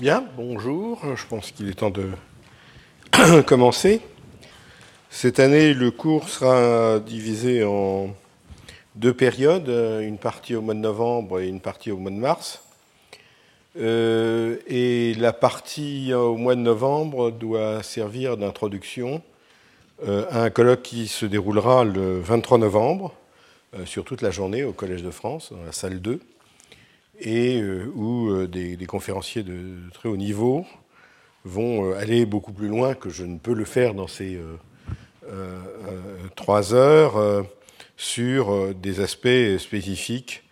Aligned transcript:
Bien, 0.00 0.24
bonjour. 0.36 1.00
Je 1.16 1.26
pense 1.26 1.50
qu'il 1.50 1.68
est 1.68 1.74
temps 1.74 1.90
de 1.90 2.10
commencer. 3.48 4.00
Cette 5.10 5.40
année, 5.40 5.74
le 5.74 5.90
cours 5.90 6.28
sera 6.28 7.00
divisé 7.00 7.64
en 7.64 8.14
deux 8.94 9.12
périodes, 9.12 9.68
une 9.68 10.18
partie 10.18 10.54
au 10.54 10.62
mois 10.62 10.74
de 10.74 10.78
novembre 10.78 11.40
et 11.40 11.48
une 11.48 11.58
partie 11.58 11.90
au 11.90 11.96
mois 11.96 12.12
de 12.12 12.16
mars. 12.16 12.62
Euh, 13.76 14.58
et 14.68 15.14
la 15.14 15.32
partie 15.32 16.14
au 16.14 16.36
mois 16.36 16.54
de 16.54 16.60
novembre 16.60 17.32
doit 17.32 17.82
servir 17.82 18.36
d'introduction 18.36 19.20
euh, 20.06 20.26
à 20.30 20.44
un 20.44 20.50
colloque 20.50 20.82
qui 20.82 21.08
se 21.08 21.26
déroulera 21.26 21.82
le 21.82 22.20
23 22.20 22.58
novembre 22.58 23.14
euh, 23.74 23.84
sur 23.84 24.04
toute 24.04 24.22
la 24.22 24.30
journée 24.30 24.62
au 24.62 24.72
Collège 24.72 25.02
de 25.02 25.10
France, 25.10 25.52
dans 25.52 25.64
la 25.64 25.72
salle 25.72 26.00
2 26.00 26.20
et 27.20 27.60
euh, 27.60 27.90
où 27.94 28.30
euh, 28.30 28.46
des, 28.46 28.76
conférenciers 28.86 29.42
de, 29.42 29.76
très 29.92 30.08
haut 30.08 30.16
niveau 30.16 30.64
vont 31.44 31.90
euh, 31.90 31.96
aller 31.96 32.26
beaucoup 32.26 32.52
plus 32.52 32.68
loin 32.68 32.94
que 32.94 33.10
je 33.10 33.24
ne 33.24 33.38
peux 33.38 33.54
le 33.54 33.64
faire 33.64 33.94
dans 33.94 34.08
ces 34.08 34.40
trois 36.36 36.72
heures 36.72 37.44
sur 37.98 38.74
des 38.74 39.00
aspects 39.00 39.58
spécifiques 39.58 40.42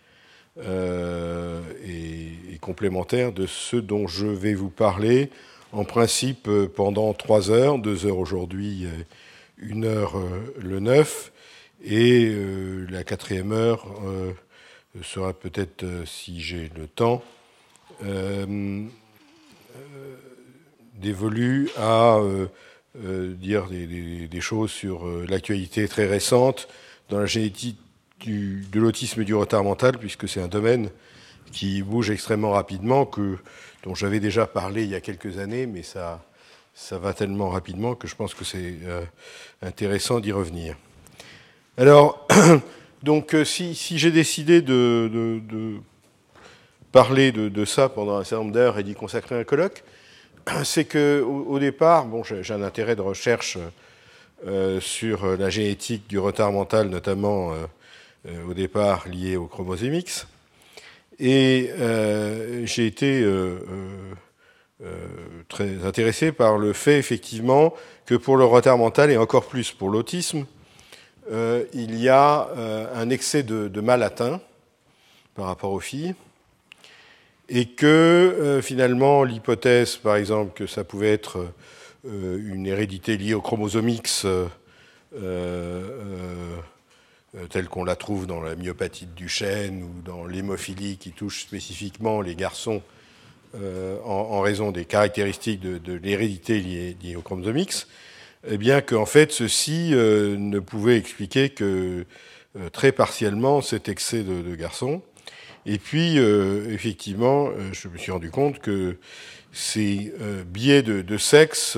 et, 0.59 2.57
complémentaires 2.61 3.31
de 3.31 3.47
ceux 3.47 3.81
dont 3.81 4.07
je 4.07 4.27
vais 4.27 4.53
vous 4.53 4.69
parler 4.69 5.31
en 5.71 5.83
principe 5.83 6.49
pendant 6.75 7.13
trois 7.13 7.49
heures, 7.49 7.79
deux 7.79 8.05
heures 8.05 8.17
aujourd'hui, 8.17 8.85
une 9.57 9.85
heure 9.85 10.15
le 10.59 10.79
9, 10.79 11.31
et 11.85 12.35
la 12.89 13.03
quatrième 13.03 13.53
heure 13.53 13.87
sera 15.03 15.33
peut-être, 15.33 15.83
euh, 15.83 16.05
si 16.05 16.41
j'ai 16.41 16.69
le 16.75 16.87
temps, 16.87 17.23
euh, 18.03 18.85
euh, 19.75 20.15
dévolu 20.95 21.69
à 21.77 22.19
dire 22.95 23.67
des, 23.67 24.41
choses 24.41 24.71
sur 24.71 25.05
l'actualité 25.29 25.87
très 25.87 26.07
récente 26.07 26.67
dans 27.09 27.19
la 27.19 27.27
génétique 27.27 27.77
de 28.25 28.79
l'autisme 28.79 29.21
et 29.21 29.25
du 29.25 29.35
retard 29.35 29.63
mental, 29.63 29.99
puisque 29.99 30.27
c'est 30.27 30.41
un 30.41 30.47
domaine 30.47 30.89
qui 31.51 31.83
bouge 31.83 32.09
extrêmement 32.09 32.51
rapidement, 32.51 33.05
que, 33.05 33.37
dont 33.83 33.93
j'avais 33.93 34.19
déjà 34.19 34.47
parlé 34.47 34.83
il 34.83 34.89
y 34.89 34.95
a 34.95 35.01
quelques 35.01 35.37
années, 35.37 35.67
mais 35.67 35.83
ça, 35.83 36.25
ça 36.73 36.97
va 36.97 37.13
tellement 37.13 37.49
rapidement 37.49 37.93
que 37.93 38.07
je 38.07 38.15
pense 38.15 38.33
que 38.33 38.43
c'est 38.43 38.77
intéressant 39.61 40.19
d'y 40.19 40.31
revenir. 40.31 40.75
Alors, 41.77 42.27
Donc 43.07 43.33
euh, 43.35 43.45
si, 43.45 43.73
j'ai 43.97 44.11
décidé 44.11 44.61
de, 44.61 45.39
parler 46.91 47.31
de, 47.31 47.63
ça 47.65 47.87
pendant 47.87 48.17
un 48.17 48.25
certain 48.25 48.43
nombre 48.43 48.53
d'heures 48.53 48.79
et 48.79 48.83
d'y 48.83 48.95
consacrer 48.95 49.39
un 49.39 49.45
colloque, 49.45 49.85
c'est 50.65 50.83
que 50.83 51.21
au, 51.21 51.57
départ, 51.57 52.05
bon, 52.05 52.21
j'ai 52.25 52.53
un 52.53 52.63
intérêt 52.63 52.97
de 52.97 53.01
recherche 53.01 53.57
euh, 54.45 54.81
sur 54.81 55.37
la 55.37 55.49
génétique 55.49 56.09
du 56.09 56.19
retard 56.19 56.51
mental, 56.51 56.89
notamment 56.89 57.53
euh, 57.53 58.43
au 58.45 58.53
départ 58.53 59.07
lié 59.07 59.37
au 59.37 59.45
chromosome 59.45 59.93
X, 59.93 60.27
et 61.17 61.71
j'ai 62.65 62.87
été 62.87 63.25
très 65.47 65.85
intéressé 65.85 66.33
par 66.33 66.57
le 66.57 66.73
fait 66.73 66.99
effectivement 66.99 67.73
que 68.05 68.15
pour 68.15 68.35
le 68.35 68.43
retard 68.43 68.77
mental 68.77 69.11
et 69.11 69.17
encore 69.17 69.47
plus 69.47 69.71
pour 69.71 69.89
l'autisme, 69.89 70.45
euh, 71.29 71.65
il 71.73 71.99
y 71.99 72.09
a 72.09 72.47
euh, 72.57 72.87
un 72.95 73.09
excès 73.09 73.43
de, 73.43 73.81
mal 73.81 74.03
atteint 74.03 74.39
par 75.35 75.45
rapport 75.45 75.71
aux 75.71 75.79
filles, 75.79 76.15
et 77.49 77.65
que 77.65 77.85
euh, 77.85 78.61
finalement 78.61 79.23
l'hypothèse, 79.23 79.97
par 79.97 80.15
exemple, 80.15 80.53
que 80.53 80.67
ça 80.67 80.83
pouvait 80.83 81.11
être 81.11 81.47
une 82.03 82.65
hérédité 82.65 83.17
liée 83.17 83.33
au 83.33 83.41
chromosome 83.41 83.91
telle 87.49 87.67
qu'on 87.69 87.83
la 87.83 87.95
trouve 87.97 88.27
dans 88.27 88.41
la 88.41 88.55
myopathie 88.55 89.07
de 89.07 89.11
Duchenne 89.11 89.83
ou 89.83 90.01
dans 90.03 90.25
l'hémophilie 90.25 90.97
qui 90.97 91.11
touche 91.11 91.41
spécifiquement 91.41 92.21
les 92.21 92.35
garçons 92.35 92.81
en, 93.53 94.39
raison 94.39 94.71
des 94.71 94.85
caractéristiques 94.85 95.59
de, 95.59 95.93
l'hérédité 95.93 96.61
liée, 96.61 97.15
au 97.17 97.21
chromosome 97.21 97.57
eh 98.45 98.57
bien 98.57 98.81
qu'en 98.81 99.05
fait 99.05 99.31
ceci 99.31 99.91
euh, 99.93 100.35
ne 100.37 100.59
pouvait 100.59 100.97
expliquer 100.97 101.49
que 101.49 102.05
euh, 102.57 102.69
très 102.69 102.91
partiellement 102.91 103.61
cet 103.61 103.89
excès 103.89 104.23
de, 104.23 104.55
garçons. 104.55 105.01
Et 105.65 105.79
puis 105.79 106.17
euh, 106.17 106.71
effectivement, 106.71 107.49
je 107.73 107.87
me 107.87 107.97
suis 107.97 108.11
rendu 108.11 108.29
compte 108.29 108.59
que 108.59 108.97
ces 109.51 110.13
biais 110.45 110.83
de, 110.83 111.17
sexe 111.17 111.77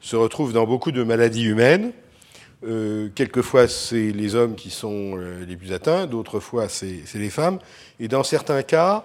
se 0.00 0.16
retrouvent 0.16 0.52
dans 0.52 0.66
beaucoup 0.66 0.92
de 0.92 1.02
maladies 1.02 1.44
humaines. 1.44 1.92
quelquefois, 3.14 3.68
c'est 3.68 4.12
les 4.12 4.34
hommes 4.34 4.54
qui 4.54 4.70
sont 4.70 5.16
les 5.46 5.56
plus 5.56 5.72
atteints, 5.72 6.06
d'autres 6.06 6.40
fois, 6.40 6.68
c'est 6.68 7.02
les 7.14 7.30
femmes. 7.30 7.58
Et 8.00 8.08
dans 8.08 8.22
certains 8.22 8.62
cas, 8.62 9.04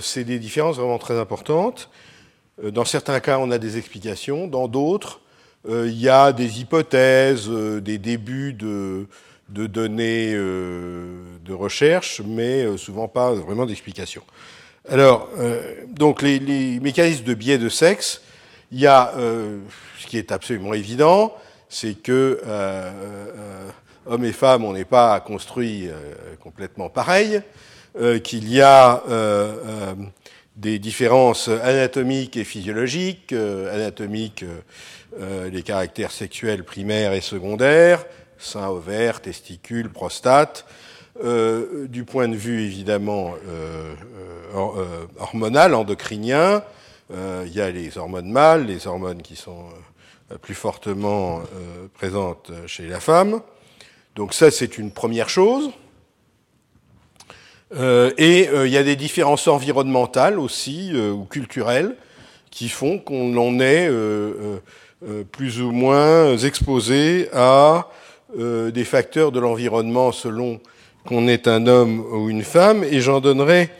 c'est 0.00 0.24
des 0.24 0.38
différences 0.38 0.76
vraiment 0.76 0.98
très 0.98 1.18
importantes. 1.18 1.88
Dans 2.62 2.84
certains 2.84 3.20
cas, 3.20 3.38
on 3.38 3.50
a 3.50 3.58
des 3.58 3.78
explications. 3.78 4.48
Dans 4.48 4.68
d'autres, 4.68 5.21
il 5.68 6.00
y 6.00 6.08
a 6.08 6.32
des 6.32 6.60
hypothèses, 6.60 7.48
euh, 7.48 7.80
des 7.80 7.98
débuts 7.98 8.52
de, 8.52 9.06
données 9.48 10.32
euh, 10.34 11.22
de 11.44 11.52
recherche, 11.52 12.20
mais 12.24 12.76
souvent 12.76 13.08
pas 13.08 13.32
vraiment 13.32 13.66
d'explication. 13.66 14.22
Alors, 14.88 15.28
donc 15.86 16.22
les, 16.22 16.80
mécanismes 16.80 17.24
de 17.24 17.34
biais 17.34 17.58
de 17.58 17.68
sexe, 17.68 18.22
il 18.72 18.80
y 18.80 18.86
a 18.88 19.12
ce 19.16 20.06
qui 20.08 20.18
est 20.18 20.32
absolument 20.32 20.74
évident, 20.74 21.32
c'est 21.68 21.94
que 21.94 22.40
hommes 24.06 24.24
et 24.24 24.32
femmes, 24.32 24.64
on 24.64 24.72
n'est 24.72 24.84
pas 24.84 25.20
construits 25.20 25.88
complètement 26.40 26.88
pareils, 26.88 27.42
qu'il 28.24 28.52
y 28.52 28.60
a 28.60 29.04
des 30.56 30.80
différences 30.80 31.46
anatomiques 31.46 32.36
et 32.36 32.44
physiologiques, 32.44 33.32
anatomiques 33.32 34.44
euh, 35.20 35.50
les 35.50 35.62
caractères 35.62 36.10
sexuels 36.10 36.64
primaires 36.64 37.12
et 37.12 37.20
secondaires, 37.20 38.06
sein, 38.38 38.68
ovaire, 38.68 39.20
testicules, 39.20 39.90
prostate. 39.90 40.64
Euh, 41.22 41.86
du 41.88 42.04
point 42.04 42.28
de 42.28 42.34
vue 42.34 42.62
évidemment 42.62 43.34
euh, 43.46 43.94
hormonal, 45.18 45.74
endocrinien, 45.74 46.62
il 47.10 47.52
y 47.52 47.60
a 47.60 47.70
les 47.70 47.98
hormones 47.98 48.30
mâles, 48.30 48.64
les 48.64 48.86
hormones 48.86 49.20
qui 49.20 49.36
sont 49.36 49.66
plus 50.40 50.54
fortement 50.54 51.42
présentes 51.92 52.50
chez 52.66 52.86
la 52.86 53.00
femme. 53.00 53.42
Donc 54.16 54.32
ça, 54.32 54.50
c'est 54.50 54.78
une 54.78 54.90
première 54.90 55.28
chose. 55.28 55.70
et 57.78 58.48
il 58.50 58.70
y 58.70 58.78
a 58.78 58.82
des 58.82 58.96
différences 58.96 59.46
environnementales 59.46 60.38
aussi, 60.38 60.94
ou 60.94 61.24
culturelles, 61.26 61.96
qui 62.50 62.70
font 62.70 62.98
qu'on 62.98 63.36
en 63.36 63.60
est 63.60 63.90
plus 65.32 65.60
ou 65.60 65.72
moins 65.72 66.36
exposés 66.36 67.28
à 67.32 67.88
euh, 68.38 68.70
des 68.70 68.84
facteurs 68.84 69.32
de 69.32 69.40
l'environnement 69.40 70.12
selon 70.12 70.60
qu'on 71.06 71.28
est 71.28 71.48
un 71.48 71.66
homme 71.66 72.00
ou 72.00 72.30
une 72.30 72.44
femme. 72.44 72.84
Et 72.84 73.00
j'en 73.00 73.20
donnerai, 73.20 73.70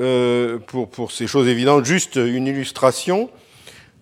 euh, 0.00 0.58
pour, 0.58 0.88
pour 0.88 1.12
ces 1.12 1.26
choses 1.26 1.48
évidentes, 1.48 1.84
juste 1.84 2.16
une 2.16 2.46
illustration. 2.46 3.30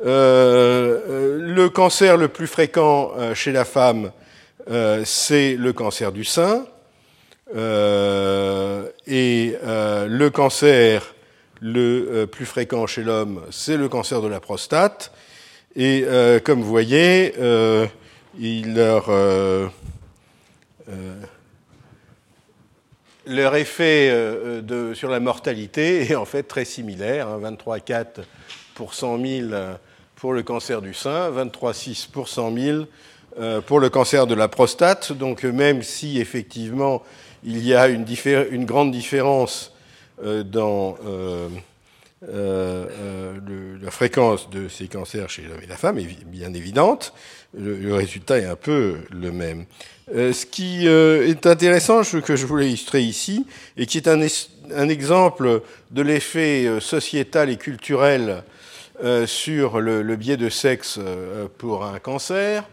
le 0.01 1.69
cancer 1.69 2.17
le 2.17 2.29
plus 2.29 2.47
fréquent 2.47 3.13
chez 3.35 3.53
la 3.53 3.65
femme, 3.65 4.13
c'est 5.05 5.57
le 5.57 5.73
cancer 5.73 6.13
du 6.13 6.25
sein. 6.25 6.67
et 7.55 9.55
le 9.63 10.29
cancer 10.29 11.15
le 11.61 12.27
plus 12.27 12.47
fréquent 12.47 12.87
chez 12.87 13.03
l'homme, 13.03 13.43
c'est 13.51 13.77
le 13.77 13.89
cancer 13.89 14.21
de 14.21 14.29
la 14.29 14.41
prostate. 14.41 15.13
Et 15.77 16.05
euh, 16.07 16.39
comme 16.39 16.63
vous 16.63 16.69
voyez, 16.69 17.35
euh, 17.41 17.87
leur, 18.39 19.07
euh, 19.09 19.67
leur 23.27 23.57
effet 23.57 24.13
sur 24.95 25.09
la 25.09 25.19
mortalité 25.19 26.03
est 26.11 26.15
en 26.15 26.25
fait 26.25 26.45
très 26.45 26.65
similaire, 26.65 27.29
hein, 27.29 27.41
23,4 27.43 28.23
pour 28.75 28.95
100 28.95 29.21
000 29.21 29.49
pour 30.15 30.33
le 30.33 30.45
cancer 30.45 30.81
du 30.81 30.95
sein, 30.95 31.31
23,6 31.33 32.09
pour 32.09 32.29
100 32.29 32.57
000 32.57 32.85
pour 33.67 33.81
le 33.81 33.91
cancer 33.91 34.29
de 34.29 34.35
la 34.35 34.47
prostate. 34.47 35.13
Donc 35.13 35.43
même 35.43 35.83
si 35.83 36.21
effectivement 36.21 37.03
il 37.43 37.67
y 37.67 37.75
a 37.75 37.89
une 37.89 38.65
grande 38.65 38.93
différence 38.93 39.73
dans 40.23 40.97
euh, 42.29 42.87
euh, 42.91 43.77
la 43.83 43.91
fréquence 43.91 44.49
de 44.49 44.69
ces 44.69 44.89
cancers 44.89 45.29
chez 45.29 45.43
l'homme 45.43 45.61
et 45.63 45.67
la 45.67 45.77
femme 45.77 45.99
est 45.99 46.25
bien 46.27 46.55
évidente. 46.55 47.13
Le, 47.57 47.95
résultat 47.95 48.39
est 48.39 48.47
un 48.47 48.57
peu 48.57 48.97
le 49.11 49.31
même. 49.31 49.67
Euh, 50.15 50.33
ce 50.33 50.47
qui 50.47 50.87
est 50.87 51.47
intéressant, 51.47 52.03
que 52.03 52.37
je 52.37 52.47
voulais 52.47 52.69
illustrer 52.69 53.03
ici, 53.03 53.47
et 53.77 53.87
qui 53.87 53.99
est 53.99 54.09
un 54.09 54.89
exemple 54.89 55.63
de 55.91 56.03
l'effet 56.03 56.81
sociétal 56.81 57.51
et 57.51 57.57
culturel 57.57 58.43
sur 59.27 59.81
le, 59.81 60.17
biais 60.17 60.37
de 60.37 60.49
sexe 60.49 60.99
pour 61.59 61.85
un 61.85 61.99
cancer, 61.99 62.65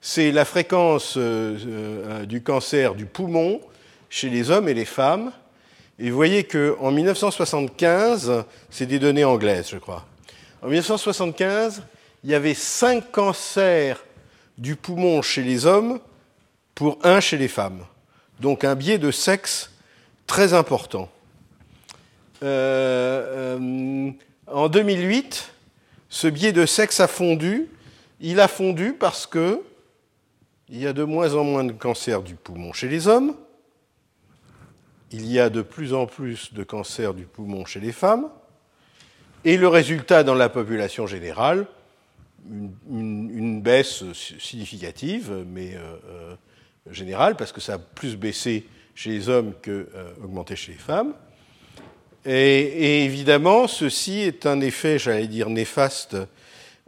c'est 0.00 0.32
la 0.32 0.44
fréquence 0.44 1.18
du 1.18 2.42
cancer 2.42 2.94
du 2.94 3.06
poumon 3.06 3.60
chez 4.08 4.30
les 4.30 4.50
hommes 4.50 4.68
et 4.68 4.74
les 4.74 4.84
femmes. 4.84 5.32
Et 5.98 6.10
vous 6.10 6.16
voyez 6.16 6.44
qu'en 6.44 6.90
1975, 6.90 8.44
c'est 8.70 8.86
des 8.86 8.98
données 8.98 9.24
anglaises, 9.24 9.70
je 9.70 9.78
crois. 9.78 10.04
En 10.62 10.66
1975, 10.66 11.82
il 12.22 12.30
y 12.30 12.34
avait 12.34 12.54
5 12.54 13.10
cancers 13.10 14.04
du 14.58 14.76
poumon 14.76 15.22
chez 15.22 15.42
les 15.42 15.64
hommes 15.64 16.00
pour 16.74 16.98
un 17.02 17.20
chez 17.20 17.38
les 17.38 17.48
femmes. 17.48 17.84
Donc 18.40 18.64
un 18.64 18.74
biais 18.74 18.98
de 18.98 19.10
sexe 19.10 19.70
très 20.26 20.52
important. 20.52 21.08
Euh, 22.42 23.56
euh, 23.58 24.10
en 24.46 24.68
2008, 24.68 25.50
ce 26.10 26.26
biais 26.26 26.52
de 26.52 26.66
sexe 26.66 27.00
a 27.00 27.08
fondu. 27.08 27.68
Il 28.20 28.40
a 28.40 28.48
fondu 28.48 28.92
parce 28.92 29.26
que 29.26 29.62
il 30.68 30.80
y 30.80 30.86
a 30.86 30.92
de 30.92 31.04
moins 31.04 31.34
en 31.34 31.44
moins 31.44 31.64
de 31.64 31.72
cancers 31.72 32.22
du 32.22 32.34
poumon 32.34 32.72
chez 32.72 32.88
les 32.88 33.08
hommes. 33.08 33.34
Il 35.12 35.30
y 35.30 35.38
a 35.38 35.50
de 35.50 35.62
plus 35.62 35.94
en 35.94 36.06
plus 36.06 36.52
de 36.52 36.64
cancers 36.64 37.14
du 37.14 37.24
poumon 37.24 37.64
chez 37.64 37.80
les 37.80 37.92
femmes. 37.92 38.28
Et 39.44 39.56
le 39.56 39.68
résultat 39.68 40.24
dans 40.24 40.34
la 40.34 40.48
population 40.48 41.06
générale, 41.06 41.66
une, 42.90 43.62
baisse 43.62 44.04
significative, 44.12 45.44
mais 45.46 45.74
euh, 45.74 46.34
générale, 46.90 47.36
parce 47.36 47.52
que 47.52 47.60
ça 47.60 47.74
a 47.74 47.78
plus 47.78 48.16
baissé 48.16 48.66
chez 48.96 49.10
les 49.10 49.28
hommes 49.28 49.52
qu'augmenté 49.62 50.54
euh, 50.54 50.56
chez 50.56 50.72
les 50.72 50.78
femmes. 50.78 51.12
Et, 52.24 53.04
évidemment, 53.04 53.68
ceci 53.68 54.20
est 54.20 54.46
un 54.46 54.60
effet, 54.60 54.98
j'allais 54.98 55.28
dire, 55.28 55.48
néfaste 55.48 56.14
euh, 56.14 56.26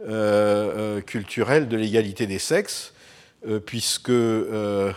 euh, 0.01 1.01
culturel 1.01 1.69
de 1.69 1.77
l'égalité 1.77 2.27
des 2.27 2.39
sexes, 2.39 2.93
puisque 3.65 4.09
il 4.09 4.93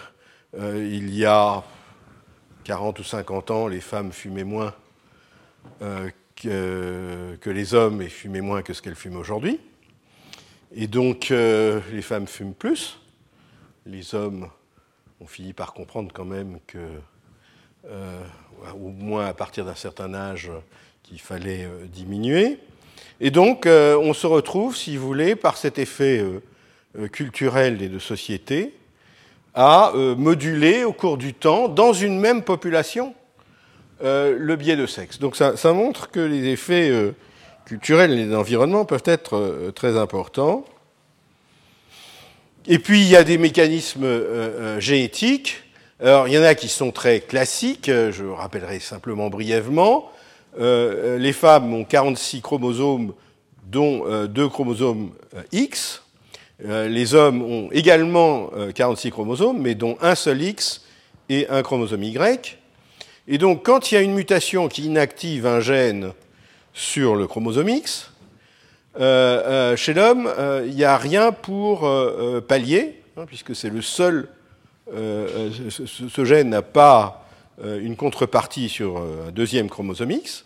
y 1.14 1.24
a 1.24 1.62
40 2.64 2.98
ou 2.98 3.04
50 3.04 3.50
ans, 3.50 3.68
les 3.68 3.80
femmes 3.80 4.12
fumaient 4.12 4.44
moins 4.44 4.74
que, 6.36 7.36
que, 7.36 7.50
les 7.50 7.74
hommes 7.74 8.02
et 8.02 8.08
fumaient 8.08 8.40
moins 8.40 8.62
que 8.62 8.72
ce 8.72 8.82
qu'elles 8.82 8.96
fument 8.96 9.16
aujourd'hui. 9.16 9.60
Et 10.74 10.86
donc, 10.86 11.28
les 11.28 12.02
femmes 12.02 12.26
fument 12.26 12.54
plus, 12.54 12.98
les 13.86 14.14
hommes 14.14 14.48
on 15.22 15.26
finit 15.26 15.52
par 15.52 15.72
comprendre 15.72 16.10
quand 16.12 16.24
même 16.24 16.58
que, 16.66 16.78
euh, 17.88 18.22
au 18.74 18.88
moins 18.88 19.26
à 19.26 19.34
partir 19.34 19.64
d'un 19.64 19.76
certain 19.76 20.14
âge, 20.14 20.50
qu'il 21.04 21.20
fallait 21.20 21.64
euh, 21.64 21.86
diminuer. 21.86 22.58
Et 23.20 23.30
donc, 23.30 23.66
euh, 23.66 23.96
on 23.96 24.14
se 24.14 24.26
retrouve, 24.26 24.76
si 24.76 24.96
vous 24.96 25.06
voulez, 25.06 25.36
par 25.36 25.56
cet 25.56 25.78
effet 25.78 26.24
culturel 27.12 27.80
et 27.82 27.88
de 27.88 28.00
société, 28.00 28.74
à 29.54 29.92
moduler 30.16 30.84
au 30.84 30.92
cours 30.92 31.18
du 31.18 31.34
temps, 31.34 31.68
dans 31.68 31.92
une 31.92 32.18
même 32.18 32.42
population, 32.42 33.14
le 34.00 34.54
biais 34.56 34.76
de 34.76 34.86
sexe. 34.86 35.18
Donc, 35.18 35.36
ça, 35.36 35.72
montre 35.72 36.10
que 36.10 36.20
les 36.20 36.48
effets 36.48 36.90
culturels 37.66 38.18
et 38.18 38.26
d'environnement 38.26 38.84
peuvent 38.84 39.02
être 39.04 39.70
très 39.74 39.98
importants. 39.98 40.64
Et 42.66 42.78
puis 42.78 43.00
il 43.00 43.08
y 43.08 43.16
a 43.16 43.24
des 43.24 43.38
mécanismes 43.38 44.04
euh, 44.04 44.76
euh, 44.76 44.80
génétiques. 44.80 45.62
Alors 46.00 46.28
il 46.28 46.34
y 46.34 46.38
en 46.38 46.42
a 46.42 46.54
qui 46.54 46.68
sont 46.68 46.92
très 46.92 47.20
classiques, 47.20 47.88
euh, 47.88 48.12
je 48.12 48.24
rappellerai 48.24 48.78
simplement 48.78 49.30
brièvement. 49.30 50.10
les 50.58 51.32
femmes 51.32 51.74
ont 51.74 51.84
46 51.84 52.40
chromosomes, 52.40 53.14
dont 53.64 54.26
deux 54.26 54.48
chromosomes 54.48 55.12
X. 55.50 56.01
les 56.64 57.14
hommes 57.14 57.42
ont 57.42 57.68
également 57.72 58.50
46 58.74 59.10
chromosomes, 59.10 59.58
mais 59.60 59.74
dont 59.74 59.96
un 60.00 60.14
seul 60.14 60.40
X 60.42 60.84
et 61.28 61.48
un 61.48 61.62
chromosome 61.62 62.02
Y. 62.02 62.58
Et 63.28 63.38
donc 63.38 63.64
quand 63.64 63.90
il 63.90 63.94
y 63.94 63.98
a 63.98 64.00
une 64.00 64.14
mutation 64.14 64.68
qui 64.68 64.84
inactive 64.84 65.46
un 65.46 65.60
gène 65.60 66.12
sur 66.72 67.14
le 67.16 67.26
chromosome 67.26 67.68
X, 67.68 68.12
euh, 68.98 69.72
euh, 69.72 69.76
chez 69.76 69.94
l'homme, 69.94 70.30
euh, 70.38 70.64
il 70.66 70.74
n'y 70.74 70.84
a 70.84 70.96
rien 70.98 71.32
pour 71.32 71.88
pallier, 72.46 73.00
hein, 73.16 73.24
puisque 73.26 73.54
c'est 73.54 73.70
le 73.70 73.82
seul. 73.82 74.28
Ce, 74.88 76.24
gène 76.24 76.50
n'a 76.50 76.60
pas 76.60 77.24
une 77.64 77.96
contrepartie 77.96 78.68
sur 78.68 78.98
un 78.98 79.30
deuxième 79.30 79.70
chromosome 79.70 80.10
X. 80.10 80.44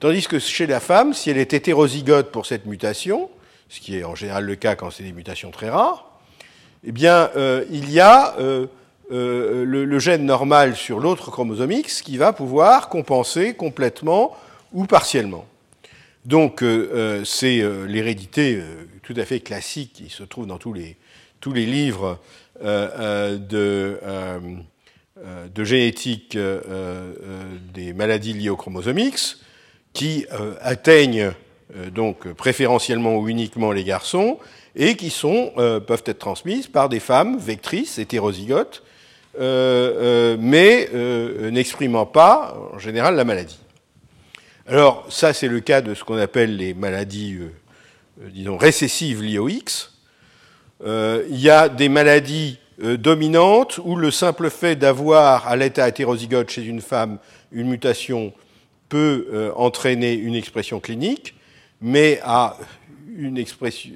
Tandis 0.00 0.26
que 0.26 0.38
chez 0.38 0.66
la 0.66 0.80
femme, 0.80 1.14
si 1.14 1.30
elle 1.30 1.38
est 1.38 1.54
hétérozygote 1.54 2.30
pour 2.30 2.46
cette 2.46 2.66
mutation, 2.66 3.30
ce 3.70 3.80
qui 3.80 3.96
est 3.96 4.04
en 4.04 4.14
général 4.14 4.44
le 4.44 4.56
cas 4.56 4.74
quand 4.74 4.90
c'est 4.90 5.04
des 5.04 5.12
mutations 5.12 5.50
très 5.50 5.70
rares, 5.70 6.20
eh 6.84 6.92
bien, 6.92 7.30
il 7.70 7.90
y 7.90 8.00
a 8.00 8.34
le, 9.10 9.98
gène 9.98 10.24
normal 10.24 10.76
sur 10.76 11.00
l'autre 11.00 11.30
chromosome 11.30 11.72
X 11.72 12.02
qui 12.02 12.18
va 12.18 12.32
pouvoir 12.32 12.88
compenser 12.88 13.54
complètement 13.54 14.36
ou 14.72 14.84
partiellement. 14.84 15.46
Donc 16.24 16.62
euh, 16.62 16.90
euh, 16.92 17.24
c'est 17.24 17.60
euh, 17.60 17.86
l'hérédité 17.86 18.62
tout 19.02 19.14
à 19.16 19.24
fait 19.24 19.40
classique 19.40 19.92
qui 19.94 20.10
se 20.10 20.22
trouve 20.22 20.46
dans 20.46 20.58
tous 20.58 20.72
les, 20.72 20.96
tous 21.40 21.52
les 21.52 21.66
livres 21.66 22.18
de, 22.62 23.98
de, 25.54 25.64
génétique 25.64 26.36
des 27.72 27.92
maladies 27.94 28.34
liées 28.34 28.50
au 28.50 28.56
chromosome 28.56 28.98
X, 28.98 29.40
qui 29.94 30.26
atteignent 30.60 31.32
donc 31.92 32.32
préférentiellement 32.32 33.16
ou 33.16 33.28
uniquement 33.28 33.72
les 33.72 33.84
garçons 33.84 34.38
et 34.76 34.96
qui 34.96 35.10
sont, 35.10 35.52
peuvent 35.56 36.02
être 36.06 36.18
transmises 36.18 36.66
par 36.66 36.88
des 36.88 37.00
femmes 37.00 37.38
vectrices, 37.38 37.98
hétérozygotes, 37.98 38.82
mais 39.38 40.88
n'exprimant 41.50 42.06
pas 42.06 42.56
en 42.72 42.78
général 42.78 43.16
la 43.16 43.24
maladie. 43.24 43.60
Alors, 44.70 45.04
ça, 45.08 45.32
c'est 45.32 45.48
le 45.48 45.58
cas 45.58 45.80
de 45.80 45.94
ce 45.94 46.04
qu'on 46.04 46.16
appelle 46.16 46.56
les 46.56 46.74
maladies, 46.74 47.38
euh, 47.40 47.52
euh, 48.22 48.28
disons, 48.32 48.56
récessives 48.56 49.20
liées 49.20 49.40
au 49.40 49.48
X. 49.48 49.94
Euh, 50.84 51.24
il 51.28 51.40
y 51.40 51.50
a 51.50 51.68
des 51.68 51.88
maladies 51.88 52.58
dominantes 52.78 53.80
où 53.84 53.96
le 53.96 54.12
simple 54.12 54.48
fait 54.48 54.76
d'avoir 54.76 55.48
à 55.48 55.56
l'état 55.56 55.88
hétérozygote 55.88 56.50
chez 56.50 56.62
une 56.62 56.80
femme 56.80 57.18
une 57.50 57.68
mutation 57.68 58.32
peut 58.88 59.52
entraîner 59.54 60.14
une 60.14 60.34
expression 60.34 60.80
clinique, 60.80 61.34
mais 61.80 62.20
à 62.22 62.56
une, 63.16 63.38
expression, 63.38 63.92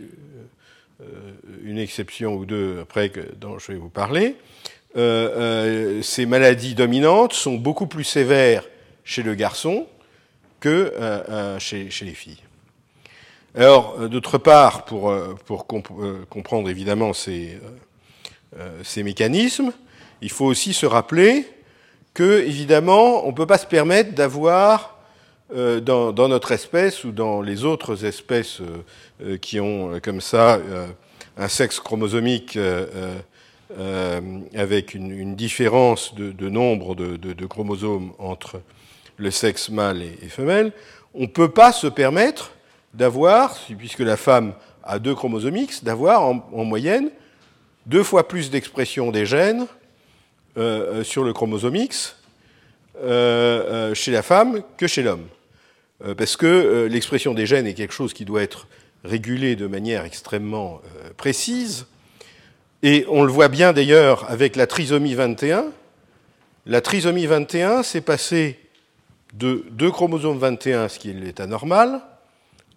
une 1.63 1.79
exception 1.79 2.35
ou 2.35 2.47
deux 2.47 2.81
après 2.81 3.11
dont 3.41 3.59
je 3.59 3.73
vais 3.73 3.79
vous 3.79 3.91
parler, 3.91 4.37
ces 4.95 6.27
maladies 6.27 6.75
dominantes 6.75 7.33
sont 7.33 7.55
beaucoup 7.55 7.87
plus 7.87 8.05
sévères 8.05 8.65
chez 9.05 9.23
le 9.23 9.35
garçon 9.35 9.87
que 10.65 10.95
euh, 10.97 11.23
euh, 11.29 11.59
chez, 11.59 11.91
les 12.03 12.15
filles. 12.15 12.41
Alors, 13.55 13.97
euh, 14.01 14.09
d'autre 14.09 14.39
part, 14.39 14.87
pour, 14.87 15.15
comprendre 16.31 16.71
évidemment 16.71 17.13
ces, 17.13 17.61
ces 18.83 19.03
mécanismes, 19.03 19.73
il 20.23 20.31
faut 20.31 20.47
aussi 20.47 20.73
se 20.73 20.87
rappeler 20.87 21.47
que, 22.15 22.41
évidemment, 22.41 23.27
on 23.27 23.29
ne 23.29 23.37
peut 23.37 23.47
pas 23.47 23.59
se 23.59 23.67
permettre 23.67 24.15
d'avoir 24.15 24.94
dans, 25.53 26.13
dans, 26.13 26.29
notre 26.29 26.53
espèce 26.53 27.05
ou 27.05 27.13
dans 27.13 27.43
les 27.43 27.65
autres 27.65 28.05
espèces 28.05 28.61
qui 29.41 29.61
ont 29.61 30.01
comme 30.03 30.21
ça 30.21 30.59
un 31.37 31.49
sexe 31.49 31.81
chromosomique 31.81 32.59
avec 34.55 34.95
une, 34.95 35.35
différence 35.37 36.15
de, 36.15 36.49
nombre 36.49 36.95
de, 36.95 37.47
chromosomes 37.47 38.13
entre 38.19 38.63
le 39.17 39.31
sexe 39.31 39.69
mâle 39.69 40.03
et, 40.03 40.29
femelle, 40.29 40.73
on 41.15 41.23
ne 41.23 41.27
peut 41.27 41.51
pas 41.51 41.73
se 41.73 41.87
permettre 41.87 42.53
d'avoir, 42.93 43.57
puisque 43.79 44.01
la 44.01 44.17
femme 44.17 44.55
a 44.83 44.99
deux 44.99 45.15
chromosomes 45.15 45.57
X, 45.57 45.83
d'avoir 45.83 46.23
en, 46.23 46.65
moyenne 46.65 47.11
deux 47.87 48.03
fois 48.03 48.27
plus 48.29 48.51
d'expression 48.51 49.11
des 49.11 49.27
gènes 49.27 49.67
euh, 50.57 51.01
euh, 51.01 51.05
sur 51.05 51.25
le 51.25 51.33
chromosome 51.33 51.77
X 51.77 52.17
euh, 52.17 52.24
chez 52.97 54.11
la 54.11 54.23
femme 54.23 54.63
que 54.77 54.87
chez 54.87 55.03
l'homme. 55.03 55.27
parce 56.17 56.37
que 56.37 56.87
l'expression 56.91 57.35
des 57.35 57.47
gènes 57.47 57.67
est 57.67 57.75
quelque 57.75 57.95
chose 57.95 58.13
qui 58.13 58.25
doit 58.25 58.43
être 58.43 58.67
régulé 59.05 59.57
de 59.57 59.67
manière 59.67 60.05
extrêmement 60.05 60.81
précise. 61.17 61.87
Et 62.83 63.07
on 63.09 63.25
le 63.25 63.33
voit 63.33 63.49
bien 63.49 63.73
d'ailleurs 63.73 64.31
avec 64.31 64.57
la 64.57 64.67
trisomie 64.67 65.15
21. 65.15 65.67
La 66.67 66.81
trisomie 66.81 67.27
21 67.27 67.83
s'est 67.83 68.01
passée 68.01 68.59
de 69.35 69.65
2 69.71 69.91
chromosomes 69.91 70.39
21, 70.39 70.89
ce 70.89 70.99
qui 70.99 71.11
est 71.11 71.13
l'état 71.13 71.47
normal, 71.47 72.01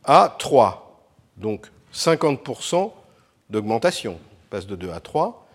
à 0.04 0.36
3. 0.40 1.08
Donc 1.38 1.68
50% 1.94 2.92
d'augmentation. 3.50 4.20
On 4.22 4.50
passe 4.50 4.68
de 4.68 4.76
2 4.76 4.92
à 4.92 5.00
3. 5.00 5.48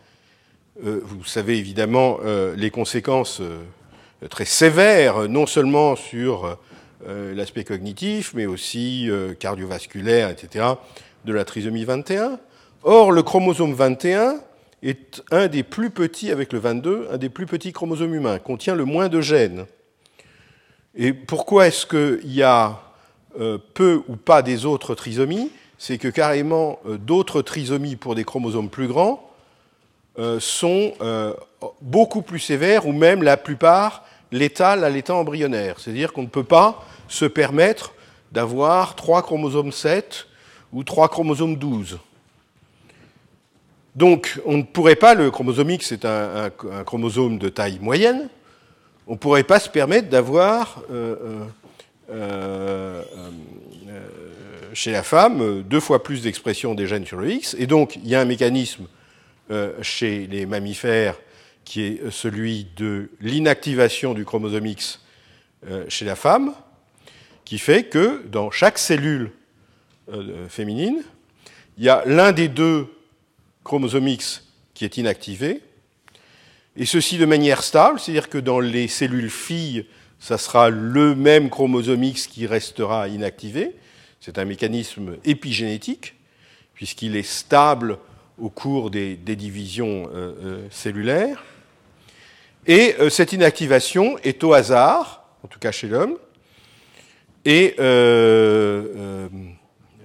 Euh, 0.84 1.00
vous 1.02 1.24
savez 1.24 1.58
évidemment 1.58 2.18
euh, 2.24 2.54
les 2.56 2.70
conséquences 2.70 3.40
euh, 3.40 3.62
très 4.30 4.44
sévères, 4.44 5.28
non 5.28 5.46
seulement 5.46 5.96
sur 5.96 6.58
l'aspect 7.06 7.64
cognitif, 7.64 8.32
mais 8.34 8.46
aussi 8.46 9.10
cardiovasculaire, 9.40 10.30
etc., 10.30 10.66
de 11.24 11.32
la 11.32 11.44
trisomie 11.44 11.84
21. 11.84 12.38
Or, 12.84 13.12
le 13.12 13.22
chromosome 13.22 13.74
21 13.74 14.40
est 14.82 15.22
un 15.30 15.46
des 15.46 15.62
plus 15.62 15.90
petits, 15.90 16.30
avec 16.30 16.52
le 16.52 16.58
22, 16.58 17.08
un 17.12 17.18
des 17.18 17.28
plus 17.28 17.46
petits 17.46 17.72
chromosomes 17.72 18.14
humains, 18.14 18.38
contient 18.38 18.74
le 18.74 18.84
moins 18.84 19.08
de 19.08 19.20
gènes. 19.20 19.66
Et 20.94 21.12
pourquoi 21.12 21.68
est-ce 21.68 21.86
qu'il 21.86 22.32
y 22.32 22.42
a 22.42 22.80
euh, 23.40 23.58
peu 23.74 24.02
ou 24.08 24.16
pas 24.16 24.42
des 24.42 24.66
autres 24.66 24.94
trisomies? 24.94 25.50
C'est 25.78 25.98
que 25.98 26.08
carrément 26.08 26.80
euh, 26.86 26.98
d'autres 26.98 27.42
trisomies 27.42 27.96
pour 27.96 28.14
des 28.14 28.24
chromosomes 28.24 28.68
plus 28.68 28.88
grands 28.88 29.28
euh, 30.18 30.38
sont 30.40 30.92
beaucoup 31.80 32.22
plus 32.22 32.40
sévères, 32.40 32.86
ou 32.86 32.92
même 32.92 33.22
la 33.22 33.36
plupart 33.36 34.04
létales 34.32 34.82
à 34.82 34.90
l'état 34.90 35.14
embryonnaire. 35.14 35.78
C'est-à-dire 35.78 36.12
qu'on 36.12 36.22
ne 36.22 36.28
peut 36.28 36.44
pas 36.44 36.84
se 37.06 37.26
permettre 37.26 37.94
d'avoir 38.32 38.96
trois 38.96 39.22
chromosomes 39.22 39.72
7 39.72 40.26
ou 40.72 40.82
trois 40.82 41.08
chromosomes 41.08 41.56
12. 41.56 41.98
Donc, 43.94 44.40
on 44.46 44.56
ne 44.56 44.62
pourrait 44.62 44.96
pas, 44.96 45.14
le 45.14 45.30
chromosome 45.30 45.70
X 45.70 45.92
est 45.92 46.06
un, 46.06 46.50
chromosome 46.86 47.38
de 47.38 47.50
taille 47.50 47.78
moyenne, 47.80 48.28
on 49.06 49.12
ne 49.12 49.18
pourrait 49.18 49.42
pas 49.42 49.60
se 49.60 49.68
permettre 49.68 50.08
d'avoir 50.08 50.82
euh, 50.90 51.44
euh, 52.10 53.02
euh, 53.02 53.02
chez 54.72 54.92
la 54.92 55.02
femme 55.02 55.62
deux 55.62 55.80
fois 55.80 56.02
plus 56.02 56.22
d'expression 56.22 56.74
des 56.74 56.86
gènes 56.86 57.04
sur 57.04 57.18
le 57.18 57.30
X. 57.30 57.54
Et 57.58 57.66
donc, 57.66 57.96
il 57.96 58.08
y 58.08 58.14
a 58.14 58.20
un 58.20 58.24
mécanisme 58.24 58.86
chez 59.82 60.26
les 60.28 60.46
mammifères 60.46 61.16
qui 61.64 61.82
est 61.82 62.10
celui 62.10 62.66
de 62.76 63.10
l'inactivation 63.20 64.14
du 64.14 64.24
chromosome 64.24 64.66
X 64.66 65.00
chez 65.88 66.04
la 66.04 66.16
femme, 66.16 66.54
qui 67.44 67.58
fait 67.58 67.84
que 67.84 68.26
dans 68.26 68.50
chaque 68.50 68.78
cellule 68.78 69.30
féminine, 70.48 71.02
il 71.78 71.84
y 71.84 71.88
a 71.88 72.02
l'un 72.04 72.32
des 72.32 72.48
deux 72.48 72.86
chromosome 73.64 74.08
X 74.08 74.44
qui 74.74 74.84
est 74.84 74.96
inactivé, 74.96 75.60
et 76.76 76.86
ceci 76.86 77.18
de 77.18 77.26
manière 77.26 77.62
stable, 77.62 78.00
c'est-à-dire 78.00 78.28
que 78.28 78.38
dans 78.38 78.60
les 78.60 78.88
cellules 78.88 79.30
filles, 79.30 79.84
ça 80.18 80.38
sera 80.38 80.70
le 80.70 81.14
même 81.14 81.50
chromosome 81.50 82.04
X 82.04 82.26
qui 82.26 82.46
restera 82.46 83.08
inactivé. 83.08 83.76
C'est 84.20 84.38
un 84.38 84.44
mécanisme 84.44 85.16
épigénétique, 85.24 86.14
puisqu'il 86.74 87.16
est 87.16 87.26
stable 87.26 87.98
au 88.38 88.48
cours 88.48 88.90
des, 88.90 89.16
divisions 89.16 90.08
euh, 90.14 90.32
euh, 90.42 90.66
cellulaires. 90.70 91.42
Et 92.66 92.94
euh, 93.00 93.10
cette 93.10 93.32
inactivation 93.32 94.18
est 94.22 94.44
au 94.44 94.52
hasard, 94.52 95.24
en 95.42 95.48
tout 95.48 95.58
cas 95.58 95.72
chez 95.72 95.88
l'homme, 95.88 96.16
et 97.44 97.74
c'est 97.76 97.82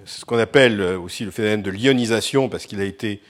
ce 0.06 0.26
qu'on 0.26 0.40
appelle 0.40 0.82
aussi 0.82 1.24
le 1.26 1.32
phénomène 1.32 1.62
de 1.62 1.70
lyonisation, 1.70 2.50
parce 2.50 2.66
qu'il 2.66 2.82
a 2.82 2.86
été 2.86 3.22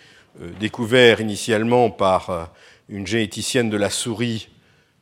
découvert 0.60 1.20
initialement 1.20 1.90
par 1.90 2.52
une 2.88 3.06
généticienne 3.06 3.70
de 3.70 3.76
la 3.76 3.90
souris 3.90 4.48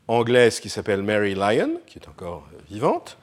anglaise 0.08 0.60
qui 0.60 0.70
s'appelle 0.70 1.04
Mary 1.04 1.36
Lyon, 1.36 1.80
qui 1.86 2.00
est 2.00 2.08
encore 2.08 2.48
vivante. 2.70 3.18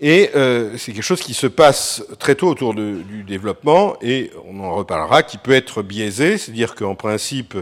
Et 0.00 0.30
euh, 0.34 0.76
c'est 0.76 0.92
quelque 0.92 1.02
chose 1.02 1.20
qui 1.20 1.34
se 1.34 1.46
passe 1.46 2.04
très 2.18 2.34
tôt 2.34 2.48
autour 2.48 2.74
du 2.74 3.22
développement, 3.22 3.96
et 4.02 4.30
on 4.44 4.60
en 4.60 4.74
reparlera, 4.74 5.22
qui 5.22 5.38
peut 5.38 5.52
être 5.52 5.82
biaisé, 5.82 6.36
c'est-à-dire 6.36 6.74
qu'en 6.74 6.94
principe, 6.94 7.56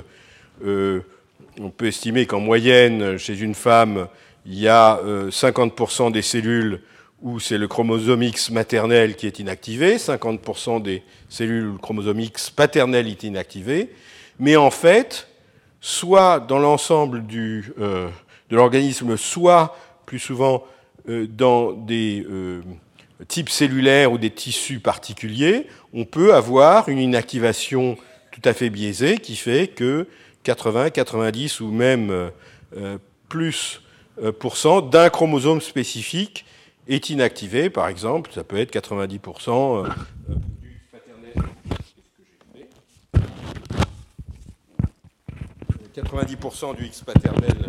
euh, 0.64 1.00
on 1.60 1.70
peut 1.70 1.86
estimer 1.86 2.26
qu'en 2.26 2.40
moyenne, 2.40 3.18
chez 3.18 3.40
une 3.40 3.54
femme, 3.54 4.08
il 4.46 4.58
y 4.58 4.68
a 4.68 5.00
50% 5.04 6.06
euh, 6.06 6.10
des 6.10 6.22
cellules 6.22 6.80
où 7.20 7.38
c'est 7.38 7.58
le 7.58 7.68
chromosome 7.68 8.22
X 8.22 8.50
maternel 8.50 9.14
qui 9.14 9.26
est 9.26 9.38
inactivé, 9.38 9.96
50% 9.96 10.82
des 10.82 11.02
cellules 11.28 11.68
où 11.68 11.72
le 11.72 11.78
chromosome 11.78 12.20
X 12.20 12.50
paternel 12.50 13.06
est 13.06 13.22
inactivé, 13.22 13.90
mais 14.40 14.56
en 14.56 14.70
fait, 14.70 15.28
soit 15.80 16.40
dans 16.40 16.58
l'ensemble 16.58 17.22
euh, 17.32 18.08
de 18.50 18.56
l'organisme, 18.56 19.16
soit 19.16 19.76
plus 20.04 20.18
souvent 20.18 20.64
euh, 21.08 21.26
dans 21.28 21.72
des 21.72 22.26
types 23.28 23.50
cellulaires 23.50 24.10
ou 24.10 24.18
des 24.18 24.30
tissus 24.30 24.80
particuliers, 24.80 25.68
on 25.92 26.04
peut 26.04 26.34
avoir 26.34 26.88
une 26.88 26.98
inactivation 26.98 27.96
tout 28.32 28.40
à 28.44 28.52
fait 28.52 28.70
biaisée 28.70 29.18
qui 29.18 29.36
fait 29.36 29.68
que 29.68 30.08
80, 30.42 30.90
90 30.90 31.60
ou 31.60 31.70
même 31.70 32.30
plus 33.28 33.82
d'un 34.18 35.10
chromosome 35.10 35.60
spécifique 35.60 36.44
est 36.88 37.10
inactivé. 37.10 37.70
Par 37.70 37.88
exemple, 37.88 38.30
ça 38.32 38.44
peut 38.44 38.58
être 38.58 38.72
90% 38.72 39.88
90% 45.94 46.74
du 46.76 46.86
X 46.86 47.02
paternel. 47.02 47.68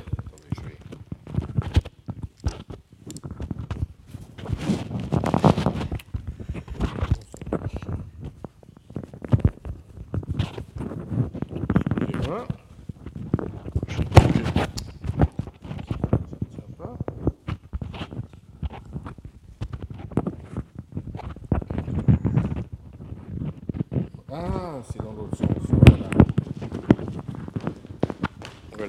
Ah, 24.35 24.81
c'est 24.91 24.97
dans 24.97 25.13
l'autre 25.13 25.37
sens 25.37 25.47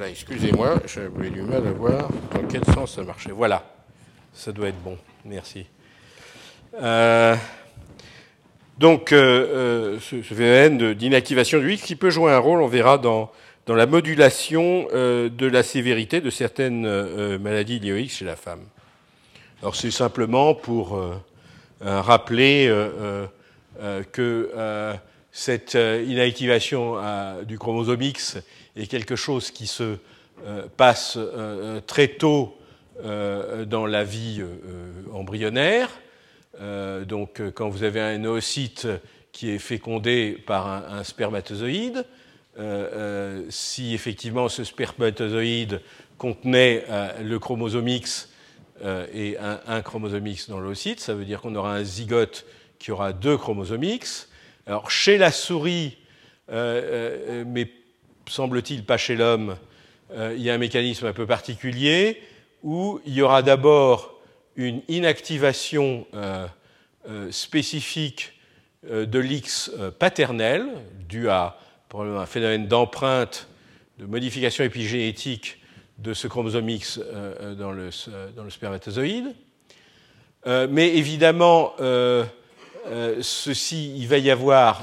excusez-moi, 0.08 0.80
j'avais 0.86 1.30
du 1.30 1.42
mal 1.42 1.66
à 1.66 1.72
voir 1.72 2.08
dans 2.32 2.46
quel 2.48 2.64
sens 2.64 2.94
ça 2.94 3.02
marchait. 3.02 3.30
Voilà, 3.30 3.64
ça 4.32 4.52
doit 4.52 4.68
être 4.68 4.82
bon, 4.82 4.98
merci. 5.24 5.66
Euh, 6.80 7.36
donc, 8.78 9.12
euh, 9.12 9.96
euh, 9.96 10.00
ce, 10.00 10.20
phénomène 10.22 10.94
d'inactivation 10.94 11.60
du 11.60 11.74
X 11.74 11.82
qui 11.82 11.96
peut 11.96 12.10
jouer 12.10 12.32
un 12.32 12.38
rôle, 12.38 12.60
on 12.60 12.66
verra, 12.66 12.98
dans, 12.98 13.30
dans 13.66 13.74
la 13.74 13.86
modulation 13.86 14.88
de 14.92 15.46
la 15.46 15.62
sévérité 15.62 16.20
de 16.20 16.30
certaines 16.30 17.38
maladies 17.38 17.78
liées 17.78 17.92
au 17.92 17.96
X 17.96 18.16
chez 18.16 18.24
la 18.24 18.36
femme. 18.36 18.64
Alors, 19.62 19.76
c'est 19.76 19.90
simplement 19.90 20.54
pour 20.54 21.00
rappeler 21.80 22.70
que 24.12 24.50
cette 25.36 25.74
inactivation 25.74 26.96
du 27.42 27.58
chromosome 27.58 28.00
X 28.00 28.38
est 28.76 28.86
quelque 28.86 29.16
chose 29.16 29.50
qui 29.50 29.66
se 29.66 29.98
euh, 30.46 30.66
passe 30.76 31.16
euh, 31.16 31.80
très 31.86 32.08
tôt 32.08 32.56
euh, 33.02 33.64
dans 33.64 33.84
la 33.84 34.04
vie 34.04 34.42
embryonnaire. 35.12 35.90
donc, 37.06 37.42
quand 37.54 37.68
vous 37.68 37.82
avez 37.82 38.00
un 38.00 38.24
oocyte 38.24 38.86
qui 39.32 39.50
est 39.50 39.58
fécondé 39.58 40.40
par 40.46 40.68
un, 40.68 41.02
spermatozoïde, 41.02 42.04
si 43.48 43.92
effectivement 43.92 44.48
ce 44.48 44.62
spermatozoïde 44.62 45.80
contenait 46.16 46.84
le 47.20 47.38
chromosome 47.40 47.88
X 47.88 48.28
et 49.12 49.36
un, 49.38 49.58
un, 49.66 49.82
chromosome 49.82 50.28
X 50.28 50.48
dans 50.48 50.60
l'oocyte, 50.60 51.00
ça 51.00 51.14
veut 51.14 51.24
dire 51.24 51.40
qu'on 51.40 51.56
aura 51.56 51.74
un 51.74 51.82
zygote 51.82 52.46
qui 52.78 52.92
aura 52.92 53.12
deux 53.12 53.36
chromosomes 53.36 53.82
X. 53.82 54.28
Alors, 54.66 54.90
chez 54.90 55.18
la 55.18 55.30
souris, 55.30 55.98
mais 56.48 57.70
semble-t-il 58.28 58.84
pas 58.84 58.96
chez 58.96 59.16
l'homme, 59.16 59.56
euh, 60.12 60.34
il 60.36 60.42
y 60.42 60.50
a 60.50 60.54
un 60.54 60.58
mécanisme 60.58 61.06
un 61.06 61.12
peu 61.12 61.26
particulier 61.26 62.20
où 62.62 63.00
il 63.06 63.14
y 63.14 63.22
aura 63.22 63.42
d'abord 63.42 64.20
une 64.56 64.82
inactivation 64.88 66.06
euh, 66.14 66.46
euh, 67.08 67.30
spécifique 67.32 68.32
de 68.88 69.18
l'X 69.18 69.70
paternel, 69.98 70.66
due 71.08 71.30
à 71.30 71.56
un 71.94 72.26
phénomène 72.26 72.68
d'empreinte, 72.68 73.48
de 73.98 74.04
modification 74.04 74.62
épigénétique 74.62 75.58
de 75.96 76.12
ce 76.12 76.28
chromosome 76.28 76.68
X 76.68 77.00
dans 77.56 77.72
le, 77.72 77.88
dans, 78.36 78.44
le, 78.44 78.50
spermatozoïde. 78.50 79.34
mais 80.44 80.94
évidemment, 80.98 81.72
ceci, 83.20 83.96
il 83.96 84.08
va 84.08 84.18
y 84.18 84.30
avoir 84.30 84.82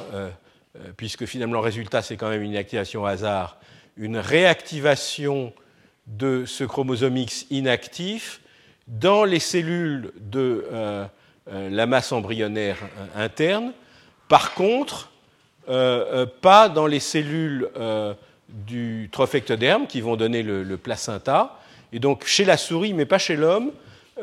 euh, 0.78 0.92
puisque 0.96 1.26
finalement 1.26 1.56
le 1.56 1.60
résultat 1.60 2.02
c'est 2.02 2.16
quand 2.16 2.30
même 2.30 2.44
une 2.44 2.56
activation 2.56 3.04
au 3.04 3.06
hasard, 3.06 3.58
une 3.98 4.18
réactivation 4.18 5.52
de 6.08 6.46
ce 6.46 6.64
chromosome 6.64 7.18
X 7.18 7.46
inactif 7.50 8.40
dans 8.88 9.26
les 9.26 9.40
cellules 9.40 10.14
de 10.20 10.66
euh, 10.72 11.06
euh, 11.52 11.70
la 11.70 11.86
masse 11.88 12.14
embryonnaire 12.14 12.78
interne. 13.16 13.74
Par 14.30 14.54
contre, 14.54 15.10
pas 16.42 16.70
dans 16.70 16.88
les 16.88 17.00
cellules 17.00 17.70
du 18.50 19.10
trophectoderme 19.12 19.88
qui 19.88 20.02
vont 20.02 20.16
donner 20.16 20.42
le, 20.42 20.78
placenta. 20.78 21.60
Et 21.94 22.00
donc 22.00 22.26
chez 22.26 22.44
la 22.44 22.58
souris, 22.58 22.94
mais 22.94 23.06
pas 23.06 23.20
chez 23.20 23.36
l'homme, 23.36 23.72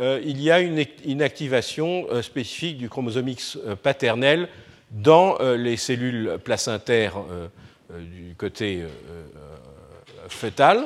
il 0.01 0.41
y 0.41 0.51
a 0.51 0.61
une 0.61 0.85
inactivation 1.05 2.07
spécifique 2.23 2.79
du 2.79 2.89
chromosome 2.89 3.29
X 3.29 3.59
paternel 3.83 4.49
dans 4.91 5.39
les 5.41 5.77
cellules 5.77 6.39
placentaires 6.45 7.17
du 7.91 8.35
côté 8.37 8.85
fœtal. 10.29 10.85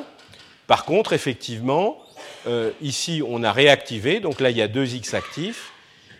Par 0.67 0.85
contre, 0.85 1.13
effectivement, 1.13 1.97
ici, 2.81 3.21
on 3.27 3.43
a 3.43 3.51
réactivé, 3.51 4.19
donc 4.19 4.39
là, 4.39 4.49
il 4.49 4.57
y 4.57 4.61
a 4.61 4.67
deux 4.67 4.95
X 4.95 5.13
actifs, 5.13 5.73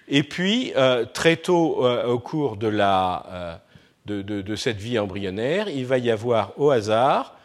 et 0.08 0.24
puis, 0.24 0.74
très 1.14 1.38
tôt 1.38 1.86
au 1.88 2.20
cours 2.20 2.58
de 4.06 4.56
cette 4.56 4.78
vie 4.78 5.00
embryonnaire, 5.00 5.70
il 5.70 5.86
va 5.86 5.98
y 5.98 6.12
avoir 6.12 6.54
au 6.60 6.70
hasard 6.70 7.38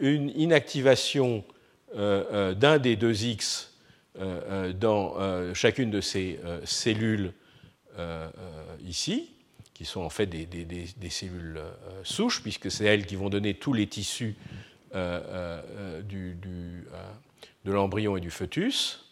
une 0.00 0.32
inactivation 0.36 1.44
euh, 1.96 2.24
euh, 2.32 2.54
d'un 2.54 2.78
des 2.78 2.96
deux 2.96 3.24
X 3.24 3.72
euh, 3.72 3.75
dans 4.74 5.14
chacune 5.54 5.90
de 5.90 6.00
ces 6.00 6.38
cellules 6.64 7.32
ici, 8.84 9.30
qui 9.74 9.84
sont 9.84 10.00
en 10.00 10.10
fait 10.10 10.26
des, 10.26 11.10
cellules 11.10 11.60
souches, 12.02 12.42
puisque 12.42 12.70
c'est 12.70 12.84
elles 12.84 13.06
qui 13.06 13.16
vont 13.16 13.28
donner 13.28 13.54
tous 13.54 13.72
les 13.72 13.86
tissus 13.86 14.36
du, 14.94 16.36
de 17.64 17.72
l'embryon 17.72 18.16
et 18.16 18.20
du 18.20 18.30
fœtus. 18.30 19.04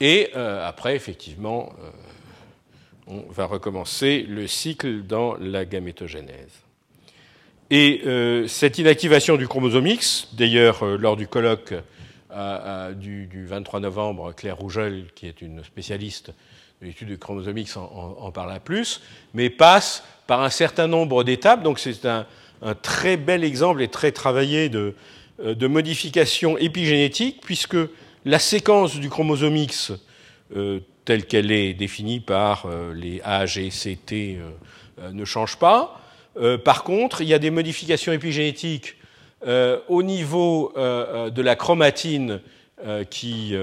Et 0.00 0.32
après, 0.34 0.96
effectivement, 0.96 1.72
on 3.06 3.24
va 3.30 3.46
recommencer 3.46 4.22
le 4.28 4.46
cycle 4.46 5.02
dans 5.02 5.34
la 5.34 5.64
gamétogénèse. 5.64 6.64
Et 7.70 8.02
euh, 8.06 8.46
cette 8.46 8.78
inactivation 8.78 9.36
du 9.36 9.48
chromosome 9.48 9.86
X, 9.86 10.28
d'ailleurs, 10.34 10.82
euh, 10.82 10.96
lors 10.96 11.16
du 11.16 11.26
colloque 11.26 11.74
du, 12.96 13.46
23 13.46 13.80
novembre, 13.80 14.32
Claire 14.32 14.56
Rougel, 14.56 15.06
qui 15.14 15.26
est 15.26 15.42
une 15.42 15.62
spécialiste 15.64 16.32
de 16.80 16.86
l'étude 16.86 17.08
du 17.08 17.18
chromosome 17.18 17.58
X, 17.58 17.76
en, 17.76 18.30
parla 18.32 18.60
plus, 18.60 19.02
mais 19.32 19.50
passe 19.50 20.02
par 20.26 20.42
un 20.42 20.50
certain 20.50 20.86
nombre 20.86 21.24
d'étapes. 21.24 21.62
Donc 21.62 21.78
c'est 21.78 22.04
un, 22.06 22.26
très 22.82 23.16
bel 23.16 23.44
exemple 23.44 23.82
et 23.82 23.88
très 23.88 24.10
travaillé 24.10 24.68
de, 24.68 24.94
euh, 25.40 25.54
de 25.54 25.66
modification 25.66 26.56
épigénétique, 26.58 27.40
puisque 27.42 27.76
la 28.24 28.38
séquence 28.38 28.96
du 28.96 29.10
chromosome 29.10 29.56
X 29.56 29.92
telle 31.04 31.26
qu'elle 31.26 31.52
est 31.52 31.74
définie 31.74 32.20
par 32.20 32.66
euh, 32.66 32.92
les 32.94 33.20
A, 33.24 33.46
G, 33.46 33.70
C, 33.70 33.96
T 33.96 34.38
euh, 34.38 34.50
euh, 35.00 35.12
ne 35.12 35.24
change 35.24 35.56
pas. 35.56 36.00
par 36.64 36.82
contre, 36.82 37.20
il 37.20 37.28
y 37.28 37.34
a 37.34 37.38
des 37.38 37.52
modifications 37.52 38.12
épigénétiques 38.12 38.96
au 39.46 40.02
niveau 40.02 40.72
de 40.76 41.42
la 41.42 41.56
chromatine 41.56 42.40
qui 43.10 43.54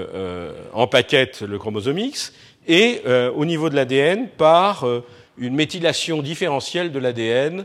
empaquette 0.72 1.42
le 1.42 1.58
chromosome 1.58 1.98
X 1.98 2.32
et 2.68 3.02
au 3.34 3.44
niveau 3.44 3.68
de 3.68 3.76
l'ADN 3.76 4.28
par 4.28 4.86
une 5.38 5.54
méthylation 5.54 6.22
différentielle 6.22 6.92
de 6.92 6.98
l'ADN 6.98 7.64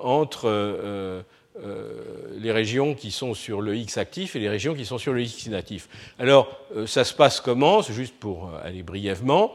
entre 0.00 1.24
euh, 1.64 2.02
les 2.38 2.52
régions 2.52 2.94
qui 2.94 3.10
sont 3.10 3.34
sur 3.34 3.60
le 3.60 3.74
X 3.74 3.98
actif 3.98 4.36
et 4.36 4.38
les 4.38 4.48
régions 4.48 4.74
qui 4.74 4.84
sont 4.84 4.98
sur 4.98 5.12
le 5.12 5.22
X 5.22 5.46
inactif. 5.46 5.88
Alors, 6.20 6.56
euh, 6.76 6.86
ça 6.86 7.02
se 7.02 7.12
passe 7.12 7.40
comment? 7.40 7.82
C'est 7.82 7.94
juste 7.94 8.14
pour 8.14 8.44
euh, 8.44 8.60
aller 8.62 8.84
brièvement. 8.84 9.54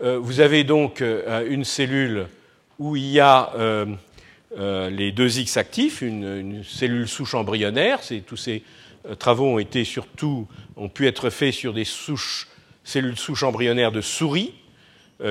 vous 0.00 0.40
avez 0.40 0.62
donc 0.64 1.02
une 1.48 1.64
cellule 1.64 2.26
où 2.78 2.96
il 2.96 3.10
y 3.12 3.20
a 3.20 3.50
les 4.56 5.12
deux 5.12 5.38
X 5.38 5.56
actifs, 5.56 6.02
une, 6.02 6.62
cellule 6.64 7.08
souche 7.08 7.34
embryonnaire. 7.34 8.00
tous 8.26 8.36
ces 8.36 8.62
travaux 9.18 9.46
ont 9.46 9.58
été 9.58 9.84
surtout 9.84 10.46
ont 10.76 10.88
pu 10.88 11.06
être 11.06 11.30
faits 11.30 11.52
sur 11.52 11.74
des 11.74 11.84
souches, 11.84 12.48
cellules 12.84 13.18
souches 13.18 13.42
embryonnaires 13.42 13.92
de 13.92 14.00
souris 14.00 14.54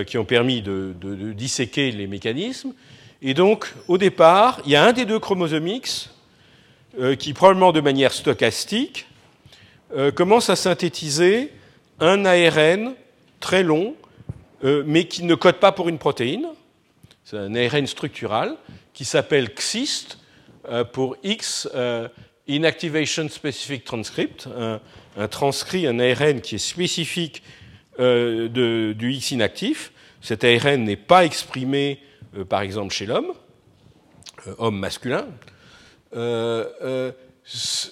qui 0.05 0.17
ont 0.17 0.25
permis 0.25 0.61
de, 0.61 0.93
de 0.99 1.33
disséquer 1.33 1.91
les 1.91 2.07
mécanismes. 2.07 2.73
Et 3.21 3.33
donc, 3.33 3.73
au 3.87 3.97
départ, 3.97 4.61
il 4.65 4.71
y 4.71 4.75
a 4.75 4.83
un 4.83 4.93
des 4.93 5.05
deux 5.05 5.19
chromosomes 5.19 5.67
X 5.67 6.11
euh, 6.99 7.15
qui, 7.15 7.33
probablement 7.33 7.71
de 7.71 7.81
manière 7.81 8.13
stochastique, 8.13 9.07
euh, 9.95 10.11
commence 10.11 10.49
à 10.49 10.55
synthétiser 10.55 11.51
un 11.99 12.25
ARN 12.25 12.93
très 13.39 13.63
long, 13.63 13.95
euh, 14.63 14.83
mais 14.85 15.05
qui 15.05 15.23
ne 15.23 15.35
code 15.35 15.55
pas 15.55 15.71
pour 15.71 15.89
une 15.89 15.97
protéine. 15.97 16.47
C'est 17.23 17.37
un 17.37 17.55
ARN 17.55 17.87
structural 17.87 18.57
qui 18.95 19.05
s'appelle 19.05 19.53
XIST 19.53 20.17
pour 20.93 21.15
X 21.21 21.69
Inactivation 22.47 23.29
Specific 23.29 23.83
Transcript, 23.83 24.47
un, 25.15 25.27
transcrit, 25.27 25.85
un 25.85 25.99
ARN 25.99 26.41
qui 26.41 26.55
est 26.55 26.57
spécifique 26.57 27.43
du 27.99 29.13
X 29.13 29.31
inactif. 29.31 29.91
Cet 30.21 30.43
ARN 30.43 30.83
n'est 30.83 30.95
pas 30.95 31.23
exprimé 31.23 31.99
euh, 32.37 32.43
par 32.43 32.61
exemple 32.61 32.93
chez 32.93 33.05
l'homme, 33.05 33.33
euh, 34.47 34.55
homme 34.57 34.77
masculin, 34.77 35.25
euh, 36.15 37.11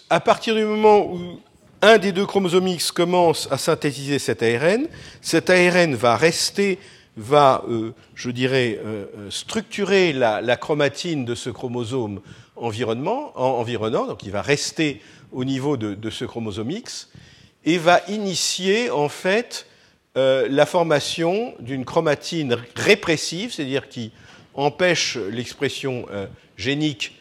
à 0.10 0.20
partir 0.20 0.56
du 0.56 0.66
moment 0.66 1.06
où 1.06 1.39
un 1.82 1.98
des 1.98 2.12
deux 2.12 2.26
chromosomes 2.26 2.68
X 2.68 2.92
commence 2.92 3.48
à 3.52 3.58
synthétiser 3.58 4.20
cet 4.20 4.42
ARN, 4.42 4.88
cet 5.22 5.50
ARN 5.50 5.96
va 5.96 6.16
rester, 6.16 6.80
va, 7.15 7.63
je 8.15 8.32
dirais, 8.32 8.80
structurer 9.30 10.13
la, 10.13 10.58
chromatine 10.58 11.26
de 11.26 11.36
ce 11.36 11.49
chromosome 11.49 12.21
environnant, 12.56 13.34
donc 14.08 14.23
il 14.23 14.32
va 14.32 14.41
rester 14.41 15.02
au 15.32 15.45
niveau 15.45 15.78
de, 15.78 16.10
ce 16.10 16.26
chromosome 16.26 16.71
X, 16.71 17.10
et 17.65 17.78
va 17.78 18.02
initier 18.08 18.89
en 18.89 19.10
fait 19.10 19.67
la 20.15 20.65
formation 20.65 21.54
d'une 21.60 21.86
chromatine 21.86 22.58
répressive, 22.76 23.54
c'est-à-dire 23.54 23.89
qui 23.89 24.12
empêche 24.54 25.17
l'expression 25.17 26.06
euh, 26.12 26.28
génique 26.58 27.15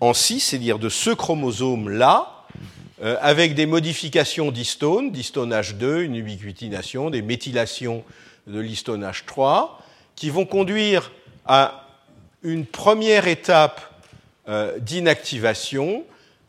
en 0.00 0.14
6, 0.14 0.40
c'est-à-dire 0.40 0.78
de 0.78 0.88
ce 0.88 1.10
chromosome-là, 1.10 2.46
euh, 3.02 3.16
avec 3.20 3.54
des 3.54 3.66
modifications 3.66 4.50
d'histone, 4.50 5.12
d'histone 5.12 5.52
H2, 5.52 6.02
une 6.02 6.16
ubiquitination, 6.16 7.10
des 7.10 7.22
méthylations 7.22 8.04
de 8.48 8.60
l'histone 8.60 9.04
H3, 9.04 9.68
qui 10.16 10.30
vont 10.30 10.46
conduire 10.46 11.12
à 11.46 11.84
une 12.42 12.66
première 12.66 13.28
étape 13.28 14.02
euh, 14.48 14.78
d'inactivation 14.78 16.04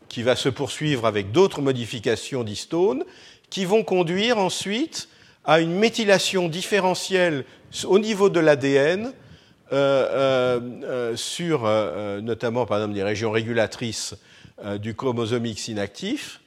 qui 0.08 0.22
va 0.22 0.34
se 0.34 0.48
poursuivre 0.48 1.06
avec 1.06 1.32
d'autres 1.32 1.60
modifications 1.60 2.42
d'histone, 2.42 3.04
qui 3.48 3.64
vont 3.64 3.84
conduire 3.84 4.38
ensuite 4.38 5.08
à 5.44 5.60
une 5.60 5.72
méthylation 5.72 6.48
différentielle 6.48 7.44
au 7.84 7.98
niveau 7.98 8.28
de 8.28 8.40
l'ADN 8.40 9.12
euh, 9.72 10.60
euh, 10.82 11.16
sur 11.16 11.62
notamment 12.22 12.66
par 12.66 12.78
exemple 12.78 12.94
des 12.94 13.02
régions 13.02 13.30
régulatrices 13.30 14.14
du 14.78 14.94
chromosome 14.94 15.46
X 15.46 15.68
inactif. 15.68 16.40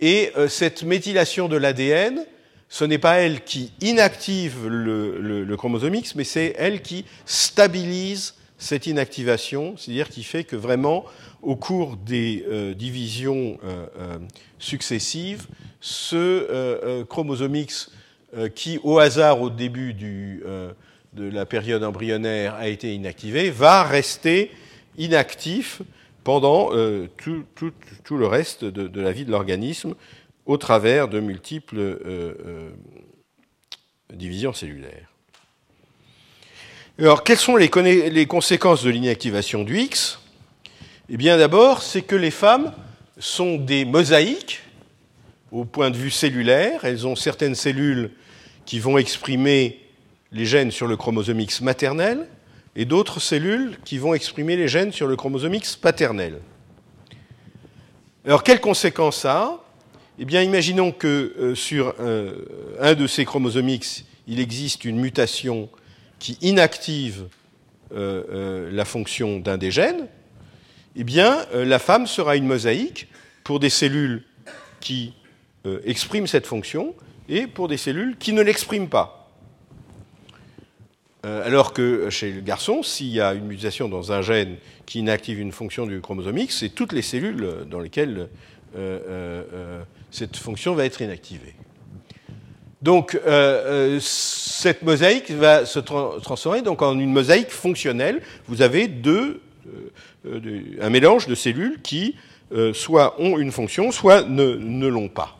Et 0.00 0.32
cette 0.48 0.82
méthylation 0.82 1.48
de 1.48 1.56
l'ADN, 1.56 2.24
ce 2.68 2.84
n'est 2.84 2.98
pas 2.98 3.18
elle 3.18 3.44
qui 3.44 3.72
inactive 3.80 4.66
le, 4.66 5.54
chromosome 5.56 5.94
X, 5.94 6.14
mais 6.14 6.24
c'est 6.24 6.54
elle 6.58 6.82
qui 6.82 7.04
stabilise 7.24 8.34
cette 8.58 8.86
inactivation, 8.86 9.76
c'est-à-dire 9.76 10.08
qui 10.08 10.24
fait 10.24 10.44
que 10.44 10.56
vraiment, 10.56 11.04
au 11.42 11.56
cours 11.56 11.96
des 11.96 12.44
divisions 12.76 13.58
successives, 14.58 15.46
ce 15.80 17.02
chromosome 17.04 17.54
X, 17.54 17.90
qui 18.54 18.80
au 18.82 18.98
hasard 18.98 19.42
au 19.42 19.50
début 19.50 19.92
de 19.92 20.82
la 21.16 21.46
période 21.46 21.84
embryonnaire 21.84 22.54
a 22.54 22.68
été 22.68 22.94
inactivé, 22.94 23.50
va 23.50 23.84
rester 23.84 24.50
inactif 24.98 25.82
pendant 26.26 26.70
euh, 26.72 27.06
tout, 27.18 28.16
le 28.16 28.26
reste 28.26 28.64
de, 28.64 29.00
la 29.00 29.12
vie 29.12 29.24
de 29.24 29.30
l'organisme 29.30 29.94
au 30.46 30.56
travers 30.56 31.08
de 31.08 31.20
multiples 31.20 31.78
euh, 31.78 31.98
euh, 32.06 32.70
divisions 34.12 34.52
cellulaires. 34.52 35.10
Alors, 36.98 37.24
quelles 37.24 37.36
sont 37.36 37.56
les, 37.56 37.68
les 38.10 38.26
conséquences 38.26 38.82
de 38.82 38.90
l'inactivation 38.90 39.64
du 39.64 39.78
X? 39.78 40.20
Eh 41.10 41.16
bien, 41.16 41.36
d'abord, 41.36 41.82
c'est 41.82 42.02
que 42.02 42.16
les 42.16 42.30
femmes 42.30 42.72
sont 43.18 43.56
des 43.56 43.84
mosaïques 43.84 44.62
au 45.52 45.64
point 45.64 45.90
de 45.90 45.96
vue 45.96 46.10
cellulaire. 46.10 46.84
Elles 46.84 47.06
ont 47.06 47.16
certaines 47.16 47.54
cellules 47.54 48.12
qui 48.64 48.78
vont 48.78 48.98
exprimer 48.98 49.80
les 50.32 50.46
gènes 50.46 50.70
sur 50.70 50.86
le 50.86 50.96
chromosome 50.96 51.40
X 51.40 51.60
maternel 51.60 52.28
et 52.74 52.84
d'autres 52.84 53.20
cellules 53.20 53.78
qui 53.84 53.98
vont 53.98 54.14
exprimer 54.14 54.56
les 54.56 54.68
gènes 54.68 54.92
sur 54.92 55.06
le 55.06 55.16
chromosome 55.16 55.54
X 55.54 55.76
paternel. 55.76 56.40
Alors, 58.24 58.42
quelles 58.42 58.60
conséquences 58.60 59.18
ça 59.18 59.42
a? 59.42 59.65
Eh 60.18 60.24
bien, 60.24 60.42
imaginons 60.42 60.92
que 60.92 61.34
euh, 61.38 61.54
sur 61.54 61.94
euh, 62.00 62.46
un 62.80 62.94
de 62.94 63.06
ces 63.06 63.26
chromosomes 63.26 63.68
X, 63.68 64.04
il 64.26 64.40
existe 64.40 64.86
une 64.86 64.98
mutation 64.98 65.68
qui 66.18 66.38
inactive 66.40 67.24
euh, 67.94 68.70
la 68.72 68.86
fonction 68.86 69.38
d'un 69.40 69.58
des 69.58 69.70
gènes. 69.70 70.06
Eh 70.96 71.04
bien, 71.04 71.44
la 71.52 71.78
femme 71.78 72.06
sera 72.06 72.36
une 72.36 72.46
mosaïque 72.46 73.08
pour 73.44 73.60
des 73.60 73.68
cellules 73.68 74.24
qui 74.80 75.12
expriment 75.84 76.26
cette 76.26 76.46
fonction 76.46 76.94
et 77.28 77.46
pour 77.46 77.68
des 77.68 77.76
cellules 77.76 78.16
qui 78.16 78.32
ne 78.32 78.40
l'expriment 78.40 78.88
pas. 78.88 79.30
alors 81.22 81.74
que 81.74 82.08
chez 82.08 82.32
le 82.32 82.40
garçon, 82.40 82.82
s'il 82.82 83.08
y 83.08 83.20
a 83.20 83.34
une 83.34 83.44
mutation 83.44 83.90
dans 83.90 84.10
un 84.10 84.22
gène 84.22 84.56
qui 84.86 85.00
inactive 85.00 85.38
une 85.38 85.52
fonction 85.52 85.84
du 85.84 86.00
chromosome 86.00 86.38
X, 86.38 86.60
c'est 86.60 86.70
toutes 86.70 86.94
les 86.94 87.02
cellules 87.02 87.66
dans 87.68 87.80
lesquelles 87.80 88.30
cette 90.16 90.36
fonction 90.36 90.74
va 90.74 90.84
être 90.84 91.00
inactivée. 91.02 91.54
Donc, 92.82 93.18
cette 94.00 94.82
mosaïque 94.82 95.30
va 95.30 95.66
se 95.66 95.78
transformer 95.78 96.62
donc, 96.62 96.82
en 96.82 96.98
une 96.98 97.12
mosaïque 97.12 97.50
fonctionnelle. 97.50 98.22
Vous 98.48 98.62
avez 98.62 98.86
deux, 98.86 99.40
un 100.80 100.90
mélange 100.90 101.26
de 101.26 101.34
cellules 101.34 101.80
qui 101.82 102.14
soit 102.74 103.20
ont 103.20 103.38
une 103.38 103.50
fonction, 103.50 103.90
soit 103.90 104.22
ne, 104.22 104.86
l'ont 104.86 105.08
pas. 105.08 105.36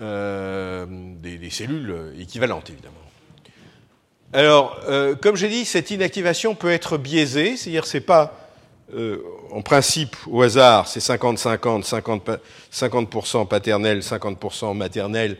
Euh, 0.00 0.86
des, 0.88 1.50
cellules 1.50 2.14
équivalentes, 2.18 2.70
évidemment. 2.70 2.94
Alors, 4.32 4.80
euh, 4.88 5.14
comme 5.14 5.36
j'ai 5.36 5.48
dit, 5.48 5.64
cette 5.64 5.90
inactivation 5.90 6.54
peut 6.54 6.70
être 6.70 6.96
biaisée, 6.96 7.56
c'est-à-dire 7.56 7.84
c'est 7.84 8.00
pas 8.00 8.48
euh, 8.94 9.22
en 9.52 9.62
principe 9.62 10.16
au 10.28 10.42
hasard, 10.42 10.88
c'est 10.88 11.00
50-50, 11.00 11.88
50%, 11.88 12.38
50 12.70 13.48
paternel, 13.48 14.00
50% 14.00 14.76
maternel 14.76 15.36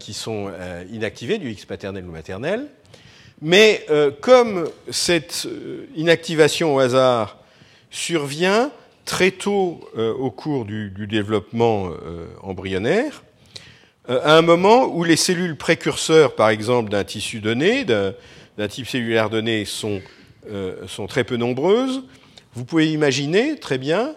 qui 0.00 0.14
sont 0.14 0.50
inactivés, 0.90 1.38
du 1.38 1.50
X 1.50 1.64
paternel 1.64 2.04
ou 2.06 2.10
maternel. 2.10 2.66
Mais 3.40 3.86
comme 4.20 4.68
cette 4.90 5.46
inactivation 5.94 6.74
au 6.74 6.78
hasard 6.78 7.36
survient 7.90 8.70
très 9.04 9.30
tôt 9.30 9.80
au 9.96 10.30
cours 10.30 10.64
du, 10.64 11.06
développement 11.06 11.90
embryonnaire, 12.42 13.22
euh, 14.08 14.20
à 14.24 14.36
un 14.38 14.42
moment 14.42 14.86
où 14.86 15.04
les 15.04 15.16
cellules 15.16 15.56
précurseurs, 15.56 16.34
par 16.34 16.48
exemple, 16.48 16.90
d'un 16.90 17.04
tissu 17.04 17.40
donné, 17.40 17.84
d'un 17.84 18.68
type 18.68 18.86
cellulaire 18.86 19.28
donné, 19.28 19.66
euh, 20.50 20.86
sont, 20.86 21.06
très 21.06 21.24
peu 21.24 21.36
nombreuses, 21.36 22.02
vous 22.54 22.64
pouvez 22.64 22.90
imaginer 22.92 23.58
très 23.58 23.78
bien 23.78 24.14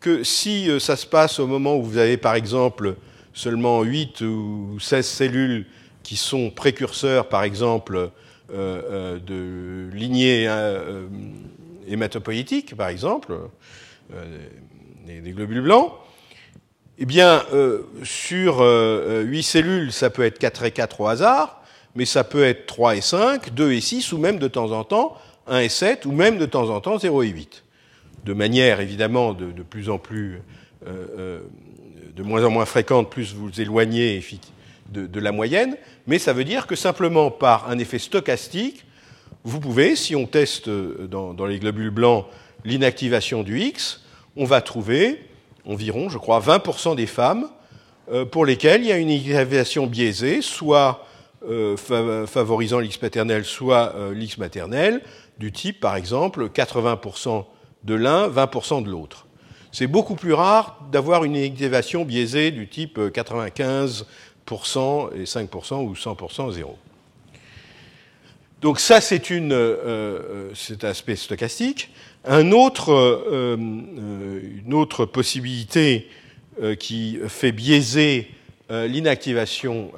que 0.00 0.22
si 0.22 0.68
euh, 0.70 0.78
ça 0.78 0.96
se 0.96 1.06
passe 1.06 1.38
au 1.38 1.46
moment 1.46 1.76
où 1.76 1.82
vous 1.82 1.98
avez, 1.98 2.16
par 2.16 2.34
exemple, 2.34 2.96
seulement 3.32 3.82
8 3.82 4.20
ou 4.22 4.78
16 4.80 5.06
cellules 5.06 5.66
qui 6.02 6.16
sont 6.16 6.50
précurseurs, 6.50 7.28
par 7.28 7.42
exemple, 7.44 8.10
de 8.50 9.88
lignées 9.90 10.46
hématopoïétiques, 11.88 12.76
par 12.76 12.88
exemple, 12.88 13.34
des 15.06 15.30
globules 15.32 15.62
blancs, 15.62 15.92
eh 16.98 17.06
bien, 17.06 17.44
euh, 17.52 17.82
sur 18.04 18.60
euh, 18.60 19.22
8 19.22 19.42
cellules, 19.42 19.92
ça 19.92 20.10
peut 20.10 20.24
être 20.24 20.38
4 20.38 20.64
et 20.64 20.70
4 20.70 21.00
au 21.00 21.08
hasard, 21.08 21.62
mais 21.96 22.04
ça 22.04 22.22
peut 22.22 22.44
être 22.44 22.66
3 22.66 22.96
et 22.96 23.00
5, 23.00 23.52
2 23.52 23.72
et 23.72 23.80
6, 23.80 24.12
ou 24.12 24.18
même 24.18 24.38
de 24.38 24.46
temps 24.46 24.70
en 24.70 24.84
temps 24.84 25.16
1 25.48 25.58
et 25.58 25.68
7, 25.68 26.06
ou 26.06 26.12
même 26.12 26.38
de 26.38 26.46
temps 26.46 26.70
en 26.70 26.80
temps 26.80 26.96
0 26.96 27.24
et 27.24 27.28
8. 27.28 27.63
De 28.24 28.32
manière 28.32 28.80
évidemment 28.80 29.34
de, 29.34 29.52
de 29.52 29.62
plus 29.62 29.90
en 29.90 29.98
plus, 29.98 30.40
euh, 30.86 31.06
euh 31.18 31.40
de 32.16 32.22
moins 32.22 32.44
en 32.44 32.50
moins 32.50 32.64
fréquente, 32.64 33.10
plus 33.10 33.34
vous 33.34 33.60
éloignez 33.60 34.24
de, 34.92 35.18
la 35.18 35.32
moyenne, 35.32 35.76
mais 36.06 36.20
ça 36.20 36.32
veut 36.32 36.44
dire 36.44 36.68
que 36.68 36.76
simplement 36.76 37.32
par 37.32 37.68
un 37.68 37.76
effet 37.78 37.98
stochastique, 37.98 38.84
vous 39.42 39.58
pouvez, 39.58 39.96
si 39.96 40.14
on 40.14 40.26
teste 40.26 40.68
euh, 40.68 41.08
dans, 41.08 41.46
les 41.46 41.58
globules 41.58 41.90
blancs 41.90 42.26
l'inactivation 42.64 43.42
du 43.42 43.58
X, 43.58 44.04
on 44.36 44.44
va 44.44 44.60
trouver 44.60 45.28
environ, 45.66 46.08
je 46.08 46.18
crois, 46.18 46.38
20% 46.38 46.94
des 46.94 47.06
femmes 47.06 47.48
euh, 48.12 48.24
pour 48.24 48.46
lesquelles 48.46 48.82
il 48.82 48.88
y 48.88 48.92
a 48.92 48.96
une 48.96 49.10
inactivation 49.10 49.88
biaisée, 49.88 50.40
soit 50.40 51.04
favorisant 52.26 52.78
l'X 52.78 52.96
paternel, 52.96 53.44
soit 53.44 53.92
l'X 54.14 54.38
maternel, 54.38 55.02
du 55.38 55.52
type, 55.52 55.80
par 55.80 55.96
exemple, 55.96 56.46
80% 56.46 57.44
de 57.84 57.94
l'un, 57.94 58.28
20% 58.28 58.82
de 58.82 58.90
l'autre. 58.90 59.26
C'est 59.72 59.86
beaucoup 59.86 60.14
plus 60.14 60.32
rare 60.32 60.80
d'avoir 60.92 61.24
une 61.24 61.36
inactivation 61.36 62.04
biaisée 62.04 62.50
du 62.50 62.68
type 62.68 62.98
95% 62.98 64.04
et 65.14 65.24
5% 65.24 65.84
ou 65.84 65.94
100% 65.94 66.52
0. 66.52 66.78
Donc 68.62 68.80
ça, 68.80 69.00
c'est 69.00 69.30
une, 69.30 69.52
euh, 69.52 70.50
cet 70.54 70.84
aspect 70.84 71.16
stochastique. 71.16 71.90
Euh, 72.26 72.70
euh, 72.88 73.56
une 73.56 74.74
autre 74.74 75.04
possibilité 75.04 76.08
euh, 76.62 76.74
qui 76.74 77.18
fait 77.28 77.52
biaiser 77.52 78.30
l'inactivation 78.70 79.92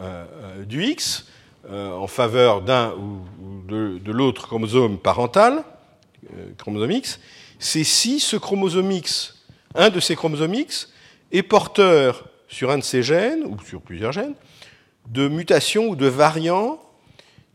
du 0.67 0.83
X 0.83 1.29
en 1.71 2.09
faveur 2.09 2.63
d'un 2.63 2.93
ou 2.95 3.21
de, 3.69 4.13
l'autre 4.13 4.49
chromosome 4.49 4.99
parental, 4.99 5.63
chromosome 6.59 6.91
X, 6.91 7.21
c'est 7.59 7.85
si 7.85 8.21
ce 8.21 8.37
chromosome 8.37 8.93
X, 8.93 9.45
un 9.75 9.91
de 9.91 10.01
ces 10.01 10.17
chromosomes 10.17 10.55
X, 10.55 10.93
est 11.33 11.43
porteur 11.43 12.29
sur 12.49 12.71
un 12.71 12.79
de 12.79 12.85
ces 12.85 13.03
gènes, 13.03 13.45
ou 13.45 13.57
sur 13.67 13.81
plusieurs 13.81 14.13
gènes, 14.13 14.35
de 15.09 15.29
mutations 15.29 15.89
ou 15.89 15.97
de 15.97 16.07
variants 16.07 16.81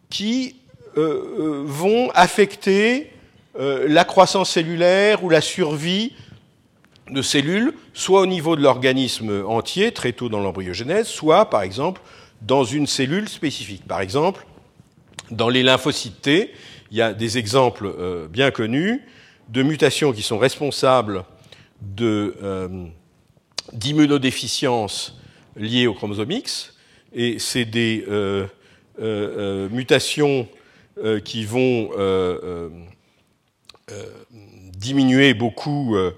qui 0.09 0.55
vont 0.95 2.11
affecter 2.11 3.11
euh, 3.59 3.85
la 3.89 4.05
croissance 4.05 4.51
cellulaire 4.51 5.23
ou 5.25 5.29
la 5.29 5.41
survie 5.41 6.13
de 7.09 7.21
cellules, 7.21 7.73
soit 7.93 8.21
au 8.21 8.25
niveau 8.25 8.55
de 8.55 8.61
l'organisme 8.61 9.43
entier, 9.45 9.91
très 9.91 10.13
tôt 10.13 10.29
dans 10.29 10.39
l'embryogenèse, 10.39 11.07
soit, 11.07 11.49
par 11.49 11.61
exemple, 11.61 12.01
dans 12.41 12.63
une 12.63 12.87
cellule 12.87 13.27
spécifique. 13.27 13.85
Par 13.85 13.99
exemple, 13.99 14.45
dans 15.31 15.49
les 15.49 15.63
lymphocytes 15.63 16.21
T, 16.21 16.53
il 16.91 16.97
y 16.97 17.01
a 17.01 17.13
des 17.13 17.37
exemples 17.37 17.87
euh, 17.87 18.27
bien 18.29 18.51
connus 18.51 19.01
de 19.51 19.63
mutations 19.63 20.11
qui 20.13 20.23
sont 20.23 20.37
responsables 20.37 21.23
euh, 22.01 22.87
d'immunodéficience 23.73 25.19
liées 25.55 25.87
au 25.87 25.93
chromosome 25.93 26.31
X, 26.31 26.75
et 27.13 27.39
c'est 27.39 27.65
des 27.65 28.05
mutations 29.71 30.47
qui 31.23 31.45
vont 31.45 31.89
euh, 33.91 34.05
diminuer 34.77 35.35
beaucoup 35.35 35.95
euh, 35.95 36.11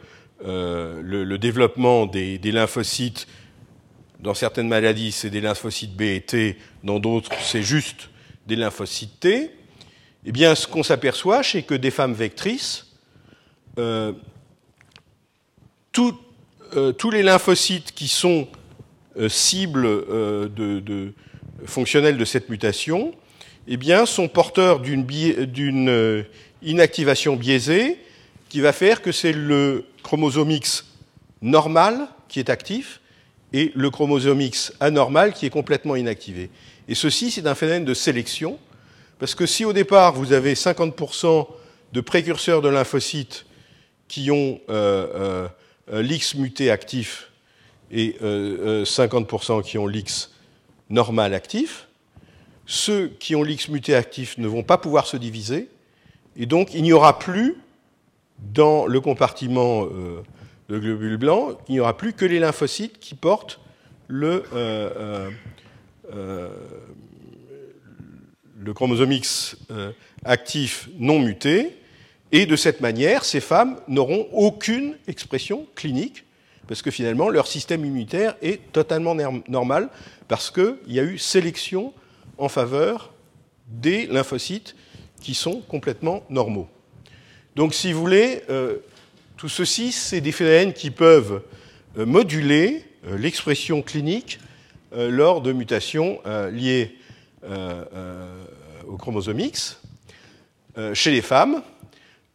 euh, 0.46 1.02
le, 1.04 1.38
développement 1.38 2.06
des, 2.06 2.39
lymphocytes. 2.39 3.28
Dans 4.22 4.34
certaines 4.34 4.69
maladies, 4.69 5.12
c'est 5.12 5.30
des 5.30 5.41
lymphocytes 5.41 5.93
B 5.93 6.04
et 6.04 6.22
T, 6.22 6.58
dans 6.82 7.00
d'autres, 7.00 7.32
c'est 7.41 7.62
juste 7.62 8.10
des 8.48 8.56
lymphocytes 8.56 9.19
T. 9.19 9.52
Eh 10.26 10.32
bien, 10.32 10.56
ce 10.56 10.65
qu'on 10.65 10.84
s'aperçoit, 10.84 11.43
c'est 11.43 11.63
que 11.63 11.74
des 11.74 11.91
femmes 11.91 12.13
vectrices, 12.13 12.92
tous 15.92 17.12
les 17.12 17.24
lymphocytes 17.24 17.92
qui 17.92 18.08
sont 18.08 18.48
cibles 19.28 19.84
de, 19.84 21.14
fonctionnelles 21.66 22.18
de 22.18 22.26
cette 22.26 22.50
mutation, 22.50 23.14
eh 23.68 23.78
bien, 23.78 24.06
sont 24.06 24.28
porteurs 24.28 24.80
d'une 24.80 26.26
inactivation 26.62 27.36
biaisée 27.36 27.98
qui 28.50 28.62
va 28.62 28.74
faire 28.74 29.02
que 29.02 29.12
c'est 29.12 29.34
le 29.34 29.86
chromosome 30.04 30.52
X 30.52 30.86
normal 31.42 32.08
qui 32.28 32.40
est 32.40 32.50
actif 32.50 33.02
et 33.52 33.72
le 33.76 33.90
chromosome 33.90 34.42
X 34.42 34.74
anormal 34.80 35.34
qui 35.34 35.46
est 35.46 35.52
complètement 35.52 35.96
inactivé. 35.96 36.50
Et 36.88 36.96
ceci, 36.96 37.32
c'est 37.32 37.48
un 37.48 37.56
phénomène 37.56 37.86
de 37.86 37.94
sélection, 37.94 38.58
parce 39.20 39.36
que 39.36 39.46
si 39.46 39.64
au 39.64 39.74
départ 39.74 40.14
vous 40.14 40.34
avez 40.34 40.56
50% 40.56 41.48
de 41.94 42.02
précurseurs 42.02 42.62
de 42.62 42.70
lymphocytes 42.70 43.46
qui 44.08 44.32
ont 44.32 44.60
euh, 44.70 45.48
euh, 45.92 46.02
l'X 46.02 46.36
muté 46.36 46.70
actif 46.72 47.32
et 47.92 48.18
50% 48.22 49.60
euh, 49.60 49.62
qui 49.62 49.78
ont 49.78 49.88
l'X 49.88 50.32
normal 50.89 51.34
actif, 51.34 51.88
ceux 52.66 53.08
qui 53.20 53.36
ont 53.36 53.44
l'X 53.44 53.70
muté 53.70 53.96
actif 53.96 54.38
ne 54.38 54.48
vont 54.48 54.63
pas 54.63 54.78
pouvoir 54.78 55.08
se 55.08 55.18
diviser, 55.18 55.70
et 56.36 56.46
donc, 56.46 56.74
il 56.74 56.84
n'y 56.84 56.94
aura 56.94 57.20
plus, 57.20 57.58
dans 58.39 58.86
le 58.86 59.00
compartiment 59.00 59.86
euh, 59.86 60.24
de 60.70 60.80
globules 60.80 61.18
blancs, 61.18 61.58
il 61.68 61.74
n'y 61.74 61.80
aura 61.80 61.96
plus 61.96 62.13
que 62.13 62.26
les 62.26 62.39
lymphocytes 62.39 63.00
qui 63.00 63.16
portent 63.16 63.60
euh, 64.12 65.30
euh, 66.13 66.50
le 68.60 68.74
chromosome 68.74 69.12
X 69.12 69.58
actif 70.24 70.89
non 70.98 71.20
muté. 71.20 71.78
Et 72.36 72.48
de 72.48 72.56
cette 72.56 72.82
manière, 72.82 73.26
ces 73.26 73.39
femmes 73.39 73.80
n'auront 73.88 74.28
aucune 74.34 74.98
expression 75.08 75.67
clinique, 75.76 76.26
parce 76.67 76.82
que 76.82 76.89
finalement, 76.89 77.30
leur 77.30 77.46
système 77.46 77.86
immunitaire 77.86 78.36
est 78.41 78.72
totalement 78.72 79.15
normal, 79.48 79.89
parce 80.28 80.50
qu'il 80.50 80.76
y 80.88 81.00
a 81.00 81.04
eu 81.04 81.19
sélection 81.19 81.93
en 82.39 82.50
faveur 82.50 83.13
des 83.67 84.08
lymphocytes 84.08 84.76
qui 85.22 85.36
sont 85.36 85.62
complètement 85.62 86.24
normaux. 86.32 86.67
Donc, 87.56 87.76
si 87.76 87.93
vous 87.93 88.00
voulez, 88.00 88.41
euh, 88.50 88.78
tout 89.38 89.48
ceci, 89.48 89.91
c'est 89.91 90.19
des 90.19 90.32
phénomènes 90.32 90.74
qui 90.74 90.89
peuvent 90.89 91.43
euh, 92.00 92.06
moduler 92.08 92.84
l'expression 93.15 93.84
clinique 93.84 94.39
lors 94.96 95.41
de 95.41 95.52
mutations 95.52 96.22
liées 96.54 96.96
au 98.88 98.96
chromosome 98.96 99.39
X 99.41 99.82
chez 100.93 101.12
les 101.12 101.22
femmes, 101.22 101.63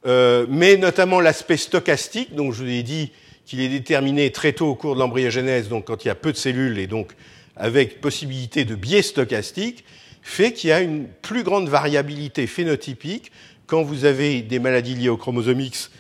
mais 0.04 0.76
notamment 0.76 1.20
l'aspect 1.20 1.56
stochastique, 1.56 2.34
dont 2.34 2.52
je 2.52 2.62
vous 2.62 2.70
ai 2.70 2.82
dit 2.82 3.12
qu'il 3.44 3.61
est 3.61 3.68
déterminé 3.68 4.30
très 4.30 4.52
tôt 4.52 4.66
au 4.66 4.74
cours 4.74 4.94
de 4.94 5.00
l'embryogenèse, 5.00 5.68
donc 5.68 5.87
quand 5.87 6.04
il 6.04 6.08
y 6.08 6.11
a 6.11 6.14
peu 6.14 6.32
de 6.32 6.37
cellules 6.37 6.78
et 6.78 6.87
donc 6.87 7.12
avec 7.56 8.00
possibilité 8.00 8.64
de 8.64 8.74
biais 8.74 9.02
stochastique, 9.02 9.84
fait 10.22 10.52
qu'il 10.52 10.70
y 10.70 10.72
a 10.72 10.80
une 10.80 11.08
plus 11.08 11.42
grande 11.42 11.68
variabilité 11.68 12.46
phénotypique 12.46 13.32
quand 13.66 13.82
vous 13.82 14.04
avez 14.04 14.42
des 14.42 14.58
maladies 14.58 14.94
liées 14.94 15.08
au 15.08 15.16
chromosome 15.16 15.61
X 15.61 15.90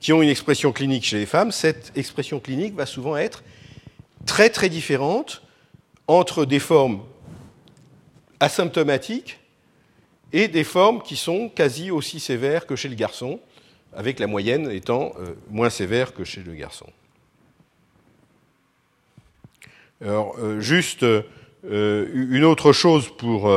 qui 0.00 0.12
ont 0.12 0.22
une 0.22 0.28
expression 0.28 0.72
clinique 0.72 1.04
chez 1.04 1.18
les 1.18 1.26
femmes. 1.26 1.52
Cette 1.52 1.92
expression 1.96 2.40
clinique 2.40 2.74
va 2.74 2.86
souvent 2.86 3.16
être 3.16 3.42
très 4.26 4.50
très 4.50 4.68
différente 4.68 5.42
entre 6.06 6.44
des 6.44 6.58
formes 6.58 7.02
asymptomatiques 8.40 9.38
et 10.34 10.48
des 10.48 10.64
formes 10.64 11.00
qui 11.00 11.14
sont 11.14 11.48
quasi 11.48 11.92
aussi 11.92 12.18
sévères 12.18 12.66
que 12.66 12.74
chez 12.74 12.88
le 12.88 12.96
garçon, 12.96 13.38
avec 13.94 14.18
la 14.18 14.26
moyenne 14.26 14.68
étant 14.68 15.12
euh, 15.20 15.34
moins 15.48 15.70
sévère 15.70 16.12
que 16.12 16.24
chez 16.24 16.42
le 16.42 16.54
garçon. 16.54 16.86
Alors, 20.04 20.34
euh, 20.40 20.60
juste 20.60 21.04
euh, 21.04 21.22
une 22.12 22.44
autre 22.44 22.72
chose 22.72 23.08
pour 23.16 23.48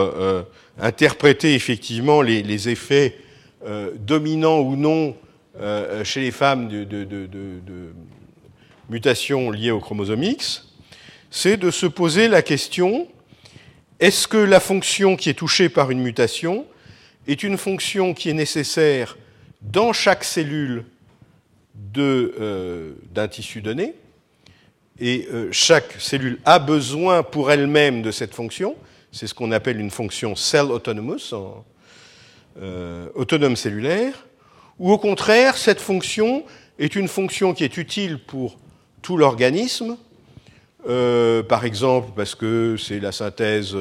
interpréter 0.80 1.56
effectivement 1.56 2.22
les, 2.22 2.70
effets 2.70 3.18
dominants 3.96 4.60
ou 4.60 4.78
non 4.78 5.18
chez 6.04 6.22
les 6.22 6.32
femmes 6.32 6.70
de, 6.70 6.84
de, 6.86 7.94
mutations 8.90 9.52
liées 9.52 9.72
au 9.72 9.82
chromosome 9.82 10.24
X, 10.24 10.70
c'est 11.32 11.58
de 11.58 11.70
se 11.70 11.86
poser 11.86 12.30
la 12.30 12.42
question 12.42 13.10
est-ce 14.00 14.28
que 14.28 14.38
la 14.38 14.60
fonction 14.60 15.16
qui 15.16 15.30
est 15.30 15.34
touchée 15.34 15.70
par 15.70 15.92
une 15.92 16.02
mutation 16.02 16.66
est 17.28 17.44
une 17.44 17.58
fonction 17.58 18.14
qui 18.14 18.30
est 18.30 18.34
nécessaire 18.34 19.18
dans 19.62 19.92
chaque 19.94 20.24
cellule 20.24 20.86
euh, 21.98 22.94
d'un 23.12 23.28
tissu 23.28 23.62
donné, 23.62 23.96
et 25.00 25.28
euh, 25.32 25.50
chaque 25.52 25.96
cellule 26.00 26.40
a 26.46 26.60
besoin 26.60 27.24
pour 27.24 27.52
elle-même 27.52 28.02
de 28.02 28.12
cette 28.12 28.34
fonction? 28.34 28.76
C'est 29.12 29.26
ce 29.26 29.34
qu'on 29.34 29.52
appelle 29.52 29.80
une 29.80 29.90
fonction 29.90 30.36
cell 30.36 30.66
autonomous, 30.66 31.34
euh, 32.62 33.10
autonome 33.16 33.56
cellulaire, 33.56 34.28
ou 34.80 34.92
au 34.92 34.98
contraire, 34.98 35.58
cette 35.58 35.82
fonction 35.82 36.44
est 36.78 36.96
une 36.96 37.08
fonction 37.08 37.54
qui 37.54 37.64
est 37.64 37.78
utile 37.78 38.20
pour 38.20 38.60
tout 39.02 39.18
l'organisme, 39.18 39.98
euh, 40.86 41.42
par 41.44 41.66
exemple, 41.66 42.12
parce 42.16 42.36
que 42.36 42.78
c'est 42.78 43.00
la 43.00 43.12
synthèse 43.12 43.76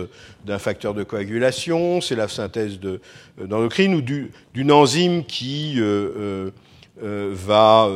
d'un 0.44 0.58
facteur 0.58 0.94
de 0.94 1.04
coagulation, 1.04 2.00
c'est 2.00 2.16
la 2.16 2.26
synthèse 2.26 2.78
euh, 2.84 2.98
d'endocrine 3.38 3.94
ou 3.94 4.00
d'une 4.00 4.72
enzyme 4.72 5.24
qui 5.24 5.74
euh, 5.78 6.50
va 6.98 7.90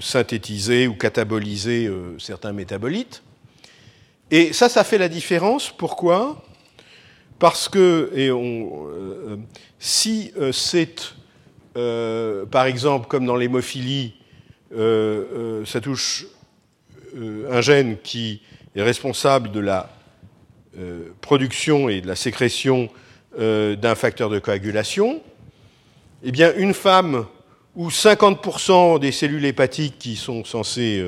synthétiser 0.00 0.86
ou 0.86 0.94
cataboliser 0.94 1.90
certains 2.18 2.52
métabolites. 2.52 3.22
Et 4.30 4.52
ça, 4.52 4.68
ça 4.68 4.84
fait 4.84 4.98
la 4.98 5.08
différence. 5.08 5.70
Pourquoi? 5.70 6.42
Parce 7.40 7.68
que 7.68 8.12
et 8.14 8.30
si 9.80 10.32
c'est, 10.52 11.14
par 11.74 12.66
exemple, 12.66 13.08
comme 13.08 13.26
dans 13.26 13.34
l'hémophilie, 13.34 14.14
ça 14.70 15.80
touche 15.82 16.26
un 17.14 17.60
gène 17.60 17.96
qui 18.02 18.42
est 18.74 18.82
responsable 18.82 19.50
de 19.50 19.60
la 19.60 19.90
euh, 20.78 21.08
production 21.20 21.88
et 21.88 22.00
de 22.00 22.06
la 22.06 22.16
sécrétion 22.16 22.88
euh, 23.38 23.76
d'un 23.76 23.94
facteur 23.94 24.30
de 24.30 24.38
coagulation, 24.38 25.22
eh 26.22 26.32
bien, 26.32 26.52
une 26.56 26.74
femme 26.74 27.26
où 27.74 27.88
50% 27.88 28.98
des 28.98 29.12
cellules 29.12 29.44
hépatiques 29.44 29.98
qui 29.98 30.16
sont 30.16 30.44
censées 30.44 31.02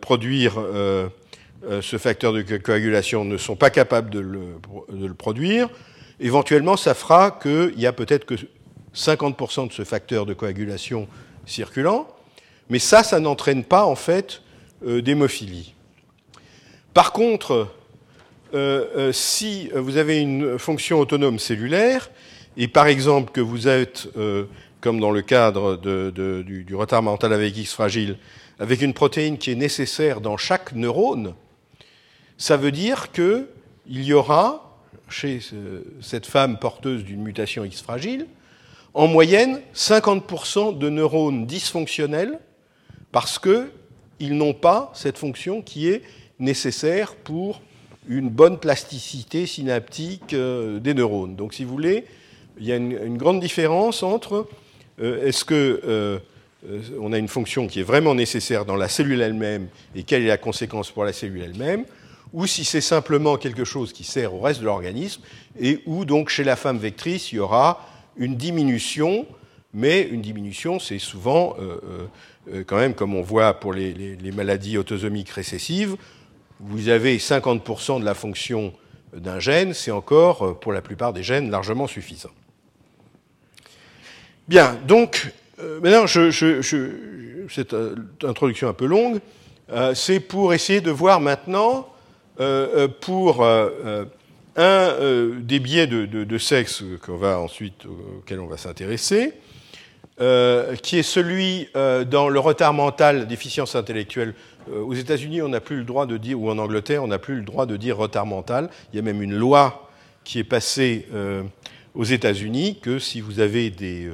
produire 0.00 0.54
ce 1.80 1.98
facteur 1.98 2.32
de 2.32 2.42
coagulation 2.58 3.24
ne 3.24 3.36
sont 3.36 3.56
pas 3.56 3.70
capables 3.70 4.08
de 4.10 4.20
le, 4.20 4.40
de 4.88 5.04
le 5.04 5.14
produire, 5.14 5.68
éventuellement, 6.20 6.76
ça 6.76 6.94
fera 6.94 7.32
qu'il 7.32 7.74
y 7.76 7.86
a 7.86 7.92
peut-être 7.92 8.24
que 8.24 8.34
50% 8.94 9.68
de 9.68 9.72
ce 9.72 9.84
facteur 9.84 10.26
de 10.26 10.34
coagulation 10.34 11.08
circulant, 11.44 12.08
mais 12.70 12.78
ça, 12.78 13.02
ça 13.02 13.20
n'entraîne 13.20 13.64
pas, 13.64 13.84
en 13.84 13.94
fait, 13.94 14.40
euh, 14.40 14.45
d'hémophilie. 14.86 15.74
Par 16.94 17.12
contre, 17.12 17.68
euh, 18.54 18.86
euh, 18.96 19.12
si 19.12 19.68
vous 19.74 19.98
avez 19.98 20.18
une 20.18 20.58
fonction 20.58 20.98
autonome 20.98 21.38
cellulaire, 21.38 22.10
et 22.56 22.68
par 22.68 22.86
exemple 22.86 23.32
que 23.32 23.42
vous 23.42 23.68
êtes, 23.68 24.08
comme 24.80 24.98
dans 24.98 25.10
le 25.10 25.20
cadre 25.20 25.76
du, 25.76 26.74
retard 26.74 27.02
mental 27.02 27.34
avec 27.34 27.54
X 27.54 27.74
fragile, 27.74 28.16
avec 28.58 28.80
une 28.80 28.94
protéine 28.94 29.36
qui 29.36 29.50
est 29.50 29.56
nécessaire 29.56 30.22
dans 30.22 30.38
chaque 30.38 30.72
neurone, 30.72 31.34
ça 32.38 32.56
veut 32.56 32.72
dire 32.72 33.12
qu'il 33.12 33.46
y 33.86 34.14
aura, 34.14 34.80
chez 35.10 35.40
cette 36.00 36.24
femme 36.24 36.58
porteuse 36.58 37.04
d'une 37.04 37.22
mutation 37.22 37.62
X 37.62 37.82
fragile, 37.82 38.26
en 38.94 39.06
moyenne 39.06 39.60
50% 39.74 40.78
de 40.78 40.88
neurones 40.88 41.44
dysfonctionnels 41.44 42.38
parce 43.12 43.38
que 43.38 43.70
ils 44.20 44.36
n'ont 44.36 44.54
pas 44.54 44.90
cette 44.94 45.18
fonction 45.18 45.62
qui 45.62 45.88
est 45.88 46.02
nécessaire 46.38 47.14
pour 47.14 47.60
une 48.08 48.28
bonne 48.28 48.58
plasticité 48.58 49.46
synaptique 49.46 50.32
euh, 50.32 50.78
des 50.78 50.94
neurones. 50.94 51.36
Donc, 51.36 51.54
si 51.54 51.64
vous 51.64 51.70
voulez, 51.70 52.04
il 52.58 52.66
y 52.66 52.72
a 52.72 52.76
une, 52.76 53.18
grande 53.18 53.40
différence 53.40 54.02
entre 54.02 54.48
euh, 55.00 55.26
est-ce 55.26 55.44
que 55.44 55.80
euh, 55.84 56.18
on 57.00 57.12
a 57.12 57.18
une 57.18 57.28
fonction 57.28 57.66
qui 57.66 57.80
est 57.80 57.84
vraiment 57.84 58.14
nécessaire 58.14 58.64
dans 58.64 58.76
la 58.76 58.88
cellule 58.88 59.20
elle-même 59.20 59.68
et 59.94 60.04
quelle 60.04 60.22
est 60.22 60.28
la 60.28 60.38
conséquence 60.38 60.90
pour 60.90 61.04
la 61.04 61.12
cellule 61.12 61.42
elle-même, 61.42 61.84
ou 62.32 62.46
si 62.46 62.64
c'est 62.64 62.80
simplement 62.80 63.36
quelque 63.36 63.64
chose 63.64 63.92
qui 63.92 64.04
sert 64.04 64.34
au 64.34 64.40
reste 64.40 64.60
de 64.60 64.64
l'organisme 64.64 65.22
et 65.60 65.80
où 65.86 66.04
donc 66.04 66.28
chez 66.28 66.44
la 66.44 66.56
femme 66.56 66.78
vectrice 66.78 67.30
il 67.30 67.36
y 67.36 67.38
aura 67.38 67.86
une 68.16 68.36
diminution, 68.36 69.26
mais 69.74 70.02
une 70.02 70.22
diminution 70.22 70.80
c'est 70.80 70.98
souvent 70.98 71.54
quand 72.66 72.76
même, 72.76 72.94
comme 72.94 73.14
on 73.14 73.22
voit 73.22 73.54
pour 73.54 73.72
les, 73.72 74.16
maladies 74.34 74.78
autosomiques 74.78 75.30
récessives, 75.30 75.96
vous 76.60 76.88
avez 76.88 77.18
50% 77.18 78.00
de 78.00 78.04
la 78.04 78.14
fonction 78.14 78.72
d'un 79.14 79.40
gène, 79.40 79.74
c'est 79.74 79.90
encore, 79.90 80.42
euh, 80.42 80.52
pour 80.54 80.72
la 80.72 80.80
plupart 80.80 81.12
des 81.12 81.22
gènes, 81.22 81.50
largement 81.50 81.86
suffisant. 81.86 82.30
Bien, 84.48 84.78
donc, 84.86 85.32
euh, 85.58 85.80
maintenant, 85.80 86.06
cette 87.48 87.76
introduction 88.22 88.68
un 88.68 88.72
peu 88.72 88.86
longue, 88.86 89.20
c'est 89.94 90.20
pour 90.20 90.54
essayer 90.54 90.80
de 90.80 90.92
voir 90.92 91.20
maintenant, 91.20 91.88
pour 93.00 93.44
un 93.44 94.06
des 95.40 95.58
biais 95.58 95.88
de, 95.88 96.04
de 96.06 96.38
sexe 96.38 96.84
qu'on 97.04 97.16
va 97.16 97.40
ensuite, 97.40 97.84
auquel 98.18 98.38
on 98.38 98.46
va 98.46 98.56
s'intéresser, 98.56 99.32
euh, 100.18 100.76
qui 100.76 100.98
est 100.98 101.02
celui 101.02 101.68
euh, 101.76 102.02
dans 102.04 102.30
le 102.30 102.40
retard 102.40 102.72
mental, 102.72 103.26
déficience 103.26 103.74
intellectuelle. 103.74 104.34
Euh, 104.72 104.80
aux 104.80 104.94
États-Unis, 104.94 105.42
on 105.42 105.48
n'a 105.48 105.60
plus 105.60 105.76
le 105.76 105.84
droit 105.84 106.06
de 106.06 106.16
dire, 106.16 106.40
ou 106.40 106.48
en 106.48 106.56
Angleterre, 106.56 107.04
on 107.04 107.08
n'a 107.08 107.18
plus 107.18 107.34
le 107.34 107.42
droit 107.42 107.66
de 107.66 107.76
dire 107.76 107.98
retard 107.98 108.24
mental. 108.24 108.70
Il 108.92 108.96
y 108.96 108.98
a 108.98 109.02
même 109.02 109.20
une 109.20 109.36
loi 109.36 109.90
qui 110.24 110.38
est 110.38 110.44
passée 110.44 111.06
aux 111.94 112.02
États-Unis 112.02 112.80
que 112.82 112.98
si 112.98 113.20
vous 113.20 113.38
avez 113.38 113.70
des, 113.70 114.10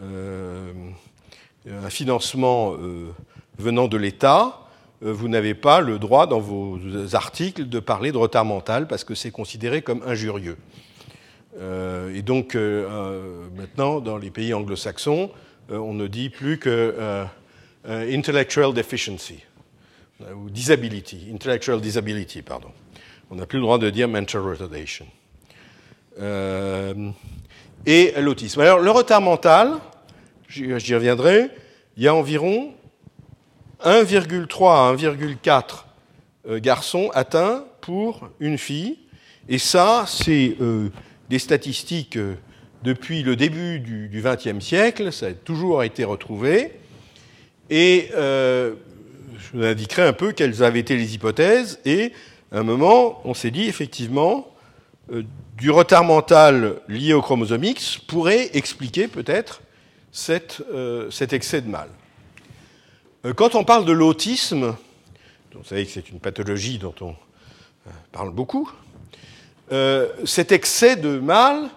un 0.00 1.90
financement 1.90 2.74
venant 3.58 3.86
de 3.86 3.98
l'État, 3.98 4.60
vous 5.02 5.28
n'avez 5.28 5.52
pas 5.52 5.80
le 5.80 5.98
droit 5.98 6.26
dans 6.26 6.40
vos 6.40 6.78
articles 7.12 7.68
de 7.68 7.80
parler 7.80 8.12
de 8.12 8.16
retard 8.16 8.46
mental 8.46 8.86
parce 8.88 9.04
que 9.04 9.14
c'est 9.14 9.30
considéré 9.30 9.82
comme 9.82 10.02
injurieux. 10.06 10.56
Euh, 11.60 12.14
et 12.14 12.22
donc, 12.22 12.54
euh, 12.54 12.86
euh, 12.88 13.46
maintenant, 13.56 14.00
dans 14.00 14.18
les 14.18 14.30
pays 14.30 14.54
anglo-saxons, 14.54 15.30
on 15.70 15.94
ne 15.94 16.06
dit 16.06 16.28
plus 16.28 16.58
que 16.58 17.24
intellectual 17.86 18.74
deficiency, 18.74 19.42
ou 20.36 20.50
disability, 20.50 21.30
intellectual 21.32 21.80
disability, 21.80 22.42
pardon. 22.42 22.68
On 23.30 23.36
n'a 23.36 23.46
plus 23.46 23.58
le 23.58 23.62
droit 23.62 23.78
de 23.78 23.88
dire 23.88 24.06
mental 24.06 24.42
retardation. 24.42 25.06
et 27.86 28.12
l'autisme. 28.20 28.60
Alors, 28.60 28.80
le 28.80 28.90
retard 28.90 29.22
mental, 29.22 29.72
j'y 30.48 30.94
reviendrai, 30.94 31.48
il 31.96 32.02
y 32.02 32.08
a 32.08 32.14
environ 32.14 32.74
1,3 33.82 34.90
à 34.90 34.94
1,4 34.94 35.84
garçons 36.60 37.10
atteints 37.14 37.64
pour 37.80 38.28
une 38.38 38.58
fille. 38.58 38.98
Et 39.48 39.56
ça, 39.56 40.04
c'est 40.06 40.58
des 41.28 41.38
statistiques 41.38 42.16
euh, 42.16 42.34
depuis 42.82 43.22
le 43.22 43.34
début 43.36 43.80
du 43.80 44.22
XXe 44.22 44.62
siècle, 44.62 45.10
ça 45.10 45.26
a 45.26 45.32
toujours 45.32 45.82
été 45.82 46.04
retrouvé. 46.04 46.72
Et 47.70 48.10
euh, 48.14 48.74
je 49.38 49.56
vous 49.56 49.64
indiquerai 49.64 50.02
un 50.02 50.12
peu 50.12 50.32
quelles 50.32 50.62
avaient 50.62 50.80
été 50.80 50.96
les 50.96 51.14
hypothèses. 51.14 51.80
Et 51.86 52.12
à 52.52 52.58
un 52.58 52.62
moment, 52.62 53.22
on 53.24 53.32
s'est 53.32 53.50
dit 53.50 53.64
effectivement, 53.64 54.52
euh, 55.12 55.22
du 55.56 55.70
retard 55.70 56.04
mental 56.04 56.76
lié 56.88 57.14
au 57.14 57.22
chromosome 57.22 57.64
X 57.64 57.96
pourrait 57.96 58.50
expliquer 58.52 59.08
peut-être 59.08 59.62
cet 60.12 60.62
excès 61.32 61.60
de 61.60 61.68
mal. 61.68 61.88
Quand 63.36 63.54
on 63.54 63.64
parle 63.64 63.84
de 63.84 63.92
l'autisme, 63.92 64.76
vous 65.54 65.64
savez 65.64 65.86
que 65.86 65.90
c'est 65.90 66.10
une 66.10 66.20
pathologie 66.20 66.78
dont 66.78 66.94
on 67.00 67.14
parle 68.12 68.30
beaucoup, 68.30 68.70
cet 70.24 70.52
excès 70.52 70.96
de 70.96 71.18
mal 71.18 71.68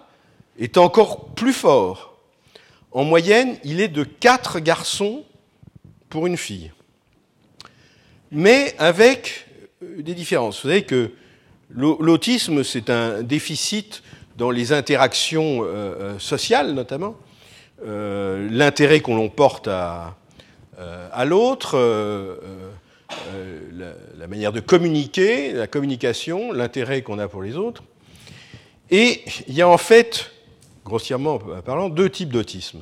est 0.60 0.78
encore 0.78 1.28
plus 1.30 1.54
fort. 1.54 2.18
En 2.92 3.04
moyenne, 3.04 3.58
il 3.64 3.82
est 3.82 3.88
de 3.88 4.04
4 4.04 4.60
garçons 4.60 5.24
pour 6.10 6.28
une 6.28 6.38
fille. 6.38 6.72
Mais 8.32 8.76
avec 8.78 9.48
des 9.82 10.14
différences. 10.14 10.58
Vous 10.58 10.70
savez 10.70 10.84
que 10.84 11.12
l'autisme, 11.70 12.64
c'est 12.64 12.90
un 12.90 13.22
déficit 13.24 14.04
dans 14.38 14.52
les 14.52 14.72
interactions 14.74 15.64
euh, 15.64 15.66
euh, 15.66 16.20
sociales, 16.20 16.74
notamment. 16.74 17.16
Euh, 17.86 18.48
l'intérêt 18.52 19.02
qu'on 19.02 19.16
l'on 19.16 19.30
porte 19.30 19.68
à 19.68 21.26
l'autre, 21.26 21.76
la, 23.74 23.94
la, 24.18 24.28
manière 24.28 24.52
de 24.52 24.60
communiquer, 24.60 25.54
la 25.54 25.68
communication, 25.68 26.52
l'intérêt 26.52 27.02
qu'on 27.02 27.20
a 27.20 27.28
pour 27.28 27.42
les 27.42 27.56
autres. 27.56 27.84
Et 28.90 29.24
il 29.48 29.54
y 29.54 29.62
a 29.62 29.68
en 29.68 29.78
fait, 29.78 30.32
grossièrement 30.86 31.40
parlant, 31.66 31.90
deux 31.90 32.10
types 32.10 32.30
d'autisme. 32.30 32.82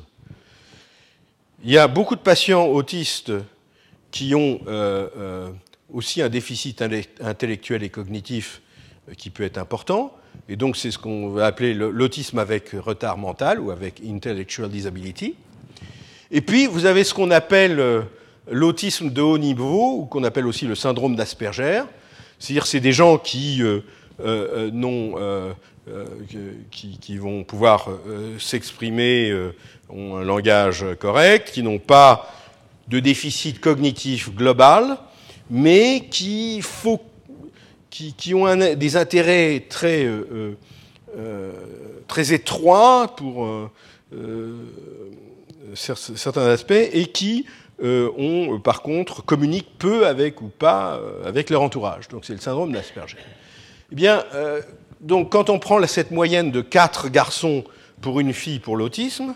Il 1.64 1.70
y 1.70 1.78
a 1.78 1.88
beaucoup 1.88 2.16
de 2.16 2.20
patients 2.20 2.66
autistes 2.66 3.32
qui 4.10 4.34
ont 4.34 4.60
aussi 5.92 6.22
un 6.22 6.28
déficit 6.28 6.82
intellectuel 7.20 7.82
et 7.82 7.88
cognitif 7.88 8.60
euh, 9.08 9.14
qui 9.14 9.30
peut 9.30 9.44
être 9.44 9.58
important. 9.58 10.12
Et 10.48 10.56
donc, 10.56 10.76
c'est 10.76 10.90
ce 10.90 10.98
qu'on 10.98 11.30
va 11.30 11.46
appeler 11.46 11.74
l'autisme 11.74 12.38
avec 12.38 12.70
retard 12.72 13.16
mental 13.18 13.60
ou 13.60 13.70
avec 13.70 14.02
intellectual 14.06 14.68
disability. 14.68 15.34
Et 16.30 16.40
puis, 16.40 16.66
vous 16.66 16.84
avez 16.84 17.04
ce 17.04 17.14
qu'on 17.14 17.30
appelle 17.30 17.80
euh, 17.80 18.02
l'autisme 18.50 19.10
de 19.10 19.20
haut 19.20 19.38
niveau, 19.38 19.98
ou 20.00 20.06
qu'on 20.06 20.24
appelle 20.24 20.46
aussi 20.46 20.66
le 20.66 20.74
syndrome 20.74 21.16
d'Asperger. 21.16 21.82
C'est-à-dire, 22.38 22.66
c'est 22.66 22.80
des 22.80 22.92
gens 22.92 23.18
qui, 23.18 23.62
euh, 23.62 23.80
euh, 24.20 25.52
qui, 26.70 27.16
vont 27.16 27.44
pouvoir 27.44 27.88
s'exprimer, 28.38 29.32
ont 29.88 30.16
un 30.16 30.24
langage 30.24 30.84
correct, 30.98 31.50
qui 31.52 31.62
n'ont 31.62 31.78
pas 31.78 32.28
de 32.88 33.00
déficit 33.00 33.60
cognitif 33.60 34.34
global, 34.34 34.98
mais 35.50 36.06
qui, 36.10 36.62
ont 38.34 38.56
des 38.76 38.96
intérêts 38.96 39.64
très, 39.68 40.04
euh, 40.04 40.56
euh, 41.16 41.52
euh 42.18 42.22
étroits 42.32 43.14
pour 43.16 43.44
euh, 43.44 43.70
euh, 44.14 44.64
certains 45.74 46.46
aspects 46.46 46.72
et 46.72 47.06
qui 47.06 47.46
ont, 47.82 48.60
par 48.60 48.82
contre, 48.82 49.24
communiquent 49.24 49.78
peu 49.78 50.06
avec 50.06 50.40
ou 50.40 50.48
pas 50.48 51.00
avec 51.24 51.50
leur 51.50 51.62
entourage. 51.62 52.08
Donc 52.08 52.24
c'est 52.24 52.32
le 52.32 52.40
syndrome 52.40 52.72
d'Asperger. 52.72 53.18
Eh 53.92 53.94
bien, 53.94 54.24
donc 55.00 55.30
quand 55.30 55.50
on 55.50 55.58
prend 55.58 55.84
cette 55.86 56.10
moyenne 56.10 56.50
de 56.50 56.60
4 56.60 57.08
garçons 57.08 57.64
pour 58.00 58.20
une 58.20 58.32
fille 58.32 58.58
pour 58.58 58.76
l'autisme, 58.76 59.34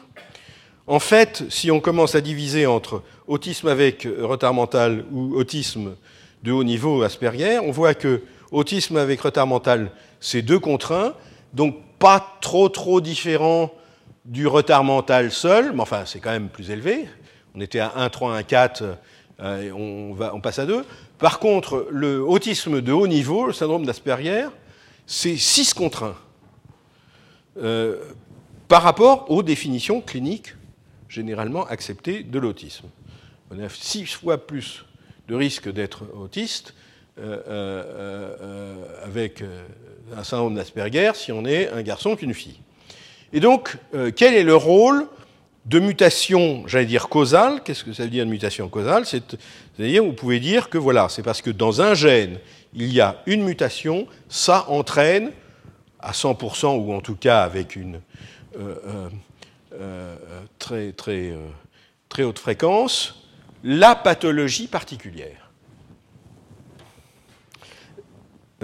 en 0.86 0.98
fait, 0.98 1.44
si 1.50 1.70
on 1.70 1.80
commence 1.80 2.14
à 2.14 2.20
diviser 2.20 2.66
entre 2.66 3.02
autisme 3.28 3.68
avec 3.68 4.08
retard 4.18 4.54
mental 4.54 5.04
ou 5.12 5.34
autisme 5.36 5.94
de 6.42 6.50
haut 6.50 6.64
niveau 6.64 7.02
Asperger, 7.02 7.58
on 7.60 7.70
voit 7.70 7.94
que 7.94 8.22
autisme 8.50 8.96
avec 8.96 9.20
retard 9.20 9.46
mental, 9.46 9.92
c'est 10.18 10.42
2 10.42 10.58
contre 10.58 10.92
1, 10.92 11.14
donc 11.52 11.76
pas 11.98 12.38
trop 12.40 12.68
trop 12.68 13.00
différent 13.00 13.70
du 14.24 14.46
retard 14.46 14.82
mental 14.82 15.30
seul, 15.30 15.72
mais 15.74 15.82
enfin 15.82 16.02
c'est 16.06 16.18
quand 16.18 16.30
même 16.30 16.48
plus 16.48 16.70
élevé. 16.70 17.06
On 17.54 17.60
était 17.60 17.80
à 17.80 17.92
1, 17.96 18.08
3, 18.08 18.36
1, 18.36 18.42
4, 18.42 18.84
euh, 19.40 19.70
on, 19.72 20.40
passe 20.40 20.58
à 20.58 20.66
2. 20.66 20.84
Par 21.18 21.38
contre, 21.38 21.86
le 21.90 22.22
autisme 22.22 22.80
de 22.80 22.92
haut 22.92 23.06
niveau, 23.06 23.46
le 23.46 23.52
syndrome 23.52 23.84
d'Asperger, 23.84 24.48
c'est 25.06 25.36
6 25.36 25.74
contre 25.74 26.04
1. 26.04 26.14
Euh, 27.58 27.96
par 28.68 28.82
rapport 28.82 29.30
aux 29.30 29.42
définitions 29.42 30.00
cliniques 30.00 30.54
généralement 31.08 31.66
accepté 31.66 32.22
de 32.22 32.38
l'autisme. 32.38 32.86
On 33.50 33.58
a 33.58 33.68
six 33.68 34.06
fois 34.06 34.38
plus 34.46 34.84
de 35.26 35.34
risque 35.34 35.68
d'être 35.68 36.04
autiste 36.14 36.74
euh, 37.18 37.42
euh, 37.48 39.04
avec 39.04 39.42
un 40.16 40.22
syndrome 40.22 40.54
d'Asperger 40.54 41.10
si 41.14 41.32
on 41.32 41.44
est 41.44 41.68
un 41.70 41.82
garçon 41.82 42.14
qu'une 42.14 42.32
fille. 42.32 42.60
Et 43.32 43.40
donc, 43.40 43.76
quel 44.14 44.34
est 44.34 44.44
le 44.44 44.56
rôle 44.56 45.06
de 45.66 45.78
mutation, 45.78 46.64
j'allais 46.66 46.86
dire 46.86 47.08
causale 47.08 47.62
Qu'est-ce 47.62 47.84
que 47.84 47.92
ça 47.92 48.04
veut 48.04 48.10
dire 48.10 48.24
de 48.24 48.30
mutation 48.30 48.68
causale? 48.68 49.04
C'est-à-dire, 49.06 50.04
vous 50.04 50.12
pouvez 50.12 50.40
dire 50.40 50.70
que 50.70 50.78
voilà, 50.78 51.08
c'est 51.08 51.22
parce 51.22 51.42
que 51.42 51.50
dans 51.50 51.82
un 51.82 51.94
gène, 51.94 52.38
il 52.74 52.92
y 52.92 53.00
a 53.00 53.22
une 53.26 53.42
mutation, 53.42 54.06
ça 54.28 54.66
entraîne 54.68 55.32
à 55.98 56.12
100%, 56.12 56.78
ou 56.78 56.94
en 56.94 57.00
tout 57.00 57.16
cas 57.16 57.42
avec 57.42 57.76
une, 57.76 58.00
euh, 59.80 60.16
très, 60.58 60.90
très, 60.90 61.30
euh, 61.30 61.46
très 62.08 62.24
haute 62.24 62.40
fréquence, 62.40 63.22
la 63.62 63.94
pathologie 63.94 64.66
particulière. 64.66 65.50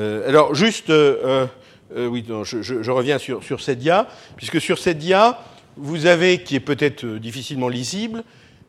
Euh, 0.01 0.29
alors, 0.29 0.57
juste, 0.57 0.89
oui, 0.89 2.25
je, 2.27 2.91
reviens 2.91 3.19
sur, 3.19 3.45
sur, 3.45 3.61
cette 3.61 3.79
dia, 3.79 4.09
puisque 4.37 4.61
sur 4.61 4.79
cette 4.79 4.99
dia, 4.99 5.39
vous 5.77 6.07
avez, 6.07 6.43
qui 6.43 6.57
est 6.57 6.61
peut-être 6.61 7.05
difficilement 7.05 7.69
lisible, 7.69 8.25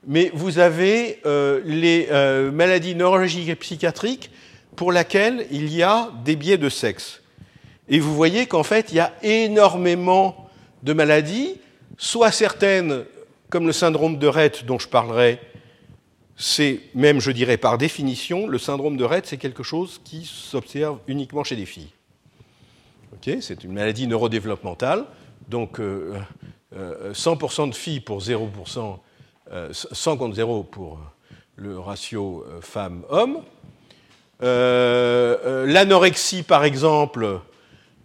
mais 0.05 0.31
vous 0.33 0.59
avez 0.59 1.19
les 1.65 2.07
maladies 2.53 2.95
neurologiques 2.95 3.49
et 3.49 3.55
psychiatriques 3.55 4.31
pour 4.75 4.91
lesquelles 4.91 5.47
il 5.51 5.73
y 5.73 5.83
a 5.83 6.11
des 6.23 6.35
biais 6.35 6.57
de 6.57 6.69
sexe. 6.69 7.21
Et 7.89 7.99
vous 7.99 8.15
voyez 8.15 8.45
qu'en 8.45 8.63
fait, 8.63 8.91
il 8.91 8.95
y 8.95 8.99
a 8.99 9.13
énormément 9.23 10.49
de 10.83 10.93
maladies 10.93 11.55
soit 11.97 12.31
certaines, 12.31 13.05
comme 13.49 13.65
le 13.65 13.73
syndrome 13.73 14.17
de 14.17 14.27
Rett 14.27 14.65
dont 14.65 14.79
je 14.79 14.87
parlerai, 14.87 15.39
c'est 16.35 16.81
même, 16.93 17.19
je 17.19 17.31
dirais, 17.31 17.57
par 17.57 17.77
définition, 17.77 18.47
le 18.47 18.59
syndrome 18.59 18.95
de 18.95 19.03
Rett, 19.03 19.25
c'est 19.25 19.37
quelque 19.37 19.63
chose 19.63 19.99
qui 20.03 20.23
s'observe 20.25 20.99
uniquement 21.07 21.43
chez 21.43 21.55
les 21.55 21.65
filles. 21.65 21.89
c'est 23.41 23.63
une 23.63 23.73
maladie 23.73 24.05
neurodéveloppementale, 24.05 25.05
donc 25.49 25.79
100% 25.79 25.81
euh, 25.81 26.19
euh, 26.75 27.13
de 27.13 27.75
filles 27.75 27.99
pour 27.99 28.19
0%, 28.19 28.99
100 29.71 30.17
contre 30.17 30.35
0 30.35 30.63
pour 30.63 30.99
le 31.55 31.79
ratio 31.79 32.45
euh, 32.47 32.61
femme-homme. 32.61 33.39
L'anorexie, 34.41 36.43
par 36.43 36.63
exemple, 36.63 37.39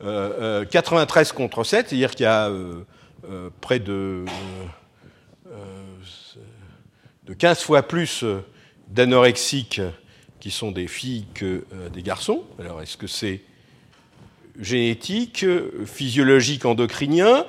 93 0.00 1.32
contre 1.32 1.62
7, 1.62 1.88
c'est-à-dire 1.88 2.12
qu'il 2.12 2.24
y 2.24 2.26
a 2.26 2.50
euh, 3.30 3.50
près 3.60 3.78
de, 3.78 4.24
euh, 5.48 5.84
de 7.24 7.34
15 7.34 7.60
fois 7.60 7.82
plus 7.82 8.24
d'anorexiques 8.88 9.80
qui 10.40 10.50
sont 10.50 10.72
des 10.72 10.88
filles 10.88 11.26
que 11.32 11.64
euh, 11.72 11.88
des 11.88 12.02
garçons. 12.02 12.42
Alors, 12.58 12.82
est-ce 12.82 12.96
que 12.96 13.06
c'est 13.06 13.42
génétique, 14.58 15.46
physiologique, 15.86 16.64
endocrinien, 16.64 17.46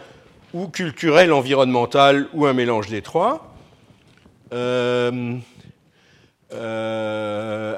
ou 0.54 0.68
culturel, 0.68 1.34
environnemental, 1.34 2.28
ou 2.34 2.46
un 2.46 2.54
mélange 2.54 2.90
des 2.90 3.02
trois 3.02 3.50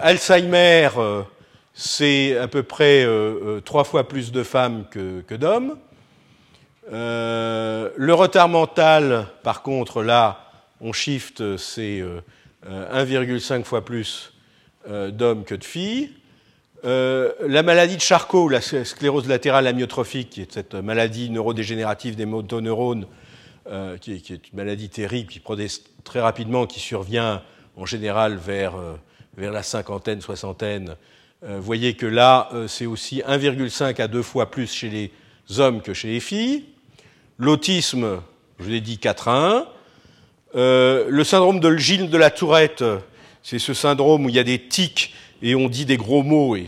Alzheimer, 0.01 0.89
c'est 1.73 2.38
à 2.38 2.47
peu 2.47 2.63
près 2.63 3.07
trois 3.63 3.86
fois 3.86 4.07
plus 4.07 4.32
de 4.32 4.43
femmes 4.43 4.86
que, 4.89 5.36
d'hommes. 5.36 5.78
Euh, 6.91 7.89
le 7.95 8.13
retard 8.13 8.49
mental, 8.49 9.26
par 9.43 9.63
contre, 9.63 10.03
là, 10.03 10.51
on 10.82 10.93
shift, 10.93 11.57
c'est 11.57 12.03
1,5 12.67 13.59
euh, 13.59 13.63
fois 13.63 13.84
plus 13.84 14.34
euh, 14.89 15.09
d'hommes 15.09 15.43
que 15.43 15.55
de 15.55 15.63
filles. 15.63 16.11
La 16.86 17.63
maladie 17.63 17.95
de 17.95 18.01
Charcot, 18.01 18.47
la 18.47 18.61
sclérose 18.61 19.27
latérale 19.27 19.67
amyotrophique, 19.67 20.29
qui 20.29 20.41
est 20.41 20.51
cette 20.51 20.75
maladie 20.75 21.29
neurodégénérative 21.29 22.15
des 22.15 22.25
motoneurones, 22.25 23.07
qui 23.99 24.13
est, 24.13 24.19
qui, 24.19 24.33
est, 24.33 24.49
une 24.51 24.57
maladie 24.57 24.89
terrible, 24.89 25.31
qui 25.31 25.39
progresse 25.39 25.81
très 26.03 26.21
rapidement, 26.21 26.67
qui 26.67 26.79
survient 26.79 27.41
en 27.75 27.86
général 27.86 28.36
vers, 28.36 28.73
vers 29.36 29.51
la 29.51 29.63
cinquantaine, 29.63 30.21
soixantaine. 30.21 30.95
vous 31.41 31.61
voyez 31.61 31.95
que 31.95 32.05
là, 32.05 32.49
c'est 32.67 32.86
aussi 32.86 33.23
1,5 33.27 33.99
à 33.99 34.07
2 34.07 34.21
fois 34.21 34.51
plus 34.51 34.71
chez 34.71 34.89
les 34.89 35.11
hommes 35.59 35.81
que 35.81 35.93
chez 35.93 36.09
les 36.09 36.19
filles. 36.19 36.65
L'autisme, 37.38 38.21
je 38.59 38.69
l'ai 38.69 38.81
dit 38.81 38.97
4 38.97 39.27
à 39.27 39.57
1. 39.57 39.67
Euh, 40.55 41.05
le 41.09 41.23
syndrome 41.23 41.59
de 41.59 41.75
Gilles 41.75 42.09
de 42.09 42.17
la 42.17 42.31
Tourette, 42.31 42.83
c'est 43.43 43.59
ce 43.59 43.73
syndrome 43.73 44.25
où 44.25 44.29
il 44.29 44.36
y 44.36 44.39
a 44.39 44.43
des 44.43 44.59
tics 44.59 45.13
et 45.46 45.56
on 45.56 45.70
dit 45.70 45.86
des 45.86 45.98
gros 45.98 46.24
mots. 46.24 46.56
Et 46.56 46.68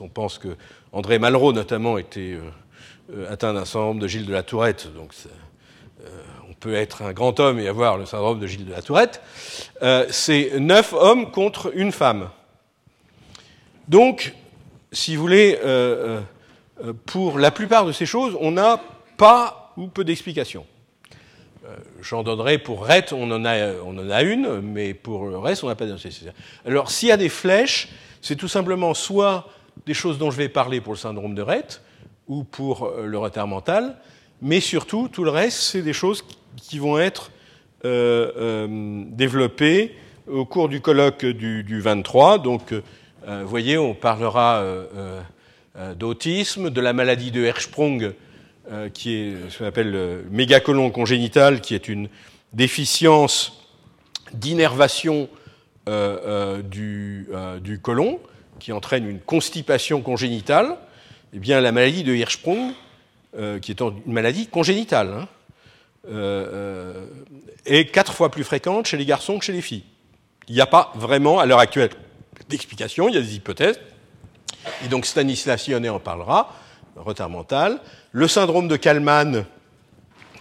on 0.00 0.08
pense 0.08 0.38
que 0.38 0.48
André 0.92 1.18
Malraux, 1.18 1.52
notamment, 1.52 1.98
était 1.98 2.38
atteint 3.28 3.54
d'un 3.54 3.64
syndrome 3.64 3.98
de 3.98 4.06
Gilles 4.06 4.26
de 4.26 4.32
la 4.32 4.42
Tourette. 4.42 4.88
Donc, 4.94 5.12
on 6.48 6.54
peut 6.54 6.74
être 6.74 7.02
un 7.02 7.12
grand 7.12 7.40
homme 7.40 7.58
et 7.58 7.66
avoir 7.66 7.96
le 7.96 8.06
syndrome 8.06 8.38
de 8.38 8.46
Gilles 8.46 8.66
de 8.66 8.72
la 8.72 8.82
Tourette. 8.82 9.22
c'est 10.10 10.60
neuf 10.60 10.92
hommes 10.92 11.30
contre 11.30 11.72
une 11.74 11.92
femme. 11.92 12.28
Donc, 13.88 14.34
si 14.92 15.16
vous 15.16 15.22
voulez, 15.22 15.58
pour 17.06 17.38
la 17.38 17.50
plupart 17.50 17.86
de 17.86 17.92
ces 17.92 18.06
choses, 18.06 18.36
on 18.40 18.52
n'a 18.52 18.80
pas 19.16 19.72
ou 19.76 19.88
peu 19.88 20.04
d'explications. 20.04 20.66
Euh, 21.66 21.76
j'en 22.00 22.22
donnerai 22.22 22.58
pour 22.58 22.84
Rett, 22.84 23.12
on 23.12 23.30
en, 23.30 23.44
a, 23.44 24.22
une, 24.22 24.60
mais 24.60 24.94
pour 24.94 25.26
le 25.26 25.38
reste, 25.38 25.62
on 25.64 25.68
n'a 25.68 25.74
pas 25.74 25.86
nécessaire. 25.86 26.32
Alors, 26.64 26.90
s'il 26.90 27.08
y 27.08 27.12
a 27.12 27.16
des 27.16 27.28
flèches, 27.28 27.88
c'est 28.20 28.36
tout 28.36 28.48
simplement 28.48 28.94
soit 28.94 29.48
des 29.86 29.94
choses 29.94 30.18
dont 30.18 30.30
je 30.30 30.36
vais 30.36 30.48
parler 30.48 30.80
pour 30.80 30.92
le 30.92 30.98
syndrome 30.98 31.34
de 31.34 31.42
Rett 31.42 31.82
ou 32.28 32.44
pour 32.44 32.84
euh, 32.84 33.06
le 33.06 33.18
retard 33.18 33.46
mental, 33.46 33.96
mais 34.42 34.60
surtout, 34.60 35.08
tout 35.08 35.24
le 35.24 35.30
reste, 35.30 35.60
c'est 35.60 35.82
des 35.82 35.92
choses 35.92 36.24
qui 36.56 36.78
vont 36.78 36.98
être 36.98 37.30
euh, 37.84 39.04
développées 39.08 39.94
au 40.26 40.44
cours 40.44 40.68
du 40.68 40.80
colloque 40.80 41.24
du, 41.24 41.80
23. 41.80 42.38
Donc, 42.38 42.72
vous 42.72 43.48
voyez, 43.48 43.76
on 43.76 43.94
parlera 43.94 44.64
d'autisme, 45.98 46.70
de 46.70 46.80
la 46.80 46.92
maladie 46.92 47.32
de 47.32 47.44
Hirschsprung, 47.44 48.14
euh, 48.72 48.88
qui 48.88 49.14
est 49.14 49.34
ce 49.48 49.58
qu'on 49.58 49.64
appelle 49.64 49.90
le 49.90 50.24
mégacolon 50.30 50.90
congénital, 50.90 51.60
qui 51.60 51.74
est 51.74 51.88
une 51.88 52.08
déficience 52.52 53.66
d'innervation 54.32 55.22
euh, 55.22 55.26
euh, 55.26 55.39
du, 55.86 57.28
du, 57.62 57.78
côlon, 57.80 58.20
qui 58.58 58.72
entraîne 58.72 59.08
une 59.08 59.20
constipation 59.20 60.02
congénitale, 60.02 60.76
eh 61.32 61.38
bien, 61.38 61.60
la 61.60 61.72
maladie 61.72 62.04
de 62.04 62.14
Hirschsprung, 62.14 62.72
qui 63.60 63.72
est 63.72 63.80
une 63.80 64.12
maladie 64.12 64.46
congénitale, 64.46 65.26
hein, 66.08 66.14
est 67.66 67.86
quatre 67.86 68.12
fois 68.12 68.30
plus 68.30 68.44
fréquente 68.44 68.86
chez 68.86 68.96
les 68.96 69.06
garçons 69.06 69.38
que 69.38 69.44
chez 69.44 69.52
les 69.52 69.62
filles. 69.62 69.84
Il 70.48 70.54
n'y 70.54 70.60
a 70.60 70.66
pas 70.66 70.92
vraiment, 70.94 71.38
à 71.38 71.46
l'heure 71.46 71.60
actuelle, 71.60 71.90
d'explication, 72.48 73.08
il 73.08 73.14
y 73.14 73.18
a 73.18 73.20
des 73.20 73.36
hypothèses. 73.36 73.80
Et 74.84 74.88
donc 74.88 75.06
Stanislas 75.06 75.62
Sionnet 75.62 75.88
en 75.88 76.00
parlera, 76.00 76.54
retard 76.96 77.30
mental. 77.30 77.80
Le 78.12 78.28
syndrome 78.28 78.68
de 78.68 78.76
Kalman, 78.76 79.44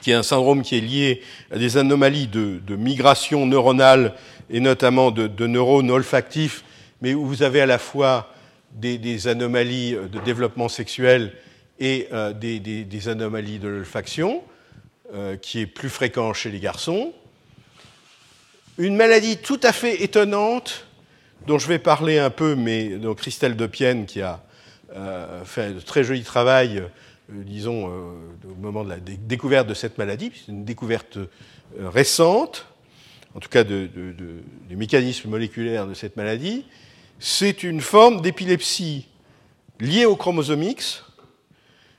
qui 0.02 0.12
est 0.12 0.16
un 0.16 0.24
syndrome 0.24 0.62
qui 0.62 0.78
est 0.78 0.82
lié 0.82 1.22
à 1.52 1.58
des 1.58 1.78
anomalies 1.78 2.28
de, 2.28 2.76
migration 2.76 3.46
neuronale 3.46 4.16
et 4.50 4.60
notamment 4.60 5.12
de, 5.12 5.48
neurones 5.48 5.92
olfactifs, 5.92 6.64
mais 7.02 7.14
où 7.14 7.26
vous 7.26 7.44
avez 7.44 7.62
à 7.62 7.66
la 7.66 7.80
fois 7.80 8.34
des, 8.72 9.28
anomalies 9.28 9.94
de 9.94 10.20
développement 10.20 10.70
sexuel 10.70 11.34
et 11.80 12.08
euh, 12.12 12.34
des, 12.34 13.10
anomalies 13.10 13.60
de 13.60 13.68
l'olfaction, 13.68 14.44
euh, 15.14 15.38
qui 15.38 15.62
est 15.62 15.66
plus 15.68 15.90
fréquent 15.90 16.34
chez 16.34 16.52
les 16.52 16.60
garçons. 16.60 17.14
Une 18.78 18.96
maladie 18.96 19.38
tout 19.38 19.60
à 19.64 19.72
fait 19.72 20.04
étonnante, 20.04 20.86
dont 21.48 21.58
je 21.58 21.68
vais 21.68 21.80
parler 21.80 22.20
un 22.20 22.30
peu, 22.30 22.56
mais 22.56 22.90
donc 22.98 23.18
Christelle 23.18 23.56
Depienne, 23.56 24.06
qui 24.06 24.22
a 24.22 24.44
euh, 24.96 25.44
fait 25.46 25.66
un 25.66 25.74
très 25.86 26.04
joli 26.04 26.24
travail 26.24 26.84
euh, 27.32 27.44
disons, 27.44 27.88
euh, 27.88 28.52
au 28.52 28.56
moment 28.56 28.84
de 28.84 28.90
la 28.90 29.00
découverte 29.00 29.68
de 29.68 29.74
cette 29.74 29.98
maladie, 29.98 30.32
c'est 30.34 30.52
une 30.52 30.66
découverte 30.66 31.18
euh, 31.18 31.28
récente, 31.90 32.66
en 33.36 33.40
tout 33.40 33.50
cas 33.50 33.64
de, 33.64 33.90
des 34.68 34.76
mécanismes 34.76 35.30
moléculaires 35.30 35.88
de 35.88 35.94
cette 35.94 36.18
maladie, 36.18 36.66
c'est 37.20 37.64
une 37.64 37.82
forme 37.82 38.22
d'épilepsie 38.22 39.08
liée 39.80 40.06
au 40.06 40.16
chromosome 40.16 40.64
X, 40.64 41.04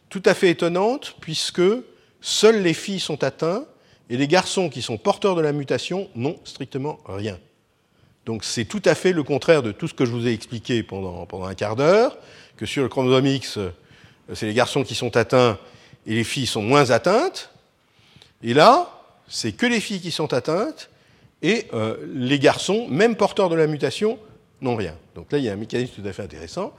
tout 0.08 0.22
à 0.24 0.34
fait 0.34 0.50
étonnante, 0.50 1.16
puisque 1.20 1.62
seules 2.20 2.62
les 2.62 2.74
filles 2.74 3.00
sont 3.00 3.22
atteintes 3.22 3.66
et 4.08 4.16
les 4.16 4.26
garçons 4.26 4.68
qui 4.68 4.82
sont 4.82 4.98
porteurs 4.98 5.36
de 5.36 5.40
la 5.40 5.52
mutation 5.52 6.08
n'ont 6.14 6.38
strictement 6.44 6.98
rien. 7.06 7.38
Donc 8.26 8.44
c'est 8.44 8.64
tout 8.64 8.82
à 8.84 8.94
fait 8.94 9.12
le 9.12 9.22
contraire 9.22 9.62
de 9.62 9.72
tout 9.72 9.88
ce 9.88 9.94
que 9.94 10.04
je 10.04 10.10
vous 10.10 10.26
ai 10.26 10.32
expliqué 10.32 10.82
pendant, 10.82 11.26
pendant 11.26 11.46
un 11.46 11.54
quart 11.54 11.76
d'heure, 11.76 12.18
que 12.56 12.66
sur 12.66 12.82
le 12.82 12.88
chromosome 12.88 13.26
X, 13.26 13.58
c'est 14.34 14.46
les 14.46 14.54
garçons 14.54 14.82
qui 14.82 14.94
sont 14.94 15.16
atteints 15.16 15.58
et 16.06 16.14
les 16.14 16.24
filles 16.24 16.46
sont 16.46 16.62
moins 16.62 16.90
atteintes. 16.90 17.50
Et 18.42 18.52
là, 18.52 19.00
c'est 19.28 19.52
que 19.52 19.66
les 19.66 19.80
filles 19.80 20.00
qui 20.00 20.10
sont 20.10 20.32
atteintes 20.34 20.89
et 21.42 21.66
euh, 21.72 21.96
les 22.14 22.38
garçons, 22.38 22.86
même 22.88 23.16
porteurs 23.16 23.48
de 23.48 23.54
la 23.54 23.66
mutation, 23.66 24.18
n'ont 24.60 24.76
rien. 24.76 24.94
Donc 25.14 25.32
là, 25.32 25.38
il 25.38 25.44
y 25.44 25.48
a 25.48 25.52
un 25.52 25.56
mécanisme 25.56 26.02
tout 26.02 26.06
à 26.06 26.12
fait 26.12 26.22
intéressant. 26.22 26.74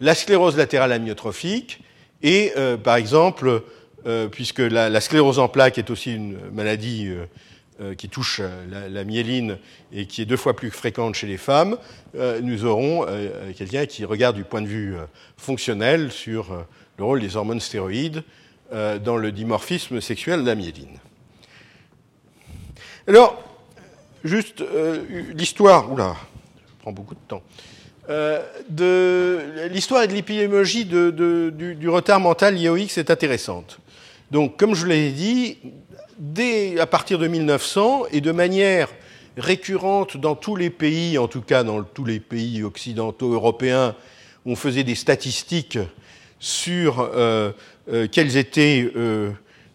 La 0.00 0.14
sclérose 0.14 0.56
latérale 0.56 0.92
amyotrophique 0.92 1.80
et, 2.22 2.52
euh, 2.56 2.76
par 2.76 2.96
exemple, 2.96 3.62
euh, 4.06 4.28
puisque 4.28 4.60
la, 4.60 5.00
sclérose 5.00 5.38
en 5.38 5.48
plaques 5.48 5.78
est 5.78 5.90
aussi 5.90 6.14
une 6.14 6.38
maladie 6.52 7.10
qui 7.98 8.08
touche 8.08 8.40
la, 8.70 9.02
myéline 9.02 9.58
et 9.92 10.06
qui 10.06 10.22
est 10.22 10.24
deux 10.24 10.36
fois 10.36 10.54
plus 10.54 10.70
fréquente 10.70 11.16
chez 11.16 11.26
les 11.26 11.36
femmes, 11.36 11.76
nous 12.14 12.64
aurons 12.64 13.04
quelqu'un 13.56 13.86
qui 13.86 14.04
regarde 14.04 14.36
du 14.36 14.44
point 14.44 14.62
de 14.62 14.68
vue 14.68 14.94
fonctionnel 15.36 16.12
sur 16.12 16.64
le 16.98 17.04
rôle 17.04 17.20
des 17.20 17.34
hormones 17.34 17.58
stéroïdes 17.58 18.22
dans 18.70 19.16
le 19.16 19.32
dimorphisme 19.32 20.00
sexuel 20.00 20.42
de 20.42 20.46
la 20.46 20.54
myéline. 20.54 21.00
Alors, 23.08 23.51
juste 24.24 24.60
euh, 24.60 25.04
l'histoire, 25.34 25.90
oula, 25.90 26.16
prend 26.80 26.92
beaucoup 26.92 27.14
de 27.14 27.20
temps, 27.26 27.42
euh, 28.10 28.42
de 28.68 29.68
l'histoire 29.70 30.02
et 30.02 30.08
de 30.08 30.12
l'épidémiologie 30.12 30.84
du, 30.84 31.88
retard 31.88 32.20
mental 32.20 32.56
lié 32.56 32.68
au 32.68 32.76
X 32.76 32.98
est 32.98 33.10
intéressante. 33.10 33.78
Donc, 34.30 34.56
comme 34.56 34.74
je 34.74 34.86
l'ai 34.86 35.10
dit, 35.10 35.58
dès 36.18 36.80
à 36.80 36.86
partir 36.86 37.18
de 37.18 37.28
1900 37.28 38.06
et 38.12 38.20
de 38.20 38.32
manière 38.32 38.88
récurrente 39.36 40.16
dans 40.16 40.34
tous 40.34 40.56
les 40.56 40.70
pays, 40.70 41.18
en 41.18 41.28
tout 41.28 41.42
cas 41.42 41.64
dans 41.64 41.82
tous 41.82 42.04
les 42.04 42.20
pays 42.20 42.62
occidentaux 42.62 43.32
européens, 43.32 43.94
on 44.44 44.56
faisait 44.56 44.84
des 44.84 44.94
statistiques 44.94 45.78
sur 46.40 47.08
euh, 47.14 47.52
quels 48.10 48.36
étaient, 48.36 48.90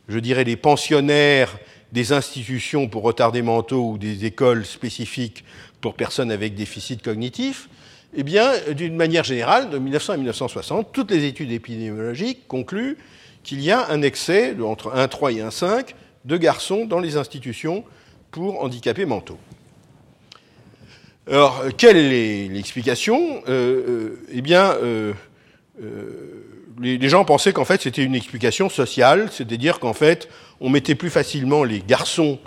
je 0.09 0.19
dirais, 0.19 0.43
les 0.43 0.57
pensionnaires 0.57 1.57
des 1.91 2.11
institutions 2.11 2.87
pour 2.87 3.03
retardés 3.03 3.41
mentaux 3.41 3.91
ou 3.91 3.97
des 3.97 4.25
écoles 4.25 4.65
spécifiques 4.65 5.43
pour 5.81 5.93
personnes 5.95 6.31
avec 6.31 6.55
déficit 6.55 7.01
cognitif, 7.01 7.69
eh 8.15 8.23
bien, 8.23 8.51
d'une 8.75 8.95
manière 8.95 9.23
générale, 9.23 9.69
de 9.69 9.77
1900 9.77 10.13
à 10.13 10.17
1960, 10.17 10.91
toutes 10.91 11.11
les 11.11 11.25
études 11.25 11.51
épidémiologiques 11.51 12.47
concluent 12.47 12.97
qu'il 13.43 13.61
y 13.61 13.71
a 13.71 13.89
un 13.89 14.01
excès 14.01 14.55
entre 14.61 14.95
1,3 14.95 15.35
et 15.35 15.41
1,5 15.41 15.93
de 16.25 16.37
garçons 16.37 16.85
dans 16.85 16.99
les 16.99 17.15
institutions 17.15 17.83
pour 18.31 18.63
handicapés 18.63 19.05
mentaux. 19.05 19.37
Alors, 21.27 21.63
quelle 21.77 21.97
est 21.97 22.47
l'explication? 22.47 23.41
Eh 23.47 24.41
bien, 24.41 24.75
les, 26.81 27.09
gens 27.09 27.25
pensaient 27.25 27.53
qu'en 27.53 27.65
fait 27.65 27.81
c'était 27.81 28.03
une 28.03 28.15
explication 28.15 28.69
sociale, 28.69 29.29
c'est-à-dire 29.31 29.79
qu'en 29.79 29.93
fait 29.93 30.29
on 30.59 30.69
mettait 30.69 30.95
plus 30.95 31.09
facilement 31.09 31.63
les 31.63 31.79
garçons 31.79 32.39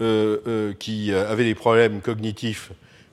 euh, 0.00 0.38
euh, 0.46 0.72
qui 0.78 1.12
avaient 1.12 1.44
des 1.44 1.54
problèmes 1.54 2.00
cognitifs 2.00 2.72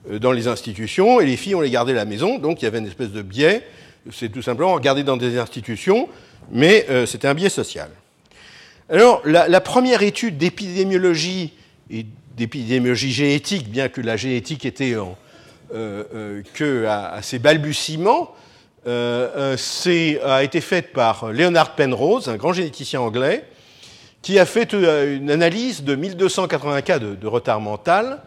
euh, 0.10 0.20
dans 0.20 0.32
les 0.32 0.48
institutions 0.48 1.22
et 1.22 1.26
les 1.26 1.38
filles 1.38 1.56
on 1.56 1.62
les 1.62 1.70
gardait 1.70 1.92
à 1.92 1.96
la 1.96 2.06
maison, 2.06 2.40
donc 2.40 2.62
il 2.62 2.66
y 2.66 2.68
avait 2.68 2.80
une 2.80 2.88
espèce 2.88 3.12
de 3.12 3.22
biais, 3.22 3.62
c'est 4.12 4.30
tout 4.30 4.42
simplement 4.42 4.74
regarder 4.74 5.04
dans 5.04 5.18
des 5.18 5.38
institutions, 5.38 6.10
mais 6.52 6.88
c'était 7.06 7.28
un 7.28 7.36
biais 7.36 7.50
social. 7.50 7.90
Alors 8.90 9.22
la, 9.26 9.62
première 9.62 10.02
étude 10.02 10.40
d'épidémiologie 10.40 11.54
et 11.92 12.08
d'épidémiologie 12.36 13.12
génétique, 13.12 13.70
bien 13.70 13.90
que 13.90 14.02
la 14.02 14.18
génétique 14.18 14.66
était 14.66 14.96
en, 14.98 15.16
ses 17.22 17.38
balbutiements, 17.38 18.34
euh, 18.88 19.56
euh 19.88 20.18
a 20.26 20.44
été 20.44 20.62
faite 20.62 20.94
par 20.94 21.32
Leonard 21.32 21.76
Penrose, 21.76 22.28
un 22.30 22.38
grand 22.38 22.54
généticien 22.54 23.02
anglais, 23.02 23.46
qui 24.22 24.38
a 24.40 24.46
fait 24.46 24.74
euh, 24.74 25.18
une 25.18 25.32
analyse 25.32 25.84
de 25.84 25.96
1280 25.96 26.82
cas 26.82 27.00
de, 27.00 27.28
retard 27.28 27.60
mental. 27.60 28.22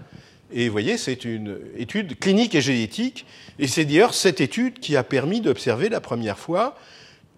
Et 0.52 0.66
vous 0.66 0.72
voyez, 0.72 0.98
c'est 0.98 1.24
une 1.24 1.58
étude 1.76 2.18
clinique 2.18 2.54
et 2.54 2.60
génétique. 2.60 3.26
Et 3.58 3.66
c'est 3.66 3.84
d'ailleurs 3.84 4.14
cette 4.14 4.40
étude 4.40 4.78
qui 4.78 4.96
a 4.96 5.02
permis 5.02 5.40
d'observer 5.40 5.88
la 5.88 6.00
première 6.00 6.38
fois 6.38 6.76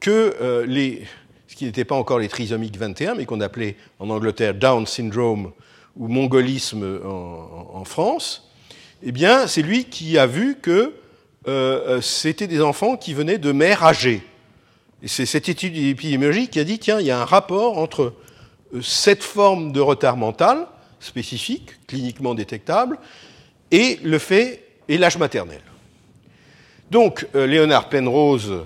que 0.01 0.35
euh, 0.41 0.67
les, 0.67 1.07
ce 1.47 1.57
qui 1.57 1.65
n'était 1.65 1.85
pas 1.85 1.95
encore 1.95 2.19
les 2.19 2.29
trisomiques 2.29 2.77
21, 2.77 3.15
mais 3.15 3.25
qu'on 3.25 3.41
appelait 3.41 3.77
en 3.99 4.11
Angleterre 4.11 4.55
Down 4.55 4.87
syndrome 4.87 5.53
ou 5.97 6.09
mongolisme 6.09 7.01
en, 7.07 7.85
France, 7.85 8.51
eh 9.03 9.13
bien, 9.13 9.47
c'est 9.47 9.63
lui 9.63 9.85
qui 9.85 10.19
a 10.19 10.27
vu 10.27 10.57
que 10.61 10.93
euh, 11.49 12.03
c'était 12.03 12.47
des 12.47 12.61
enfants 12.61 12.99
qui 12.99 13.15
venaient 13.15 13.39
de 13.39 13.51
mères 13.51 13.83
âgées. 13.83 14.23
Et 15.03 15.09
c'est 15.09 15.25
cette 15.25 15.49
étude 15.49 15.75
épidémiologique 15.75 16.51
qui 16.51 16.61
a 16.61 16.65
dit, 16.65 16.79
tiens, 16.79 17.01
il 17.01 17.07
y 17.07 17.11
a 17.11 17.19
un 17.19 17.25
rapport 17.25 17.79
entre 17.79 18.13
cette 18.83 19.23
forme 19.23 19.73
de 19.73 19.81
retard 19.81 20.17
mental 20.17 20.67
spécifique, 21.01 21.71
cliniquement 21.87 22.35
détectable, 22.35 22.99
et 23.71 23.99
le 24.03 24.19
fait 24.19 24.65
et 24.89 24.99
l'âge 24.99 25.19
maternel. 25.19 25.61
Donc, 26.91 27.27
Léonard 27.35 27.89
Penrose 27.89 28.65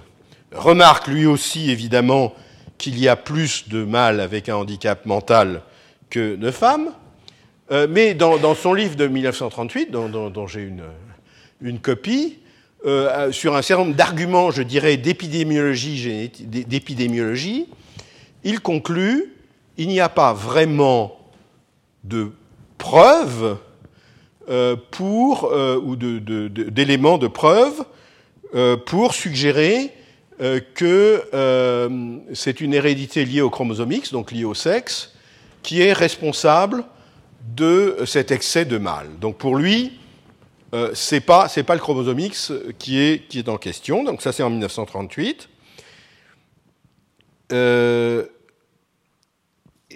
remarque 0.53 1.09
lui 1.09 1.27
aussi, 1.27 1.71
évidemment, 1.71 2.35
qu'il 2.79 2.99
y 2.99 3.09
a 3.09 3.17
plus 3.17 3.69
de 3.69 3.85
mâles 3.85 4.21
avec 4.21 4.49
un 4.49 4.57
handicap 4.57 5.07
mental 5.07 5.63
que 6.11 6.37
de 6.37 6.51
femmes, 6.51 6.91
mais 7.89 8.15
dans, 8.15 8.55
son 8.55 8.75
livre 8.75 8.97
de 8.97 9.07
1938, 9.07 9.91
dont, 9.91 10.47
j'ai 10.47 10.63
une, 10.63 10.83
une, 11.63 11.79
copie, 11.79 12.39
sur 13.31 13.57
un 13.57 13.63
certain 13.63 13.85
nombre 13.85 13.97
d'arguments, 13.97 14.51
je 14.51 14.63
dirais, 14.63 14.97
d'épidémiologie, 14.97 17.67
il 18.45 18.61
conclut 18.61 19.33
il 19.77 19.89
n'y 19.89 20.01
a 20.01 20.09
pas 20.09 20.33
vraiment 20.33 21.19
de 22.05 22.33
preuves 22.79 23.59
euh, 24.49 24.75
pour, 24.91 25.45
euh, 25.45 25.79
ou 25.81 25.95
d'éléments 25.95 27.19
de, 27.19 27.29
preuve 27.29 27.85
euh, 28.55 28.77
pour 28.77 29.15
suggérer 29.15 29.93
que 30.75 31.23
c'est 32.33 32.63
une 32.63 32.73
hérédité 32.73 33.27
liée 33.27 33.43
au 33.43 33.51
chromosome 33.51 33.93
X, 33.93 34.11
donc 34.11 34.33
liée 34.33 34.47
au 34.47 34.55
sexe, 34.55 35.13
qui 35.63 35.83
est 35.83 35.93
responsable 35.93 36.85
de 37.55 37.99
cet 38.07 38.31
excès 38.31 38.65
de 38.65 38.79
mâle. 38.79 39.09
Donc 39.21 39.37
pour 39.37 39.55
lui, 39.55 40.01
c'est 40.95 41.21
pas 41.21 41.47
c'est 41.49 41.63
pas 41.63 41.75
le 41.75 41.81
chromosome 41.81 42.21
X 42.21 42.55
qui 42.79 42.99
est 42.99 43.29
qui 43.29 43.39
est 43.39 43.51
en 43.51 43.59
question. 43.59 44.03
Donc 44.03 44.23
ça 44.23 44.33
c'est 44.33 44.43
en 44.43 44.49
1938. 44.49 45.51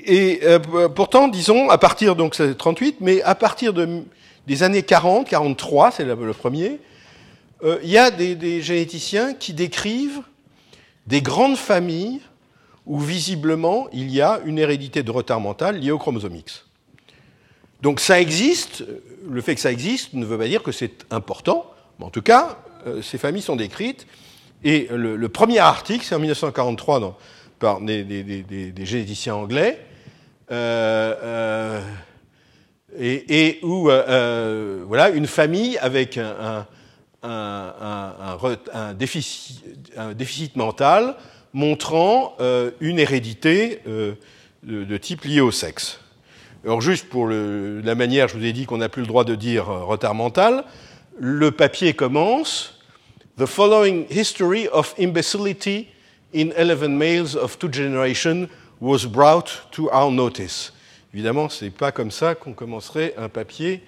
Euh, 0.09 0.12
et 0.12 0.40
euh, 0.44 0.88
pourtant, 0.88 1.28
disons, 1.28 1.70
à 1.70 1.78
partir, 1.78 2.16
donc 2.16 2.34
c'est 2.34 2.57
38, 2.57 2.96
mais 3.00 3.22
à 3.22 3.34
partir 3.34 3.72
de, 3.72 4.02
des 4.46 4.62
années 4.62 4.82
40, 4.82 5.28
43, 5.28 5.90
c'est 5.92 6.05
le, 6.05 6.32
premier, 6.32 6.80
euh, 7.62 7.78
il 7.82 7.90
y 7.90 7.98
a 7.98 8.11
des, 8.11 8.62
généticiens 8.62 9.34
qui 9.34 9.52
décrivent 9.52 10.20
des 11.07 11.22
grandes 11.22 11.57
familles 11.57 12.20
où 12.86 12.98
visiblement 12.98 13.88
il 13.92 14.11
y 14.11 14.20
a 14.20 14.40
une 14.44 14.59
hérédité 14.59 15.02
de 15.02 15.11
retard 15.11 15.40
mental 15.40 15.78
liée 15.78 15.90
au 15.90 15.98
chromosome 15.98 16.36
X. 16.36 16.66
Donc 17.80 18.00
ça 18.00 18.20
existe, 18.20 18.84
le 19.28 19.40
fait 19.40 19.55
que 19.55 19.61
ça 19.61 19.72
existe 19.72 20.14
ne 20.14 20.24
veut 20.24 20.38
pas 20.38 20.48
dire 20.48 20.62
que 20.62 20.72
c'est 20.72 21.05
important, 21.11 21.70
mais 21.98 22.07
en 22.07 22.11
tout 22.11 22.22
cas, 22.22 22.59
euh, 22.86 23.02
ces 23.02 23.18
familles 23.18 23.42
sont 23.42 23.57
décrites. 23.57 24.07
Et 24.66 24.88
le, 24.90 25.28
premier 25.28 25.59
article, 25.59 26.07
c'est 26.07 26.14
en 26.14 26.18
1943 26.18 27.00
dans, 27.00 27.16
par 27.59 27.82
des 27.82 28.74
généticiens 28.78 29.34
anglais, 29.34 29.78
euh, 30.51 31.14
euh, 31.22 31.80
et, 32.99 33.47
et, 33.47 33.59
où 33.62 33.90
euh, 33.90 34.84
voilà 34.86 35.09
une 35.09 35.26
famille 35.26 35.78
avec 35.78 36.18
un, 36.18 36.66
un, 37.22 38.36
un, 38.72 38.95
déficit, 38.95 39.64
déficit, 40.14 40.57
mental 40.57 41.16
montrant 41.53 42.36
une 42.80 42.99
hérédité 42.99 43.80
de, 43.86 44.16
de, 44.62 44.97
type 44.97 45.24
lié 45.24 45.40
au 45.40 45.51
sexe. 45.51 46.01
Alors 46.64 46.80
juste 46.80 47.09
pour 47.09 47.26
le, 47.26 47.80
la 47.80 47.95
manière, 47.95 48.28
je 48.28 48.36
vous 48.36 48.45
ai 48.45 48.53
dit 48.53 48.66
qu'on 48.66 48.78
n'a 48.78 48.88
plus 48.88 49.03
le 49.03 49.09
droit 49.09 49.24
de 49.24 49.34
dire 49.34 49.66
retard 49.66 50.14
mental, 50.14 50.64
le 51.18 51.51
papier 51.51 51.95
commence 51.95 52.74
The 53.36 53.47
following 53.47 54.07
history 54.11 54.68
of 54.68 54.95
imbecility 54.97 55.88
in 56.32 56.53
11 56.57 56.97
males 56.97 57.34
of 57.34 57.59
two 57.59 57.68
generations 57.68 58.49
was 58.81 59.07
brought 59.07 59.68
to 59.72 59.89
our 59.93 60.11
notice. 60.11 60.72
Évidemment, 61.12 61.49
ce 61.49 61.64
n'est 61.64 61.70
pas 61.70 61.93
comme 61.93 62.11
ça 62.11 62.35
qu'on 62.35 62.53
commencerait 62.53 63.14
un 63.16 63.29
papier 63.29 63.83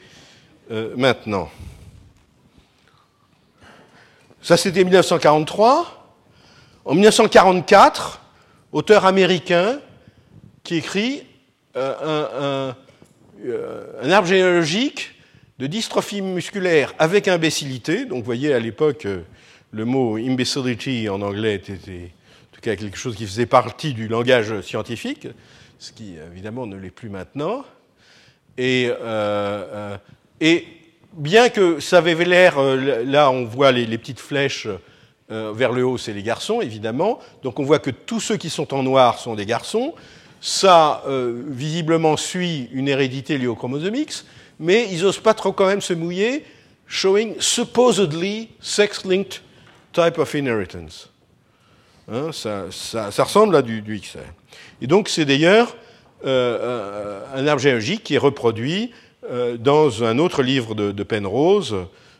euh, 0.70 0.94
maintenant. 0.96 1.50
Ça, 4.40 4.56
c'était 4.56 4.84
1943. 4.84 6.14
En 6.84 6.94
1944, 6.94 8.20
auteur 8.70 9.06
américain 9.06 9.80
qui 10.62 10.76
écrit 10.76 11.24
euh, 11.76 12.70
un, 12.70 12.76
euh, 13.44 13.84
un, 14.02 14.10
arbre 14.10 14.28
généalogique 14.28 15.16
de 15.58 15.66
dystrophie 15.66 16.22
musculaire 16.22 16.94
avec 16.98 17.26
imbécilité. 17.26 18.04
Donc, 18.04 18.18
vous 18.20 18.24
voyez, 18.24 18.54
à 18.54 18.60
l'époque, 18.60 19.06
le 19.72 19.84
mot 19.84 20.16
imbecility 20.16 21.08
en 21.08 21.22
anglais 21.22 21.56
était 21.56 22.12
quelque 22.74 22.96
chose 22.96 23.14
qui 23.14 23.26
faisait 23.26 23.46
partie 23.46 23.94
du 23.94 24.08
langage 24.08 24.60
scientifique, 24.62 25.28
ce 25.78 25.92
qui 25.92 26.14
évidemment 26.32 26.66
ne 26.66 26.76
l'est 26.76 26.90
plus 26.90 27.10
maintenant. 27.10 27.64
Et, 28.58 28.90
euh, 28.90 29.96
euh, 30.42 30.58
bien 31.12 31.48
que 31.48 31.80
ça 31.80 31.98
avait 31.98 32.14
l'air, 32.24 32.58
euh, 32.58 33.04
là 33.04 33.30
on 33.30 33.44
voit 33.44 33.72
les, 33.72 33.98
petites 33.98 34.20
flèches 34.20 34.68
vers 35.28 35.72
le 35.72 35.84
haut, 35.84 35.98
c'est 35.98 36.12
les 36.12 36.22
garçons 36.22 36.60
évidemment, 36.60 37.18
donc 37.42 37.58
on 37.58 37.64
voit 37.64 37.80
que 37.80 37.90
tous 37.90 38.20
ceux 38.20 38.36
qui 38.36 38.48
sont 38.48 38.72
en 38.72 38.84
noir 38.84 39.18
sont 39.18 39.34
des 39.34 39.44
garçons, 39.44 39.92
ça 40.40 41.02
visiblement 41.08 42.16
suit 42.16 42.68
une 42.70 42.86
hérédité 42.86 43.36
liée 43.36 43.48
au 43.48 43.56
chromosome 43.56 43.96
X, 43.96 44.24
mais 44.60 44.86
ils 44.92 45.02
n'osent 45.02 45.18
pas 45.18 45.34
trop 45.34 45.50
quand 45.50 45.66
même 45.66 45.80
se 45.80 45.94
mouiller, 45.94 46.44
showing 46.86 47.34
supposedly 47.40 48.50
sex-linked 48.60 49.40
type 49.92 50.18
of 50.18 50.32
inheritance. 50.34 51.08
Hein, 52.08 52.30
ça, 52.32 52.66
ça, 52.70 53.10
ça, 53.10 53.24
ressemble 53.24 53.56
à 53.56 53.62
du, 53.62 53.82
du 53.82 53.98
XR. 53.98 54.18
Et 54.80 54.86
donc 54.86 55.08
c'est 55.08 55.24
d'ailleurs 55.24 55.76
euh, 56.24 56.58
euh, 56.60 57.24
un 57.34 57.46
arbre 57.48 57.60
géologique 57.60 58.04
qui 58.04 58.14
est 58.14 58.18
reproduit 58.18 58.92
euh, 59.28 59.56
dans 59.56 60.04
un 60.04 60.18
autre 60.18 60.42
livre 60.42 60.74
de, 60.76 60.92
de, 60.92 61.02
Penrose 61.02 61.76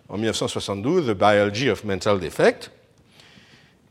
en 0.08 0.16
1972, 0.16 1.06
The 1.06 1.10
Biology 1.16 1.70
of 1.70 1.84
Mental 1.84 2.18
Defect. 2.18 2.72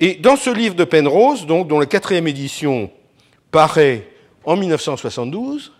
Et 0.01 0.15
dans 0.15 0.35
ce 0.35 0.49
livre 0.49 0.75
de 0.75 0.83
Penrose, 0.83 1.45
donc, 1.45 1.69
dont 1.69 1.79
la 1.79 1.85
quatrième 1.85 2.27
édition 2.27 2.91
paraît 3.51 4.07
en 4.43 4.57
1972, 4.57 5.71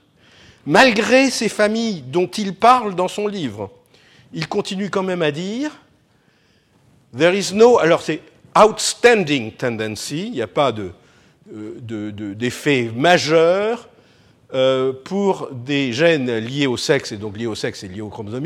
malgré 0.66 1.30
ces 1.30 1.50
familles 1.50 2.02
dont 2.02 2.28
il 2.28 2.56
parle 2.56 2.96
dans 2.96 3.10
son 3.10 3.28
livre, 3.28 3.70
il 4.34 4.48
continue 4.48 4.90
quand 4.90 5.04
même 5.04 5.22
à 5.22 5.32
dire 5.32 5.72
There 7.18 7.38
is 7.38 7.54
no. 7.54 7.80
Alors 7.80 8.02
c'est 8.02 8.22
outstanding 8.56 9.52
tendency, 9.52 10.28
il 10.28 10.32
n'y 10.32 10.42
a 10.42 10.48
pas 10.48 10.72
d'effet 10.72 12.86
de, 12.86 12.92
de, 12.92 12.98
majeur 12.98 13.90
euh, 14.54 14.94
pour 14.94 15.50
des 15.52 15.92
gènes 15.92 16.38
liés 16.38 16.68
au 16.68 16.78
sexe, 16.78 17.12
et 17.12 17.18
donc 17.18 17.38
liés 17.38 17.48
au 17.48 17.56
sexe 17.56 17.84
et 17.84 17.88
liés 17.88 18.02
au 18.02 18.10
chromosome 18.10 18.46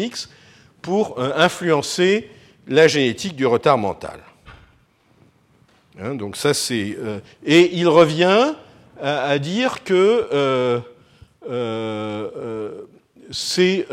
pour 0.81 1.19
euh, 1.19 1.31
influencer 1.35 2.29
la 2.67 2.87
génétique 2.87 3.35
du 3.35 3.45
retard 3.45 3.77
mental. 3.77 4.19
Hein, 6.01 6.15
donc 6.15 6.37
ça 6.37 6.53
c'est 6.53 6.97
euh, 6.99 7.19
et 7.45 7.77
il 7.77 7.87
revient 7.87 8.53
à, 9.01 9.39
dire 9.39 9.83
que 9.83 10.81
c'est 13.31 13.87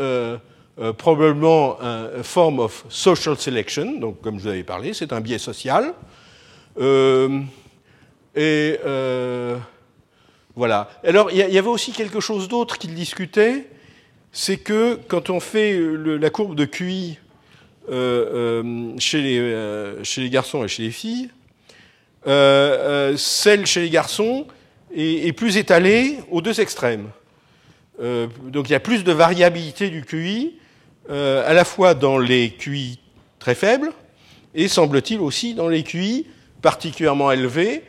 euh, 0.79 0.93
probablement 0.93 1.79
une 1.81 2.21
forme 2.21 2.59
of 2.59 2.85
social 2.87 3.35
selection, 3.35 3.93
donc 3.99 4.21
comme 4.21 4.37
je 4.37 4.43
vous 4.43 4.49
avais 4.49 4.63
parlé, 4.63 4.93
c'est 4.93 5.11
un 5.11 5.21
biais 5.21 5.39
social. 5.39 5.91
Euh, 6.79 7.41
et 8.35 8.77
euh, 8.85 9.57
voilà. 10.55 10.91
Alors, 11.03 11.31
il 11.31 11.37
y, 11.37 11.57
avait 11.57 11.67
aussi 11.67 11.93
quelque 11.93 12.19
chose 12.19 12.47
d'autre 12.47 12.77
qu'il 12.77 12.93
discutait, 12.93 13.65
c'est 14.31 14.57
que 14.57 14.99
quand 15.07 15.31
on 15.31 15.39
fait 15.39 15.79
la 15.79 16.29
courbe 16.29 16.53
de 16.53 16.65
QI 16.65 17.17
chez, 18.99 19.21
les, 19.23 20.29
garçons 20.29 20.63
et 20.63 20.67
chez 20.67 20.83
les 20.83 20.91
filles, 20.91 21.31
celle 22.23 23.65
chez 23.65 23.81
les 23.81 23.89
garçons 23.89 24.45
est, 24.93 25.33
plus 25.33 25.57
étalée 25.57 26.19
aux 26.29 26.41
deux 26.41 26.61
extrêmes. 26.61 27.09
Donc 27.99 28.69
il 28.69 28.73
y 28.73 28.75
a 28.75 28.79
plus 28.79 29.03
de 29.03 29.11
variabilité 29.11 29.89
du 29.89 30.03
QI 30.03 30.53
à 31.09 31.53
la 31.53 31.65
fois 31.65 31.93
dans 31.93 32.17
les 32.17 32.51
QI 32.51 32.99
très 33.39 33.55
faibles 33.55 33.91
et, 34.53 34.67
semble-t-il, 34.67 35.19
aussi 35.21 35.53
dans 35.53 35.69
les 35.69 35.83
QI 35.83 36.25
particulièrement 36.61 37.31
élevés. 37.31 37.83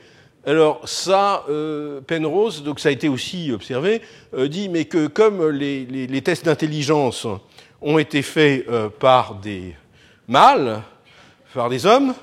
Alors 0.47 0.89
ça, 0.89 1.45
euh, 1.49 2.01
Penrose, 2.01 2.63
donc 2.63 2.81
ça 2.81 2.91
a 2.91 2.93
été 2.93 3.09
aussi 3.09 3.51
observé, 3.53 4.01
euh, 4.35 4.49
dit 4.49 4.69
mais 4.69 4.85
que 4.85 5.07
comme 5.07 5.49
les, 5.49 6.23
tests 6.23 6.45
d'intelligence 6.45 7.27
ont 7.83 7.99
été 7.99 8.23
faits 8.23 8.67
euh, 8.69 8.89
par 8.89 9.35
des 9.35 9.75
mâles, 10.27 10.83
par 11.55 11.69
des 11.69 11.87
hommes, 11.87 12.15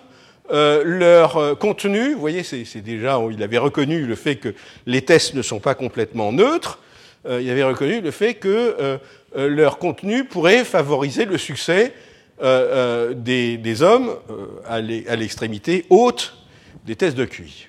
euh, 0.51 0.83
leur 0.85 1.57
contenu, 1.57 2.13
vous 2.13 2.19
voyez, 2.19 2.43
c'est 2.43 2.81
déjà, 2.81 3.19
il 3.31 3.41
avait 3.43 3.57
reconnu 3.57 4.05
le 4.05 4.15
fait 4.15 4.35
que 4.35 4.53
les 4.85 5.01
tests 5.01 5.33
ne 5.33 5.41
sont 5.41 5.59
pas 5.59 5.75
complètement 5.75 6.31
neutres, 6.31 6.79
il 7.27 7.49
avait 7.49 7.63
reconnu 7.63 8.01
le 8.01 8.11
fait 8.11 8.35
que 8.35 8.75
euh, 8.79 8.97
leur 9.35 9.77
contenu 9.77 10.25
pourrait 10.25 10.63
favoriser 10.63 11.25
le 11.25 11.37
succès 11.37 11.93
euh, 12.41 13.13
euh, 13.13 13.57
des, 13.57 13.81
hommes 13.81 14.13
à 14.67 14.81
l'extrémité 14.81 15.85
haute 15.89 16.35
des 16.85 16.97
tests 16.97 17.15
de 17.15 17.23
QI. 17.23 17.67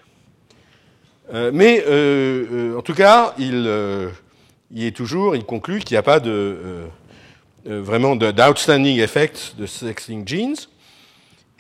mais 1.53 1.85
en 2.77 2.83
tout 2.83 2.95
cas, 2.95 3.35
il, 3.39 3.69
est 4.77 4.97
toujours, 4.97 5.37
il 5.37 5.45
conclut 5.45 5.79
qu'il 5.79 5.95
n'y 5.95 5.99
a 5.99 6.03
pas 6.03 6.19
de, 6.19 6.57
vraiment 7.64 8.17
d'outstanding 8.17 8.99
effects 8.99 9.55
de 9.57 9.67
sex-linked 9.67 10.29
genes. 10.29 10.57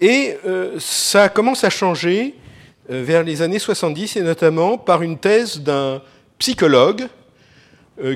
Et 0.00 0.36
ça 0.78 1.28
commence 1.28 1.62
à 1.62 1.70
changer 1.70 2.34
vers 2.88 3.22
les 3.22 3.40
années 3.40 3.60
70, 3.60 4.16
et 4.16 4.22
notamment 4.22 4.78
par 4.78 5.02
une 5.02 5.16
thèse 5.16 5.60
d'un 5.60 6.02
psychologue 6.38 7.06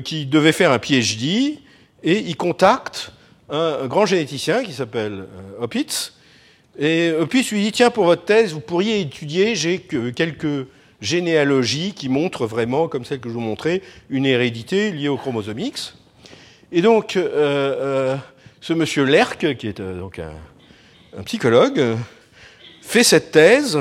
qui 0.03 0.25
devait 0.25 0.51
faire 0.51 0.71
un 0.71 0.79
PhD, 0.79 1.59
et 2.03 2.19
il 2.19 2.35
contacte 2.35 3.11
un, 3.49 3.87
grand 3.87 4.05
généticien 4.05 4.63
qui 4.63 4.73
s'appelle 4.73 5.25
Opitz, 5.59 6.13
et 6.79 7.11
Opitz 7.11 7.51
lui 7.51 7.63
dit, 7.63 7.71
tiens, 7.71 7.91
pour 7.91 8.05
votre 8.05 8.23
thèse, 8.23 8.53
vous 8.53 8.61
pourriez 8.61 9.01
étudier, 9.01 9.55
j'ai 9.55 9.79
quelques 9.79 10.67
généalogie 11.01 11.93
qui 11.93 12.07
montre 12.07 12.45
vraiment, 12.45 12.87
comme 12.87 13.03
celle 13.03 13.19
que 13.19 13.27
je 13.27 13.33
vous 13.33 13.41
montrais, 13.41 13.81
une 14.09 14.25
hérédité 14.25 14.91
liée 14.91 15.09
au 15.09 15.17
chromosome 15.17 15.59
X. 15.59 15.95
Et 16.71 16.81
donc, 16.81 17.17
euh, 17.17 17.27
euh, 17.33 18.15
ce 18.61 18.73
monsieur 18.73 19.03
Lerck, 19.03 19.57
qui 19.57 19.67
est 19.67 19.79
euh, 19.79 19.99
donc 19.99 20.19
un, 20.19 21.23
psychologue, 21.23 21.97
fait 22.81 23.03
cette 23.03 23.31
thèse 23.31 23.79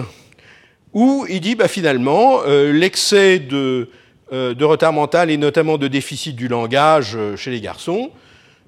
où 0.93 1.27
il 1.29 1.41
dit 1.41 1.55
bah, 1.55 1.68
finalement 1.68 2.43
l'excès 2.45 3.39
de, 3.39 3.89
de, 4.31 4.64
retard 4.64 4.93
mental 4.93 5.31
et 5.31 5.37
notamment 5.37 5.78
de 5.78 5.89
déficit 5.89 6.37
du 6.37 6.49
langage 6.49 7.16
chez 7.37 7.51
les 7.51 7.61
garçons, 7.61 8.11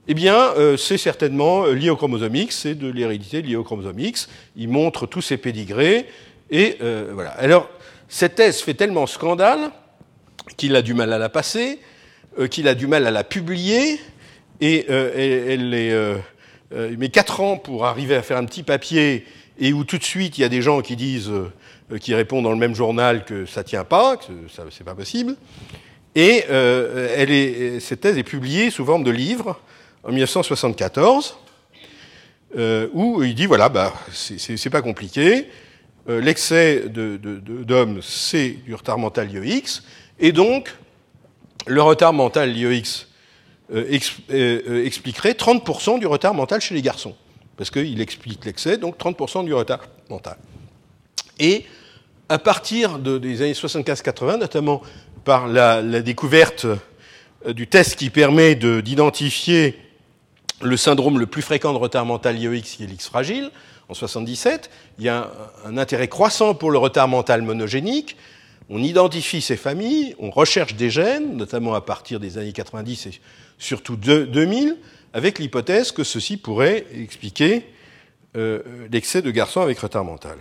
eh 0.09 0.15
bien, 0.15 0.53
c'est 0.77 0.99
certainement 0.99 1.67
lié 1.67 1.89
au 1.89 1.97
chromosome 1.97 2.35
X, 2.35 2.63
c'est 2.63 2.75
de 2.75 2.89
l'hérédité 2.89 3.41
liée 3.43 3.55
au 3.55 3.63
chromosome 3.63 4.01
X. 4.01 4.29
Il 4.57 4.69
montre 4.69 5.07
tous 5.07 5.23
ses 5.23 5.37
pédigrés 5.37 6.07
et 6.51 6.79
voilà. 7.13 7.31
Alors, 7.31 7.69
cette 8.09 8.35
thèse 8.35 8.61
fait 8.61 8.75
tellement 8.75 9.07
scandale 9.07 9.71
qu'il 10.59 10.77
a 10.77 10.83
du 10.83 10.93
mal 10.93 11.13
à 11.15 11.19
la 11.19 11.31
passer, 11.31 11.79
euh, 12.39 12.47
qu'il 12.47 12.69
a 12.69 12.75
du 12.75 12.87
mal 12.87 13.07
à 13.07 13.11
la 13.11 13.25
publier, 13.25 13.99
et 14.61 14.87
euh, 14.91 15.49
elle, 15.49 15.73
euh, 15.75 16.19
il 16.91 16.99
met 16.99 17.09
quatre 17.09 17.41
ans 17.41 17.57
pour 17.57 17.87
arriver 17.87 18.15
à 18.15 18.23
faire 18.23 18.37
un 18.37 18.45
petit 18.45 18.63
papier, 18.63 19.25
et 19.59 19.73
où 19.73 19.85
tout 19.85 19.99
de 19.99 20.05
suite 20.05 20.39
il 20.39 20.43
y 20.43 20.45
a 20.45 20.49
des 20.49 20.63
gens 20.63 20.83
qui 20.83 20.95
disent, 20.95 21.33
qui 22.01 22.15
répondent 22.15 22.45
dans 22.45 22.53
le 22.53 22.59
même 22.59 22.75
journal 22.75 23.25
que 23.25 23.47
ça 23.47 23.65
tient 23.65 23.85
pas, 23.85 24.17
que 24.17 24.33
ça 24.49 24.65
c'est 24.71 24.85
pas 24.85 24.95
possible. 24.95 25.37
Et 26.15 26.45
elle 26.49 27.31
est, 27.31 27.81
cette 27.81 28.03
thèse 28.03 28.19
est 28.19 28.23
publiée 28.23 28.71
sous 28.71 28.85
forme 28.85 29.03
de 29.03 29.11
livre 29.11 29.59
en 30.05 30.11
1974, 30.11 31.39
où 32.93 33.23
il 33.23 33.35
dit 33.35 33.47
voilà, 33.47 33.69
bah, 33.71 33.93
c'est 34.13 34.71
pas 34.71 34.83
compliqué. 34.83 35.49
Euh, 36.09 36.21
l'excès 36.21 36.85
d'hommes, 36.89 38.01
c'est 38.03 38.51
du 38.65 38.75
retard 38.75 38.99
mental 38.99 39.31
IEX, 39.31 39.85
et 40.19 40.33
donc 40.33 40.75
le 41.67 41.81
retard 41.81 42.13
mental 42.13 42.57
IEX 42.57 43.07
euh, 43.73 43.99
euh, 44.33 44.85
expliquerait 44.85 45.33
30% 45.33 46.01
du 46.01 46.07
retard 46.07 46.35
mental 46.35 46.61
chez 46.61 46.75
les 46.75 46.83
garçons, 46.83 47.15
parce 47.57 47.71
qu'il 47.71 48.01
explique 48.01 48.45
l'excès, 48.45 48.79
donc 48.79 48.99
30% 48.99 49.45
du 49.45 49.55
retard 49.55 49.87
mental. 50.11 50.39
À 52.33 52.39
partir 52.39 52.99
des 52.99 53.43
années 53.43 53.53
75-80, 53.53 54.39
notamment 54.39 54.81
par 55.23 55.49
la, 55.49 55.83
découverte 56.01 56.67
du 57.47 57.67
test 57.67 57.97
qui 57.97 58.09
permet 58.09 58.55
d'identifier 58.55 59.79
le 60.63 60.79
syndrome 60.79 61.19
le 61.19 61.27
plus 61.27 61.43
fréquent 61.43 61.75
de 61.75 61.79
retard 61.79 62.07
mental 62.07 62.39
IEX, 62.39 62.77
qui 62.77 62.85
est 62.85 62.87
l'X 62.87 63.07
fragile, 63.07 63.51
en 63.91 63.95
77, 63.95 64.71
il 64.99 65.05
y 65.05 65.11
a 65.11 65.31
un, 65.67 65.77
intérêt 65.77 66.09
croissant 66.09 66.55
pour 66.55 66.71
le 66.71 66.79
retard 66.79 67.07
mental 67.07 67.43
monogénique. 67.43 68.17
On 68.71 68.83
identifie 68.83 69.43
ces 69.43 69.59
familles, 69.59 70.15
on 70.19 70.31
recherche 70.31 70.75
des 70.75 70.89
gènes, 70.89 71.37
notamment 71.37 71.75
à 71.75 71.83
partir 71.83 72.19
des 72.19 72.39
années 72.39 72.55
90 72.55 73.09
et 73.09 73.21
surtout 73.59 73.97
2000, 73.97 74.79
avec 75.13 75.39
l'hypothèse 75.39 75.93
que 75.93 76.03
ceci 76.03 76.39
pourrait 76.39 76.87
expliquer 76.95 77.67
euh, 78.39 78.63
l'excès 78.91 79.21
de 79.21 79.31
garçons 79.31 79.61
avec 79.61 79.79
retard 79.79 80.05
mental. 80.05 80.39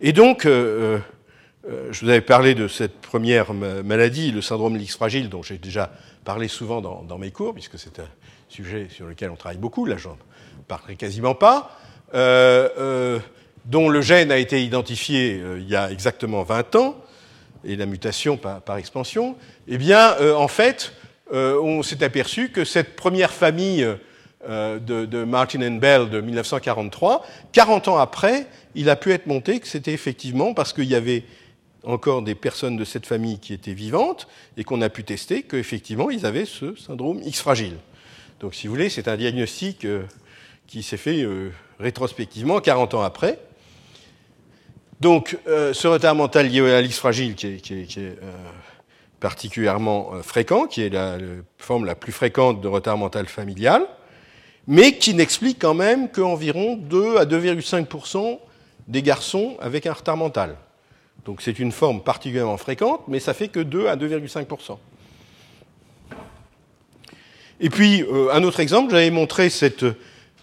Et 0.00 0.12
donc, 0.12 0.46
euh, 0.46 0.98
euh, 1.68 1.88
je 1.90 2.04
vous 2.04 2.10
avais 2.10 2.20
parlé 2.20 2.54
de 2.54 2.68
cette 2.68 3.00
première 3.00 3.52
maladie, 3.52 4.30
le 4.30 4.42
syndrome 4.42 4.74
de 4.74 4.78
l'X 4.78 4.94
fragile, 4.94 5.28
dont 5.28 5.42
j'ai 5.42 5.58
déjà 5.58 5.90
parlé 6.24 6.46
souvent 6.46 6.80
dans, 6.80 7.18
mes 7.18 7.30
cours, 7.30 7.54
puisque 7.54 7.78
c'est 7.78 7.98
un 7.98 8.08
sujet 8.48 8.88
sur 8.90 9.06
lequel 9.06 9.30
on 9.30 9.36
travaille 9.36 9.58
beaucoup, 9.58 9.86
là 9.86 9.96
j'en 9.96 10.16
parlerai 10.68 10.96
quasiment 10.96 11.34
pas. 11.34 11.78
Euh, 12.14 12.68
euh, 12.78 13.18
dont 13.66 13.90
le 13.90 14.00
gène 14.00 14.32
a 14.32 14.38
été 14.38 14.62
identifié 14.62 15.40
euh, 15.42 15.58
il 15.58 15.68
y 15.68 15.76
a 15.76 15.90
exactement 15.90 16.42
20 16.42 16.76
ans, 16.76 16.96
et 17.64 17.76
la 17.76 17.84
mutation 17.86 18.38
par, 18.38 18.76
expansion, 18.76 19.36
eh 19.66 19.78
bien, 19.78 20.14
en 20.36 20.46
fait, 20.46 20.92
on 21.32 21.82
s'est 21.82 22.04
aperçu 22.04 22.50
que 22.50 22.64
cette 22.64 22.94
première 22.94 23.32
famille 23.32 23.84
de, 24.48 25.24
Martin 25.24 25.70
Bell 25.72 26.08
de 26.08 26.20
1943, 26.20 27.26
40 27.52 27.88
ans 27.88 27.98
après, 27.98 28.46
il 28.78 28.88
a 28.90 28.96
pu 28.96 29.12
être 29.12 29.26
monté 29.26 29.60
que 29.60 29.68
c'était 29.68 29.92
effectivement 29.92 30.54
parce 30.54 30.72
qu'il 30.72 30.84
y 30.84 30.94
avait 30.94 31.24
encore 31.84 32.22
des 32.22 32.34
personnes 32.34 32.76
de 32.76 32.84
cette 32.84 33.06
famille 33.06 33.38
qui 33.38 33.52
étaient 33.52 33.74
vivantes 33.74 34.26
et 34.56 34.64
qu'on 34.64 34.80
a 34.82 34.88
pu 34.88 35.04
tester 35.04 35.42
qu'effectivement 35.42 36.10
ils 36.10 36.26
avaient 36.26 36.46
ce 36.46 36.74
syndrome 36.74 37.20
X 37.24 37.40
fragile. 37.40 37.76
Donc, 38.40 38.54
si 38.54 38.66
vous 38.66 38.74
voulez, 38.74 38.88
c'est 38.88 39.08
un 39.08 39.16
diagnostic 39.16 39.86
qui 40.66 40.82
s'est 40.82 40.96
fait 40.96 41.26
rétrospectivement, 41.80 42.60
40 42.60 42.94
ans 42.94 43.02
après. 43.02 43.38
Donc, 45.00 45.38
euh, 45.46 45.72
ce 45.72 45.86
retard 45.86 46.14
mental 46.14 46.48
lié 46.48 46.72
à 46.72 46.80
l'X 46.80 46.98
fragile, 46.98 47.34
qui 47.36 47.46
est, 47.46 47.98
euh, 47.98 48.14
particulièrement 49.20 50.14
euh, 50.14 50.22
fréquent, 50.22 50.66
qui 50.66 50.82
est 50.82 50.88
la, 50.88 51.18
forme 51.56 51.84
la 51.84 51.94
plus 51.94 52.10
fréquente 52.10 52.60
de 52.60 52.66
retard 52.66 52.98
mental 52.98 53.26
familial, 53.26 53.86
mais 54.66 54.98
qui 54.98 55.14
n'explique 55.14 55.60
quand 55.60 55.74
même 55.74 56.10
qu'environ 56.10 56.76
2 56.76 57.16
à 57.16 57.26
2,5% 57.26 58.40
des 58.88 59.02
garçons 59.02 59.56
avec 59.60 59.86
un 59.86 59.92
retard 59.92 60.16
mental. 60.16 60.56
Donc 61.24 61.40
c'est 61.40 61.58
une 61.58 61.72
forme 61.72 62.02
particulièrement 62.02 62.56
fréquente, 62.56 63.02
mais 63.06 63.20
ça 63.20 63.34
fait 63.34 63.48
que 63.48 63.60
2 63.60 63.86
à 63.86 63.96
2,5%. 63.96 64.76
Et 67.60 67.70
puis, 67.70 68.04
un 68.32 68.44
autre 68.44 68.60
exemple, 68.60 68.92
j'avais 68.92 69.10
montré 69.10 69.50
cette 69.50 69.84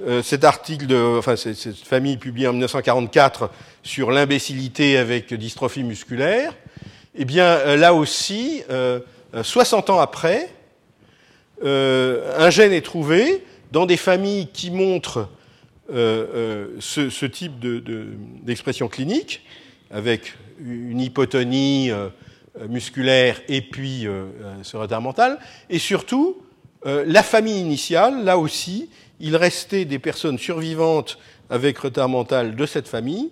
euh, 0.02 0.22
cet 0.22 0.44
article, 0.44 0.88
de, 0.88 1.18
enfin 1.18 1.38
cette 1.38 1.78
famille 1.78 2.18
publiée 2.18 2.50
en 2.50 2.52
1944 2.52 3.50
sur 3.82 4.12
l'imbécilité 4.12 4.98
avec 4.98 5.34
dystrophie 5.34 5.84
musculaire, 5.84 6.54
eh 7.16 7.24
bien 7.24 7.46
euh, 7.46 7.78
là 7.78 7.94
aussi, 7.94 8.62
60 9.42 9.90
euh, 9.90 9.94
ans 9.94 10.00
après, 10.00 10.50
un 11.64 12.50
gène 12.50 12.74
est 12.74 12.86
trouvé 12.86 13.42
dans 13.72 13.86
des 13.86 13.96
familles 13.96 14.50
qui 14.52 14.70
montrent 14.70 15.30
ce, 15.90 17.26
type 17.26 17.54
d'expression 18.44 18.88
clinique, 18.88 19.42
avec 19.92 20.34
une 20.60 21.00
hypotonie 21.00 21.92
musculaire 22.70 23.42
et 23.48 23.62
puis 23.62 24.08
ce 24.64 24.78
retard 24.78 25.02
mental, 25.02 25.40
et 25.70 25.80
surtout 25.80 26.42
la 26.84 27.24
famille 27.24 27.60
initiale, 27.60 28.24
là 28.24 28.38
aussi, 28.38 28.90
il 29.20 29.36
restait 29.36 29.86
des 29.86 30.00
personnes 30.00 30.38
survivantes 30.38 31.18
avec 31.50 31.78
retard 31.78 32.10
mental 32.10 32.56
de 32.56 32.66
cette 32.66 32.88
famille, 32.88 33.30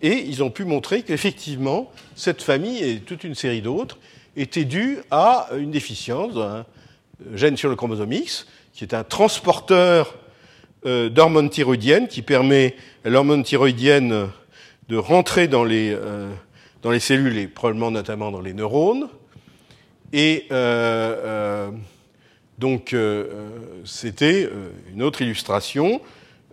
et 0.00 0.24
ils 0.26 0.42
ont 0.42 0.50
pu 0.50 0.64
montrer 0.64 1.02
qu'effectivement, 1.02 1.90
cette 2.16 2.42
famille 2.42 2.82
et 2.82 3.00
toute 3.00 3.24
une 3.24 3.34
série 3.34 3.62
d'autres 3.62 3.98
étaient 4.36 4.64
dues 4.64 4.98
à 5.10 5.48
une 5.56 5.70
déficience 5.70 6.34
d'un 6.34 6.66
gène 7.34 7.56
sur 7.56 7.68
le 7.68 7.76
chromosome 7.76 8.12
X, 8.12 8.46
qui 8.72 8.84
est 8.84 8.94
un 8.94 9.04
transporteur 9.04 10.18
euh, 10.86 11.08
d'hormones 11.08 11.50
thyroïdiennes 11.50 12.08
qui 12.08 12.22
permet 12.22 12.76
à 13.04 13.10
l'hormone 13.10 13.42
thyroïdienne 13.42 14.28
de 14.88 14.96
rentrer 14.96 15.48
dans 15.48 15.64
les, 15.64 15.92
euh, 15.92 16.30
dans 16.82 16.90
les 16.90 17.00
cellules 17.00 17.38
et 17.38 17.46
probablement 17.46 17.90
notamment 17.90 18.30
dans 18.30 18.40
les 18.40 18.52
neurones. 18.52 19.08
Et 20.12 20.46
euh, 20.52 21.70
donc 22.58 22.92
euh, 22.92 23.24
euh, 23.32 23.50
c'était 23.84 24.48
une 24.92 25.02
autre 25.02 25.22
illustration 25.22 26.00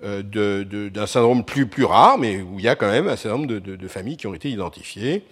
d'un 0.02 1.08
syndrome 1.08 1.44
plus, 1.44 1.84
rare, 1.84 2.18
mais 2.18 2.38
où 2.42 2.58
il 2.58 2.64
y 2.64 2.70
a 2.70 2.76
quand 2.78 2.90
même 2.90 3.10
un 3.10 3.18
certain 3.18 3.38
nombre 3.38 3.60
de, 3.60 3.88
familles 3.90 4.16
qui 4.16 4.28
ont 4.28 4.34
été 4.34 4.50
identifiées. 4.50 5.24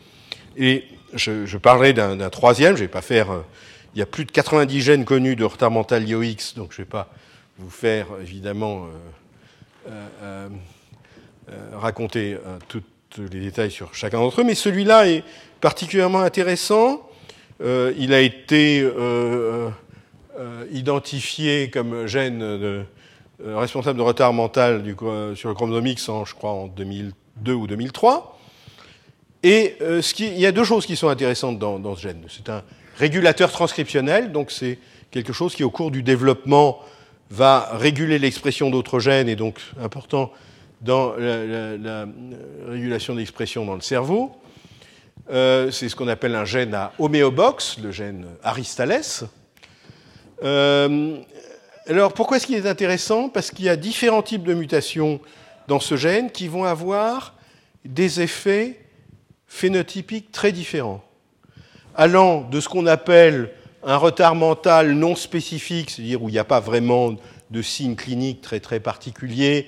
Et 0.57 0.83
je, 1.13 1.55
parlerai 1.57 1.93
d'un 1.93 2.29
troisième, 2.29 2.75
je 2.75 2.81
ne 2.81 2.87
vais 2.87 2.91
pas 2.91 3.01
faire... 3.01 3.29
il 3.95 3.99
y 3.99 4.01
a 4.01 4.05
plus 4.05 4.25
de 4.25 4.31
90 4.31 4.81
gènes 4.81 5.05
connus 5.05 5.37
de 5.37 5.45
retard 5.45 5.71
mental 5.71 6.05
IOX, 6.05 6.55
donc 6.57 6.73
je 6.73 6.81
ne 6.81 6.85
vais 6.85 6.89
pas 6.89 7.09
vous 7.57 7.69
faire 7.69 8.07
évidemment 8.21 8.87
raconter 11.73 12.37
tous 12.67 12.83
les 13.31 13.39
détails 13.39 13.71
sur 13.71 13.93
chacun 13.95 14.19
d'entre 14.19 14.41
eux, 14.41 14.43
mais 14.43 14.55
celui-là 14.55 15.07
est 15.07 15.23
particulièrement 15.61 16.21
intéressant. 16.21 17.09
il 17.61 18.13
a 18.13 18.21
été 18.21 18.83
euh, 20.39 20.65
identifié 20.71 21.71
comme 21.71 22.05
gène 22.05 22.43
euh, 22.43 22.83
responsable 23.39 23.97
de 23.97 24.03
retard 24.03 24.33
mental 24.33 24.83
sur 25.35 25.49
le 25.49 25.55
en, 26.11 26.25
je 26.25 26.35
crois, 26.35 26.51
en 26.51 26.67
2002 26.67 27.53
ou 27.53 27.65
2003. 27.65 28.39
Et 29.41 29.77
euh, 29.81 30.03
ce 30.03 30.13
qui, 30.13 30.27
il 30.27 30.39
y 30.39 30.45
a 30.45 30.51
deux 30.51 30.63
choses 30.63 30.85
qui 30.85 30.95
sont 30.95 31.07
intéressantes 31.07 31.57
dans 31.57 31.95
ce 31.95 32.01
gène. 32.01 32.21
C'est 32.27 32.49
un 32.49 32.61
régulateur 32.97 33.51
transcriptionnel, 33.51 34.31
donc 34.31 34.51
c'est 34.51 34.77
quelque 35.09 35.33
chose 35.33 35.55
qui, 35.55 35.63
au 35.63 35.71
cours 35.71 35.89
du 35.89 36.03
développement, 36.03 36.83
va 37.29 37.69
réguler 37.73 38.19
l'expression 38.19 38.69
d'autres 38.69 38.99
gènes 38.99 39.29
et 39.29 39.35
donc 39.35 39.59
important 39.81 40.31
dans 40.81 41.15
la, 41.17 42.05
régulation 42.67 43.15
d'expression 43.15 43.65
dans 43.65 43.75
le 43.75 43.81
cerveau. 43.81 44.31
Euh, 45.29 45.71
c'est 45.71 45.89
ce 45.89 45.95
qu'on 45.95 46.07
appelle 46.07 46.35
un 46.35 46.45
gène 46.45 46.73
à 46.73 46.93
homéobox, 46.99 47.79
le 47.79 47.91
gène 47.91 48.27
Aristales. 48.43 49.01
Euh, 50.43 51.17
alors 51.87 52.13
pourquoi 52.13 52.37
est-ce 52.37 52.45
qu'il 52.45 52.55
est 52.55 52.67
intéressant? 52.67 53.27
Parce 53.27 53.51
qu'il 53.51 53.65
y 53.65 53.69
a 53.69 53.75
différents 53.75 54.21
types 54.21 54.43
de 54.43 54.53
mutations 54.53 55.19
dans 55.67 55.79
ce 55.79 55.97
gène 55.97 56.31
qui 56.31 56.47
vont 56.47 56.63
avoir 56.63 57.33
des 57.83 58.21
effets 58.21 58.79
phénotypiques 59.47 60.31
très 60.31 60.51
différents, 60.51 61.03
allant 61.95 62.41
de 62.41 62.59
ce 62.59 62.69
qu'on 62.69 62.85
appelle 62.85 63.51
un 63.87 63.95
retard 63.95 64.35
mental 64.35 64.91
non 64.91 65.15
spécifique, 65.15 65.89
c'est-à-dire 65.89 66.21
où 66.21 66.27
il 66.27 66.33
n'y 66.33 66.39
a 66.39 66.43
pas 66.43 66.59
vraiment 66.59 67.15
de 67.49 67.61
signes 67.61 67.95
cliniques 67.95 68.41
très 68.41 68.59
très 68.59 68.81
particuliers, 68.81 69.67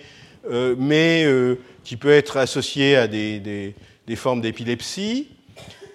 euh, 0.51 0.76
mais 0.78 1.24
euh, 1.24 1.57
qui 1.86 1.95
peut 1.95 2.11
être 2.11 2.36
associé 2.36 2.97
à 2.97 3.07
des, 3.07 3.39
des 3.39 4.15
formes 4.17 4.41
d'épilepsie, 4.41 5.30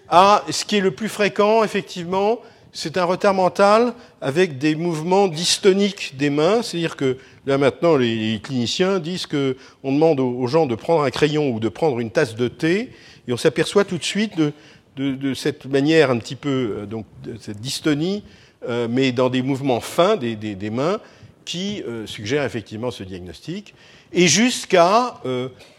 à 0.08 0.42
ce 0.48 0.64
qui 0.64 0.76
est 0.76 0.80
le 0.80 0.90
plus 0.90 1.10
fréquent, 1.10 1.64
effectivement, 1.64 2.40
c'est 2.72 2.96
un 2.96 3.04
retard 3.04 3.34
mental 3.34 3.92
avec 4.22 4.56
des 4.56 4.74
mouvements 4.74 5.28
dystoniques 5.28 6.16
des 6.16 6.30
mains, 6.30 6.62
c'est-à-dire 6.62 6.96
que 6.96 7.18
là 7.44 7.58
maintenant 7.58 7.94
les 7.94 8.40
cliniciens 8.42 9.00
disent 9.00 9.26
qu'on 9.26 9.92
demande 9.92 10.18
aux 10.18 10.46
gens 10.46 10.64
de 10.64 10.74
prendre 10.74 11.02
un 11.02 11.10
crayon 11.10 11.50
ou 11.50 11.60
de 11.60 11.68
prendre 11.68 12.00
une 12.00 12.10
tasse 12.10 12.36
de 12.36 12.48
thé, 12.48 12.90
et 13.28 13.32
on 13.32 13.36
s'aperçoit 13.36 13.84
tout 13.84 13.98
de 13.98 14.04
suite 14.04 14.36
de, 14.36 14.52
de, 14.96 15.34
cette 15.34 15.66
manière 15.66 16.10
un 16.10 16.18
petit 16.18 16.36
peu, 16.36 16.76
euh, 16.78 16.86
donc 16.86 17.06
cette 17.40 17.60
dystonie, 17.60 18.22
euh, 18.68 18.88
mais 18.88 19.12
dans 19.12 19.28
des 19.28 19.42
mouvements 19.42 19.80
fins 19.80 20.16
des, 20.16 20.70
mains, 20.70 21.00
qui 21.44 21.82
euh, 21.82 22.06
suggèrent 22.06 22.44
effectivement 22.44 22.90
ce 22.90 23.02
diagnostic, 23.02 23.74
et 24.12 24.28
jusqu'à, 24.28 25.20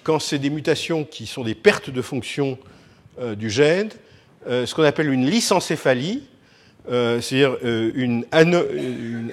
quand 0.03 0.19
c'est 0.19 0.39
des 0.39 0.49
mutations 0.49 1.05
qui 1.05 1.25
sont 1.25 1.45
des 1.45 1.55
pertes 1.55 1.89
de 1.89 2.01
fonction 2.01 2.57
du 3.37 3.49
gène, 3.49 3.87
ce 4.45 4.75
qu'on 4.75 4.83
appelle 4.83 5.09
une 5.09 5.25
lysencéphalie, 5.25 6.23
c'est-à-dire 6.85 7.55
une, 7.63 8.25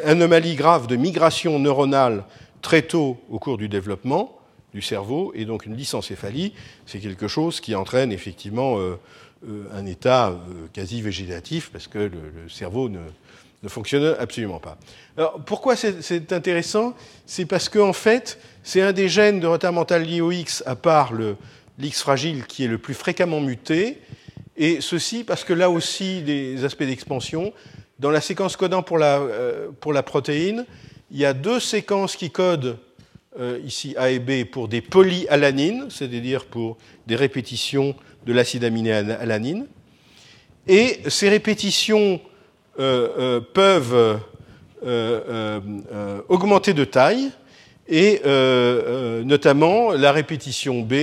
anomalie 0.05 0.55
grave 0.55 0.87
de 0.87 0.95
migration 0.95 1.59
neuronale 1.59 2.23
très 2.61 2.83
tôt 2.83 3.21
au 3.29 3.41
cours 3.41 3.59
du 3.59 3.69
développement 3.69 4.39
du 4.73 4.83
cerveau, 4.83 5.33
et 5.35 5.47
donc 5.47 5.67
une 5.67 5.75
lysencéphalie, 5.75 6.53
c'est 6.87 7.01
quelque 7.01 7.27
chose 7.27 7.59
qui 7.61 7.75
entraîne 7.75 8.13
effectivement 8.13 8.79
un 9.73 9.87
état 9.87 10.29
euh, 10.29 10.67
quasi 10.73 11.03
végétatif 11.03 11.71
parce 11.71 11.89
que 11.89 11.99
le, 11.99 12.49
cerveau 12.49 12.89
ne, 12.89 13.01
ne, 13.63 13.69
fonctionne 13.69 14.15
absolument 14.19 14.61
pas. 14.61 14.79
Alors 15.17 15.41
pourquoi 15.45 15.77
c'est 15.77 16.33
intéressant? 16.33 16.95
C'est 17.27 17.47
parce 17.47 17.69
qu'en 17.69 17.89
en 17.89 17.93
fait, 17.93 18.39
c'est 18.63 18.83
un 18.83 18.93
des 18.93 19.09
gènes 19.09 19.41
de 19.41 19.47
retard 19.47 19.73
mental 19.73 20.05
lié 20.05 20.21
au 20.21 20.31
X, 20.31 20.63
à 20.67 20.77
part 20.77 21.13
l'X 21.79 22.01
fragile, 22.01 22.47
qui 22.47 22.65
est 22.65 22.69
le 22.69 22.79
plus 22.79 22.95
fréquemment 22.95 23.41
muté, 23.41 23.99
et 24.57 24.81
ceci 24.81 25.25
parce 25.25 25.45
que 25.45 25.53
là 25.53 25.71
aussi, 25.71 26.23
des 26.23 26.65
aspects 26.65 26.85
d'expansion, 26.85 27.53
dans 27.99 28.11
la 28.11 28.21
séquence 28.21 28.57
codant 28.57 28.83
pour 28.83 28.99
la, 28.99 29.19
euh, 29.19 29.69
pour 29.81 29.93
la 29.93 30.03
protéine, 30.03 30.67
il 31.11 31.19
y 31.19 31.25
a 31.25 31.33
deux 31.33 31.61
séquences 31.61 32.17
qui 32.17 32.31
codent 32.31 32.79
ici 33.65 33.95
A 33.97 34.11
et 34.11 34.19
B 34.19 34.45
pour 34.45 34.69
des 34.69 34.83
polyalanines, 34.83 35.87
c'est-à-dire 35.89 36.45
pour 36.45 36.77
des 37.07 37.17
répétitions 37.17 37.95
de 38.27 38.33
l'acide 38.33 38.65
aminé 38.65 38.93
alanine. 38.93 39.67
Et 40.69 41.01
ces 41.09 41.29
répétitions 41.29 42.21
euh, 42.79 43.09
euh, 43.19 43.41
peuvent 43.41 44.21
euh, 44.85 46.21
augmenter 46.29 46.73
de 46.73 46.85
taille, 46.85 47.31
et 47.89 48.23
notamment 49.25 49.93
la 49.93 50.13
répétition 50.13 50.81
B, 50.81 50.95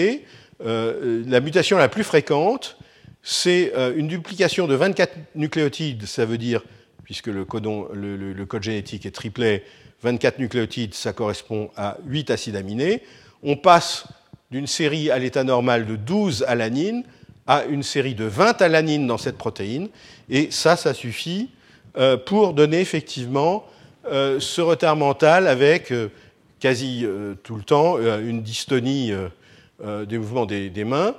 la 0.66 1.40
mutation 1.40 1.78
la 1.78 1.90
plus 1.90 2.04
fréquente, 2.04 2.78
c'est 3.22 3.74
une 3.96 4.08
duplication 4.08 4.66
de 4.66 4.76
24 4.76 5.14
nucléotides, 5.36 6.06
ça 6.06 6.26
veut 6.26 6.38
dire, 6.38 6.64
puisque 7.04 7.28
le, 7.28 7.46
code 7.46 8.64
génétique 8.64 9.06
est 9.06 9.12
triplet, 9.12 9.64
24 10.02 10.40
nucléotides, 10.40 10.94
ça 10.94 11.14
correspond 11.14 11.70
à 11.76 11.98
8 12.08 12.32
acides 12.32 12.56
aminés. 12.56 13.04
On 13.44 13.56
passe 13.56 14.06
d'une 14.52 14.66
série 14.66 15.12
à 15.12 15.20
l'état 15.20 15.44
normal 15.44 15.86
de 15.86 15.96
12 15.96 16.44
alanines 16.48 17.04
à 17.46 17.66
une 17.66 17.84
série 17.84 18.16
de 18.16 18.26
20 18.26 18.62
alanines 18.64 19.06
dans 19.06 19.20
cette 19.20 19.38
protéine. 19.38 19.90
Et 20.30 20.50
ça, 20.50 20.76
ça 20.76 20.96
suffit 20.96 21.50
euh, 21.98 22.18
pour 22.18 22.54
donner 22.54 22.80
effectivement 22.80 23.64
euh, 24.12 24.40
ce 24.40 24.62
retard 24.62 24.96
mental 24.96 25.48
avec 25.48 25.92
euh, 25.92 26.10
quasi 26.60 27.06
tout 27.44 27.56
le 27.56 27.64
temps 27.64 27.98
une 28.00 28.42
dystonie 28.42 29.14
des 29.82 30.18
mouvements 30.18 30.46
des, 30.46 30.84
mains. 30.84 31.16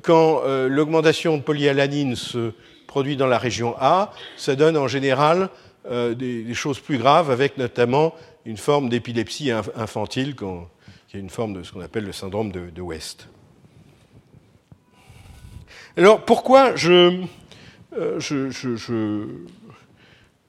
quand 0.00 0.40
l'augmentation 0.46 1.36
de 1.36 1.42
polyalanine 1.42 2.16
se 2.16 2.52
produit 2.86 3.16
dans 3.16 3.26
la 3.26 3.36
région 3.36 3.74
A, 3.78 4.14
ça 4.38 4.56
donne 4.56 4.78
en 4.78 4.88
général 4.88 5.50
des, 5.90 6.54
choses 6.54 6.80
plus 6.80 6.96
graves, 6.96 7.30
avec 7.30 7.58
notamment 7.58 8.14
une 8.46 8.56
forme 8.56 8.88
d'épilepsie 8.88 9.50
infantile 9.50 10.34
qui 11.12 11.18
est 11.18 11.20
une 11.20 11.28
forme 11.28 11.52
de 11.52 11.62
ce 11.62 11.70
qu'on 11.70 11.82
appelle 11.82 12.04
le 12.04 12.12
syndrome 12.12 12.50
de, 12.50 12.80
West. 12.80 13.28
Alors 15.98 16.24
pourquoi 16.24 16.74
je, 16.74 17.22
euh, 17.98 18.18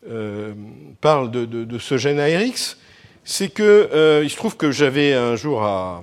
euh, 0.08 0.54
parle 1.02 1.32
de, 1.32 1.78
ce 1.80 1.98
gène 1.98 2.18
ARX 2.18 2.78
C'est 3.26 3.50
que 3.50 3.62
euh, 3.62 4.26
se 4.30 4.38
trouve 4.38 4.56
que 4.56 4.72
j'avais 4.72 5.14
un 5.14 5.36
jour 5.36 5.64
à, 5.64 6.02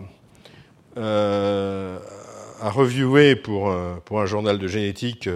à 0.95 2.71
reviewer 2.71 3.37
pour 3.37 3.71
un 3.71 4.27
journal 4.27 4.59
de 4.59 4.69
génétique 4.69 5.31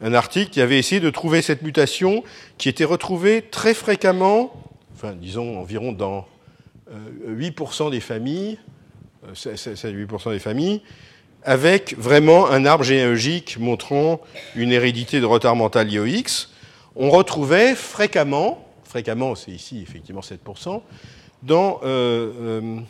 un 0.00 0.14
article 0.14 0.52
qui 0.52 0.60
avait 0.60 0.78
essayé 0.78 1.00
de 1.00 1.10
trouver 1.10 1.42
cette 1.42 1.62
mutation 1.62 2.22
qui 2.56 2.68
était 2.68 2.84
retrouvée 2.84 3.42
très 3.42 3.74
fréquemment, 3.74 4.52
enfin 4.94 5.12
disons 5.14 5.58
environ 5.58 5.90
dans 5.90 6.28
8% 7.26 7.86
euh, 7.86 7.90
des 7.90 8.00
familles, 8.00 8.58
8% 9.34 10.28
euh, 10.28 10.32
des 10.32 10.38
familles, 10.38 10.82
avec 11.42 11.96
vraiment 11.96 12.48
un 12.48 12.66
arbre 12.66 12.84
généalogique 12.84 13.58
montrant 13.58 14.20
une 14.56 14.72
hérédité 14.72 15.20
de 15.20 15.26
retard 15.26 15.56
mental 15.56 15.88
lié 15.88 16.18
X. 16.18 16.50
On 16.96 17.10
retrouvait 17.10 17.74
fréquemment, 17.74 18.66
fréquemment 18.84 19.34
c'est 19.34 19.52
ici 19.52 19.80
effectivement 19.82 20.20
7%, 20.20 20.82
dans 21.42 21.80
euh, 21.84 22.80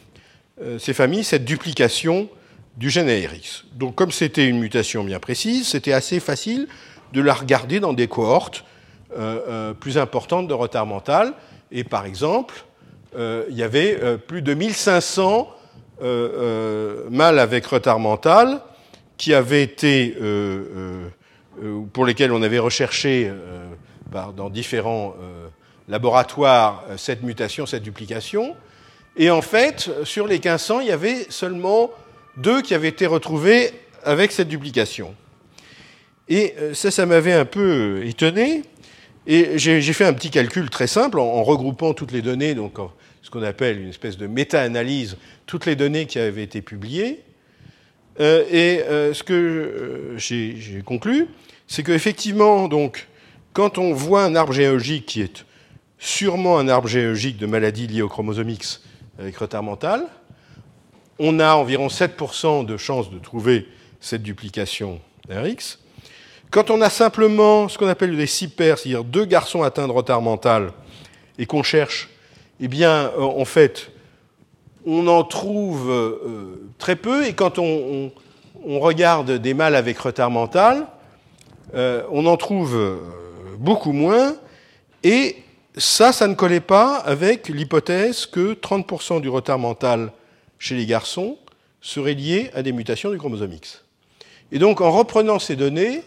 ces 0.79 0.95
familles 0.95 1.23
cette 1.23 1.45
duplication 1.45 2.29
du 2.77 2.91
gène 2.91 3.09
ARX. 3.09 3.65
Donc 3.75 3.95
comme 3.95 4.11
c'était 4.11 4.47
une 4.47 4.59
mutation 4.59 5.05
bien 5.05 5.21
précise, 5.21 5.69
c'était 5.69 5.93
assez 5.93 6.19
facile 6.19 6.67
de 7.13 7.21
la 7.21 7.35
regarder 7.35 7.79
dans 7.81 7.93
des 7.93 8.09
cohortes 8.09 8.65
plus 9.81 9.99
importantes 9.99 10.47
de 10.47 10.55
retard 10.55 10.87
mental. 10.87 11.35
Et 11.73 11.83
par 11.83 12.07
exemple, 12.07 12.65
euh, 13.17 13.45
il 13.51 13.57
y 13.57 13.63
avait 13.63 13.99
euh, 14.03 14.17
plus 14.17 14.43
de 14.43 14.55
1500 14.55 15.49
euh, 16.03 17.05
mâles 17.11 17.39
avec 17.39 17.67
retard 17.67 17.99
mental 17.99 18.61
qui 19.17 19.35
avaient 19.35 19.63
été, 19.63 20.17
pour 21.93 22.07
lesquels 22.07 22.33
on 22.33 22.41
avait 22.41 22.59
recherché 22.59 23.31
dans 24.35 24.49
différents 24.49 25.15
laboratoires 25.89 26.85
cette 26.97 27.23
mutation, 27.23 27.67
cette 27.67 27.83
duplication. 27.83 28.57
Et 29.19 29.31
en 29.31 29.43
fait, 29.43 29.91
sur 30.05 30.27
les 30.27 30.37
1500, 30.37 30.81
il 30.81 30.87
y 30.87 30.91
avait 30.91 31.27
seulement 31.29 31.91
deux 32.39 32.63
qui 32.63 32.73
avaient 32.73 32.89
été 32.89 33.05
retrouvés 33.05 33.73
avec 34.05 34.33
cette 34.33 34.49
duplication. 34.49 35.15
Et 36.31 36.55
ça, 36.73 36.91
ça 36.91 37.05
m'avait 37.05 37.35
un 37.35 37.45
peu 37.45 38.01
étonné. 38.07 38.63
Et 39.27 39.59
j'ai 39.59 39.93
fait 39.93 40.07
un 40.07 40.15
petit 40.15 40.31
calcul 40.31 40.71
très 40.71 40.87
simple 40.87 41.19
en, 41.19 41.43
regroupant 41.43 41.93
toutes 41.93 42.13
les 42.13 42.23
données, 42.23 42.55
donc 42.55 42.79
ce 43.23 43.31
qu'on 43.31 43.43
appelle 43.43 43.81
une 43.81 43.89
espèce 43.89 44.17
de 44.17 44.27
méta-analyse, 44.27 45.17
toutes 45.47 45.67
les 45.67 45.77
données 45.77 46.07
qui 46.07 46.19
avaient 46.19 46.43
été 46.43 46.63
publiées. 46.63 47.23
Euh, 48.21 48.45
et 48.51 48.83
euh, 48.83 49.15
ce 49.15 49.23
que 49.23 49.33
euh, 49.33 50.19
j'ai 50.19 50.83
conclu, 50.85 51.29
c'est 51.67 51.83
qu'effectivement, 51.83 52.69
donc, 52.69 53.09
quand 53.53 53.79
on 53.79 53.93
voit 53.93 54.25
un 54.25 54.35
arbre 54.35 54.53
géologique 54.53 55.07
qui 55.07 55.23
est 55.23 55.45
sûrement 55.99 56.59
un 56.59 56.69
arbre 56.69 56.89
géologique 56.89 57.37
de 57.37 57.47
maladies 57.47 57.87
liées 57.87 58.03
au 58.03 58.09
chromosome 58.09 58.49
X 58.49 58.83
avec 59.19 59.37
retard 59.37 59.63
mental, 59.63 60.07
on 61.19 61.39
a 61.39 61.55
environ 61.55 61.89
7% 61.89 62.65
de 62.65 62.77
chances 62.77 63.11
de 63.11 63.19
trouver 63.19 63.69
cette 64.01 64.23
duplication 64.23 65.01
RX. 65.29 65.79
Quand 66.51 66.71
on 66.71 66.81
a 66.81 66.89
simplement 66.89 67.69
ce 67.69 67.77
qu'on 67.77 67.87
appelle 67.87 68.17
des 68.17 68.27
six 68.27 68.51
c'est-à-dire 68.57 69.05
deux 69.05 69.27
garçons 69.27 69.63
atteints 69.63 69.87
de 69.87 69.93
retard 69.93 70.23
mental, 70.23 70.73
et 71.39 71.47
qu'on 71.47 71.63
cherche, 71.63 72.11
eh 72.61 72.69
bien, 72.69 73.11
euh, 73.17 73.23
en 73.23 73.45
fait, 73.45 73.91
on 74.87 75.07
en 75.07 75.25
trouve 75.25 75.91
euh, 75.91 76.71
très 76.79 76.97
peu, 76.97 77.27
et 77.27 77.33
quand 77.33 77.59
on, 77.59 78.13
regarde 78.67 79.33
des 79.33 79.55
mâles 79.55 79.75
avec 79.75 79.99
retard 79.99 80.31
mental, 80.31 80.87
euh, 81.75 82.03
on 82.11 82.27
en 82.27 82.37
trouve 82.37 83.01
beaucoup 83.59 83.93
moins, 83.93 84.37
et 85.03 85.37
ça, 85.79 86.13
ça 86.13 86.29
ne 86.29 86.35
collait 86.35 86.61
pas 86.61 86.97
avec 86.97 87.49
l'hypothèse 87.49 88.27
que 88.27 88.53
30% 88.53 89.23
du 89.23 89.31
retard 89.31 89.59
mental 89.59 90.13
chez 90.59 90.75
les 90.75 90.85
garçons 90.85 91.39
serait 91.81 92.13
lié 92.13 92.51
à 92.53 92.63
des 92.63 92.73
mutations 92.73 93.11
du 93.11 93.17
chromosome 93.17 93.55
X. 93.55 93.83
Et 94.53 94.59
donc, 94.59 94.83
en 94.83 94.91
reprenant 94.91 95.39
ces 95.39 95.57
données, 95.57 96.03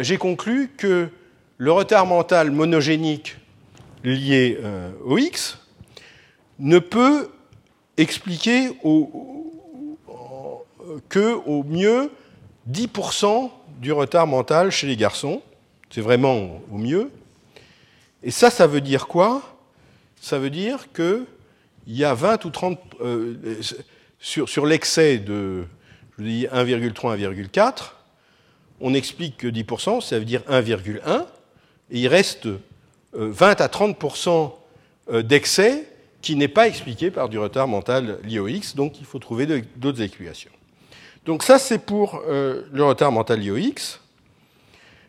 j'ai 0.00 0.18
conclu 0.18 0.70
que 0.76 1.08
le 1.56 1.72
retard 1.72 2.04
mental 2.04 2.50
monogénique 2.50 3.38
lié 4.04 4.58
au 5.06 5.16
X 5.16 5.56
ne 6.58 6.78
peut 6.78 7.28
expliquer 7.96 8.70
au, 8.82 9.46
que 11.08 11.34
au 11.46 11.62
mieux 11.64 12.10
10% 12.70 13.50
du 13.80 13.92
retard 13.92 14.26
mental 14.26 14.70
chez 14.70 14.86
les 14.86 14.96
garçons. 14.96 15.42
C'est 15.90 16.00
vraiment 16.00 16.60
au 16.70 16.78
mieux. 16.78 17.10
Et 18.22 18.30
ça, 18.30 18.50
ça 18.50 18.66
veut 18.66 18.80
dire 18.80 19.06
quoi? 19.06 19.42
Ça 20.20 20.38
veut 20.38 20.50
dire 20.50 20.92
qu'il 20.92 21.26
y 21.86 22.04
a 22.04 22.14
20 22.14 22.44
ou 22.44 22.50
30... 22.50 22.78
Euh, 23.00 23.60
sur, 24.20 24.66
l'excès 24.66 25.18
de, 25.18 25.64
je 26.18 26.24
dis 26.24 26.46
1,3, 26.46 27.16
1,4, 27.16 27.92
on 28.80 28.92
explique 28.94 29.36
que 29.36 29.46
10%, 29.46 30.00
ça 30.00 30.18
veut 30.18 30.24
dire 30.24 30.42
1,1, 30.48 31.26
et 31.90 32.00
il 32.00 32.08
reste 32.08 32.48
20 33.12 33.60
euh, 33.60 33.64
à 33.64 33.68
30% 33.68 34.52
euh, 35.10 35.22
d'excès 35.22 35.88
qui 36.20 36.36
n'est 36.36 36.48
pas 36.48 36.66
expliqué 36.66 37.10
par 37.10 37.28
du 37.28 37.38
retard 37.38 37.68
mental 37.68 38.18
lié 38.24 38.38
au 38.38 38.48
X, 38.48 38.74
donc 38.74 39.00
il 39.00 39.06
faut 39.06 39.18
trouver 39.18 39.46
d'autres 39.76 40.02
explications. 40.02 40.50
Donc 41.26 41.42
ça, 41.42 41.58
c'est 41.58 41.78
pour 41.78 42.22
le 42.26 42.82
retard 42.82 43.12
mental 43.12 43.40
lié 43.40 43.50
au 43.50 43.56
X. 43.56 44.00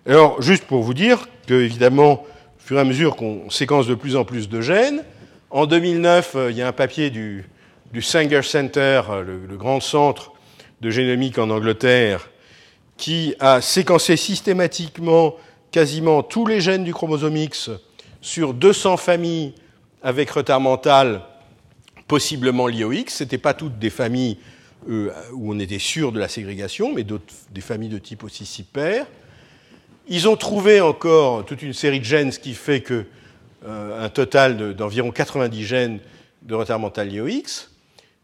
Alors, 0.06 0.42
juste 0.42 0.66
pour 0.66 0.82
vous 0.82 0.94
dire 0.94 1.28
que, 1.48 1.54
évidemment, 1.54 2.26
fur 2.58 2.78
et 2.78 2.82
à 2.82 2.84
mesure 2.84 3.16
qu'on 3.16 3.50
séquence 3.50 3.88
de 3.88 3.96
plus 3.96 4.16
en 4.16 4.26
plus 4.26 4.48
de 4.48 4.62
gènes. 4.62 5.04
En 5.50 5.66
2009, 5.66 6.36
euh, 6.36 6.52
il 6.52 6.58
y 6.58 6.62
a 6.62 6.68
un 6.68 6.72
papier 6.72 7.10
du, 7.10 7.46
Sanger 8.00 8.44
Center, 8.44 9.02
euh, 9.10 9.24
le, 9.48 9.58
grand 9.58 9.80
centre 9.80 10.34
de 10.80 10.92
génomique 10.92 11.40
en 11.40 11.50
Angleterre, 11.50 12.30
qui 12.98 13.34
a 13.40 13.60
séquencé 13.62 14.18
systématiquement 14.18 15.36
quasiment 15.72 16.22
tous 16.22 16.46
les 16.46 16.62
gènes 16.62 16.84
du 16.84 16.94
chromosome 16.94 17.38
X 17.38 17.72
sur 18.22 18.54
200 18.54 18.98
familles 18.98 19.56
avec 20.04 20.30
retard 20.30 20.60
mental 20.60 21.22
possiblement 22.08 22.68
liés 22.68 22.84
au 22.84 22.92
X. 22.92 23.16
Ce 23.16 23.24
n'étaient 23.24 23.38
pas 23.38 23.54
toutes 23.54 23.80
des 23.80 23.90
familles 23.90 24.38
euh, 24.90 25.12
où 25.34 25.54
on 25.54 25.60
était 25.60 25.80
sûr 25.80 26.12
de 26.12 26.20
la 26.20 26.28
ségrégation, 26.28 26.94
mais 26.94 27.04
des 27.04 27.62
familles 27.62 27.90
de 27.90 27.98
type 27.98 28.24
aussi 28.24 28.46
si 28.46 28.64
pair. 28.64 29.06
Ils 30.08 30.28
ont 30.28 30.36
trouvé 30.36 30.82
encore 30.82 31.46
toute 31.46 31.62
une 31.62 31.74
série 31.74 32.00
de 32.00 32.06
gènes, 32.06 32.32
ce 32.32 32.40
qui 32.40 32.54
fait 32.54 32.82
que 32.82 33.06
euh, 33.66 34.06
un 34.06 34.10
total 34.10 34.74
d'environ 34.74 35.12
90 35.12 35.66
gènes 35.66 36.00
de 36.42 36.56
retard 36.56 36.80
mental 36.80 37.10
lié 37.10 37.20
au 37.20 37.28
X, 37.28 37.70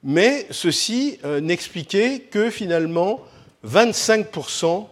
mais 0.04 0.48
ceci 0.50 1.20
euh, 1.26 1.42
n'expliquait 1.42 2.22
que 2.32 2.50
finalement 2.50 3.20
25% 3.68 4.88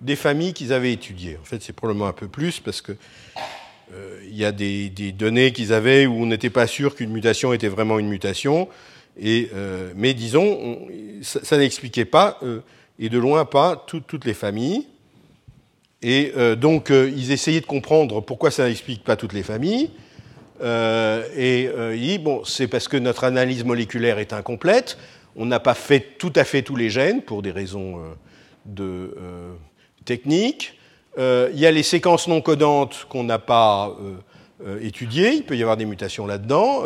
des 0.00 0.16
familles 0.16 0.52
qu'ils 0.52 0.72
avaient 0.72 0.92
étudiées. 0.92 1.38
En 1.40 1.44
fait, 1.44 1.62
c'est 1.62 1.72
probablement 1.72 2.08
un 2.08 2.12
peu 2.12 2.28
plus 2.28 2.60
parce 2.60 2.80
que 2.80 2.96
il 4.26 4.36
y 4.36 4.44
a 4.44 4.52
des, 4.52 4.88
données 5.12 5.52
qu'ils 5.52 5.72
avaient 5.72 6.06
où 6.06 6.14
on 6.14 6.26
n'était 6.26 6.50
pas 6.50 6.66
sûr 6.66 6.94
qu'une 6.94 7.10
mutation 7.10 7.52
était 7.52 7.68
vraiment 7.68 7.98
une 7.98 8.08
mutation. 8.08 8.68
Et, 9.20 9.50
mais 9.94 10.14
disons, 10.14 10.88
ça, 11.22 11.56
n'expliquait 11.56 12.04
pas, 12.04 12.40
et 12.98 13.08
de 13.08 13.18
loin 13.18 13.44
pas, 13.44 13.84
toutes 13.86 14.24
les 14.24 14.34
familles. 14.34 14.86
Et 16.04 16.34
euh, 16.36 16.54
donc, 16.54 16.90
euh, 16.90 17.10
ils 17.16 17.32
essayaient 17.32 17.62
de 17.62 17.66
comprendre 17.66 18.20
pourquoi 18.20 18.50
ça 18.50 18.68
n'explique 18.68 19.02
pas 19.02 19.16
toutes 19.16 19.32
les 19.32 19.42
familles. 19.42 19.90
Euh, 20.60 21.26
et 21.34 21.70
ils 21.96 22.18
bon, 22.18 22.44
c'est 22.44 22.68
parce 22.68 22.88
que 22.88 22.98
notre 22.98 23.24
analyse 23.24 23.64
moléculaire 23.64 24.18
est 24.18 24.34
incomplète. 24.34 24.98
On 25.34 25.46
n'a 25.46 25.60
pas 25.60 25.72
fait 25.72 26.00
tout 26.18 26.32
à 26.36 26.44
fait 26.44 26.60
tous 26.60 26.76
les 26.76 26.90
gènes 26.90 27.22
pour 27.22 27.40
des 27.40 27.50
raisons 27.50 28.00
de, 28.66 29.16
techniques. 31.14 31.50
Il 31.54 31.60
y 31.60 31.66
a 31.66 31.70
les 31.70 31.82
séquences 31.82 32.28
non 32.28 32.40
codantes 32.40 33.06
qu'on 33.08 33.24
n'a 33.24 33.38
pas 33.38 33.96
étudiées. 34.80 35.32
Il 35.32 35.44
peut 35.44 35.56
y 35.56 35.62
avoir 35.62 35.76
des 35.76 35.84
mutations 35.84 36.26
là-dedans. 36.26 36.82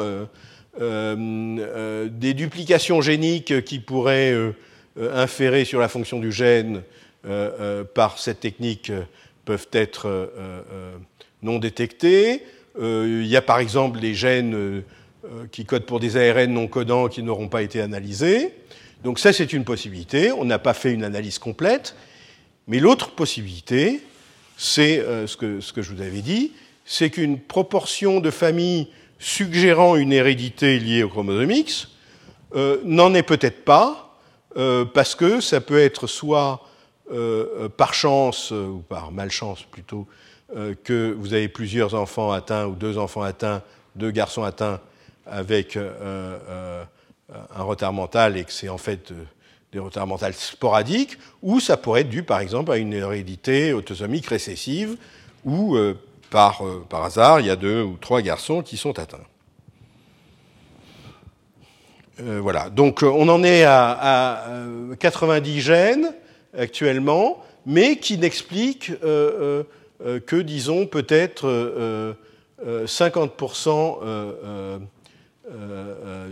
des 0.78 2.34
duplications 2.34 3.00
géniques 3.00 3.64
qui 3.64 3.78
pourraient 3.78 4.34
inférer 4.96 5.64
sur 5.64 5.80
la 5.80 5.88
fonction 5.88 6.18
du 6.18 6.32
gène 6.32 6.82
euh, 7.26 7.50
euh, 7.60 7.84
par 7.84 8.18
cette 8.18 8.40
technique 8.40 8.90
euh, 8.90 9.02
peuvent 9.44 9.68
être 9.72 10.30
non 11.42 11.58
détectés. 11.58 12.44
il 12.78 13.26
y 13.26 13.36
a 13.36 13.40
par 13.40 13.60
exemple 13.60 13.98
des 13.98 14.14
gènes 14.14 14.82
qui 15.50 15.64
codent 15.64 15.86
pour 15.86 16.00
des 16.00 16.18
ARN 16.18 16.52
non 16.52 16.68
codants 16.68 17.08
qui 17.08 17.22
n'auront 17.22 17.48
pas 17.48 17.62
été 17.62 17.80
analysés. 17.80 18.52
Donc 19.04 19.18
ça, 19.18 19.32
c'est 19.32 19.54
une 19.54 19.64
possibilité. 19.64 20.32
On 20.32 20.44
n'a 20.44 20.58
pas 20.58 20.74
fait 20.74 20.92
une 20.92 21.02
analyse 21.02 21.38
complète. 21.38 21.96
Mais 22.66 22.78
l'autre 22.78 23.12
possibilité, 23.12 24.02
c'est 24.60 24.98
ce, 25.26 25.36
que, 25.36 25.60
ce, 25.60 25.72
que, 25.72 25.80
je 25.80 25.94
vous 25.94 26.02
avais 26.02 26.20
dit, 26.20 26.52
c'est 26.84 27.10
qu'une 27.10 27.38
proportion 27.38 28.20
de 28.20 28.30
familles 28.30 28.88
suggérant 29.18 29.96
une 29.96 30.12
hérédité 30.12 30.78
liée 30.78 31.04
au 31.04 31.08
chromosome 31.08 31.50
X 31.50 31.88
n'en 32.84 33.14
est 33.14 33.22
peut-être 33.22 33.64
pas, 33.64 34.18
parce 34.92 35.14
que 35.14 35.40
ça 35.40 35.60
peut 35.60 35.78
être 35.78 36.08
soit 36.08 36.68
euh, 37.10 37.64
euh, 37.64 37.68
par 37.70 37.94
chance, 37.94 38.52
euh, 38.52 38.66
ou 38.66 38.80
par 38.80 39.12
malchance 39.12 39.62
plutôt, 39.62 40.06
que 40.82 41.12
vous 41.12 41.34
avez 41.34 41.48
plusieurs 41.48 41.94
enfants 41.94 42.32
atteints 42.32 42.64
ou 42.64 42.74
deux 42.74 42.96
enfants 42.96 43.20
atteints, 43.20 43.62
deux 43.96 44.10
garçons 44.10 44.44
atteints 44.44 44.80
avec 45.26 45.76
un 45.76 47.62
retard 47.62 47.92
mental 47.92 48.38
et 48.38 48.44
que 48.44 48.52
c'est 48.52 48.70
en 48.70 48.78
fait 48.78 49.12
des 49.72 49.78
retards 49.78 50.06
mentaux 50.06 50.26
sporadiques, 50.32 51.18
ou 51.42 51.60
ça 51.60 51.76
pourrait 51.76 52.02
être 52.02 52.08
dû 52.08 52.22
par 52.22 52.40
exemple 52.40 52.72
à 52.72 52.76
une 52.76 52.92
hérédité 52.92 53.72
autosomique 53.72 54.26
récessive, 54.26 54.96
où 55.44 55.76
par, 56.30 56.62
par 56.88 57.04
hasard 57.04 57.40
il 57.40 57.46
y 57.46 57.50
a 57.50 57.56
deux 57.56 57.82
ou 57.82 57.96
trois 58.00 58.22
garçons 58.22 58.62
qui 58.62 58.76
sont 58.76 58.98
atteints. 58.98 59.18
voilà, 62.18 62.70
donc 62.70 63.02
on 63.02 63.28
en 63.28 63.44
est 63.44 63.64
à, 63.64 63.90
à 63.90 64.46
90 64.98 65.60
gènes 65.60 66.14
actuellement, 66.56 67.42
mais 67.66 67.96
qui 67.96 68.18
n'explique 68.18 68.90
euh, 68.90 68.96
euh, 69.04 69.62
euh, 70.04 70.20
que, 70.20 70.36
disons, 70.36 70.86
peut-être 70.86 71.46
50% 72.64 74.78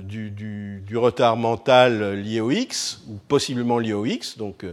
du, 0.02 0.30
du, 0.30 0.96
retard 0.96 1.36
mental 1.36 2.20
lié 2.20 2.40
au 2.40 2.50
X, 2.50 3.02
ou 3.08 3.18
possiblement 3.28 3.78
lié 3.78 3.92
au 3.92 4.04
X, 4.04 4.36
donc 4.36 4.64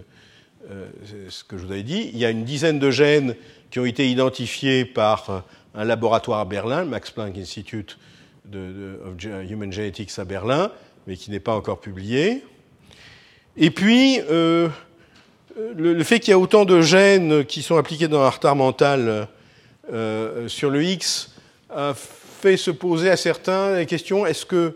c'est 1.05 1.29
ce 1.29 1.43
que 1.43 1.57
je 1.57 1.65
vous 1.65 1.71
avais 1.71 1.83
dit. 1.83 2.09
Il 2.13 2.19
y 2.19 2.25
a 2.25 2.29
une 2.29 2.43
dizaine 2.43 2.79
de 2.79 2.91
gènes 2.91 3.35
qui 3.71 3.79
ont 3.79 3.85
été 3.85 4.09
identifiés 4.09 4.85
par 4.85 5.43
un 5.75 5.83
laboratoire 5.83 6.39
à 6.39 6.45
Berlin, 6.45 6.85
Max 6.85 7.11
Planck 7.11 7.37
Institute 7.37 7.97
of 8.53 9.23
Human 9.49 9.71
Genetics 9.71 10.17
à 10.17 10.25
Berlin, 10.25 10.71
mais 11.07 11.15
qui 11.15 11.31
n'est 11.31 11.39
pas 11.39 11.55
encore 11.55 11.79
publié. 11.79 12.43
Et 13.57 13.69
puis, 13.69 14.19
euh, 14.29 14.67
le, 15.75 16.03
fait 16.03 16.19
qu'il 16.19 16.31
y 16.31 16.33
a 16.33 16.39
autant 16.39 16.65
de 16.65 16.81
gènes 16.81 17.45
qui 17.45 17.61
sont 17.61 17.77
appliqués 17.77 18.07
dans 18.07 18.21
un 18.21 18.29
retard 18.29 18.55
mental 18.55 19.27
euh, 19.91 20.47
sur 20.47 20.69
le 20.69 20.83
X 20.83 21.35
a 21.69 21.93
se 22.57 22.71
poser 22.71 23.09
à 23.09 23.17
certains 23.17 23.71
la 23.71 23.85
question 23.85 24.25
est-ce 24.25 24.45
que 24.45 24.75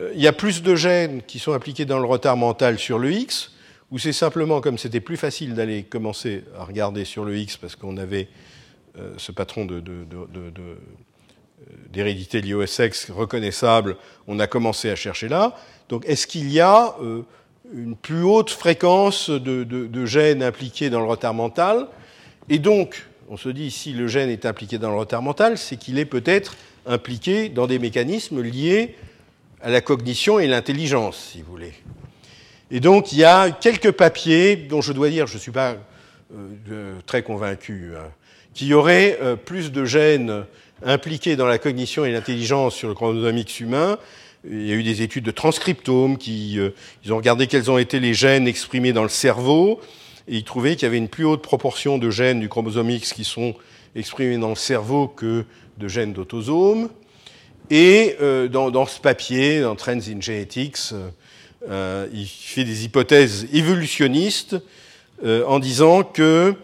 euh, 0.00 0.12
il 0.14 0.20
y 0.20 0.26
a 0.26 0.32
plus 0.32 0.62
de 0.62 0.74
gènes 0.74 1.22
qui 1.22 1.38
sont 1.38 1.52
appliqués 1.52 1.84
dans 1.84 1.98
le 1.98 2.06
retard 2.06 2.36
mental 2.36 2.78
sur 2.78 2.98
le 2.98 3.12
X 3.12 3.52
ou 3.90 3.98
c'est 3.98 4.12
simplement 4.12 4.60
comme 4.60 4.78
c'était 4.78 5.00
plus 5.00 5.16
facile 5.16 5.54
d'aller 5.54 5.82
commencer 5.82 6.44
à 6.56 6.64
regarder 6.64 7.04
sur 7.04 7.24
le 7.24 7.36
X 7.36 7.56
parce 7.56 7.74
qu'on 7.74 7.96
avait 7.96 8.28
euh, 8.98 9.12
ce 9.16 9.32
patron 9.32 9.66
d'hérédité 11.90 12.40
liée 12.40 12.54
au 12.54 12.66
sexe 12.66 13.10
reconnaissable, 13.10 13.96
on 14.26 14.38
a 14.38 14.46
commencé 14.46 14.90
à 14.90 14.96
chercher 14.96 15.28
là. 15.28 15.56
Donc 15.88 16.04
est-ce 16.06 16.26
qu'il 16.26 16.50
y 16.50 16.60
a 16.60 16.94
une 17.74 17.96
plus 17.96 18.22
haute 18.22 18.50
fréquence 18.50 19.30
de, 19.30 20.06
gènes 20.06 20.42
impliqués 20.42 20.90
dans 20.90 21.00
le 21.00 21.06
retard 21.06 21.34
mental? 21.34 21.88
Et 22.48 22.58
donc, 22.58 23.07
on 23.28 23.36
se 23.36 23.48
dit, 23.48 23.70
si 23.70 23.92
le 23.92 24.06
gène 24.06 24.30
est 24.30 24.46
impliqué 24.46 24.78
dans 24.78 24.90
le 24.90 24.96
retard 24.96 25.22
mental, 25.22 25.58
c'est 25.58 25.76
qu'il 25.76 25.98
est 25.98 26.04
peut-être 26.06 26.56
impliqué 26.86 27.48
dans 27.48 27.66
des 27.66 27.78
mécanismes 27.78 28.40
liés 28.42 28.94
à 29.60 29.70
la 29.70 29.80
cognition 29.80 30.38
et 30.38 30.46
l'intelligence, 30.46 31.30
si 31.32 31.42
vous 31.42 31.50
voulez. 31.50 31.74
Et 32.70 32.80
donc, 32.80 33.12
il 33.12 33.18
y 33.18 33.24
a 33.24 33.50
quelques 33.50 33.92
papiers 33.92 34.56
dont 34.56 34.80
je 34.80 34.92
dois 34.92 35.10
dire, 35.10 35.26
je 35.26 35.34
ne 35.34 35.40
suis 35.40 35.52
pas 35.52 35.76
euh, 36.34 36.98
très 37.06 37.22
convaincu, 37.22 37.92
hein, 37.96 38.10
qui 38.54 38.72
auraient 38.72 39.18
euh, 39.20 39.36
plus 39.36 39.72
de 39.72 39.84
gènes 39.84 40.44
impliqués 40.84 41.36
dans 41.36 41.46
la 41.46 41.58
cognition 41.58 42.04
et 42.04 42.12
l'intelligence 42.12 42.74
sur 42.74 42.88
le 43.12 43.38
X 43.38 43.60
humain 43.60 43.98
il 44.48 44.66
y 44.66 44.72
a 44.72 44.74
eu 44.74 44.82
des 44.82 45.02
études 45.02 45.24
de 45.24 45.30
transcriptome 45.30 46.16
qui 46.16 46.58
euh, 46.58 46.70
ils 47.04 47.12
ont 47.12 47.16
regardé 47.16 47.46
quels 47.46 47.70
ont 47.70 47.78
été 47.78 47.98
les 47.98 48.14
gènes 48.14 48.46
exprimés 48.46 48.92
dans 48.92 49.02
le 49.02 49.08
cerveau 49.08 49.80
et 50.28 50.36
ils 50.36 50.44
trouvaient 50.44 50.74
qu'il 50.76 50.84
y 50.84 50.86
avait 50.86 50.98
une 50.98 51.08
plus 51.08 51.24
haute 51.24 51.42
proportion 51.42 51.98
de 51.98 52.10
gènes 52.10 52.40
du 52.40 52.48
chromosome 52.48 52.90
X 52.90 53.12
qui 53.12 53.24
sont 53.24 53.54
exprimés 53.96 54.38
dans 54.38 54.50
le 54.50 54.56
cerveau 54.56 55.08
que 55.08 55.44
de 55.78 55.88
gènes 55.88 56.12
d'autosomes. 56.12 56.90
Et 57.70 58.16
dans, 58.50 58.86
ce 58.86 59.00
papier, 59.00 59.60
dans 59.60 59.74
Trends 59.76 59.92
in 59.92 60.20
Genetics, 60.20 60.92
il 61.68 62.26
fait 62.26 62.64
des 62.64 62.84
hypothèses 62.84 63.46
évolutionnistes 63.52 64.56
en 65.24 65.58
disant 65.58 66.02
que 66.02 66.54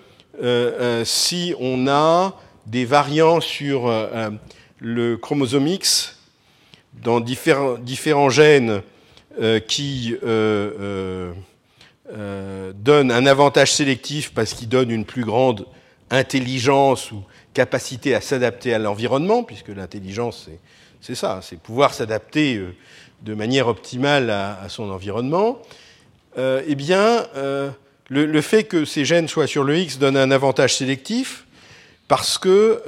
si 1.05 1.55
on 1.59 1.89
a 1.89 2.39
des 2.67 2.85
variants 2.85 3.41
sur 3.41 3.91
le 4.79 5.17
chromosome 5.17 5.67
X 5.67 6.19
dans 7.03 7.21
différents 7.21 8.31
gènes 8.31 8.83
qui 9.67 10.15
euh, 12.13 12.75
donne 12.75 13.11
un 13.11 13.25
avantage 13.25 13.73
sélectif 13.73 14.35
parce 14.35 14.53
qu'il 14.53 14.69
donne 14.69 14.91
une 14.91 15.07
plus 15.07 15.25
grande 15.25 15.65
intelligence 16.11 17.11
ou 17.13 17.25
capacité 17.55 18.15
à 18.15 18.21
s'adapter 18.21 18.75
à 18.75 18.79
l'environnement, 18.79 19.43
puisque 19.43 19.69
l'intelligence, 19.69 20.51
c'est 21.01 21.15
ça, 21.15 21.41
c'est 21.43 21.59
pouvoir 21.59 21.95
s'adapter 21.95 22.57
euh, 22.57 22.75
de 23.23 23.33
manière 23.33 23.69
optimale 23.69 24.29
à, 24.29 24.69
son 24.69 24.91
environnement, 24.91 25.63
euh, 26.37 26.61
eh 26.69 26.75
bien, 26.75 27.25
le, 28.11 28.41
fait 28.43 28.65
que 28.65 28.85
ces 28.85 29.07
gènes 29.07 29.29
soient 29.29 29.47
sur 29.47 29.65
le 29.65 29.79
X 29.79 29.99
donne 29.99 30.19
un 30.19 30.31
avantage 30.31 30.77
sélectif 30.77 31.47
parce 32.07 32.37
que 32.37 32.83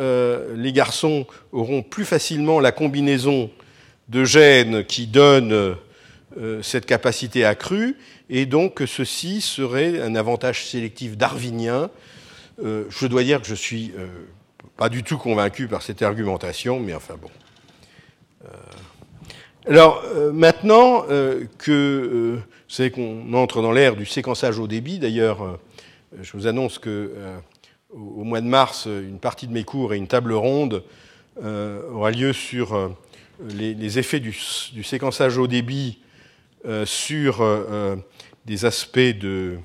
les 0.55 0.73
garçons 0.75 1.27
auront 1.53 1.83
plus 1.83 2.05
facilement 2.05 2.61
la 2.61 2.71
combinaison 2.71 3.51
de 4.11 4.25
gènes 4.25 4.85
qui 4.85 5.07
donnent 5.07 5.77
cette 6.61 6.85
capacité 6.85 7.47
accrue 7.47 7.97
et 8.29 8.47
donc 8.47 8.83
ceci 8.87 9.41
serait 9.41 10.01
un 10.01 10.15
avantage 10.15 10.67
sélectif 10.67 11.17
darwinien. 11.17 11.91
Euh, 12.63 12.85
je 12.89 13.07
dois 13.07 13.23
dire 13.23 13.41
que 13.41 13.47
je 13.47 13.55
suis 13.55 13.93
euh, 13.97 14.07
pas 14.77 14.89
du 14.89 15.03
tout 15.03 15.19
convaincu 15.19 15.69
par 15.69 15.83
cette 15.83 16.03
argumentation, 16.03 16.81
mais 16.81 16.95
enfin 16.95 17.15
bon. 17.21 17.31
Euh, 18.45 18.49
alors 19.69 20.05
maintenant 20.33 21.03
que 21.59 22.39
vous 22.69 22.91
qu'on 22.91 23.33
entre 23.35 23.63
dans 23.63 23.73
l'ère 23.73 23.97
du 23.97 24.07
séquençage 24.07 24.61
au 24.61 24.69
débit, 24.69 25.01
d'ailleurs, 25.01 25.59
je 26.23 26.31
vous 26.35 26.47
annonce 26.47 26.79
que 26.79 27.13
au 27.91 28.23
mois 28.23 28.41
de 28.41 28.47
mars, 28.47 28.87
une 28.87 29.19
partie 29.19 29.49
de 29.49 29.53
mes 29.53 29.65
cours 29.65 29.93
et 29.93 29.97
une 29.97 30.07
table 30.07 30.35
ronde 30.35 30.85
aura 31.43 32.13
lieu 32.13 32.33
sur 32.33 32.95
les, 33.41 33.99
effets 33.99 34.21
du, 34.21 34.33
séquençage 34.33 35.37
au 35.37 35.49
débit 35.49 35.99
sur 36.85 37.45
des 38.45 38.65
aspects 38.65 38.99
de 38.99 39.59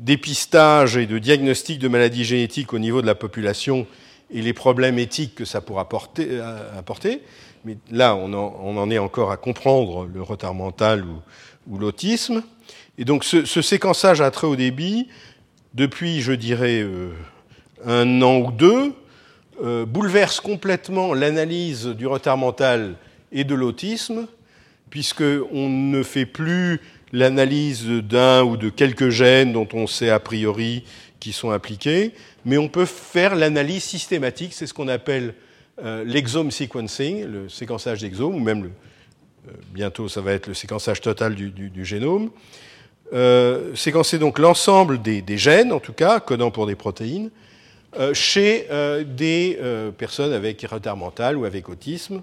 dépistage 0.00 0.96
et 0.96 1.06
de 1.06 1.18
diagnostic 1.18 1.78
de 1.78 1.88
maladies 1.88 2.24
génétiques 2.24 2.72
au 2.72 2.78
niveau 2.78 3.02
de 3.02 3.06
la 3.06 3.14
population 3.14 3.86
et 4.32 4.42
les 4.42 4.52
problèmes 4.52 4.98
éthiques 4.98 5.34
que 5.34 5.44
ça 5.44 5.60
pourra 5.60 5.88
euh, 6.18 6.78
apporter. 6.78 7.22
Mais 7.64 7.76
là, 7.90 8.16
on 8.16 8.32
en, 8.32 8.90
est 8.90 8.98
encore 8.98 9.30
à 9.30 9.36
comprendre 9.36 10.06
le 10.06 10.22
retard 10.22 10.54
mental 10.54 11.04
ou, 11.04 11.78
l'autisme. 11.78 12.42
Et 12.98 13.04
donc 13.04 13.22
ce, 13.22 13.44
séquençage 13.44 14.20
à 14.20 14.30
très 14.30 14.46
haut 14.46 14.56
débit, 14.56 15.08
depuis, 15.74 16.20
je 16.20 16.32
dirais, 16.32 16.80
euh, 16.80 17.10
un 17.84 18.22
an 18.22 18.38
ou 18.38 18.50
deux, 18.50 18.92
euh, 19.62 19.84
bouleverse 19.84 20.40
complètement 20.40 21.12
l'analyse 21.12 21.86
du 21.86 22.06
retard 22.06 22.38
mental 22.38 22.96
et 23.30 23.44
de 23.44 23.54
l'autisme, 23.54 24.26
puisqu'on 24.90 25.68
ne 25.68 26.02
fait 26.02 26.26
plus 26.26 26.80
l'analyse 27.12 27.86
d'un 27.86 28.42
ou 28.42 28.56
de 28.56 28.68
quelques 28.68 29.08
gènes 29.08 29.52
dont 29.52 29.68
on 29.72 29.86
sait 29.86 30.10
a 30.10 30.20
priori 30.20 30.84
qui 31.18 31.32
sont 31.32 31.50
impliqués, 31.50 32.12
mais 32.44 32.58
on 32.58 32.68
peut 32.68 32.86
faire 32.86 33.34
l'analyse 33.34 33.84
systématique, 33.84 34.52
c'est 34.54 34.66
ce 34.66 34.74
qu'on 34.74 34.88
appelle 34.88 35.34
euh, 35.82 36.04
l'exome 36.04 36.50
sequencing, 36.50 37.24
le 37.24 37.48
séquençage 37.48 38.00
d'exome, 38.00 38.34
ou 38.34 38.40
même 38.40 38.64
euh, 38.64 39.52
bientôt 39.72 40.08
ça 40.08 40.20
va 40.20 40.32
être 40.32 40.46
le 40.46 40.54
séquençage 40.54 41.00
total 41.00 41.34
du, 41.34 41.84
génome. 41.84 42.30
Euh, 43.12 43.74
séquencer 43.74 44.18
donc 44.18 44.38
l'ensemble 44.38 45.02
des, 45.02 45.20
des, 45.20 45.36
gènes, 45.36 45.72
en 45.72 45.80
tout 45.80 45.92
cas, 45.92 46.20
codant 46.20 46.50
pour 46.50 46.66
des 46.66 46.76
protéines, 46.76 47.30
chez 48.12 48.68
des 49.04 49.58
personnes 49.98 50.32
avec 50.32 50.62
retard 50.62 50.96
mental 50.96 51.36
ou 51.36 51.44
avec 51.44 51.68
autisme. 51.68 52.22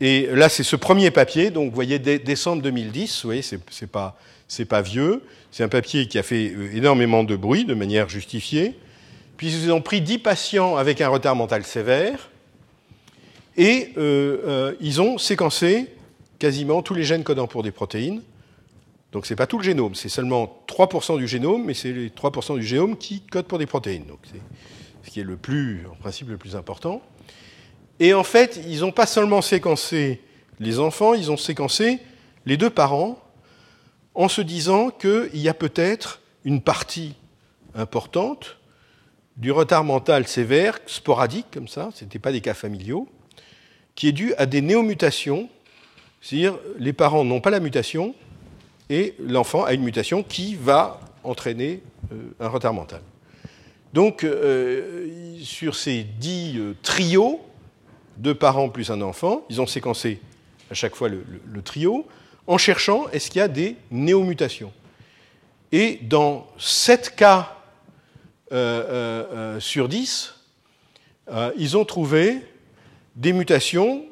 Et 0.00 0.26
là, 0.32 0.48
c'est 0.48 0.62
ce 0.62 0.76
premier 0.76 1.10
papier, 1.10 1.50
donc 1.50 1.68
vous 1.68 1.74
voyez, 1.74 1.98
décembre 1.98 2.62
2010, 2.62 3.22
vous 3.22 3.28
voyez, 3.28 3.42
c'est 3.42 3.86
pas, 3.86 4.18
pas 4.68 4.82
vieux. 4.82 5.22
C'est 5.50 5.62
un 5.62 5.68
papier 5.68 6.06
qui 6.06 6.18
a 6.18 6.22
fait 6.22 6.52
euh, 6.54 6.74
énormément 6.74 7.24
de 7.24 7.36
bruit, 7.36 7.64
de 7.64 7.74
manière 7.74 8.08
justifiée. 8.08 8.76
Puis 9.36 9.52
ils 9.52 9.72
ont 9.72 9.80
pris 9.82 10.00
10 10.00 10.18
patients 10.18 10.76
avec 10.76 11.00
un 11.00 11.08
retard 11.08 11.34
mental 11.34 11.64
sévère 11.64 12.30
et 13.56 13.92
euh, 13.96 14.38
euh, 14.46 14.74
ils 14.80 15.00
ont 15.00 15.18
séquencé 15.18 15.86
quasiment 16.38 16.82
tous 16.82 16.94
les 16.94 17.04
gènes 17.04 17.24
codant 17.24 17.46
pour 17.46 17.62
des 17.62 17.72
protéines. 17.72 18.22
Donc 19.12 19.26
ce 19.26 19.32
n'est 19.32 19.36
pas 19.36 19.46
tout 19.46 19.58
le 19.58 19.64
génome, 19.64 19.94
c'est 19.94 20.08
seulement 20.08 20.62
3% 20.68 21.18
du 21.18 21.26
génome, 21.26 21.64
mais 21.64 21.74
c'est 21.74 21.92
les 21.92 22.10
3% 22.10 22.58
du 22.58 22.64
génome 22.64 22.96
qui 22.96 23.22
codent 23.22 23.46
pour 23.46 23.58
des 23.58 23.66
protéines. 23.66 24.04
Donc 24.06 24.20
c'est 24.24 24.40
ce 25.02 25.10
qui 25.10 25.20
est 25.20 25.24
le 25.24 25.36
plus, 25.36 25.86
en 25.90 25.96
principe, 25.96 26.28
le 26.28 26.36
plus 26.36 26.54
important. 26.54 27.02
Et 28.00 28.14
en 28.14 28.24
fait, 28.24 28.58
ils 28.66 28.80
n'ont 28.80 28.92
pas 28.92 29.06
seulement 29.06 29.42
séquencé 29.42 30.20
les 30.58 30.78
enfants, 30.78 31.14
ils 31.14 31.30
ont 31.30 31.36
séquencé 31.36 31.98
les 32.46 32.56
deux 32.56 32.70
parents 32.70 33.18
en 34.14 34.28
se 34.28 34.40
disant 34.40 34.90
qu'il 34.90 35.30
y 35.34 35.48
a 35.48 35.54
peut-être 35.54 36.20
une 36.44 36.62
partie 36.62 37.14
importante 37.74 38.56
du 39.36 39.52
retard 39.52 39.84
mental 39.84 40.26
sévère, 40.26 40.78
sporadique 40.86 41.46
comme 41.52 41.68
ça, 41.68 41.90
ce 41.94 42.04
n'était 42.04 42.18
pas 42.18 42.32
des 42.32 42.40
cas 42.40 42.54
familiaux, 42.54 43.06
qui 43.94 44.08
est 44.08 44.12
dû 44.12 44.34
à 44.34 44.46
des 44.46 44.62
néomutations, 44.62 45.48
c'est-à-dire 46.20 46.58
les 46.78 46.92
parents 46.92 47.24
n'ont 47.24 47.40
pas 47.40 47.50
la 47.50 47.60
mutation 47.60 48.14
et 48.88 49.14
l'enfant 49.20 49.64
a 49.64 49.74
une 49.74 49.82
mutation 49.82 50.22
qui 50.22 50.56
va 50.56 51.00
entraîner 51.22 51.82
euh, 52.12 52.16
un 52.40 52.48
retard 52.48 52.74
mental. 52.74 53.02
Donc, 53.92 54.24
euh, 54.24 55.08
sur 55.42 55.74
ces 55.74 56.04
dix 56.04 56.58
euh, 56.58 56.74
trios, 56.82 57.40
deux 58.20 58.34
parents 58.34 58.68
plus 58.68 58.90
un 58.90 59.00
enfant. 59.00 59.44
Ils 59.50 59.60
ont 59.60 59.66
séquencé 59.66 60.20
à 60.70 60.74
chaque 60.74 60.94
fois 60.94 61.08
le, 61.08 61.62
trio 61.62 62.06
en 62.46 62.58
cherchant 62.58 63.08
est-ce 63.12 63.30
qu'il 63.30 63.40
y 63.40 63.42
a 63.42 63.48
des 63.48 63.76
néomutations. 63.90 64.72
Et 65.72 65.98
dans 66.02 66.46
7 66.58 67.14
cas 67.16 67.56
euh, 68.52 68.56
euh, 68.56 69.24
euh, 69.32 69.60
sur 69.60 69.88
10, 69.88 70.34
ils 71.56 71.76
ont 71.76 71.84
trouvé 71.84 72.38
des 73.14 73.32
mutations 73.32 74.04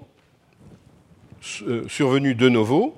survenues 1.41 2.37
de 2.37 2.49
novo 2.49 2.97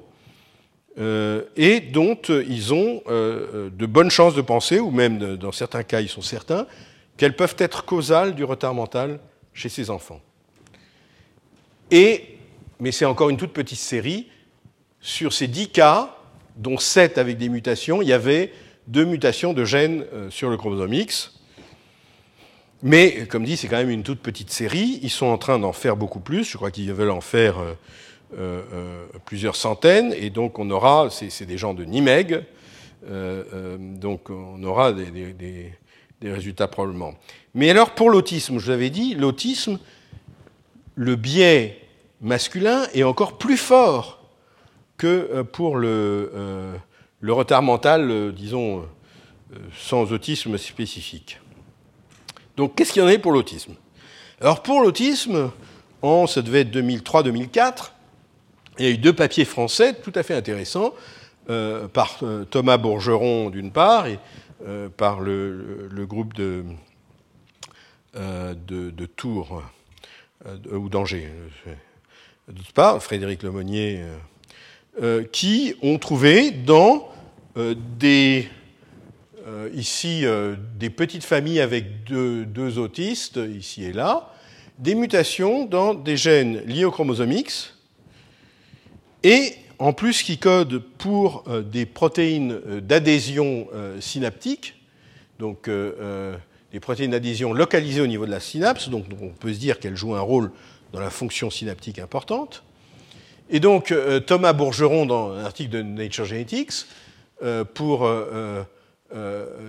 et 0.98 1.80
dont 1.80 2.18
ils 2.28 2.74
ont 2.74 3.02
de 3.08 3.86
bonnes 3.86 4.10
chances 4.10 4.34
de 4.34 4.42
penser, 4.42 4.78
ou 4.78 4.90
même 4.90 5.36
dans 5.36 5.52
certains 5.52 5.84
cas 5.84 6.02
ils 6.02 6.10
sont 6.10 6.20
certains, 6.20 6.66
qu'elles 7.16 7.34
peuvent 7.34 7.56
être 7.56 7.86
causales 7.86 8.34
du 8.34 8.44
retard 8.44 8.74
mental 8.74 9.20
chez 9.54 9.70
ces 9.70 9.88
enfants. 9.88 10.20
Et, 11.90 12.38
mais 12.78 12.92
c'est 12.92 13.04
encore 13.04 13.30
une 13.30 13.36
toute 13.36 13.52
petite 13.52 13.78
série, 13.78 14.28
sur 15.00 15.32
ces 15.32 15.48
10 15.48 15.68
cas, 15.68 16.16
dont 16.56 16.78
7 16.78 17.18
avec 17.18 17.38
des 17.38 17.48
mutations, 17.48 18.02
il 18.02 18.08
y 18.08 18.12
avait 18.12 18.52
deux 18.86 19.04
mutations 19.04 19.52
de 19.52 19.64
gènes 19.64 20.04
euh, 20.12 20.30
sur 20.30 20.50
le 20.50 20.56
chromosome 20.56 20.92
X. 20.92 21.38
Mais, 22.82 23.26
comme 23.26 23.44
dit, 23.44 23.56
c'est 23.56 23.68
quand 23.68 23.76
même 23.76 23.90
une 23.90 24.02
toute 24.02 24.20
petite 24.20 24.50
série. 24.50 25.00
Ils 25.02 25.10
sont 25.10 25.26
en 25.26 25.38
train 25.38 25.58
d'en 25.58 25.72
faire 25.72 25.96
beaucoup 25.96 26.20
plus. 26.20 26.44
Je 26.44 26.56
crois 26.56 26.70
qu'ils 26.70 26.92
veulent 26.92 27.10
en 27.10 27.20
faire 27.20 27.58
euh, 27.58 27.74
euh, 28.38 29.06
plusieurs 29.26 29.56
centaines. 29.56 30.14
Et 30.16 30.30
donc, 30.30 30.58
on 30.58 30.70
aura, 30.70 31.08
c'est 31.10 31.44
des 31.44 31.58
gens 31.58 31.74
de 31.74 31.84
Nimeg, 31.84 32.42
donc 33.06 34.30
on 34.30 34.62
aura 34.62 34.92
des, 34.92 35.32
des, 35.32 36.32
résultats 36.32 36.68
probablement. 36.68 37.14
Mais 37.54 37.70
alors, 37.70 37.90
pour 37.90 38.10
l'autisme, 38.10 38.58
je 38.58 38.64
vous 38.64 38.70
avais 38.70 38.90
dit, 38.90 39.14
l'autisme, 39.14 39.78
le 40.94 41.16
biais 41.16 41.79
masculin 42.20 42.86
est 42.94 43.02
encore 43.02 43.38
plus 43.38 43.56
fort 43.56 44.20
que 44.96 45.06
euh, 45.32 45.44
pour 45.44 45.76
le, 45.76 46.30
euh, 46.34 46.76
le 47.20 47.32
retard 47.32 47.62
mental, 47.62 48.10
euh, 48.10 48.32
disons, 48.32 48.86
sans 49.76 50.12
autisme 50.12 50.58
spécifique. 50.58 51.40
Donc 52.56 52.76
qu'est-ce 52.76 52.92
qu'il 52.92 53.02
y 53.02 53.04
en 53.04 53.08
a 53.08 53.18
pour 53.18 53.32
l'autisme? 53.32 53.74
Alors 54.40 54.62
pour 54.62 54.80
l'autisme, 54.80 55.50
en, 56.02 56.26
ça 56.26 56.42
devait 56.42 56.60
être 56.60 56.74
2003-2004, 56.76 57.92
il 58.78 58.84
y 58.84 58.88
a 58.88 58.90
eu 58.92 58.98
deux 58.98 59.12
papiers 59.12 59.44
français 59.44 59.94
tout 59.94 60.12
à 60.14 60.22
fait 60.22 60.34
intéressants, 60.34 60.94
par 61.92 62.20
Thomas 62.50 62.76
Bourgeron 62.76 63.50
d'une 63.50 63.72
part, 63.72 64.06
et 64.06 64.20
par 64.96 65.20
le, 65.20 65.88
groupe 66.06 66.32
de 66.32 66.64
Tours, 69.16 69.62
ou 70.70 70.88
d'Angers, 70.88 71.28
doute 72.52 72.72
pas, 72.72 72.98
Frédéric 73.00 73.42
Lemonnier, 73.42 74.00
euh, 74.00 74.16
euh, 75.02 75.24
qui 75.30 75.74
ont 75.82 75.98
trouvé 75.98 76.50
dans 76.50 77.08
euh, 77.56 77.74
des 77.98 78.48
ici 79.74 80.24
des 80.78 80.90
petites 80.90 81.24
familles 81.24 81.60
avec 81.60 82.04
deux, 82.04 82.44
deux, 82.44 82.78
autistes, 82.78 83.40
ici 83.58 83.82
et 83.82 83.92
là, 83.92 84.32
des 84.78 84.94
mutations 84.94 85.64
dans 85.64 85.92
des 85.92 86.16
gènes 86.16 86.60
liés 86.66 86.84
au 86.84 86.92
chromosome 86.92 87.32
X, 87.32 87.76
et 89.24 89.54
en 89.80 89.92
plus 89.92 90.22
qui 90.22 90.38
codent 90.38 90.78
pour 90.98 91.44
des 91.64 91.84
protéines 91.84 92.60
d'adhésion 92.80 93.66
synaptique, 93.98 94.80
donc 95.40 95.68
des 95.68 96.80
protéines 96.80 97.10
d'adhésion 97.10 97.52
localisées 97.52 98.02
au 98.02 98.06
niveau 98.06 98.26
de 98.26 98.30
la 98.30 98.40
synapse, 98.40 98.88
donc 98.88 99.06
on 99.20 99.30
peut 99.30 99.52
se 99.52 99.58
dire 99.58 99.80
qu'elles 99.80 99.96
jouent 99.96 100.14
un 100.14 100.20
rôle 100.20 100.52
dans 100.92 101.00
la 101.00 101.10
fonction 101.10 101.50
synaptique 101.50 101.98
importante. 101.98 102.62
Et 103.50 103.60
donc 103.60 103.90
euh, 103.90 104.20
Thomas 104.20 104.52
Bourgeron, 104.52 105.06
dans 105.06 105.32
un 105.32 105.44
article 105.44 105.70
de 105.70 105.82
Nature 105.82 106.24
Genetics, 106.24 106.86
euh, 107.42 107.64
pour 107.64 108.06
euh, 108.06 108.62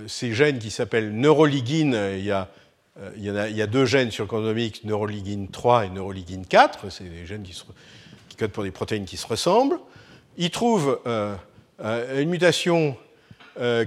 ces 0.07 0.33
gènes 0.33 0.59
qui 0.59 0.69
s'appellent 0.69 1.13
neuroligine, 1.13 1.97
il 2.17 2.23
y, 2.23 2.31
a, 2.31 3.67
deux 3.67 3.85
gènes 3.85 4.11
sur 4.11 4.27
le 4.39 4.59
X, 4.59 4.83
neuroligine 4.83 5.47
3 5.49 5.85
et 5.85 5.89
neuroligine 5.89 6.45
4, 6.45 6.91
c'est 6.91 7.05
des 7.05 7.25
gènes 7.25 7.41
qui, 7.41 7.59
qui, 8.29 8.35
codent 8.35 8.51
pour 8.51 8.63
des 8.63 8.71
protéines 8.71 9.05
qui 9.05 9.17
se 9.17 9.25
ressemblent. 9.25 9.79
Il 10.37 10.51
trouve 10.51 10.99
une 11.79 12.29
mutation 12.29 12.95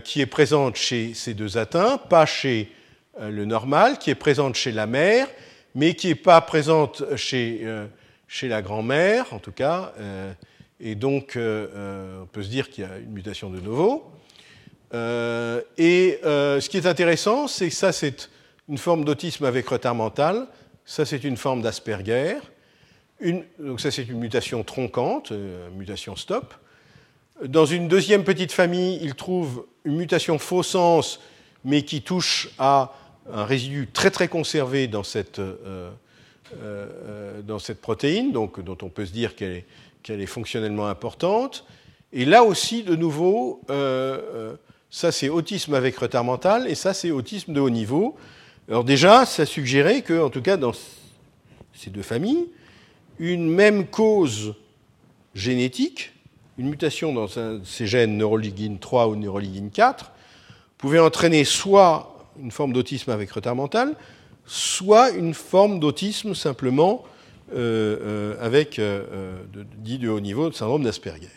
qui 0.02 0.20
est 0.20 0.26
présente 0.26 0.74
chez 0.74 1.14
ces 1.14 1.34
deux 1.34 1.56
atteints, 1.56 1.98
pas 1.98 2.26
chez 2.26 2.72
le 3.20 3.44
normal, 3.44 3.98
qui 3.98 4.10
est 4.10 4.16
présente 4.16 4.56
chez 4.56 4.72
la 4.72 4.88
mère, 4.88 5.28
mais 5.74 5.94
qui 5.94 6.08
n'est 6.08 6.14
pas 6.14 6.40
présente 6.40 7.16
chez, 7.16 7.60
euh, 7.62 7.86
chez 8.28 8.48
la 8.48 8.62
grand-mère, 8.62 9.32
en 9.32 9.38
tout 9.38 9.52
cas. 9.52 9.92
Euh, 9.98 10.32
et 10.80 10.94
donc, 10.94 11.36
on 11.36 12.26
peut 12.32 12.42
se 12.42 12.48
dire 12.48 12.68
qu'il 12.68 12.84
y 12.84 12.86
a 12.86 12.98
une 12.98 13.12
mutation 13.12 13.48
de 13.48 13.60
nouveau. 13.60 14.10
et 14.92 16.18
ce 16.22 16.68
qui 16.68 16.76
est 16.76 16.86
intéressant, 16.86 17.46
c'est 17.46 17.68
que 17.68 17.74
ça, 17.74 17.92
c'est 17.92 18.28
une 18.68 18.76
forme 18.76 19.04
d'autisme 19.04 19.44
avec 19.44 19.68
retard 19.68 19.94
mental. 19.94 20.46
Ça, 20.84 21.06
c'est 21.06 21.22
une 21.24 21.36
forme 21.36 21.62
d'Asperger. 21.62 22.36
donc 23.58 23.80
ça, 23.80 23.90
c'est 23.90 24.02
une 24.02 24.18
mutation 24.18 24.62
tronquante, 24.64 25.32
mutation 25.76 26.16
stop. 26.16 26.54
Dans 27.42 27.66
une 27.66 27.88
deuxième 27.88 28.24
petite 28.24 28.52
famille, 28.52 28.98
il 29.00 29.14
trouve 29.14 29.66
une 29.84 29.96
mutation 29.96 30.38
faux 30.38 30.64
sens, 30.64 31.20
mais 31.64 31.82
qui 31.82 32.02
touche 32.02 32.50
à 32.58 32.92
un 33.32 33.44
résidu 33.44 33.88
très 33.92 34.10
très 34.10 34.28
conservé 34.28 34.86
dans 34.86 35.02
cette, 35.02 35.38
euh, 35.38 35.90
euh, 36.62 37.42
dans 37.42 37.58
cette 37.58 37.80
protéine, 37.80 38.32
donc, 38.32 38.62
dont 38.62 38.78
on 38.82 38.88
peut 38.88 39.06
se 39.06 39.12
dire 39.12 39.34
qu'elle 39.34 39.52
est, 39.52 39.64
qu'elle 40.02 40.20
est, 40.20 40.26
fonctionnellement 40.26 40.86
importante. 40.88 41.64
Et 42.12 42.24
là 42.24 42.44
aussi, 42.44 42.82
de 42.82 42.94
nouveau, 42.94 43.60
euh, 43.70 44.54
ça 44.90 45.10
c'est 45.10 45.28
autisme 45.28 45.74
avec 45.74 45.96
retard 45.96 46.24
mental, 46.24 46.68
et 46.68 46.74
ça 46.74 46.94
c'est 46.94 47.10
autisme 47.10 47.52
de 47.52 47.60
haut 47.60 47.70
niveau. 47.70 48.16
Alors 48.68 48.84
déjà, 48.84 49.26
ça 49.26 49.46
suggérait 49.46 50.02
que, 50.02 50.20
en 50.20 50.30
tout 50.30 50.42
cas 50.42 50.56
dans 50.56 50.72
ces 51.72 51.90
deux 51.90 52.02
familles, 52.02 52.46
une 53.18 53.48
même 53.48 53.86
cause 53.86 54.54
génétique, 55.34 56.12
une 56.58 56.68
mutation 56.68 57.12
dans 57.12 57.26
ces 57.64 57.86
gènes 57.86 58.16
neuroligine 58.16 58.78
3 58.78 59.08
ou 59.08 59.16
neuroligine 59.16 59.70
4, 59.70 60.12
pouvait 60.78 61.00
entraîner 61.00 61.44
soit 61.44 62.13
une 62.40 62.50
forme 62.50 62.72
d'autisme 62.72 63.10
avec 63.10 63.30
retard 63.30 63.56
mental, 63.56 63.94
soit 64.46 65.10
une 65.10 65.34
forme 65.34 65.80
d'autisme 65.80 66.34
simplement 66.34 67.04
euh, 67.52 67.98
euh, 68.00 68.36
avec, 68.40 68.78
euh, 68.78 69.36
dit 69.78 69.98
de 69.98 70.08
haut 70.08 70.20
niveau, 70.20 70.48
de 70.48 70.54
syndrome 70.54 70.82
d'Asperger. 70.82 71.28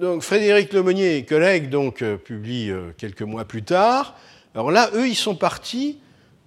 donc 0.00 0.22
Frédéric 0.22 0.72
Lemonnier 0.72 1.16
et 1.16 1.24
collègues 1.24 1.68
donc, 1.68 2.04
publient 2.24 2.72
quelques 2.96 3.22
mois 3.22 3.44
plus 3.44 3.62
tard. 3.62 4.16
Alors 4.54 4.70
là, 4.70 4.90
eux, 4.94 5.08
ils 5.08 5.16
sont 5.16 5.36
partis 5.36 5.98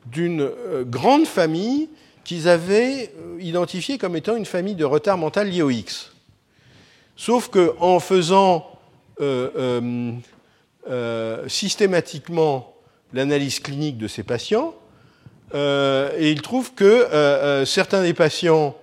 d'une 0.05 0.49
grande 0.85 1.25
famille 1.25 1.89
qu'ils 2.23 2.47
avaient 2.47 3.11
identifiée 3.39 3.97
comme 3.97 4.15
étant 4.15 4.35
une 4.35 4.45
famille 4.45 4.75
de 4.75 4.85
retard 4.85 5.17
mental 5.17 5.49
lié 5.49 5.61
au 5.61 5.69
X. 5.69 6.11
Sauf 7.15 7.49
qu'en 7.49 7.99
faisant 7.99 8.67
euh, 10.89 11.47
systématiquement 11.47 12.73
l'analyse 13.13 13.61
clinique 13.61 13.97
de 13.97 14.09
ces 14.09 14.23
patients 14.23 14.75
euh, 15.55 16.11
et 16.17 16.29
il 16.29 16.41
trouve 16.41 16.73
que 16.73 16.83
euh, 16.83 17.63
certains 17.63 18.01
des 18.01 18.13
patients 18.13 18.75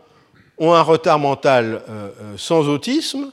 ont 0.56 0.72
un 0.72 0.80
retard 0.80 1.18
mental 1.18 1.82
sans 2.38 2.68
autisme 2.68 3.32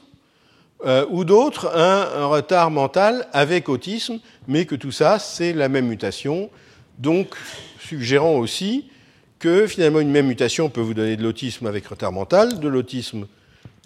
ou 1.10 1.24
d'autres 1.24 1.74
un, 1.74 2.22
un, 2.22 2.26
retard 2.26 2.70
mental 2.70 3.26
avec 3.32 3.70
autisme, 3.70 4.18
mais 4.48 4.66
que 4.66 4.74
tout 4.74 4.92
ça, 4.92 5.18
c'est 5.18 5.54
la 5.54 5.68
même 5.68 5.86
mutation. 5.86 6.50
Donc, 6.98 7.36
suggérant 7.80 8.34
aussi 8.34 8.90
que 9.38 9.66
finalement 9.66 10.00
une 10.00 10.10
même 10.10 10.26
mutation 10.26 10.68
peut 10.68 10.80
vous 10.80 10.94
donner 10.94 11.16
de 11.16 11.22
l'autisme 11.22 11.66
avec 11.66 11.86
retard 11.86 12.12
mental, 12.12 12.60
de 12.60 12.68
l'autisme 12.68 13.26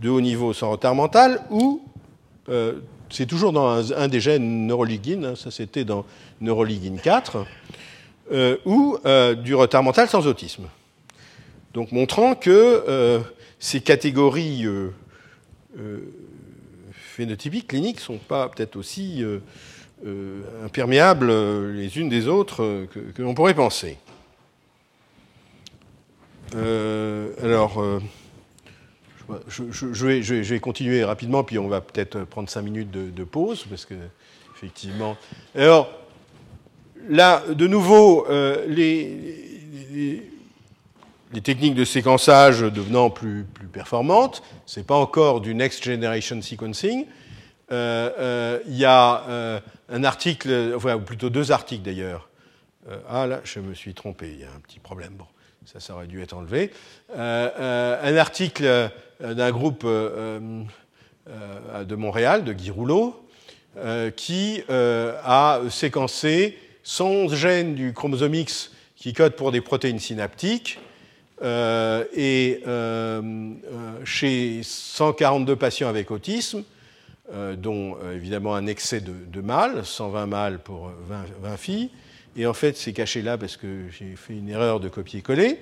de 0.00 0.08
haut 0.08 0.20
niveau 0.20 0.52
sans 0.52 0.70
retard 0.70 0.94
mental, 0.94 1.40
ou 1.50 1.82
c'est 3.12 3.26
toujours 3.26 3.52
dans 3.52 3.92
un, 3.92 4.08
des 4.08 4.20
gènes 4.20 4.66
neuroligine, 4.66 5.24
hein, 5.26 5.34
ça 5.36 5.50
c'était 5.50 5.84
dans 5.84 6.06
neuroligine 6.40 6.98
4, 6.98 7.44
euh, 8.32 8.56
ou 8.64 8.96
euh, 9.04 9.34
du 9.34 9.54
retard 9.54 9.82
mental 9.82 10.08
sans 10.08 10.26
autisme. 10.26 10.64
Donc 11.74 11.92
montrant 11.92 12.34
que 12.34 12.50
euh, 12.88 13.20
ces 13.58 13.80
catégories 13.80 14.66
phénotypiques 16.92 17.68
cliniques 17.68 17.96
ne 17.96 18.02
sont 18.02 18.18
pas 18.18 18.48
peut-être 18.48 18.76
aussi 18.76 19.24
imperméables 20.64 21.32
les 21.72 21.98
unes 21.98 22.08
des 22.08 22.28
autres 22.28 22.86
que, 22.92 22.98
que 22.98 23.22
l'on 23.22 23.34
pourrait 23.34 23.54
penser. 23.54 23.98
alors, 26.54 27.82
je, 29.48 30.06
vais, 30.06 30.60
continuer 30.60 31.04
rapidement, 31.04 31.44
puis 31.44 31.58
on 31.58 31.68
va 31.68 31.80
peut-être 31.80 32.24
prendre 32.24 32.48
cinq 32.48 32.62
minutes 32.62 32.90
de, 32.90 33.24
pause, 33.24 33.64
parce 33.68 33.84
que, 33.84 33.94
effectivement. 34.54 35.16
Alors, 35.54 35.90
là, 37.08 37.42
de 37.48 37.66
nouveau, 37.66 38.26
euh, 38.28 38.64
les, 38.68 40.30
techniques 41.42 41.74
de 41.74 41.84
séquençage 41.84 42.60
devenant 42.60 43.10
plus, 43.10 43.46
performantes, 43.72 44.42
ce 44.66 44.80
n'est 44.80 44.84
pas 44.84 44.96
encore 44.96 45.40
du 45.40 45.54
next 45.54 45.82
generation 45.82 46.40
sequencing. 46.42 47.06
Euh, 47.70 48.10
euh, 48.18 48.58
il 48.66 48.76
y 48.76 48.84
a 48.84 49.62
un 49.88 50.04
article, 50.04 50.76
ou 50.76 51.00
plutôt 51.00 51.30
deux 51.30 51.52
articles 51.52 51.82
d'ailleurs. 51.82 52.28
ah 53.08 53.26
là, 53.26 53.40
je 53.44 53.60
me 53.60 53.74
suis 53.74 53.94
trompé, 53.94 54.30
il 54.32 54.40
y 54.40 54.44
a 54.44 54.48
un 54.48 54.60
petit 54.60 54.78
problème. 54.78 55.14
Bon, 55.14 55.26
ça, 55.66 55.80
ça 55.80 55.94
aurait 55.94 56.06
dû 56.06 56.22
être 56.22 56.34
enlevé. 56.34 56.70
un 57.14 58.16
article 58.16 58.90
euh, 59.22 59.34
d'un 59.34 59.50
groupe 59.50 59.82
euh, 59.84 60.40
euh, 61.28 61.84
de 61.84 61.94
Montréal, 61.94 62.44
de 62.44 62.52
Guy 62.52 62.70
Rouleau, 62.70 63.18
qui 64.16 64.62
a 64.68 65.60
séquencé 65.70 66.58
111 66.82 67.34
gènes 67.34 67.74
du 67.74 67.94
chromosome 67.94 68.34
X 68.34 68.70
qui 68.96 69.14
codent 69.14 69.34
pour 69.34 69.50
des 69.50 69.62
protéines 69.62 69.98
synaptiques. 69.98 70.78
et 71.42 72.62
chez 74.04 74.60
142 74.62 75.56
patients 75.56 75.88
avec 75.88 76.10
autisme, 76.10 76.64
dont 77.56 77.96
évidemment 78.14 78.54
un 78.54 78.66
excès 78.66 79.00
de, 79.00 79.40
mâles, 79.40 79.86
120 79.86 80.26
mâles 80.26 80.58
pour 80.58 80.90
20, 81.40 81.56
filles. 81.56 81.88
Et 82.36 82.46
en 82.46 82.54
fait, 82.54 82.76
c'est 82.76 82.92
caché 82.92 83.22
là 83.22 83.36
parce 83.36 83.56
que 83.56 83.84
j'ai 83.90 84.16
fait 84.16 84.34
une 84.34 84.48
erreur 84.48 84.80
de 84.80 84.88
copier-coller. 84.88 85.58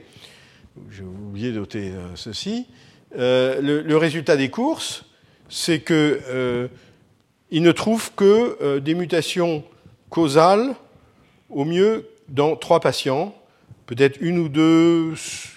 J'ai 0.91 1.03
oublié 1.03 1.51
de 1.51 1.59
noter 1.59 1.93
ceci. 2.15 2.67
Euh, 3.17 3.61
le, 3.61 3.97
résultat 3.97 4.37
des 4.37 4.51
courses, 4.51 5.05
c'est 5.49 5.81
qu'il 5.81 5.97
euh, 5.97 6.69
ne 7.51 7.73
trouve 7.73 8.13
que 8.15 8.57
euh, 8.63 8.81
des 8.81 8.95
mutations 8.95 9.65
causales, 10.11 10.75
au 11.49 11.65
mieux 11.65 12.09
dans 12.29 12.55
trois 12.55 12.79
patients, 12.79 13.35
peut-être 13.87 14.19
une 14.21 14.39
ou 14.39 14.49
deux 14.49 15.15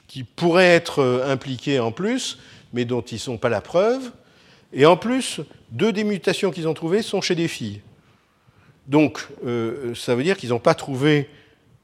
qui 0.08 0.24
pourraient 0.24 0.66
être 0.66 1.22
impliquées 1.28 1.80
en 1.80 1.92
plus, 1.92 2.40
mais 2.74 2.86
dont 2.86 3.02
ils 3.02 3.16
ne 3.16 3.20
sont 3.20 3.38
pas 3.38 3.50
la 3.50 3.62
preuve. 3.62 4.12
Et 4.74 4.88
en 4.88 4.98
plus, 4.98 5.42
deux 5.72 5.94
des 5.94 6.04
mutations 6.04 6.50
qu'ils 6.50 6.68
ont 6.68 6.74
trouvées 6.74 7.04
sont 7.04 7.22
chez 7.22 7.36
des 7.36 7.48
filles. 7.48 7.82
Donc, 8.88 9.28
ça 9.96 10.16
veut 10.16 10.24
dire 10.24 10.38
qu'ils 10.38 10.50
n'ont 10.50 10.60
pas 10.60 10.74
trouvé 10.74 11.30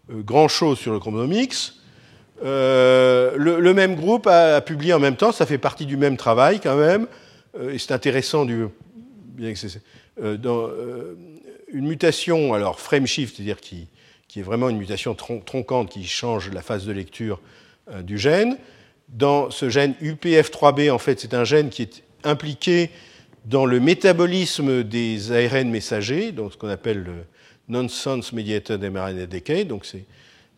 grand-chose 0.10 0.78
sur 0.78 0.92
le 0.92 1.00
chromosome 1.00 1.32
X, 1.34 1.80
euh, 2.44 3.34
le, 3.36 3.74
même 3.74 3.96
groupe 3.96 4.28
a, 4.28 4.62
publié 4.62 4.94
en 4.94 5.00
même 5.00 5.16
temps, 5.16 5.32
ça 5.32 5.46
fait 5.46 5.58
partie 5.58 5.86
du 5.86 5.98
même 5.98 6.18
travail 6.18 6.60
quand 6.60 6.78
même, 6.78 7.08
euh, 7.60 7.74
et 7.74 7.78
c'est 7.78 7.92
intéressant 7.92 8.46
du, 8.46 8.66
euh, 9.42 11.16
une 11.72 11.88
mutation, 11.88 12.54
alors 12.54 12.80
frame 12.80 13.06
shift, 13.06 13.36
c'est-à-dire 13.36 13.60
qui, 13.60 13.88
qui, 14.28 14.40
est 14.40 14.44
vraiment 14.44 14.70
une 14.70 14.78
mutation 14.78 15.16
tronquante 15.16 15.90
qui 15.90 16.06
change 16.06 16.50
la 16.52 16.62
phase 16.62 16.86
de 16.86 16.92
lecture 16.92 17.42
du 18.04 18.18
gène. 18.18 18.58
Dans 19.10 19.50
ce 19.50 19.70
gène 19.70 19.96
UPF3B, 20.02 20.92
en 20.92 21.00
fait, 21.00 21.20
c'est 21.20 21.34
un 21.34 21.44
gène 21.44 21.70
qui 21.70 21.82
est 21.82 22.04
impliqué 22.24 22.92
dans 23.45 23.66
le 23.66 23.80
métabolisme 23.80 24.84
des 24.84 25.32
ARN 25.32 25.70
messagers, 25.70 26.32
donc 26.32 26.53
ce 26.53 26.57
qu'on 26.57 26.70
appelle 26.70 27.03
le 27.03 27.14
nonsense 27.68 28.34
mediated 28.34 28.84
mRNA 28.84 29.26
decay, 29.26 29.66
donc 29.66 29.86
c'est 29.86 30.06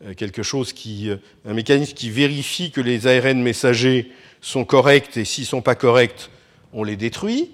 euh, 0.05 0.13
quelque 0.13 0.43
chose 0.43 0.73
qui, 0.73 1.09
euh, 1.09 1.17
un 1.45 1.53
mécanisme 1.53 1.93
qui 1.93 2.09
vérifie 2.09 2.71
que 2.71 2.81
les 2.81 3.07
ARN 3.07 3.41
messagers 3.41 4.11
sont 4.41 4.65
corrects 4.65 5.17
et 5.17 5.25
s'ils 5.25 5.45
sont 5.45 5.61
pas 5.61 5.75
corrects, 5.75 6.29
on 6.73 6.83
les 6.83 6.95
détruit. 6.95 7.51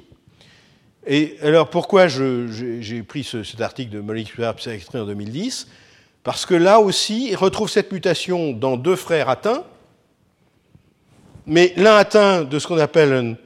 Et 1.06 1.38
alors 1.42 1.70
pourquoi 1.70 2.08
j'ai 2.08 3.02
pris 3.04 3.24
ce, 3.24 3.44
cet 3.44 3.62
article 3.62 3.92
de 3.92 4.00
Molecular 4.00 4.56
extrait 4.68 5.00
en 5.00 5.06
2010 5.06 5.68
Parce 6.24 6.46
que 6.46 6.54
là 6.54 6.80
aussi, 6.80 7.30
il 7.30 7.36
retrouve 7.36 7.70
cette 7.70 7.92
mutation 7.92 8.52
dans 8.52 8.76
deux 8.76 8.98
frères 8.98 9.30
atteints, 9.30 9.64
mais 11.46 11.74
l'un 11.78 11.96
atteint 11.96 12.44
de 12.44 12.60
ce 12.60 12.68
qu'on 12.68 12.78
appelle 12.78 13.38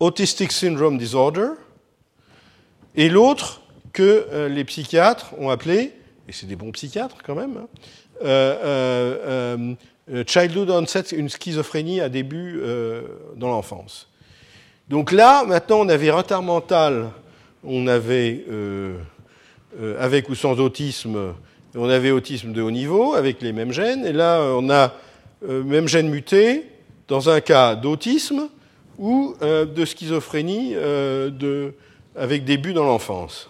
Autistic 0.00 0.50
Syndrome 0.50 0.96
Disorder, 0.96 1.50
et 2.96 3.10
l'autre 3.10 3.60
que 3.92 4.26
euh, 4.32 4.48
les 4.48 4.64
psychiatres 4.64 5.34
ont 5.38 5.50
appelé, 5.50 5.92
et 6.26 6.32
c'est 6.32 6.46
des 6.46 6.56
bons 6.56 6.72
psychiatres 6.72 7.18
quand 7.22 7.34
même, 7.34 7.58
hein, 7.58 7.66
euh, 8.24 9.74
euh, 10.10 10.24
childhood 10.26 10.70
onset, 10.70 11.04
une 11.12 11.28
schizophrénie 11.28 12.00
à 12.00 12.08
début 12.08 12.60
dans 13.36 13.48
l'enfance. 13.48 14.08
Donc 14.88 15.12
là, 15.12 15.44
maintenant, 15.44 15.80
on 15.80 15.88
avait 15.88 16.10
retard 16.10 16.42
mental, 16.42 17.10
on 17.62 17.86
avait, 17.86 18.44
avec 20.00 20.28
ou 20.28 20.34
sans 20.34 20.58
autisme, 20.58 21.34
on 21.76 21.88
avait 21.88 22.10
autisme 22.10 22.52
de 22.52 22.60
haut 22.60 22.72
niveau, 22.72 23.14
avec 23.14 23.40
les 23.40 23.52
mêmes 23.52 23.70
gènes, 23.70 24.04
et 24.04 24.12
là, 24.12 24.40
on 24.42 24.68
a 24.68 24.94
même 25.46 25.86
gène 25.86 26.08
muté, 26.08 26.66
dans 27.06 27.30
un 27.30 27.40
cas 27.40 27.76
d'autisme 27.76 28.48
ou 29.00 29.34
de 29.40 29.84
schizophrénie 29.84 30.74
de, 30.74 31.74
avec 32.14 32.44
début 32.44 32.72
dans 32.74 32.84
l'enfance. 32.84 33.48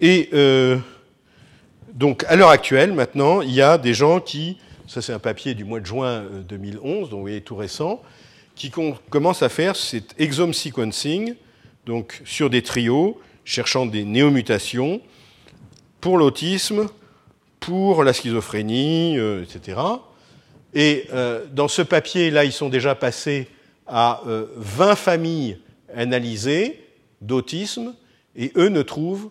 Et 0.00 0.28
donc, 1.98 2.24
à 2.28 2.36
l'heure 2.36 2.50
actuelle, 2.50 2.92
maintenant, 2.92 3.40
il 3.42 3.50
y 3.50 3.60
a 3.60 3.76
des 3.76 3.92
gens 3.92 4.20
qui, 4.20 4.56
ça 4.86 5.02
c'est 5.02 5.12
un 5.12 5.18
papier 5.18 5.54
du 5.54 5.64
mois 5.64 5.80
de 5.80 5.86
juin 5.86 6.22
2011, 6.48 6.84
euh, 6.84 7.00
donc 7.00 7.10
vous 7.10 7.20
voyez 7.20 7.40
tout 7.40 7.56
récent, 7.56 8.00
qui 8.54 8.70
commencent 9.10 9.42
à 9.42 9.48
faire 9.48 9.74
cet 9.74 10.14
exome 10.16 10.54
sequencing, 10.54 11.34
donc 11.86 12.22
sur 12.24 12.50
des 12.50 12.62
trios, 12.62 13.20
cherchant 13.44 13.84
des 13.84 14.04
néomutations 14.04 15.00
pour 16.00 16.18
l'autisme, 16.18 16.86
pour 17.58 18.04
la 18.04 18.12
schizophrénie, 18.12 19.18
euh, 19.18 19.42
etc. 19.42 19.80
Et 20.74 21.04
euh, 21.12 21.44
dans 21.52 21.68
ce 21.68 21.82
papier-là, 21.82 22.44
ils 22.44 22.52
sont 22.52 22.68
déjà 22.68 22.94
passés 22.94 23.48
à 23.86 24.20
20 24.26 24.96
familles 24.96 25.58
analysées 25.94 26.84
d'autisme, 27.22 27.94
et 28.36 28.52
eux 28.54 28.68
ne 28.68 28.82
trouvent 28.82 29.30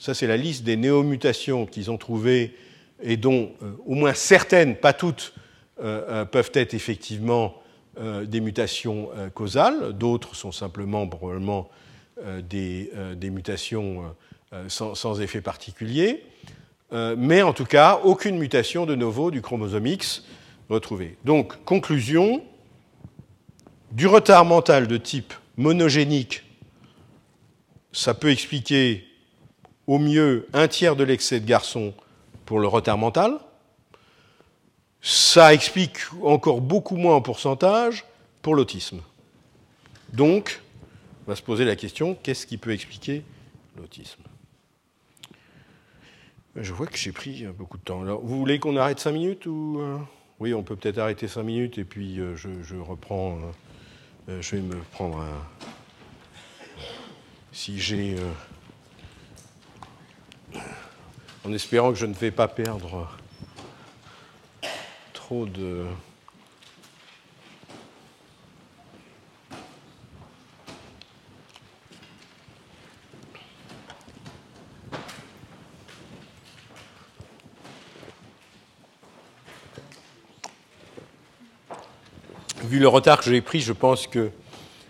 ça, 0.00 0.14
c'est 0.14 0.26
la 0.26 0.38
liste 0.38 0.64
des 0.64 0.78
néomutations 0.78 1.66
qu'ils 1.66 1.90
ont 1.90 1.98
trouvées 1.98 2.56
et 3.02 3.18
dont 3.18 3.52
euh, 3.62 3.72
au 3.84 3.94
moins 3.94 4.14
certaines, 4.14 4.74
pas 4.74 4.94
toutes, 4.94 5.34
euh, 5.78 6.02
euh, 6.08 6.24
peuvent 6.24 6.50
être 6.54 6.74
effectivement 6.74 7.54
des 8.24 8.40
mutations 8.40 9.10
causales. 9.34 9.92
D'autres 9.92 10.34
sont 10.34 10.52
simplement 10.52 11.06
probablement 11.06 11.68
des, 12.48 12.90
mutations 13.24 14.14
sans, 14.68 14.94
sans, 14.94 15.20
effet 15.20 15.42
particulier. 15.42 16.24
Mais 16.92 17.42
en 17.42 17.52
tout 17.52 17.64
cas, 17.64 18.00
aucune 18.04 18.38
mutation 18.38 18.86
de 18.86 18.94
nouveau 18.94 19.30
du 19.30 19.42
chromosome 19.42 19.86
X 19.86 20.24
retrouvée. 20.68 21.16
Donc, 21.24 21.64
conclusion, 21.64 22.42
du 23.92 24.06
retard 24.06 24.44
mental 24.44 24.86
de 24.86 24.96
type 24.96 25.34
monogénique, 25.56 26.44
ça 27.92 28.14
peut 28.14 28.30
expliquer 28.30 29.04
au 29.86 29.98
mieux 29.98 30.46
un 30.52 30.68
tiers 30.68 30.94
de 30.94 31.04
l'excès 31.04 31.40
de 31.40 31.46
garçons 31.46 31.92
pour 32.46 32.60
le 32.60 32.68
retard 32.68 32.98
mental. 32.98 33.38
Ça 35.02 35.54
explique 35.54 35.98
encore 36.22 36.60
beaucoup 36.60 36.96
moins 36.96 37.16
en 37.16 37.20
pourcentage 37.20 38.04
pour 38.42 38.54
l'autisme. 38.54 39.00
Donc, 40.12 40.60
on 41.26 41.30
va 41.30 41.36
se 41.36 41.42
poser 41.42 41.64
la 41.64 41.76
question, 41.76 42.16
qu'est-ce 42.22 42.46
qui 42.46 42.58
peut 42.58 42.72
expliquer 42.72 43.24
l'autisme? 43.76 44.22
Je 46.60 46.72
vois 46.74 46.86
que 46.86 46.96
j'ai 46.96 47.12
pris 47.12 47.46
beaucoup 47.58 47.78
de 47.78 47.82
temps. 47.82 48.02
Alors, 48.02 48.20
vous 48.20 48.38
voulez 48.38 48.58
qu'on 48.58 48.76
arrête 48.76 49.00
cinq 49.00 49.12
minutes 49.12 49.46
ou 49.46 49.78
euh? 49.80 49.98
Oui, 50.40 50.52
on 50.52 50.62
peut 50.62 50.76
peut-être 50.76 50.98
arrêter 50.98 51.26
cinq 51.26 51.42
minutes 51.42 51.78
et 51.78 51.84
puis 51.84 52.20
euh, 52.20 52.36
je, 52.36 52.76
reprends. 52.76 53.38
Euh, 54.28 54.42
je 54.42 54.56
vais 54.56 54.62
me 54.62 54.76
prendre 54.92 55.20
un. 55.20 55.42
Si 57.52 57.80
j'ai 57.80 58.16
en 61.46 61.52
espérant 61.52 61.90
que 61.90 61.98
je 61.98 62.06
ne 62.06 62.14
vais 62.14 62.30
pas 62.30 62.48
perdre 62.48 63.08
trop 65.12 65.46
de... 65.46 65.86
Vu 82.70 82.78
le 82.78 82.86
retard 82.86 83.18
que 83.18 83.24
j'ai 83.24 83.40
pris, 83.40 83.58
je 83.60 83.72
pense 83.72 84.06
que 84.06 84.30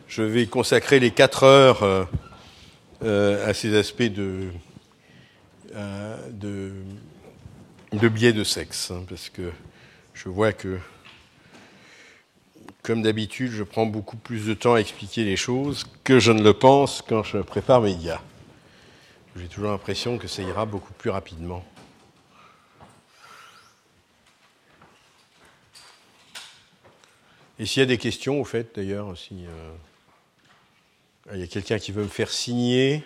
je 0.06 0.20
vais 0.22 0.44
consacrer 0.44 1.00
les 1.00 1.12
quatre 1.12 1.44
heures 1.44 1.82
euh, 1.82 2.04
euh, 3.02 3.48
à 3.48 3.54
ces 3.54 3.74
aspects 3.74 4.02
de, 4.02 4.50
euh, 5.74 6.28
de, 6.30 6.72
de 7.94 8.08
biais 8.10 8.34
de 8.34 8.44
sexe, 8.44 8.90
hein, 8.90 9.02
parce 9.08 9.30
que 9.30 9.50
je 10.12 10.28
vois 10.28 10.52
que, 10.52 10.78
comme 12.82 13.00
d'habitude, 13.00 13.50
je 13.50 13.62
prends 13.62 13.86
beaucoup 13.86 14.18
plus 14.18 14.44
de 14.44 14.52
temps 14.52 14.74
à 14.74 14.80
expliquer 14.80 15.24
les 15.24 15.36
choses 15.36 15.86
que 16.04 16.18
je 16.18 16.32
ne 16.32 16.42
le 16.42 16.52
pense 16.52 17.00
quand 17.00 17.22
je 17.22 17.38
prépare 17.38 17.80
mes 17.80 17.94
dias. 17.94 18.20
J'ai 19.36 19.46
toujours 19.46 19.70
l'impression 19.70 20.18
que 20.18 20.28
ça 20.28 20.42
ira 20.42 20.66
beaucoup 20.66 20.92
plus 20.92 21.08
rapidement. 21.08 21.64
Et 27.60 27.66
s'il 27.66 27.80
y 27.80 27.82
a 27.82 27.86
des 27.86 27.98
questions, 27.98 28.40
au 28.40 28.44
fait, 28.44 28.74
d'ailleurs, 28.74 29.18
si 29.18 29.44
euh, 29.44 29.74
il 31.34 31.40
y 31.40 31.42
a 31.42 31.46
quelqu'un 31.46 31.78
qui 31.78 31.92
veut 31.92 32.04
me 32.04 32.08
faire 32.08 32.30
signer 32.30 33.04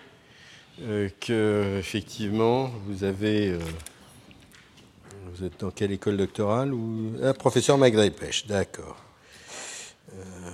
euh, 0.80 1.08
que 1.20 1.76
effectivement 1.80 2.70
vous 2.86 3.02
avez 3.02 3.48
euh, 3.48 3.58
vous 5.24 5.42
êtes 5.44 5.58
dans 5.58 5.72
quelle 5.72 5.90
école 5.90 6.16
doctorale 6.16 6.72
ou 6.72 7.16
ah, 7.24 7.34
professeur 7.34 7.78
Maghreb 7.78 8.12
Pêche, 8.12 8.46
d'accord. 8.46 9.02
Euh, 10.14 10.52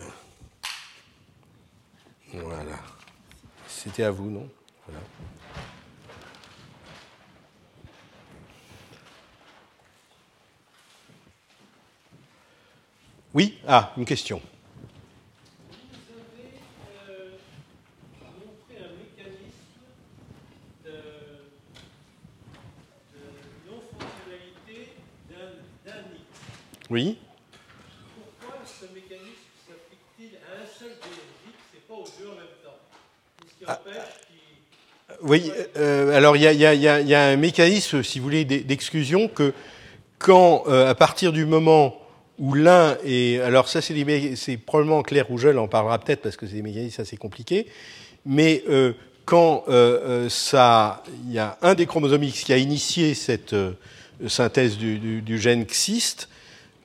voilà. 2.32 2.78
C'était 3.68 4.04
à 4.04 4.10
vous, 4.10 4.30
non? 4.30 4.48
Voilà. 4.86 5.00
Oui 13.32 13.58
Ah, 13.66 13.92
une 13.96 14.04
question. 14.04 14.40
Oui. 26.90 27.18
Pourquoi 28.40 28.58
ce 28.66 28.92
mécanisme 28.92 29.28
s'applique-t-il 29.64 30.30
à 30.38 30.60
un 30.60 30.66
seul 30.66 30.88
génétique 30.88 31.60
et 31.76 31.80
pas 31.86 31.94
aux 31.94 32.04
deux 32.18 32.26
en 32.26 32.34
même 32.34 32.46
temps? 32.64 32.78
Qu'est-ce 33.38 33.58
qui 33.58 33.64
ah. 33.68 33.80
empêche 33.80 34.20
oui, 35.22 35.52
euh, 35.76 36.16
alors 36.16 36.36
il 36.36 36.42
y, 36.42 36.56
y, 36.56 37.14
a 37.14 37.24
un 37.26 37.36
mécanisme, 37.36 38.02
si 38.02 38.18
vous 38.18 38.24
voulez, 38.24 38.46
d'exclusion 38.46 39.28
que 39.28 39.52
quand, 40.18 40.64
euh, 40.66 40.88
à 40.88 40.94
partir 40.94 41.32
du 41.32 41.44
moment 41.44 41.94
où 42.40 42.54
l'un 42.54 42.96
est, 43.04 43.38
alors 43.40 43.68
ça 43.68 43.80
c'est 43.80 44.56
probablement 44.56 45.02
Claire 45.02 45.28
Rougel 45.28 45.58
en 45.58 45.68
parlera 45.68 45.98
peut-être 45.98 46.22
parce 46.22 46.36
que 46.36 46.46
c'est 46.46 46.56
des 46.56 46.62
mécanismes 46.62 47.02
assez 47.02 47.16
compliqués, 47.16 47.66
mais 48.26 48.64
euh, 48.68 48.94
quand 49.24 49.64
ça, 50.28 51.04
il 51.26 51.32
y 51.32 51.38
a 51.38 51.56
un 51.62 51.74
des 51.74 51.86
chromosomes 51.86 52.24
X 52.24 52.42
qui 52.42 52.52
a 52.52 52.56
initié 52.56 53.14
cette 53.14 53.54
synthèse 54.28 54.76
du, 54.76 55.38
gène 55.38 55.66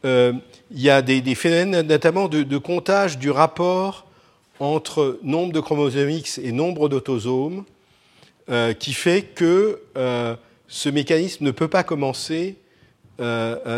euh, 0.05 0.33
il 0.71 0.81
y 0.81 0.89
a 0.89 1.01
des, 1.01 1.35
phénomènes 1.35 1.81
notamment 1.87 2.27
de, 2.27 2.57
comptage 2.57 3.17
du 3.17 3.29
rapport 3.31 4.05
entre 4.59 5.19
nombre 5.23 5.51
de 5.53 5.59
chromosomes 5.59 6.09
X 6.09 6.37
et 6.37 6.51
nombre 6.51 6.89
d'autosomes 6.89 7.65
euh, 8.49 8.73
qui 8.73 8.93
fait 8.93 9.23
que 9.23 9.81
euh, 9.97 10.35
ce 10.67 10.89
mécanisme 10.89 11.43
ne 11.43 11.51
peut 11.51 11.67
pas 11.67 11.83
commencer 11.83 12.55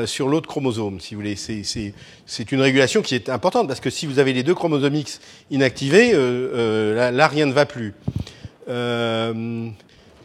sur 0.05 0.27
l'autre 0.27 0.47
chromosome, 0.47 0.99
si 0.99 1.15
vous 1.15 1.21
voulez. 1.21 1.35
C'est 1.35 2.51
une 2.51 2.61
régulation 2.61 3.01
qui 3.01 3.15
est 3.15 3.29
importante 3.29 3.67
parce 3.67 3.79
que 3.79 3.89
si 3.89 4.05
vous 4.05 4.19
avez 4.19 4.33
les 4.33 4.43
deux 4.43 4.55
chromosomes 4.55 4.95
X 4.95 5.19
inactivés, 5.51 6.13
là, 6.13 7.11
là, 7.11 7.27
rien 7.27 7.45
ne 7.45 7.53
va 7.53 7.65
plus. 7.65 7.93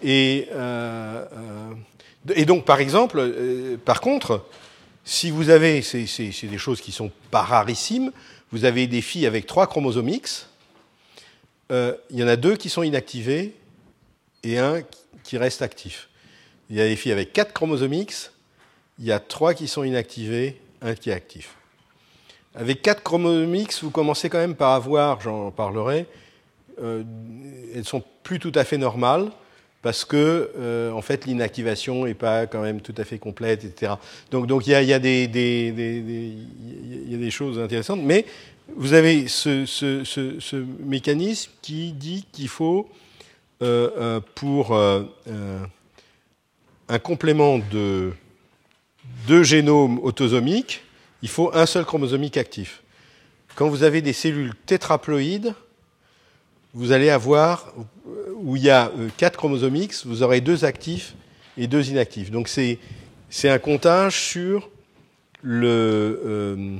et 0.02 0.48
et 2.34 2.44
donc, 2.44 2.64
par 2.64 2.80
exemple, 2.80 3.18
euh, 3.18 3.76
par 3.84 4.00
contre, 4.00 4.44
si 5.04 5.30
vous 5.30 5.50
avez, 5.50 5.82
c'est 5.82 6.06
des 6.42 6.58
choses 6.58 6.80
qui 6.80 6.92
sont 6.92 7.10
pas 7.30 7.42
rarissimes, 7.42 8.12
vous 8.52 8.64
avez 8.64 8.86
des 8.86 9.00
filles 9.00 9.26
avec 9.26 9.46
trois 9.46 9.66
chromosomes 9.66 10.08
X, 10.08 10.48
euh, 11.70 11.94
il 12.10 12.18
y 12.18 12.24
en 12.24 12.28
a 12.28 12.36
deux 12.36 12.56
qui 12.56 12.68
sont 12.68 12.82
inactivés 12.82 13.54
et 14.44 14.58
un 14.58 14.82
qui 15.24 15.38
reste 15.38 15.62
actif. 15.62 16.08
Il 16.70 16.76
y 16.76 16.80
a 16.80 16.86
des 16.86 16.96
filles 16.96 17.12
avec 17.12 17.32
quatre 17.32 17.52
chromosomes 17.52 17.94
X, 17.94 18.31
il 18.98 19.04
y 19.04 19.12
a 19.12 19.18
trois 19.18 19.54
qui 19.54 19.68
sont 19.68 19.84
inactivés, 19.84 20.60
un 20.80 20.94
qui 20.94 21.10
est 21.10 21.14
actif. 21.14 21.56
Avec 22.54 22.82
quatre 22.82 23.02
chromosomes 23.02 23.56
vous 23.80 23.90
commencez 23.90 24.28
quand 24.28 24.38
même 24.38 24.54
par 24.54 24.72
avoir, 24.72 25.20
j'en 25.20 25.50
parlerai, 25.50 26.06
euh, 26.80 27.02
elles 27.74 27.84
sont 27.84 28.02
plus 28.22 28.38
tout 28.38 28.52
à 28.54 28.64
fait 28.64 28.78
normales 28.78 29.30
parce 29.80 30.04
que 30.04 30.50
euh, 30.56 30.92
en 30.92 31.02
fait 31.02 31.26
l'inactivation 31.26 32.04
n'est 32.04 32.14
pas 32.14 32.46
quand 32.46 32.60
même 32.62 32.80
tout 32.80 32.94
à 32.98 33.04
fait 33.04 33.18
complète, 33.18 33.64
etc. 33.64 33.94
Donc 34.30 34.46
donc 34.46 34.66
il 34.66 34.70
y 34.70 34.74
a, 34.74 34.82
y, 34.82 34.92
a 34.92 34.96
y 34.96 34.96
a 34.96 34.98
des 37.18 37.30
choses 37.30 37.58
intéressantes, 37.58 38.00
mais 38.02 38.26
vous 38.76 38.92
avez 38.92 39.28
ce, 39.28 40.56
mécanisme 40.84 41.50
qui 41.62 41.92
dit 41.92 42.26
qu'il 42.32 42.48
faut 42.48 42.88
euh, 43.62 43.90
euh 43.96 44.20
pour 44.34 44.74
un 46.88 46.98
complément 46.98 47.58
de 47.58 48.12
deux 49.26 49.42
génomes 49.42 49.98
autosomiques, 50.00 50.82
il 51.22 51.28
faut 51.28 51.50
un 51.54 51.66
seul 51.66 51.84
chromosomique 51.84 52.36
actif. 52.36 52.82
Quand 53.54 53.68
vous 53.68 53.82
avez 53.82 54.02
des 54.02 54.12
cellules 54.12 54.54
tétraploïdes, 54.66 55.54
vous 56.74 56.92
allez 56.92 57.10
avoir, 57.10 57.72
où 58.36 58.56
il 58.56 58.62
y 58.62 58.70
a 58.70 58.90
euh, 58.98 59.08
quatre 59.18 59.36
chromosomes 59.36 59.76
vous 60.06 60.22
aurez 60.22 60.40
deux 60.40 60.64
actifs 60.64 61.14
et 61.58 61.66
deux 61.66 61.90
inactifs. 61.90 62.30
Donc 62.30 62.48
c'est, 62.48 62.78
un 63.44 63.58
comptage 63.58 64.18
sur 64.18 64.70
le, 65.42 66.20
euh, 66.24 66.76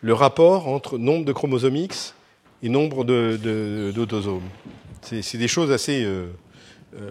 le 0.00 0.14
rapport 0.14 0.68
entre 0.68 0.98
nombre 0.98 1.24
de 1.24 1.32
chromosomes 1.32 1.76
X 1.76 2.14
et 2.62 2.68
nombre 2.68 3.04
de, 3.04 3.92
d'autosomes. 3.94 4.48
C'est, 5.02 5.36
des 5.36 5.48
choses 5.48 5.70
assez... 5.70 6.02
Euh, 6.04 6.26
euh, 6.96 7.10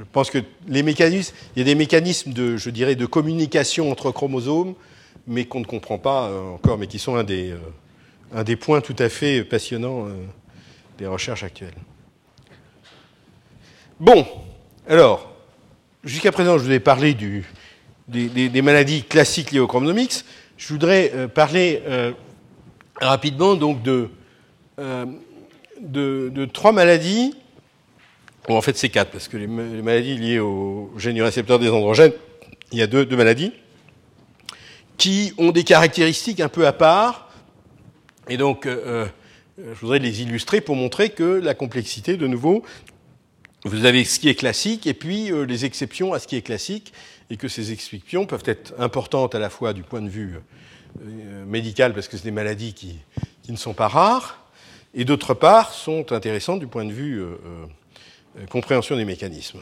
je 0.00 0.04
pense 0.12 0.30
que 0.30 0.38
les 0.66 0.82
mécanismes, 0.82 1.34
il 1.54 1.60
y 1.60 1.62
a 1.62 1.64
des 1.64 1.74
mécanismes 1.74 2.32
de, 2.32 2.56
je 2.56 2.70
dirais, 2.70 2.96
de 2.96 3.06
communication 3.06 3.90
entre 3.90 4.10
chromosomes, 4.10 4.74
mais 5.26 5.44
qu'on 5.44 5.60
ne 5.60 5.66
comprend 5.66 5.98
pas 5.98 6.32
encore, 6.54 6.78
mais 6.78 6.86
qui 6.86 6.98
sont 6.98 7.16
un 7.16 7.24
des, 7.24 7.54
un 8.34 8.42
des 8.42 8.56
points 8.56 8.80
tout 8.80 8.96
à 8.98 9.08
fait 9.08 9.44
passionnants 9.44 10.08
des 10.98 11.06
recherches 11.06 11.42
actuelles. 11.42 11.74
Bon, 14.00 14.26
alors, 14.88 15.30
jusqu'à 16.04 16.32
présent, 16.32 16.58
je 16.58 16.64
vous 16.64 16.72
ai 16.72 16.80
parlé 16.80 17.14
des, 17.14 18.62
maladies 18.62 19.02
classiques 19.02 19.50
liées 19.50 19.60
au 19.60 19.66
chromosomics. 19.66 20.24
Je 20.56 20.68
voudrais 20.72 21.12
euh, 21.14 21.28
parler 21.28 21.82
euh, 21.86 22.12
rapidement 23.00 23.54
donc 23.54 23.86
euh, 23.86 24.06
de, 25.80 26.30
de, 26.34 26.44
trois 26.46 26.72
maladies. 26.72 27.34
Bon, 28.48 28.56
en 28.56 28.62
fait, 28.62 28.76
c'est 28.76 28.88
quatre, 28.88 29.10
parce 29.10 29.28
que 29.28 29.36
les, 29.36 29.46
maladies 29.46 30.16
liées 30.16 30.38
au 30.38 30.90
gène 30.96 31.14
du 31.14 31.22
récepteur 31.22 31.58
des 31.58 31.68
androgènes, 31.68 32.12
il 32.72 32.78
y 32.78 32.82
a 32.82 32.86
deux, 32.86 33.04
maladies 33.16 33.52
qui 34.96 35.32
ont 35.38 35.50
des 35.50 35.64
caractéristiques 35.64 36.40
un 36.40 36.48
peu 36.48 36.66
à 36.66 36.72
part. 36.72 37.30
Et 38.28 38.36
donc, 38.36 38.66
euh, 38.66 39.06
je 39.58 39.80
voudrais 39.80 39.98
les 39.98 40.22
illustrer 40.22 40.60
pour 40.60 40.76
montrer 40.76 41.10
que 41.10 41.24
la 41.24 41.54
complexité, 41.54 42.16
de 42.16 42.26
nouveau, 42.26 42.62
vous 43.64 43.84
avez 43.84 44.04
ce 44.04 44.18
qui 44.18 44.28
est 44.28 44.34
classique 44.34 44.86
et 44.86 44.94
puis 44.94 45.30
euh, 45.30 45.44
les 45.44 45.64
exceptions 45.64 46.14
à 46.14 46.18
ce 46.18 46.26
qui 46.26 46.36
est 46.36 46.42
classique, 46.42 46.92
et 47.28 47.36
que 47.36 47.48
ces 47.48 47.72
exceptions 47.72 48.26
peuvent 48.26 48.42
être 48.46 48.74
importantes 48.78 49.34
à 49.34 49.38
la 49.38 49.50
fois 49.50 49.72
du 49.72 49.82
point 49.82 50.02
de 50.02 50.08
vue 50.08 50.36
euh, 51.02 51.44
médical, 51.44 51.94
parce 51.94 52.08
que 52.08 52.16
c'est 52.16 52.24
des 52.24 52.30
maladies 52.30 52.74
qui, 52.74 52.98
ne 53.48 53.56
sont 53.56 53.74
pas 53.74 53.88
rares, 53.88 54.46
et 54.94 55.04
d'autre 55.04 55.34
part 55.34 55.72
sont 55.72 56.12
intéressantes 56.12 56.60
du 56.60 56.68
point 56.68 56.84
de 56.84 56.92
vue 56.92 57.20
euh, 57.20 57.36
euh 57.44 57.66
compréhension 58.50 58.96
des 58.96 59.04
mécanismes. 59.04 59.60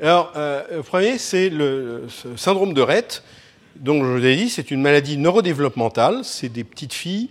Alors, 0.00 0.32
le 0.34 0.82
premier, 0.82 1.18
c'est 1.18 1.50
le 1.50 2.06
syndrome 2.36 2.74
de 2.74 2.82
Rett, 2.82 3.22
dont 3.76 4.02
je 4.04 4.10
vous 4.10 4.16
l'ai 4.18 4.36
dit, 4.36 4.50
c'est 4.50 4.70
une 4.70 4.82
maladie 4.82 5.18
neurodéveloppementale, 5.18 6.24
c'est 6.24 6.48
des 6.48 6.64
petites 6.64 6.94
filles 6.94 7.28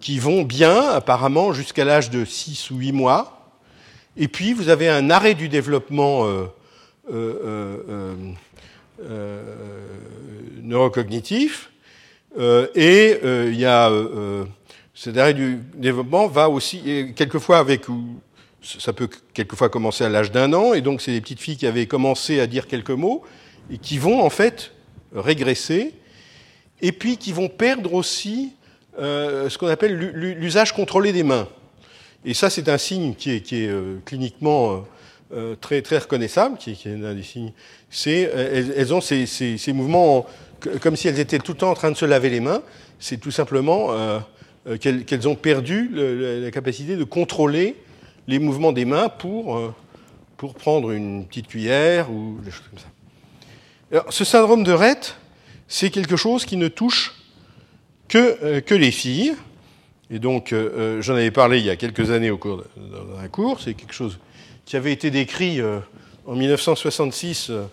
qui 0.00 0.18
vont 0.18 0.42
bien, 0.42 0.80
apparemment, 0.90 1.52
jusqu'à 1.52 1.84
l'âge 1.84 2.10
de 2.10 2.24
6 2.24 2.70
ou 2.70 2.76
8 2.76 2.92
mois, 2.92 3.34
et 4.16 4.28
puis, 4.28 4.52
vous 4.52 4.68
avez 4.68 4.88
un 4.88 5.10
arrêt 5.10 5.34
du 5.34 5.48
développement 5.48 6.26
euh, 6.26 6.44
euh, 7.12 7.82
euh, 7.88 8.14
euh 9.08 9.42
neurocognitif. 10.62 11.70
et 12.74 13.18
il 13.22 13.56
y 13.56 13.66
a 13.66 13.90
cet 14.94 15.18
arrêt 15.18 15.34
du 15.34 15.58
développement 15.74 16.26
va 16.26 16.48
aussi, 16.48 17.12
quelquefois 17.14 17.58
avec, 17.58 17.82
ça 18.64 18.92
peut 18.92 19.08
quelquefois 19.34 19.68
commencer 19.68 20.04
à 20.04 20.08
l'âge 20.08 20.32
d'un 20.32 20.52
an, 20.52 20.74
et 20.74 20.80
donc 20.80 21.00
c'est 21.00 21.12
des 21.12 21.20
petites 21.20 21.40
filles 21.40 21.56
qui 21.56 21.66
avaient 21.66 21.86
commencé 21.86 22.40
à 22.40 22.46
dire 22.46 22.66
quelques 22.66 22.90
mots, 22.90 23.22
et 23.70 23.78
qui 23.78 23.98
vont 23.98 24.22
en 24.22 24.30
fait 24.30 24.72
régresser, 25.14 25.92
et 26.80 26.92
puis 26.92 27.16
qui 27.16 27.32
vont 27.32 27.48
perdre 27.48 27.94
aussi 27.94 28.52
euh, 28.98 29.48
ce 29.48 29.58
qu'on 29.58 29.68
appelle 29.68 29.96
l'usage 29.96 30.72
contrôlé 30.72 31.12
des 31.12 31.22
mains. 31.22 31.48
Et 32.24 32.32
ça, 32.32 32.48
c'est 32.48 32.68
un 32.68 32.78
signe 32.78 33.14
qui 33.14 33.32
est, 33.32 33.52
euh, 33.52 33.98
cliniquement 34.04 34.84
euh, 35.34 35.56
très, 35.60 35.82
très 35.82 35.98
reconnaissable, 35.98 36.56
qui, 36.58 36.70
est 36.70 36.86
un 36.86 37.14
des 37.14 37.22
signes. 37.22 37.52
C'est, 37.90 38.22
elles, 38.22 38.94
ont 38.94 39.00
ces, 39.00 39.58
mouvements 39.68 40.26
comme 40.80 40.96
si 40.96 41.08
elles 41.08 41.20
étaient 41.20 41.38
tout 41.38 41.52
le 41.52 41.58
temps 41.58 41.70
en 41.70 41.74
train 41.74 41.90
de 41.90 41.96
se 41.96 42.06
laver 42.06 42.30
les 42.30 42.40
mains. 42.40 42.62
C'est 42.98 43.18
tout 43.18 43.30
simplement 43.30 43.90
qu'elles, 44.80 45.28
ont 45.28 45.34
perdu 45.34 45.90
la 45.92 46.50
capacité 46.50 46.96
de 46.96 47.04
contrôler 47.04 47.76
les 48.26 48.38
mouvements 48.38 48.72
des 48.72 48.84
mains 48.84 49.08
pour, 49.08 49.74
pour 50.36 50.54
prendre 50.54 50.90
une 50.92 51.26
petite 51.26 51.46
cuillère 51.46 52.10
ou 52.10 52.38
des 52.42 52.50
choses 52.50 52.68
comme 52.70 52.78
ça. 52.78 52.88
Alors, 53.92 54.12
ce 54.12 54.24
syndrome 54.24 54.64
de 54.64 54.72
Rett, 54.72 55.16
c'est 55.68 55.90
quelque 55.90 56.16
chose 56.16 56.44
qui 56.44 56.56
ne 56.56 56.68
touche 56.68 57.14
que, 58.08 58.60
que 58.60 58.74
les 58.74 58.90
filles. 58.90 59.34
Et 60.10 60.18
donc, 60.18 60.52
euh, 60.52 60.70
euh, 60.76 61.02
j'en 61.02 61.14
avais 61.14 61.30
parlé 61.30 61.58
il 61.58 61.64
y 61.64 61.70
a 61.70 61.76
quelques 61.76 62.10
années 62.10 62.30
au 62.30 62.38
cours 62.38 62.64
d'un 62.76 63.28
cours. 63.28 63.60
C'est 63.60 63.74
quelque 63.74 63.94
chose 63.94 64.18
qui 64.64 64.76
avait 64.76 64.92
été 64.92 65.10
décrit 65.10 65.60
euh, 65.60 65.80
en 66.26 66.34
1966 66.34 67.50
euh, 67.50 67.64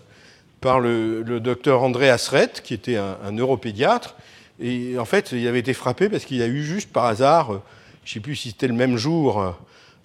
par 0.59 0.79
le, 0.79 1.23
docteur 1.39 1.83
André 1.83 2.09
Asret, 2.09 2.51
qui 2.63 2.73
était 2.73 2.97
un, 2.97 3.17
un, 3.23 3.31
neuropédiatre. 3.31 4.15
Et 4.59 4.97
en 4.99 5.05
fait, 5.05 5.31
il 5.31 5.47
avait 5.47 5.59
été 5.59 5.73
frappé 5.73 6.09
parce 6.09 6.25
qu'il 6.25 6.41
a 6.41 6.47
eu 6.47 6.63
juste 6.63 6.91
par 6.91 7.05
hasard, 7.05 7.53
euh, 7.53 7.61
je 8.03 8.11
ne 8.11 8.13
sais 8.15 8.19
plus 8.19 8.35
si 8.35 8.49
c'était 8.49 8.67
le 8.67 8.73
même 8.73 8.97
jour 8.97 9.55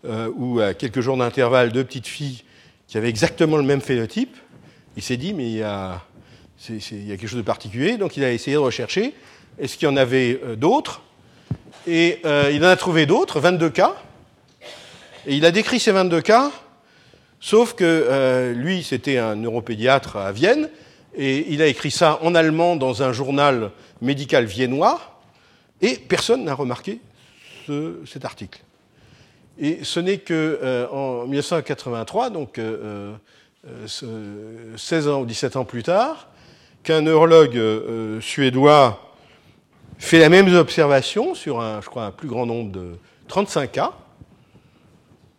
euh, 0.08 0.30
ou 0.36 0.60
à 0.60 0.74
quelques 0.74 1.00
jours 1.00 1.16
d'intervalle, 1.16 1.72
deux 1.72 1.84
petites 1.84 2.06
filles 2.06 2.42
qui 2.86 2.98
avaient 2.98 3.08
exactement 3.08 3.56
le 3.56 3.62
même 3.62 3.80
phénotype. 3.80 4.36
Il 4.96 5.02
s'est 5.02 5.16
dit, 5.16 5.34
mais 5.34 5.44
il 5.44 5.56
y, 5.56 5.62
a, 5.62 6.02
quelque 6.66 7.26
chose 7.26 7.38
de 7.38 7.42
particulier. 7.42 7.96
Donc, 7.96 8.16
il 8.16 8.24
a 8.24 8.32
essayé 8.32 8.56
de 8.56 8.60
rechercher. 8.60 9.14
Est-ce 9.58 9.76
qu'il 9.76 9.88
y 9.88 9.90
en 9.90 9.96
avait 9.96 10.40
d'autres? 10.56 11.02
Et 11.86 12.20
euh, 12.24 12.50
il 12.52 12.64
en 12.64 12.68
a 12.68 12.76
trouvé 12.76 13.06
d'autres, 13.06 13.40
22 13.40 13.70
cas. 13.70 13.94
Et 15.26 15.36
il 15.36 15.44
a 15.44 15.50
décrit 15.50 15.80
ces 15.80 15.92
22 15.92 16.20
cas, 16.20 16.50
sauf 17.40 17.74
que 17.74 17.84
euh, 17.84 18.52
lui, 18.52 18.82
c'était 18.82 19.18
un 19.18 19.36
neuropédiatre 19.36 20.16
à 20.16 20.32
Vienne, 20.32 20.68
et 21.16 21.52
il 21.52 21.62
a 21.62 21.66
écrit 21.66 21.90
ça 21.90 22.18
en 22.22 22.34
allemand 22.34 22.76
dans 22.76 23.02
un 23.02 23.12
journal 23.12 23.72
médical 24.00 24.44
viennois, 24.44 25.00
et 25.80 25.96
personne 25.96 26.44
n'a 26.44 26.54
remarqué 26.54 27.00
ce, 27.66 28.00
cet 28.06 28.24
article. 28.24 28.60
Et 29.58 29.84
ce 29.84 30.00
n'est 30.00 30.18
qu'en 30.18 30.34
euh, 30.34 31.26
1983, 31.26 32.30
donc 32.30 32.58
euh, 32.58 33.14
16 34.76 35.08
ans 35.08 35.20
ou 35.22 35.26
17 35.26 35.56
ans 35.56 35.64
plus 35.64 35.82
tard, 35.82 36.28
qu'un 36.82 37.00
neurologue 37.00 37.56
euh, 37.56 38.20
suédois 38.20 39.02
fait 39.98 40.20
la 40.20 40.28
même 40.28 40.54
observation 40.54 41.34
sur 41.34 41.60
un, 41.60 41.80
je 41.80 41.86
crois, 41.86 42.04
un 42.04 42.10
plus 42.10 42.28
grand 42.28 42.46
nombre 42.46 42.70
de 42.70 42.92
35 43.28 43.72
cas. 43.72 43.92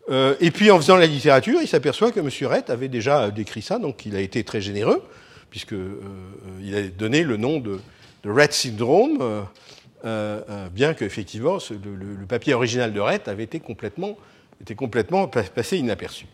Euh, 0.09 0.35
et 0.39 0.51
puis 0.51 0.71
en 0.71 0.77
faisant 0.77 0.95
la 0.95 1.05
littérature, 1.05 1.59
il 1.61 1.67
s'aperçoit 1.67 2.11
que 2.11 2.19
M. 2.19 2.29
Rett 2.49 2.69
avait 2.69 2.87
déjà 2.87 3.29
décrit 3.29 3.61
ça, 3.61 3.77
donc 3.77 4.05
il 4.05 4.15
a 4.15 4.19
été 4.19 4.43
très 4.43 4.61
généreux, 4.61 5.01
puisqu'il 5.49 5.77
euh, 5.77 6.85
a 6.85 6.87
donné 6.89 7.23
le 7.23 7.37
nom 7.37 7.59
de, 7.59 7.79
de 8.23 8.29
Rett 8.29 8.53
syndrome, 8.53 9.45
euh, 10.05 10.41
euh 10.49 10.69
bien 10.69 10.93
qu'effectivement 10.93 11.57
le, 11.71 11.95
le, 11.95 12.15
le, 12.15 12.25
papier 12.27 12.53
original 12.53 12.93
de 12.93 12.99
Rett 12.99 13.27
avait 13.27 13.43
été 13.43 13.59
complètement, 13.59 14.15
était 14.61 14.75
complètement 14.75 15.27
passé 15.27 15.77
inaperçu. 15.77 16.27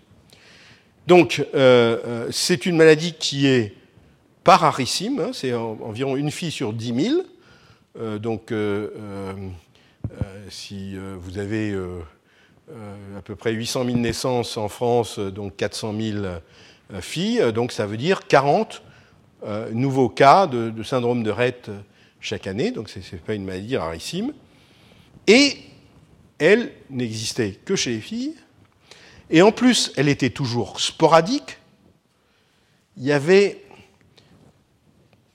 Donc 1.08 1.46
euh, 1.54 1.98
euh, 2.06 2.28
c'est 2.32 2.66
une 2.66 2.76
maladie 2.76 3.14
qui 3.14 3.48
est 3.48 3.74
pas 4.44 4.58
rarissime, 4.58 5.20
hein, 5.20 5.32
c'est 5.34 5.54
environ 5.54 6.18
une 6.18 6.30
fille 6.30 6.52
sur 6.52 6.74
10 6.74 7.24
000. 7.98 8.20
donc, 8.20 8.54
si 10.50 10.98
vous 10.98 11.38
avez 11.38 11.74
à 13.18 13.22
peu 13.22 13.36
près 13.38 13.54
800 13.54 13.86
000 13.86 13.98
naissances 13.98 14.58
en 14.58 14.68
France, 14.68 15.18
donc 15.20 15.56
400 15.56 15.94
000 15.98 16.26
filles, 17.00 17.54
donc 17.54 17.72
ça 17.72 17.86
veut 17.86 17.96
dire 17.96 18.28
40 18.28 18.84
nouveaux 19.72 20.10
cas 20.10 20.46
de, 20.46 20.70
de 20.70 20.84
syndrome 20.84 21.24
de 21.24 21.32
Rett 21.32 21.72
chaque 22.24 22.48
année, 22.48 22.72
donc 22.72 22.90
ce 22.90 23.00
n'est 23.00 23.22
pas 23.22 23.36
une 23.36 23.44
maladie 23.44 23.76
rarissime. 23.76 24.34
Et 25.28 25.58
elle 26.40 26.72
n'existait 26.90 27.52
que 27.52 27.76
chez 27.76 27.92
les 27.92 28.00
filles. 28.00 28.34
Et 29.30 29.42
en 29.42 29.52
plus, 29.52 29.92
elle 29.98 30.08
était 30.08 30.30
toujours 30.30 30.80
sporadique. 30.80 31.58
Il 32.98 33.04
y 33.04 33.12
avait 33.12 33.62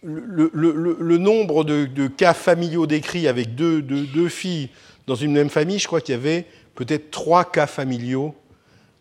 le, 0.02 1.16
nombre 1.18 1.62
de, 1.64 2.06
cas 2.06 2.32
familiaux 2.32 2.86
décrits 2.86 3.28
avec 3.28 3.54
deux, 3.54 4.28
filles 4.28 4.70
dans 5.06 5.14
une 5.14 5.32
même 5.32 5.50
famille, 5.50 5.78
je 5.78 5.86
crois 5.86 6.00
qu'il 6.00 6.14
y 6.14 6.18
avait 6.18 6.46
peut-être 6.74 7.10
trois 7.10 7.44
cas 7.50 7.66
familiaux 7.66 8.34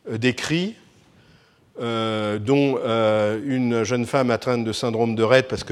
euh, 0.09 0.17
décrits, 0.17 0.75
euh, 1.79 2.39
dont 2.39 2.79
euh, 2.79 3.39
une 3.45 3.83
jeune 3.83 4.05
femme 4.05 4.31
atteinte 4.31 4.63
de 4.63 4.71
syndrome 4.71 5.15
de 5.15 5.23
Rett, 5.23 5.47
parce 5.47 5.63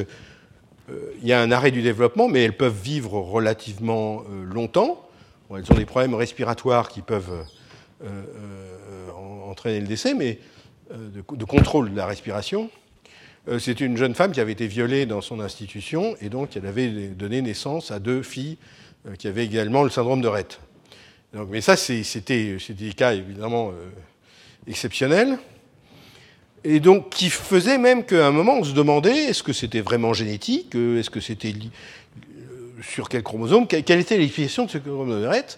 qu'il 0.87 1.27
y 1.27 1.33
a 1.33 1.41
un 1.41 1.51
arrêt 1.51 1.71
du 1.71 1.81
développement, 1.81 2.27
mais 2.27 2.43
elles 2.43 2.57
peuvent 2.57 2.79
vivre 2.81 3.19
relativement 3.19 4.23
longtemps 4.43 5.05
elles 5.51 5.71
ont 5.71 5.75
des 5.75 5.85
problèmes 5.85 6.15
respiratoires 6.15 6.89
qui 6.89 7.01
peuvent 7.01 7.45
euh, 8.03 8.07
euh, 8.07 9.11
entraîner 9.47 9.79
le 9.79 9.87
décès, 9.87 10.13
mais 10.13 10.39
euh, 10.91 11.09
de, 11.09 11.45
contrôle 11.45 11.91
de 11.91 11.95
la 11.95 12.05
respiration. 12.05 12.69
C'est 13.59 13.79
une 13.79 13.95
jeune 13.95 14.15
femme 14.15 14.31
qui 14.31 14.39
avait 14.39 14.53
été 14.53 14.65
violée 14.65 15.05
dans 15.05 15.21
son 15.21 15.39
institution 15.39 16.17
et 16.19 16.29
donc 16.29 16.57
elle 16.57 16.65
avait 16.65 17.09
donné 17.09 17.43
naissance 17.43 17.91
à 17.91 17.99
deux 17.99 18.23
filles 18.23 18.57
qui 19.19 19.27
avaient 19.27 19.45
également 19.45 19.83
le 19.83 19.91
syndrome 19.91 20.19
de 20.19 20.27
Rett. 20.27 20.59
Mais 21.49 21.61
ça, 21.61 21.77
c'était 21.77 22.57
des 22.69 22.93
cas 22.93 23.13
évidemment 23.13 23.71
exceptionnels. 24.65 25.37
Et 26.67 26.79
donc, 26.79 27.11
qui 27.11 27.29
faisait 27.29 27.77
même 27.77 28.03
qu'à 28.03 28.27
un 28.27 28.31
moment, 28.31 28.55
on 28.57 28.63
se 28.63 28.73
demandait 28.73 29.15
est-ce 29.15 29.43
que 29.43 29.53
c'était 29.53 29.81
vraiment 29.81 30.13
génétique 30.13 30.73
Est-ce 30.73 31.11
que 31.11 31.19
c'était 31.19 31.53
sur 32.81 33.07
quel 33.07 33.23
chromosome, 33.23 33.67
quelle 33.67 33.99
était 33.99 34.17
l'explication 34.17 34.65
de 34.65 34.71
ce 34.71 34.77
chromosome 34.79 35.21
de 35.21 35.27
Rett. 35.27 35.57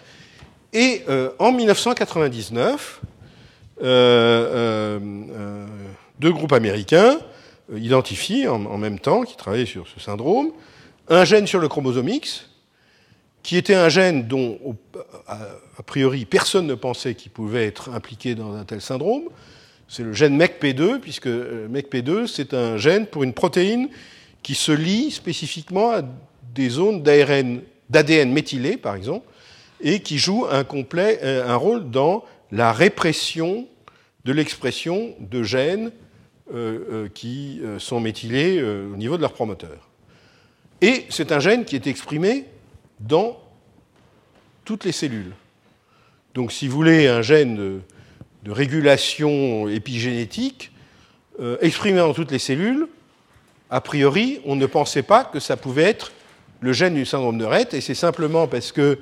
Et 0.73 1.03
euh, 1.07 1.31
en 1.39 1.51
1999, 1.51 3.01
euh, 3.81 3.85
euh, 3.85 5.65
deux 6.19 6.31
groupes 6.31 6.53
américains 6.53 7.19
identifient 7.75 8.47
en, 8.47 8.77
même 8.77 8.99
temps, 8.99 9.23
qui 9.23 9.35
travaillaient 9.35 9.65
sur 9.65 9.87
ce 9.87 9.99
syndrome, 9.99 10.51
un 11.09 11.25
gène 11.25 11.47
sur 11.47 11.59
le 11.59 11.67
chromosome 11.67 12.09
X, 12.09 12.49
qui 13.43 13.57
était 13.57 13.75
un 13.75 13.89
gène 13.89 14.27
dont, 14.27 14.57
a, 15.27 15.37
priori, 15.85 16.25
personne 16.25 16.67
ne 16.67 16.75
pensait 16.75 17.15
qu'il 17.15 17.31
pouvait 17.31 17.65
être 17.65 17.89
impliqué 17.89 18.35
dans 18.35 18.53
un 18.55 18.63
tel 18.63 18.81
syndrome. 18.81 19.23
C'est 19.87 20.03
le 20.03 20.13
gène 20.13 20.37
MECP2, 20.37 20.99
puisque 20.99 21.27
MECP2, 21.27 22.27
c'est 22.27 22.53
un 22.53 22.77
gène 22.77 23.07
pour 23.07 23.23
une 23.23 23.33
protéine 23.33 23.89
qui 24.43 24.53
se 24.53 24.71
lie 24.71 25.11
spécifiquement 25.11 25.91
à 25.91 26.01
des 26.53 26.69
zones 26.69 27.03
d'ADN 27.03 28.31
méthylé, 28.31 28.77
par 28.77 28.95
exemple, 28.95 29.25
et 29.81 30.01
qui 30.01 30.17
jouent 30.17 30.45
un, 30.49 30.65
euh, 30.95 31.57
rôle 31.57 31.89
dans 31.89 32.25
la 32.51 32.73
répression 32.73 33.67
de 34.25 34.33
l'expression 34.33 35.15
de 35.19 35.43
gènes 35.43 35.91
euh, 36.53 36.79
euh, 36.91 37.09
qui 37.13 37.61
sont 37.77 37.99
méthylés 37.99 38.61
au 38.61 38.97
niveau 38.97 39.15
de 39.15 39.21
leur 39.21 39.33
promoteur. 39.33 39.89
Et 40.81 41.05
c'est 41.09 41.31
un 41.31 41.39
gène 41.39 41.65
qui 41.65 41.75
est 41.75 41.87
exprimé 41.87 42.45
dans 42.99 43.39
toutes 44.65 44.83
les 44.83 44.91
cellules. 44.91 45.33
Donc 46.33 46.51
si 46.51 46.67
vous 46.67 46.75
voulez 46.75 47.07
un 47.07 47.21
gène 47.21 47.81
de, 48.47 48.51
régulation 48.51 49.67
épigénétique, 49.67 50.71
exprimé 51.61 51.99
dans 51.99 52.13
toutes 52.13 52.31
les 52.31 52.39
cellules, 52.39 52.87
a 53.69 53.81
priori, 53.81 54.39
on 54.45 54.55
ne 54.55 54.65
pensait 54.65 55.03
pas 55.03 55.25
que 55.25 55.39
ça 55.39 55.57
pouvait 55.57 55.83
être 55.83 56.11
le 56.61 56.73
gène 56.73 56.95
du 56.95 57.05
syndrome 57.05 57.37
de 57.37 57.45
Rett, 57.45 57.73
et 57.73 57.81
c'est 57.81 57.95
simplement 57.95 58.47
parce 58.47 58.71
que 58.71 58.97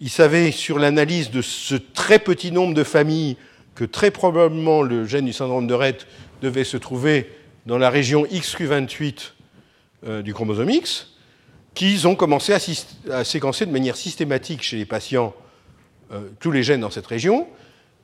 il 0.00 0.10
savait 0.10 0.52
sur 0.52 0.78
l'analyse 0.78 1.30
de 1.30 1.42
ce 1.42 1.74
très 1.74 2.20
petit 2.20 2.52
nombre 2.52 2.72
de 2.72 2.84
familles 2.84 3.36
que 3.74 3.84
très 3.84 4.10
probablement 4.12 4.82
le 4.82 5.04
gène 5.04 5.24
du 5.24 5.32
syndrome 5.32 5.66
de 5.66 5.74
Rett 5.74 6.06
devait 6.40 6.64
se 6.64 6.76
trouver 6.76 7.32
dans 7.66 7.78
la 7.78 7.90
région 7.90 8.24
XQ28 8.24 9.32
euh, 10.06 10.22
du 10.22 10.32
chromosome 10.32 10.70
X, 10.70 11.14
qu'ils 11.74 12.06
ont 12.06 12.14
commencé 12.14 12.52
à, 13.10 13.24
séquencer 13.24 13.66
de 13.66 13.72
manière 13.72 13.96
systématique 13.96 14.62
chez 14.62 14.76
les 14.76 14.86
patients 14.86 15.34
euh, 16.12 16.28
tous 16.38 16.52
les 16.52 16.62
gènes 16.62 16.80
dans 16.80 16.90
cette 16.90 17.06
région. 17.06 17.48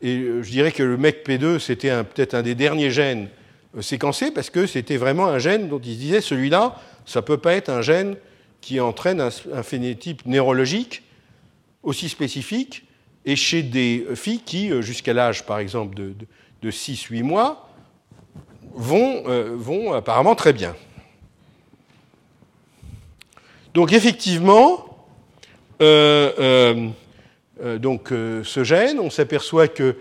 Et 0.04 0.18
euh, 0.18 0.42
je 0.44 0.50
dirais 0.50 0.70
que 0.70 0.84
le 0.84 0.96
MECP2, 0.96 1.58
c'était 1.58 2.04
peut-être 2.04 2.34
un 2.34 2.42
des 2.42 2.54
derniers 2.54 2.92
gènes 2.92 3.28
séquencés 3.80 4.30
parce 4.30 4.50
que 4.50 4.66
c'était 4.66 4.98
vraiment 4.98 5.26
un 5.26 5.40
gène 5.40 5.68
dont 5.68 5.80
ils 5.80 5.94
se 5.94 5.98
disaient 5.98 6.20
celui-là, 6.20 6.76
ça 7.06 7.20
ne 7.20 7.24
peut 7.24 7.38
pas 7.38 7.54
être 7.54 7.70
un 7.70 7.82
gène 7.82 8.16
qui 8.60 8.78
entraîne 8.80 9.20
un, 9.20 9.62
phénotype 9.62 10.24
neurologique 10.26 11.02
aussi 11.84 12.08
spécifique, 12.08 12.84
et 13.26 13.36
chez 13.36 13.62
des 13.62 14.06
filles 14.14 14.40
qui, 14.40 14.70
euh, 14.70 14.82
jusqu'à 14.82 15.12
l'âge, 15.12 15.44
par 15.44 15.58
exemple, 15.58 15.94
de, 15.94 16.70
6-8 16.70 17.22
mois, 17.22 17.68
vont, 18.74 19.24
euh, 19.28 19.92
apparemment 19.92 20.34
très 20.34 20.54
bien. 20.54 20.74
Donc 23.74 23.92
effectivement, 23.92 25.06
euh, 25.82 26.88
donc, 27.62 28.08
ce 28.10 28.64
gène, 28.64 28.98
on 28.98 29.10
s'aperçoit 29.10 29.68
que 29.68 29.96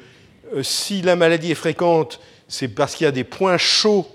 si 0.61 1.01
la 1.01 1.15
maladie 1.15 1.51
est 1.51 1.55
fréquente, 1.55 2.19
c'est 2.47 2.67
parce 2.67 2.95
qu'il 2.95 3.05
y 3.05 3.07
a 3.07 3.11
des 3.11 3.23
points 3.23 3.57
chauds 3.57 4.07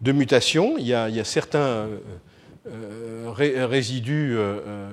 de 0.00 0.12
mutation. 0.12 0.76
Il 0.78 0.86
y 0.86 0.94
a, 0.94 1.24
certains 1.24 1.88
euh, 2.66 3.30
résidus, 3.34 4.36
euh, 4.36 4.60
euh, 4.66 4.90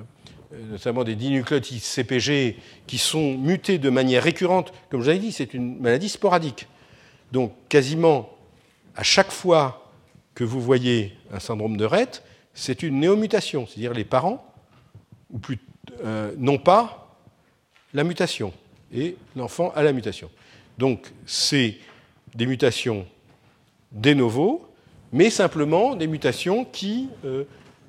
notamment 0.70 1.04
des 1.04 1.14
dinucléotides 1.14 1.82
CPG, 1.82 2.56
qui 2.86 2.98
sont 2.98 3.36
mutés 3.36 3.78
de 3.78 3.90
manière 3.90 4.22
récurrente. 4.22 4.72
Comme 4.90 5.00
je 5.00 5.04
vous 5.04 5.10
avais 5.10 5.18
dit, 5.18 5.32
c'est 5.32 5.54
une 5.54 5.78
maladie 5.80 6.08
sporadique. 6.08 6.66
Donc 7.30 7.52
quasiment 7.68 8.30
à 8.96 9.02
chaque 9.02 9.30
fois 9.30 9.90
que 10.34 10.44
vous 10.44 10.60
voyez 10.60 11.14
un 11.32 11.40
syndrome 11.40 11.76
de 11.76 11.84
Rett, 11.84 12.22
c'est 12.54 12.82
une 12.82 13.00
néomutation, 13.00 13.66
c'est-à-dire 13.66 13.94
les 13.94 14.04
parents 14.04 14.46
ou 15.30 15.38
plus, 15.38 15.58
n'ont 16.36 16.58
pas 16.58 17.01
la 17.94 18.04
mutation 18.04 18.52
et 18.92 19.16
l'enfant 19.36 19.72
a 19.74 19.82
la 19.82 19.92
mutation. 19.92 20.30
Donc 20.78 21.12
c'est 21.26 21.76
des 22.34 22.46
mutations 22.46 23.06
de 23.92 24.14
novo, 24.14 24.66
mais 25.12 25.30
simplement 25.30 25.94
des 25.94 26.06
mutations 26.06 26.64
qui 26.64 27.08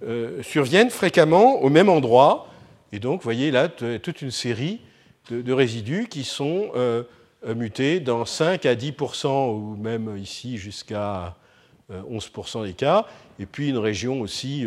euh, 0.06 0.44
surviennent 0.44 0.90
fréquemment 0.90 1.62
au 1.62 1.70
même 1.70 1.88
endroit. 1.88 2.48
Et 2.92 3.00
donc, 3.00 3.22
vous 3.22 3.24
voyez 3.24 3.52
là 3.52 3.70
toute 3.70 4.22
une 4.22 4.32
série 4.32 4.82
de, 5.30 5.54
résidus 5.54 6.08
qui 6.10 6.26
sont 6.26 6.72
euh, 6.76 7.04
euh, 7.48 7.56
mutés 7.56 8.02
dans 8.02 8.26
5 8.26 8.66
à 8.66 8.76
10% 8.76 9.54
ou 9.54 9.78
même 9.78 10.18
ici 10.18 10.58
jusqu'à 10.58 11.36
11% 11.92 12.66
des 12.66 12.74
cas. 12.74 13.06
Et 13.40 13.46
puis 13.46 13.70
une 13.70 13.78
région 13.78 14.20
aussi 14.20 14.66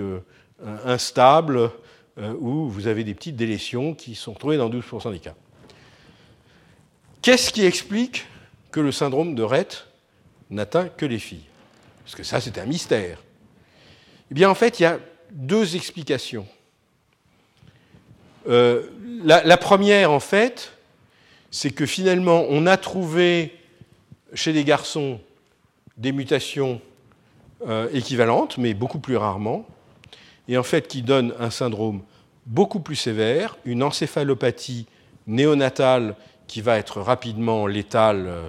instable 0.85 1.71
où 2.19 2.69
vous 2.69 2.87
avez 2.87 3.05
des 3.05 3.15
petites 3.15 3.37
délétions 3.37 3.95
qui 3.95 4.15
sont 4.15 4.33
retrouvées 4.33 4.57
dans 4.57 4.71
12% 4.71 5.13
des 5.13 5.19
cas. 5.19 5.35
Qu'est-ce 7.21 7.53
qui 7.53 7.65
explique 7.65 8.27
que 8.71 8.81
le 8.81 8.93
syndrome 8.93 9.35
de 9.35 9.43
Rett 9.43 9.87
n'atteint 10.49 10.89
que 10.89 11.05
les 11.05 11.19
filles? 11.19 11.45
Parce 12.05 12.15
que 12.15 12.23
ça, 12.23 12.41
c'est 12.41 12.57
un 12.59 12.67
mystère. 12.67 13.19
Eh 14.31 14.35
bien, 14.35 14.49
en 14.49 14.55
fait, 14.55 14.79
il 14.79 14.85
y 14.85 14.87
a 14.87 15.01
deux 15.33 15.77
explications. 15.77 16.47
Euh, 18.49 18.89
la, 19.25 19.57
première, 19.57 20.13
en 20.13 20.21
fait, 20.21 20.73
c'est 21.51 21.73
que 21.73 21.85
finalement, 21.85 22.45
on 22.49 22.67
a 22.67 22.77
trouvé 22.77 23.57
chez 24.35 24.53
les 24.53 24.63
garçons 24.65 25.21
des 25.97 26.13
mutations 26.13 26.81
euh, 27.67 27.89
équivalentes, 27.93 28.57
mais 28.59 28.75
beaucoup 28.75 29.01
plus 29.01 29.17
rarement, 29.17 29.67
et 30.49 30.57
en 30.57 30.63
fait 30.63 30.89
qui 30.89 31.03
donnent 31.03 31.35
un 31.39 31.51
syndrome 31.51 32.03
beaucoup 32.47 32.81
plus 32.81 32.97
sévère, 32.97 33.57
une 33.65 33.83
encéphalopathie 33.83 34.87
néonatale 35.27 36.15
qui 36.47 36.61
va 36.61 36.79
être 36.79 37.01
rapidement 37.01 37.67
létale, 37.67 38.27
euh, 38.27 38.49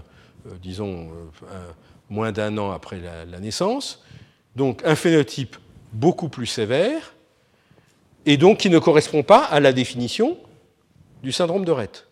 disons, 0.62 1.10
moins 2.10 2.32
d'un 2.32 2.58
an 2.58 2.72
après 2.72 3.00
la 3.00 3.40
naissance, 3.40 4.04
donc 4.56 4.82
un 4.86 4.96
phénotype 4.96 5.58
beaucoup 5.94 6.30
plus 6.30 6.46
sévère, 6.46 7.14
et 8.26 8.38
donc 8.38 8.58
qui 8.60 8.70
ne 8.70 8.80
correspond 8.80 9.24
pas 9.24 9.44
à 9.44 9.60
la 9.60 9.72
définition 9.72 10.38
du 11.24 11.32
syndrome 11.32 11.64
de 11.64 11.72
Rett. 11.72 12.08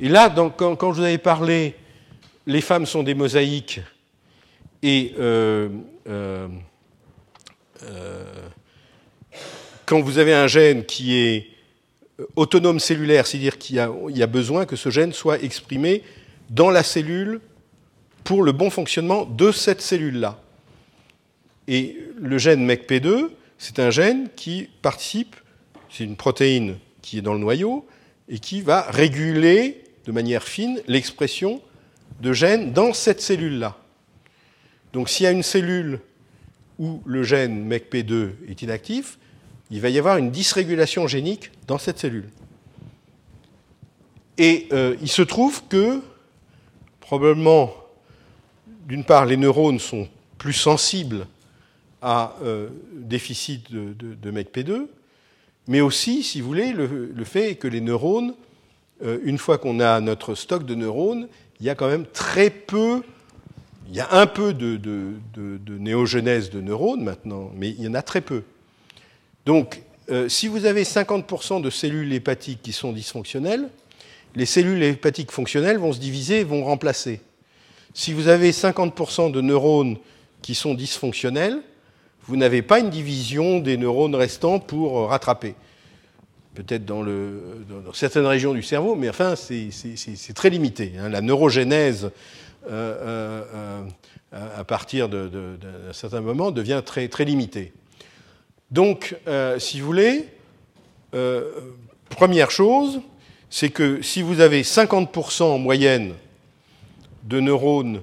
Et 0.00 0.08
là, 0.08 0.28
quand, 0.30 0.92
je 0.92 0.98
vous 0.98 1.04
avais 1.04 1.18
parlé, 1.18 1.74
les 2.46 2.60
femmes 2.60 2.86
sont 2.86 3.02
des 3.02 3.14
mosaïques, 3.14 3.80
et 4.82 5.14
euh, 5.18 5.68
euh, 6.08 6.48
quand 9.86 10.00
vous 10.00 10.18
avez 10.18 10.34
un 10.34 10.48
gène 10.48 10.84
qui 10.84 11.16
est 11.16 11.46
autonome 12.34 12.80
cellulaire, 12.80 13.26
c'est-à-dire 13.26 13.56
qu'il 13.56 13.76
y, 13.76 14.22
a 14.22 14.26
besoin 14.26 14.66
que 14.66 14.74
ce 14.74 14.90
gène 14.90 15.12
soit 15.12 15.42
exprimé 15.42 16.02
dans 16.50 16.70
la 16.70 16.82
cellule 16.82 17.40
pour 18.24 18.42
le 18.42 18.52
bon 18.52 18.68
fonctionnement 18.68 19.24
de 19.24 19.52
cette 19.52 19.80
cellule-là. 19.80 20.40
Et 21.68 21.96
le 22.18 22.38
gène 22.38 22.66
MECP2, 22.66 23.28
c'est 23.58 23.78
un 23.78 23.90
gène 23.90 24.28
qui 24.34 24.68
participe, 24.82 25.36
c'est 25.90 26.04
une 26.04 26.16
protéine 26.16 26.76
qui 27.00 27.18
est 27.18 27.22
dans 27.22 27.34
le 27.34 27.38
noyau, 27.38 27.86
et 28.28 28.40
qui 28.40 28.62
va 28.62 28.82
réguler 28.90 29.84
de 30.04 30.12
manière 30.12 30.42
fine 30.42 30.80
l'expression 30.88 31.60
de 32.20 32.32
gènes 32.32 32.72
dans 32.72 32.92
cette 32.92 33.20
cellule-là. 33.20 33.76
Donc 34.92 35.08
s'il 35.08 35.24
y 35.24 35.26
a 35.28 35.32
une 35.32 35.44
cellule 35.44 36.00
où 36.78 37.02
le 37.06 37.22
gène 37.22 37.68
MECP2 37.68 38.30
est 38.48 38.62
inactif, 38.62 39.18
il 39.70 39.80
va 39.80 39.88
y 39.88 39.98
avoir 39.98 40.16
une 40.16 40.30
dysrégulation 40.30 41.06
génique 41.06 41.50
dans 41.66 41.78
cette 41.78 41.98
cellule. 41.98 42.28
Et 44.38 44.68
euh, 44.72 44.96
il 45.00 45.08
se 45.08 45.22
trouve 45.22 45.62
que, 45.68 46.00
probablement, 47.00 47.72
d'une 48.86 49.04
part, 49.04 49.26
les 49.26 49.36
neurones 49.36 49.78
sont 49.78 50.08
plus 50.38 50.52
sensibles 50.52 51.26
à 52.02 52.36
euh, 52.42 52.68
déficit 52.92 53.72
de, 53.72 53.94
de, 53.94 54.30
MECP2, 54.30 54.86
mais 55.66 55.80
aussi, 55.80 56.22
si 56.22 56.40
vous 56.40 56.46
voulez, 56.46 56.72
le, 56.72 57.24
fait 57.24 57.52
est 57.52 57.54
que 57.56 57.66
les 57.66 57.80
neurones, 57.80 58.34
euh, 59.02 59.18
une 59.24 59.38
fois 59.38 59.58
qu'on 59.58 59.80
a 59.80 60.00
notre 60.00 60.34
stock 60.34 60.64
de 60.64 60.74
neurones, 60.74 61.28
il 61.58 61.66
y 61.66 61.70
a 61.70 61.74
quand 61.74 61.88
même 61.88 62.06
très 62.06 62.50
peu, 62.50 63.02
il 63.88 63.96
y 63.96 64.00
a 64.00 64.12
un 64.12 64.26
peu 64.26 64.52
de, 64.52 64.76
de 64.76 65.78
néogenèse 65.78 66.50
de 66.50 66.60
neurones 66.60 67.02
maintenant, 67.02 67.50
mais 67.56 67.70
il 67.70 67.82
y 67.82 67.88
en 67.88 67.94
a 67.94 68.02
très 68.02 68.20
peu. 68.20 68.42
Donc, 69.46 69.82
euh, 70.10 70.28
si 70.28 70.48
vous 70.48 70.66
avez 70.66 70.82
50% 70.82 71.62
de 71.62 71.70
cellules 71.70 72.12
hépatiques 72.12 72.60
qui 72.62 72.72
sont 72.72 72.92
dysfonctionnelles, 72.92 73.68
les 74.34 74.44
cellules 74.44 74.82
hépatiques 74.82 75.30
fonctionnelles 75.30 75.78
vont 75.78 75.92
se 75.92 76.00
diviser 76.00 76.40
et 76.40 76.44
vont 76.44 76.64
remplacer. 76.64 77.20
Si 77.94 78.12
vous 78.12 78.28
avez 78.28 78.50
50% 78.50 79.30
de 79.30 79.40
neurones 79.40 79.96
qui 80.42 80.54
sont 80.54 80.74
dysfonctionnels, 80.74 81.62
vous 82.26 82.36
n'avez 82.36 82.60
pas 82.60 82.80
une 82.80 82.90
division 82.90 83.60
des 83.60 83.76
neurones 83.76 84.16
restants 84.16 84.58
pour 84.58 84.98
euh, 84.98 85.06
rattraper. 85.06 85.54
Peut-être 86.54 86.84
dans, 86.84 87.04
certaines 87.92 88.26
régions 88.26 88.52
du 88.52 88.62
cerveau, 88.62 88.96
mais 88.96 89.08
enfin, 89.10 89.34
c'est 89.36 90.32
très 90.34 90.50
limité. 90.50 90.92
Hein. 90.98 91.10
La 91.10 91.20
neurogénèse, 91.20 92.10
euh, 92.70 93.82
à 94.32 94.64
partir 94.64 95.10
d'un 95.10 95.92
certain 95.92 96.22
moment, 96.22 96.50
devient 96.50 96.80
très, 96.84 97.08
très 97.08 97.26
limitée. 97.26 97.74
Donc, 98.70 99.16
euh, 99.28 99.58
si 99.58 99.80
vous 99.80 99.86
voulez, 99.86 100.26
euh, 101.14 101.52
première 102.08 102.50
chose, 102.50 103.00
c'est 103.48 103.70
que 103.70 104.02
si 104.02 104.22
vous 104.22 104.40
avez 104.40 104.62
50% 104.62 105.44
en 105.44 105.58
moyenne 105.58 106.14
de 107.24 107.40
neurones 107.40 108.00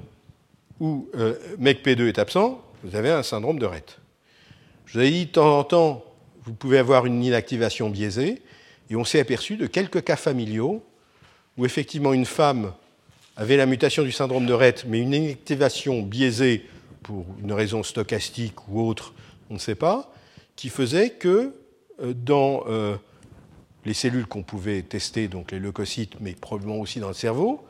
où 0.80 1.10
euh, 1.15 1.35
MECP2 1.60 2.07
est 2.07 2.19
absent, 2.19 2.61
vous 2.84 2.95
avez 2.95 3.10
un 3.10 3.23
syndrome 3.23 3.60
de 3.60 3.65
Rett. 3.65 3.99
Je 4.85 4.94
vous 4.94 4.99
avais 4.99 5.11
dit, 5.11 5.26
de 5.26 5.31
temps 5.31 5.60
en 5.60 5.64
temps, 5.64 6.03
vous 6.45 6.53
pouvez 6.53 6.77
avoir 6.77 7.06
une 7.06 7.23
inactivation 7.23 7.90
biaisée, 7.90 8.41
et 8.90 8.95
on 8.95 9.06
s'est 9.06 9.19
aperçu 9.19 9.56
de 9.56 9.65
quelques 9.65 10.03
cas 10.03 10.18
familiaux 10.18 10.84
où 11.57 11.65
effectivement 11.65 12.14
une 12.14 12.26
femme 12.26 12.73
avait 13.35 13.57
la 13.57 13.65
mutation 13.65 14.03
du 14.03 14.11
syndrome 14.11 14.45
de 14.45 14.53
Rett, 14.53 14.85
mais 14.88 14.99
une 14.99 15.14
inactivation 15.14 16.02
biaisée 16.02 16.65
pour 17.02 17.26
une 17.41 17.53
raison 17.53 17.84
stochastique 17.84 18.68
ou 18.68 18.81
autre, 18.81 19.14
on 19.49 19.56
ne 19.56 19.60
sait 19.60 19.76
pas, 19.76 20.12
qui 20.55 20.69
faisait 20.69 21.11
que 21.11 21.53
euh, 22.01 22.13
dans 22.13 22.63
euh, 22.67 22.95
les 23.85 23.93
cellules 23.93 24.25
qu'on 24.25 24.43
pouvait 24.43 24.81
tester, 24.81 25.27
donc 25.27 25.51
les 25.51 25.59
leucocytes, 25.59 26.19
mais 26.19 26.34
probablement 26.34 26.77
aussi 26.77 26.99
dans 26.99 27.09
le 27.09 27.13
cerveau, 27.13 27.65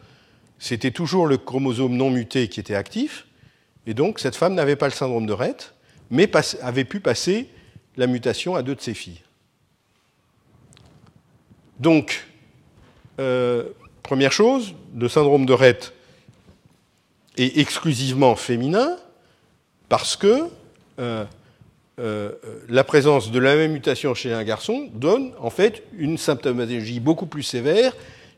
c'était 0.60 0.91
toujours 0.91 1.27
le 1.27 1.38
chromosome 1.38 1.95
non 1.95 2.10
muté 2.10 2.47
qui 2.47 2.60
était 2.60 2.76
actif, 2.76 3.27
et 3.85 3.93
donc 3.93 4.19
cette 4.19 4.35
femme 4.35 4.53
n'avait 4.53 4.76
pas 4.76 4.88
le 4.88 4.93
syndrome 4.93 5.26
de 5.26 5.34
Rett, 5.34 5.73
mais 6.10 6.30
avait 6.61 6.85
pu 6.85 6.99
passer 6.99 7.49
la 7.97 8.07
mutation 8.07 8.55
à 8.55 8.61
deux 8.61 8.76
de 8.76 8.81
ses 8.81 8.93
filles. 8.93 9.22
Donc, 11.80 12.27
euh, 13.19 13.69
première 14.03 14.31
chose, 14.31 14.73
le 14.95 15.10
syndrome 15.10 15.45
de 15.45 15.53
Rett 15.53 15.93
est 17.38 17.57
exclusivement 17.57 18.35
féminin 18.35 18.97
parce 19.89 20.15
que 20.15 20.49
la 21.98 22.84
présence 22.84 23.32
de 23.32 23.40
la 23.40 23.56
même 23.56 23.72
mutation 23.72 24.14
chez 24.15 24.34
un 24.34 24.44
garçon 24.44 24.90
donne 24.94 25.34
en 25.40 25.49
fait 25.49 25.84
une 25.95 26.18
symptomatologie 26.18 26.99
beaucoup 26.99 27.28
plus 27.28 27.44
sévère 27.44 27.95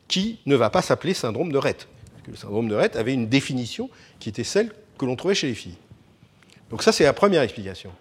qui 0.08 0.40
ne 0.46 0.56
va 0.56 0.70
pas 0.70 0.82
s'appeler 0.82 1.14
syndrome 1.14 1.52
de 1.52 1.58
Rett. 1.58 1.88
Le 2.28 2.36
syndrome 2.36 2.68
de 2.68 2.76
Rett 2.76 2.96
avait 2.96 3.14
une 3.14 3.28
définition 3.28 3.90
qui 4.20 4.30
était 4.30 4.44
celle 4.44 4.72
que 4.98 5.06
l'on 5.06 5.16
trouvait 5.16 5.36
chez 5.36 5.48
les 5.48 5.54
filles. 5.54 5.78
Donc 6.70 6.84
ça, 6.84 6.92
c'est 6.92 7.04
la 7.04 7.14
première 7.14 7.42
explication. 7.42 7.92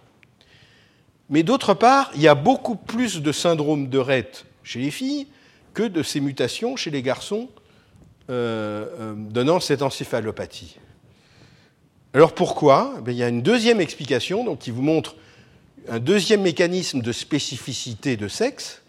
Mais 1.29 1.43
d'autre 1.43 1.75
part, 1.75 2.11
il 2.15 2.23
y 2.23 2.29
a 2.29 2.35
beaucoup 2.35 2.77
plus 2.77 3.23
de 3.23 3.33
syndrome 3.33 3.89
de 3.89 3.99
Rett 3.99 4.45
chez 4.63 4.81
les 4.81 4.91
filles 4.91 5.27
que 5.73 5.83
de 5.83 6.03
ces 6.03 6.21
mutations 6.21 6.77
chez 6.77 6.91
les 6.91 7.03
garçons 7.03 7.49
euh, 8.31 8.87
euh, 8.99 9.15
donnant 9.17 9.61
cette 9.61 9.83
encéphalopathie. 9.83 10.79
Alors 12.15 12.33
pourquoi? 12.33 12.95
Eh 13.07 13.11
Il 13.11 13.17
y 13.17 13.23
a 13.23 13.29
une 13.29 13.43
deuxième 13.43 13.81
explication 13.81 14.45
donc, 14.45 14.61
qui 14.61 14.71
vous 14.71 14.83
montre 14.83 15.17
un 15.89 15.98
deuxième 15.98 16.43
mécanisme 16.43 17.01
de 17.01 17.12
spécificité 17.12 18.16
de 18.16 18.28
sexe, 18.28 18.82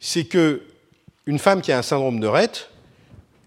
c'est 0.00 0.24
que 0.24 0.62
une 1.26 1.38
femme 1.38 1.62
qui 1.62 1.72
a 1.72 1.78
un 1.78 1.82
syndrome 1.82 2.20
de 2.20 2.26
Rett, 2.26 2.70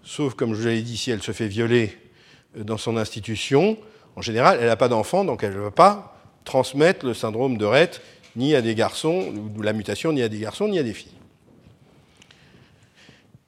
sauf 0.04 0.34
comme 0.34 0.54
je 0.54 0.60
vous 0.60 0.66
l'avais 0.66 0.82
dit, 0.82 0.98
si 0.98 1.12
elle 1.12 1.22
se 1.22 1.32
fait 1.32 1.48
violer 1.48 1.98
dans 2.56 2.78
son 2.78 2.98
institution, 2.98 3.78
en 4.16 4.22
général, 4.22 4.58
elle 4.60 4.68
n'a 4.68 4.76
pas 4.76 4.90
d'enfant, 4.90 5.24
donc 5.24 5.44
elle 5.44 5.54
ne 5.54 5.60
va 5.60 5.72
pas 5.72 6.20
transmettre 6.44 7.06
le 7.06 7.14
syndrome 7.14 7.58
de 7.58 7.66
Rett 7.66 8.02
ni 8.36 8.54
à 8.56 8.62
des 8.62 8.76
garçons, 8.76 9.34
ou 9.56 9.62
la 9.62 9.74
mutation, 9.74 10.14
ni 10.14 10.22
à 10.22 10.30
des 10.30 10.40
garçons, 10.40 10.68
ni 10.68 10.78
à 10.78 10.84
des 10.84 10.94
filles. 10.94 11.12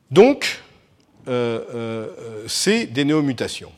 Donc, 0.09 0.61
euh, 1.27 1.63
euh, 1.73 2.43
c'est 2.47 2.87
des 2.87 3.05
néomutations. 3.05 3.71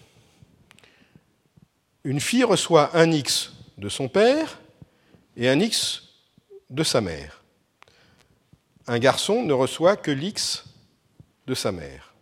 Une 2.06 2.22
fille 2.22 2.46
reçoit 2.46 2.96
un 2.96 3.12
X 3.12 3.52
de 3.78 3.90
son 3.90 4.08
père 4.08 4.61
et 5.42 5.50
un 5.50 5.60
X 5.60 6.04
de 6.70 6.84
sa 6.84 7.02
mère. 7.02 7.42
Un 8.86 9.00
garçon 9.00 9.44
ne 9.44 9.54
reçoit 9.54 9.98
que 9.98 10.12
l'X 10.12 10.66
de 11.48 11.56
sa 11.56 11.72
mère. 11.72 12.14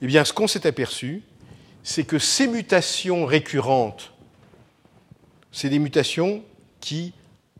Eh 0.00 0.06
bien, 0.06 0.24
ce 0.24 0.32
qu'on 0.32 0.48
s'est 0.48 0.66
aperçu, 0.66 1.22
c'est 1.82 2.04
que 2.04 2.18
ces 2.18 2.46
mutations 2.46 3.26
récurrentes, 3.26 4.14
c'est 5.52 5.68
des 5.68 5.78
mutations 5.78 6.42
qui, 6.80 7.12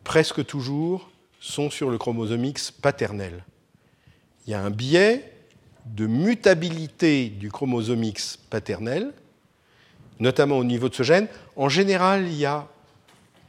presque 0.02 0.46
toujours, 0.46 1.10
sont 1.40 1.68
sur 1.68 1.90
le 1.90 1.98
chromosome 1.98 2.46
X 2.46 2.70
paternel. 2.70 3.44
Il 4.46 4.52
y 4.52 4.54
a 4.54 4.62
un 4.62 4.70
biais 4.70 5.30
de 5.84 6.06
mutabilité 6.06 7.28
du 7.28 7.50
chromosome 7.50 8.02
X 8.02 8.38
paternel, 8.48 9.12
notamment 10.20 10.56
au 10.56 10.64
niveau 10.64 10.88
de 10.88 10.94
ce 10.94 11.02
gène. 11.02 11.28
En 11.54 11.68
général, 11.68 12.26
il 12.28 12.36
y 12.36 12.46
a 12.46 12.66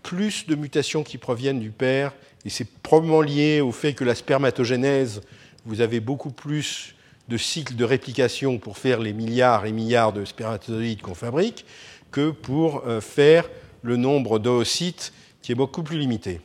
plus 0.06 0.45
de 0.45 0.53
mutations 0.53 1.03
qui 1.03 1.18
proviennent 1.18 1.60
du 1.60 1.72
père, 1.72 2.14
et 2.45 2.49
c'est 2.52 2.69
probablement 2.84 3.22
lié 3.22 3.60
au 3.60 3.72
fait 3.72 3.94
que 3.94 4.03
la 4.03 4.14
spermatogénèse, 4.14 5.22
vous 5.65 5.82
avez 5.82 5.99
beaucoup 5.99 6.30
plus 6.30 6.94
de 7.27 7.38
cycles 7.38 7.76
de 7.76 7.84
réplication 7.84 8.60
pour 8.60 8.77
faire 8.77 8.99
les 8.99 9.14
milliards 9.14 9.65
et 9.65 9.72
milliards 9.72 10.14
de 10.14 10.23
spermatozoïdes 10.23 11.02
qu'on 11.02 11.15
fabrique 11.15 11.65
que 12.11 12.30
pour 12.30 12.84
euh, 12.86 13.02
faire 13.02 13.49
le 13.82 13.98
nombre 13.98 14.38
d'oocytes 14.38 15.11
qui 15.41 15.52
est 15.52 15.56
beaucoup 15.56 15.82
plus 15.82 15.98
limité. 15.98 16.40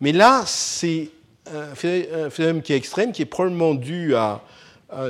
Mais 0.00 0.10
là, 0.10 0.42
c'est 0.46 1.10
un 1.46 1.76
phénomène 1.76 2.62
qui 2.62 2.72
est 2.72 2.76
extrême, 2.76 3.12
qui 3.12 3.22
est 3.22 3.26
probablement 3.26 3.74
dû 3.74 4.16
à, 4.16 4.42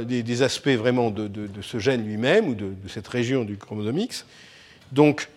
des, 0.03 0.43
aspects 0.43 0.69
vraiment 0.69 1.11
de, 1.11 1.31
ce 1.63 1.79
gène 1.79 2.05
lui-même 2.05 2.49
ou 2.49 2.55
de, 2.55 2.75
cette 2.89 3.09
région 3.09 3.45
du 3.45 3.57
chromosome. 3.57 4.07
Donc, 4.93 5.29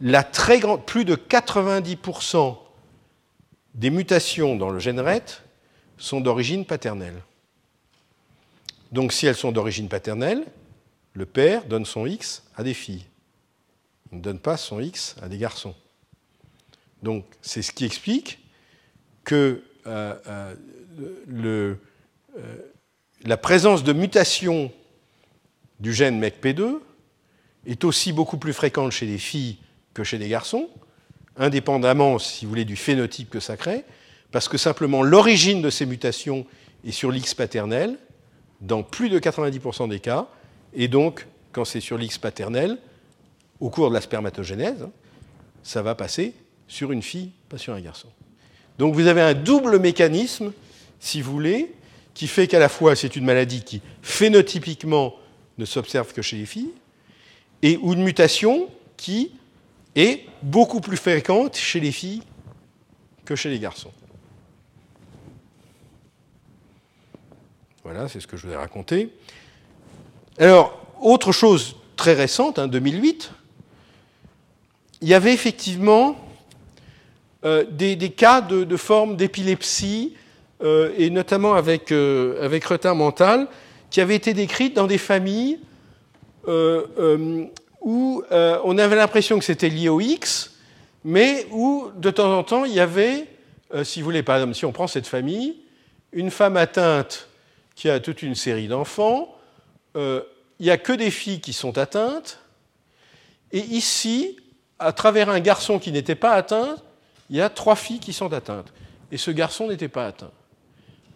plus 0.00 1.04
de 1.04 1.16
90% 1.16 2.56
des 3.74 3.90
mutations 3.90 4.56
dans 4.56 4.70
le 4.70 4.78
gène 4.78 5.00
RET 5.00 5.24
sont 5.98 6.20
d'origine 6.20 6.64
paternelle. 6.64 7.20
Donc 8.92 9.12
si 9.12 9.26
elles 9.26 9.34
sont 9.34 9.52
d'origine 9.52 9.88
paternelle, 9.88 10.44
le 11.14 11.26
père 11.26 11.64
donne 11.64 11.84
son 11.84 12.06
X 12.06 12.44
à 12.56 12.62
des 12.62 12.74
filles. 12.74 13.04
Il 14.12 14.18
ne 14.18 14.22
donne 14.22 14.38
pas 14.38 14.56
son 14.56 14.80
X 14.80 15.16
à 15.22 15.28
des 15.28 15.38
garçons. 15.38 15.74
Donc 17.02 17.24
c'est 17.42 17.62
ce 17.62 17.72
qui 17.72 17.84
explique 17.84 18.38
que 19.24 19.62
euh, 19.86 20.14
euh, 20.28 20.54
euh, 21.28 21.74
la 23.24 23.36
présence 23.36 23.84
de 23.84 23.92
mutations 23.92 24.72
du 25.80 25.92
gène 25.92 26.20
MECP2 26.20 26.78
est 27.66 27.84
aussi 27.84 28.12
beaucoup 28.12 28.38
plus 28.38 28.52
fréquente 28.52 28.92
chez 28.92 29.06
les 29.06 29.18
filles 29.18 29.58
que 29.94 30.04
chez 30.04 30.18
les 30.18 30.28
garçons, 30.28 30.68
indépendamment, 31.36 32.18
si 32.18 32.44
vous 32.44 32.50
voulez, 32.50 32.64
du 32.64 32.76
phénotype 32.76 33.30
que 33.30 33.40
ça 33.40 33.56
crée, 33.56 33.84
parce 34.30 34.48
que 34.48 34.58
simplement 34.58 35.02
l'origine 35.02 35.62
de 35.62 35.70
ces 35.70 35.86
mutations 35.86 36.44
est 36.84 36.92
sur 36.92 37.10
l'X 37.10 37.34
paternel, 37.34 37.96
dans 38.60 38.82
plus 38.82 39.08
de 39.08 39.18
90% 39.18 39.88
des 39.88 40.00
cas, 40.00 40.26
et 40.74 40.88
donc, 40.88 41.26
quand 41.52 41.64
c'est 41.64 41.80
sur 41.80 41.96
l'X 41.98 42.18
paternel, 42.18 42.78
au 43.60 43.70
cours 43.70 43.88
de 43.88 43.94
la 43.94 44.00
spermatogénèse, 44.00 44.88
ça 45.62 45.82
va 45.82 45.94
passer 45.94 46.34
sur 46.68 46.92
une 46.92 47.02
fille, 47.02 47.30
pas 47.48 47.58
sur 47.58 47.72
un 47.72 47.80
garçon. 47.80 48.08
Donc 48.78 48.94
vous 48.94 49.06
avez 49.06 49.20
un 49.20 49.34
double 49.34 49.78
mécanisme, 49.78 50.52
si 50.98 51.20
vous 51.20 51.32
voulez, 51.32 51.72
qui 52.12 52.26
fait 52.26 52.46
qu'à 52.46 52.58
la 52.58 52.68
fois 52.68 52.96
c'est 52.96 53.16
une 53.16 53.24
maladie 53.24 53.62
qui 53.62 53.80
phénotypiquement 54.02 55.14
ne 55.58 55.64
s'observe 55.64 56.12
que 56.12 56.22
chez 56.22 56.36
les 56.36 56.46
filles, 56.46 56.72
et 57.62 57.78
une 57.82 58.02
mutation 58.02 58.68
qui 58.96 59.30
est 59.94 60.26
beaucoup 60.42 60.80
plus 60.80 60.96
fréquente 60.96 61.56
chez 61.56 61.80
les 61.80 61.92
filles 61.92 62.22
que 63.24 63.36
chez 63.36 63.50
les 63.50 63.58
garçons. 63.58 63.92
Voilà, 67.84 68.08
c'est 68.08 68.20
ce 68.20 68.26
que 68.26 68.36
je 68.36 68.46
vous 68.46 68.52
ai 68.52 68.56
raconté. 68.56 69.10
Alors, 70.38 70.80
autre 71.00 71.32
chose 71.32 71.76
très 71.96 72.14
récente, 72.14 72.58
hein, 72.58 72.66
2008, 72.66 73.30
il 75.02 75.08
y 75.08 75.14
avait 75.14 75.34
effectivement 75.34 76.16
euh, 77.44 77.64
des, 77.70 77.96
cas 78.10 78.40
de, 78.40 78.76
formes 78.76 79.16
d'épilepsie, 79.16 80.14
euh, 80.62 80.94
et 80.96 81.10
notamment 81.10 81.54
euh, 81.54 82.44
avec 82.44 82.64
retard 82.64 82.94
mental, 82.94 83.48
qui 83.90 84.00
avaient 84.00 84.16
été 84.16 84.32
décrites 84.32 84.74
dans 84.74 84.86
des 84.86 84.98
familles 84.98 85.58
où 87.84 88.24
on 88.30 88.78
avait 88.78 88.96
l'impression 88.96 89.38
que 89.38 89.44
c'était 89.44 89.68
lié 89.68 89.88
au 89.88 90.00
X, 90.00 90.56
mais 91.04 91.46
où 91.52 91.90
de 91.96 92.10
temps 92.10 92.36
en 92.36 92.42
temps 92.42 92.64
il 92.64 92.72
y 92.72 92.80
avait, 92.80 93.28
si 93.82 94.00
vous 94.00 94.06
voulez, 94.06 94.22
par 94.22 94.36
exemple, 94.36 94.54
si 94.54 94.64
on 94.64 94.72
prend 94.72 94.86
cette 94.86 95.06
famille, 95.06 95.56
une 96.12 96.30
femme 96.30 96.56
atteinte 96.56 97.28
qui 97.76 97.90
a 97.90 98.00
toute 98.00 98.22
une 98.22 98.34
série 98.34 98.68
d'enfants, 98.68 99.36
il 99.94 100.22
n'y 100.60 100.70
a 100.70 100.78
que 100.78 100.92
des 100.92 101.10
filles 101.10 101.40
qui 101.40 101.52
sont 101.52 101.76
atteintes, 101.76 102.40
et 103.52 103.60
ici, 103.60 104.36
à 104.80 104.92
travers 104.92 105.30
un 105.30 105.38
garçon 105.38 105.78
qui 105.78 105.92
n'était 105.92 106.16
pas 106.16 106.32
atteint, 106.32 106.76
il 107.30 107.36
y 107.36 107.40
a 107.40 107.48
trois 107.48 107.76
filles 107.76 108.00
qui 108.00 108.12
sont 108.12 108.32
atteintes. 108.32 108.72
Et 109.12 109.16
ce 109.16 109.30
garçon 109.30 109.68
n'était 109.68 109.88
pas 109.88 110.06
atteint. 110.06 110.32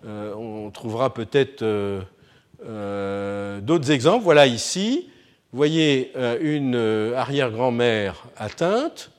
Euh, 0.07 0.33
on 0.35 0.71
trouvera 0.71 1.13
peut-être 1.13 1.63
euh, 1.63 2.01
euh, 2.65 3.61
d'autres 3.61 3.91
exemples. 3.91 4.23
Voilà 4.23 4.47
ici, 4.47 5.09
vous 5.53 5.57
voyez 5.57 6.13
une 6.41 6.77
arrière-grand-mère 7.17 8.25
atteinte, 8.37 9.11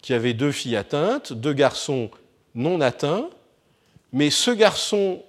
qui 0.00 0.14
avait 0.14 0.32
deux 0.32 0.52
filles 0.52 0.76
atteintes, 0.76 1.32
deux 1.32 1.52
garçons 1.52 2.10
non 2.54 2.80
atteints, 2.80 3.28
mais 4.12 4.30
ce 4.30 4.50
garçon 4.50 5.22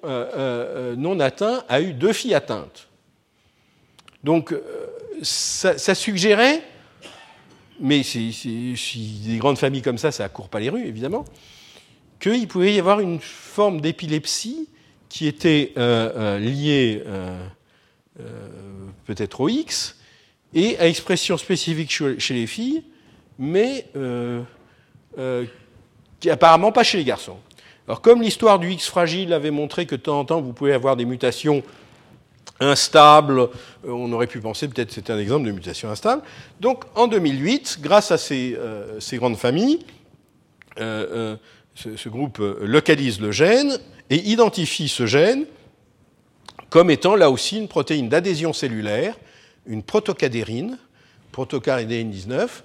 non 0.98 1.20
atteint 1.20 1.64
a 1.68 1.82
eu 1.82 1.94
deux 1.94 2.14
filles 2.14 2.34
atteintes. 2.36 2.88
Donc 4.24 4.56
ça, 5.22 5.96
suggérait 5.96 6.64
mais 7.82 8.04
si, 8.04 9.22
des 9.26 9.38
grandes 9.38 9.58
familles 9.58 9.82
comme 9.82 9.98
ça, 9.98 10.12
ça 10.12 10.24
ne 10.26 10.30
court 10.30 10.50
pas 10.50 10.60
les 10.60 10.70
rues, 10.70 10.86
évidemment, 10.86 11.26
qu'il 12.20 12.48
pouvait 12.48 12.76
y 12.76 12.80
avoir 12.80 13.00
une 13.00 13.20
forme 13.20 13.82
d'épilepsie 13.82 14.70
qui 15.10 15.28
était 15.28 15.74
euh, 15.78 16.12
euh, 16.16 16.40
liée 16.40 17.04
euh, 17.08 17.38
peut-être 19.06 19.42
au 19.42 19.50
X 19.50 19.98
et 20.54 20.78
à 20.80 20.88
expression 20.88 21.38
spécifique 21.38 21.92
chez 21.92 22.34
les 22.34 22.48
filles, 22.48 22.84
mais 23.40 23.86
qui 26.20 26.30
apparemment 26.30 26.72
pas 26.72 26.84
chez 26.84 26.98
les 26.98 27.04
garçons. 27.04 27.38
Alors 27.88 28.02
comme 28.02 28.22
l'histoire 28.22 28.60
du 28.60 28.72
X 28.72 28.88
fragile 28.88 29.34
avait 29.34 29.52
montré 29.52 29.86
que 29.86 29.96
de 29.96 30.02
temps 30.02 30.20
en 30.20 30.26
temps 30.26 30.42
vous 30.42 30.54
pouvez 30.54 30.74
avoir 30.74 30.96
des 30.96 31.06
mutations 31.06 31.64
instable. 32.62 33.40
Euh, 33.40 33.48
on 33.86 34.12
aurait 34.14 34.28
pu 34.28 34.40
penser 34.40 34.68
peut-être 34.68 34.90
que 34.90 34.94
c'était 34.94 35.12
un 35.12 35.20
exemple 35.20 35.46
de 35.46 35.52
mutation 35.52 35.90
instable. 35.90 36.22
Donc 36.60 36.86
en 36.96 37.08
2008, 37.08 37.80
grâce 37.82 38.12
à 38.12 38.18
ces, 38.18 38.56
euh, 38.58 39.00
grandes 39.14 39.38
familles, 39.38 39.80
euh, 40.80 41.36
ce, 41.76 42.10
groupe 42.10 42.38
localise 42.62 43.20
le 43.20 43.32
gène 43.32 43.78
et 44.10 44.18
identifie 44.30 44.88
ce 44.88 45.06
gène 45.06 45.46
comme 46.70 46.90
étant 46.90 47.16
là 47.16 47.30
aussi 47.30 47.58
une 47.58 47.68
protéine 47.68 48.08
d'adhésion 48.08 48.54
cellulaire, 48.54 49.16
une 49.66 49.84
protocadérine, 49.84 50.78
protocadérine 51.32 52.12
19, 52.12 52.64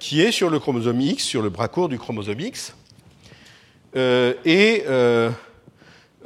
qui 0.00 0.20
est 0.20 0.32
sur 0.32 0.50
le 0.50 0.58
chromosome 0.58 1.00
X, 1.00 1.24
sur 1.24 1.40
le 1.40 1.50
bras 1.50 1.68
court 1.68 1.88
du 1.88 1.98
chromosome 1.98 2.40
X. 2.40 2.74
et 3.94 4.84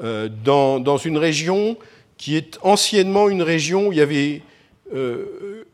dans, 0.01 0.81
dans, 0.81 0.97
une 0.97 1.19
région 1.19 1.77
qui 2.23 2.37
est 2.37 2.57
anciennement 2.63 3.29
une 3.29 3.43
région 3.43 3.91
euh, 3.93 4.39
euh, 4.93 5.65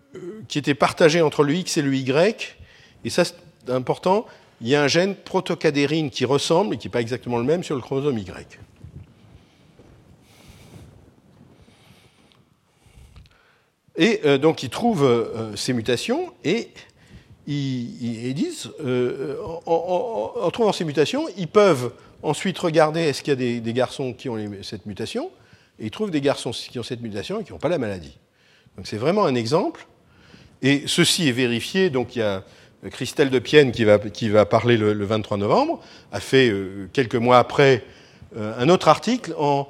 qui 0.48 0.58
était 0.58 0.74
partagée 0.74 1.20
entre 1.20 1.42
le 1.42 1.54
X 1.54 1.76
et 1.76 1.82
le 1.82 1.94
Y. 1.94 2.56
Et 3.04 3.10
ça, 3.10 3.26
c'est 3.26 3.36
important, 3.70 4.24
il 4.62 4.68
y 4.68 4.74
a 4.74 4.82
un 4.82 4.88
gène 4.88 5.14
protocadérine 5.14 6.08
qui 6.08 6.24
ressemble, 6.24 6.74
et 6.74 6.78
qui 6.78 6.86
n'est 6.86 6.90
pas 6.90 7.02
exactement 7.02 7.36
le 7.36 7.44
même, 7.44 7.62
sur 7.62 7.74
le 7.74 7.82
chromosome 7.82 8.16
Y. 8.16 8.58
Et 13.98 14.20
euh, 14.24 14.38
donc 14.38 14.62
ils 14.62 14.70
trouvent 14.70 15.52
ces 15.54 15.74
mutations 15.74 16.32
et 16.44 16.70
ils, 17.46 18.34
disent, 18.34 18.70
en, 19.66 20.50
trouvant 20.50 20.72
ces 20.72 20.84
mutations, 20.84 21.26
ils 21.36 21.48
peuvent 21.48 21.92
ensuite 22.22 22.58
regarder 22.58 23.00
est-ce 23.00 23.22
qu'il 23.22 23.40
y 23.40 23.56
a 23.56 23.60
des, 23.60 23.72
garçons 23.72 24.12
qui 24.12 24.28
ont 24.28 24.36
cette 24.62 24.86
mutation, 24.86 25.30
et 25.78 25.86
ils 25.86 25.90
trouvent 25.90 26.10
des 26.10 26.20
garçons 26.20 26.50
qui 26.50 26.78
ont 26.78 26.82
cette 26.82 27.00
mutation 27.00 27.40
et 27.40 27.44
qui 27.44 27.52
n'ont 27.52 27.58
pas 27.58 27.68
la 27.68 27.78
maladie. 27.78 28.18
Donc 28.76 28.86
c'est 28.86 28.96
vraiment 28.96 29.24
un 29.24 29.34
exemple. 29.34 29.86
Et 30.62 30.84
ceci 30.86 31.28
est 31.28 31.32
vérifié. 31.32 31.90
Donc 31.90 32.16
il 32.16 32.20
y 32.20 32.22
a 32.22 32.44
euh, 32.84 32.90
Christelle 32.90 33.30
de 33.30 33.38
Pienne 33.38 33.72
qui 33.72 33.84
va, 33.84 34.46
parler 34.46 34.76
le, 34.76 35.04
23 35.04 35.36
novembre, 35.36 35.80
a 36.12 36.20
fait 36.20 36.48
euh, 36.48 36.88
quelques 36.92 37.16
mois 37.16 37.38
après 37.38 37.84
euh, 38.36 38.54
un 38.58 38.68
autre 38.68 38.88
article 38.88 39.34
en 39.38 39.68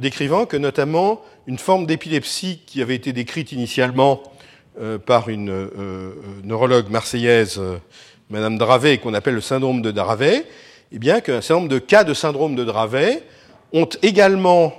décrivant 0.00 0.46
que 0.46 0.56
notamment 0.56 1.20
une 1.46 1.58
forme 1.58 1.86
d'épilepsie 1.86 2.60
qui 2.66 2.82
avait 2.82 2.94
été 2.94 3.12
décrite 3.12 3.52
initialement 3.52 4.22
par 5.06 5.28
une 5.28 5.68
neurologue 6.42 6.88
marseillaise, 6.90 7.60
Madame 8.30 8.58
Dravet, 8.58 8.98
qu'on 8.98 9.14
appelle 9.14 9.34
le 9.34 9.40
syndrome 9.40 9.82
de 9.82 9.90
Dravet, 9.90 10.44
eh 10.92 10.98
bien 10.98 11.20
qu'un 11.20 11.40
certain 11.40 11.60
nombre 11.60 11.72
de 11.72 11.78
cas 11.78 12.04
de 12.04 12.14
syndrome 12.14 12.54
de 12.54 12.64
Dravet 12.64 13.22
ont 13.72 13.88
également 14.02 14.72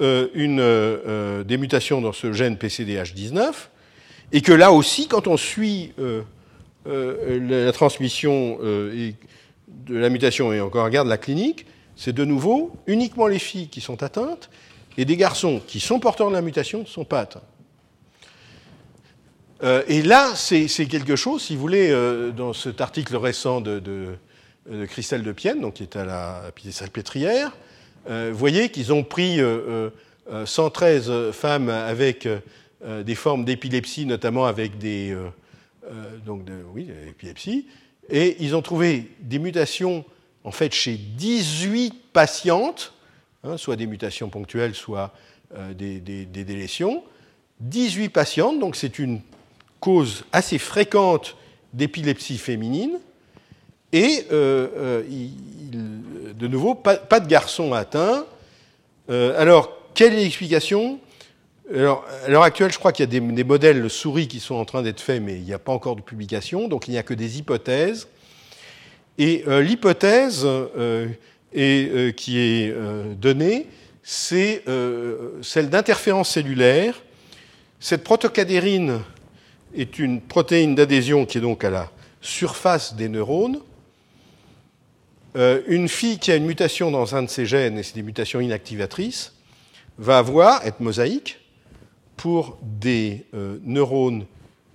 euh, 0.00 0.28
une, 0.34 0.60
euh, 0.60 0.98
euh, 1.06 1.44
des 1.44 1.58
mutations 1.58 2.00
dans 2.00 2.12
ce 2.12 2.32
gène 2.32 2.54
PCDH19, 2.54 3.52
et 4.30 4.40
que 4.40 4.52
là 4.52 4.70
aussi, 4.72 5.08
quand 5.08 5.26
on 5.26 5.36
suit 5.36 5.92
la 6.86 7.72
transmission 7.72 8.58
de 8.60 9.14
la 9.88 10.10
mutation 10.10 10.52
et 10.52 10.58
qu'on 10.58 10.84
regarde 10.84 11.08
la 11.08 11.16
clinique, 11.16 11.66
c'est 11.96 12.12
de 12.12 12.24
nouveau 12.24 12.72
uniquement 12.86 13.26
les 13.26 13.38
filles 13.38 13.68
qui 13.68 13.80
sont 13.80 14.02
atteintes, 14.02 14.50
et 14.98 15.06
des 15.06 15.16
garçons 15.16 15.62
qui 15.66 15.80
sont 15.80 15.98
porteurs 15.98 16.28
de 16.28 16.34
la 16.34 16.42
mutation 16.42 16.80
ne 16.80 16.84
sont 16.84 17.06
pas 17.06 17.20
atteints. 17.20 17.40
et 19.88 20.02
là, 20.02 20.34
c'est 20.34 20.68
quelque 20.86 21.16
chose, 21.16 21.42
si 21.42 21.54
vous 21.54 21.60
voulez, 21.62 21.90
dans 22.36 22.52
cet 22.52 22.82
article 22.82 23.16
récent 23.16 23.62
de, 23.62 24.16
Christelle 24.88 25.22
de 25.22 25.32
Pienne, 25.32 25.60
donc, 25.62 25.74
qui 25.74 25.82
est 25.84 25.96
à 25.96 26.04
la 26.04 26.52
Pied-Salpêtrière, 26.54 27.52
euh, 28.08 28.30
vous 28.32 28.38
voyez 28.38 28.70
qu'ils 28.70 28.92
ont 28.92 29.04
pris 29.04 29.38
113 30.44 31.10
euh, 31.10 31.12
euh, 31.12 31.32
femmes 31.32 31.68
avec 31.68 32.28
des 33.04 33.14
formes 33.14 33.44
d'épilepsie, 33.44 34.06
notamment 34.06 34.46
avec 34.46 34.78
des 34.78 35.16
donc 36.24 36.44
de, 36.44 36.54
oui, 36.74 36.88
épilepsie, 37.08 37.66
et 38.08 38.36
ils 38.40 38.54
ont 38.54 38.62
trouvé 38.62 39.10
des 39.20 39.38
mutations 39.38 40.04
en 40.44 40.52
fait 40.52 40.72
chez 40.72 40.94
18 40.94 42.12
patientes, 42.12 42.92
hein, 43.44 43.56
soit 43.56 43.76
des 43.76 43.86
mutations 43.86 44.28
ponctuelles, 44.28 44.74
soit 44.74 45.12
des, 45.74 46.00
des, 46.00 46.44
délétions. 46.44 47.02
18 47.60 48.10
patientes, 48.10 48.60
donc 48.60 48.76
c'est 48.76 48.98
une 48.98 49.20
cause 49.80 50.24
assez 50.32 50.58
fréquente 50.58 51.36
d'épilepsie 51.72 52.38
féminine. 52.38 52.98
Et 53.92 54.26
euh, 54.32 54.68
euh, 54.76 55.02
de 56.38 56.46
nouveau, 56.46 56.74
pas, 56.74 56.96
de 56.96 57.26
garçon 57.26 57.72
atteint. 57.72 58.26
Euh, 59.10 59.40
alors, 59.40 59.72
quelle 59.94 60.12
est 60.12 60.22
l'explication? 60.22 60.98
Alors, 61.74 62.04
à 62.24 62.28
l'heure 62.28 62.42
actuelle, 62.42 62.72
je 62.72 62.78
crois 62.78 62.92
qu'il 62.92 63.04
y 63.04 63.16
a 63.16 63.20
des, 63.20 63.44
modèles 63.44 63.88
souris 63.90 64.28
qui 64.28 64.40
sont 64.40 64.54
en 64.54 64.64
train 64.64 64.82
d'être 64.82 65.00
faits, 65.00 65.22
mais 65.22 65.34
il 65.34 65.42
n'y 65.42 65.52
a 65.52 65.58
pas 65.58 65.72
encore 65.72 65.96
de 65.96 66.02
publication, 66.02 66.68
donc 66.68 66.88
il 66.88 66.92
n'y 66.92 66.98
a 66.98 67.02
que 67.02 67.14
des 67.14 67.38
hypothèses. 67.38 68.08
Et 69.18 69.44
l'hypothèse 69.46 70.46
qui 71.52 72.38
est 72.38 72.74
donnée, 73.16 73.66
c'est 74.02 74.64
celle 75.42 75.70
d'interférence 75.70 76.30
cellulaire. 76.30 77.00
Cette 77.80 78.04
protocadérine 78.04 79.00
est 79.74 79.98
une 79.98 80.20
protéine 80.20 80.74
d'adhésion 80.74 81.26
qui 81.26 81.38
est 81.38 81.40
donc 81.40 81.64
à 81.64 81.70
la 81.70 81.90
surface 82.20 82.94
des 82.94 83.08
neurones, 83.08 83.60
euh, 85.36 85.62
une 85.68 85.88
fille 85.88 86.18
qui 86.18 86.32
a 86.32 86.36
une 86.36 86.46
mutation 86.46 86.90
dans 86.90 87.14
un 87.14 87.22
de 87.22 87.28
ses 87.28 87.46
gènes, 87.46 87.78
et 87.78 87.82
c'est 87.82 87.94
des 87.94 88.02
mutations 88.02 88.40
inactivatrices, 88.40 89.34
va 89.98 90.18
avoir, 90.18 90.64
être 90.66 90.80
mosaïque, 90.80 91.38
pour 92.16 92.58
des 92.62 93.26
euh, 93.34 93.58
neurones 93.62 94.26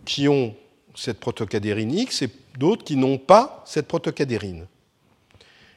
qui 0.05 0.27
ont 0.27 0.55
cette 0.95 1.19
protocadérine 1.19 1.91
X 1.91 2.21
et 2.21 2.29
d'autres 2.57 2.83
qui 2.83 2.95
n'ont 2.95 3.17
pas 3.17 3.63
cette 3.65 3.87
protocadérine. 3.87 4.67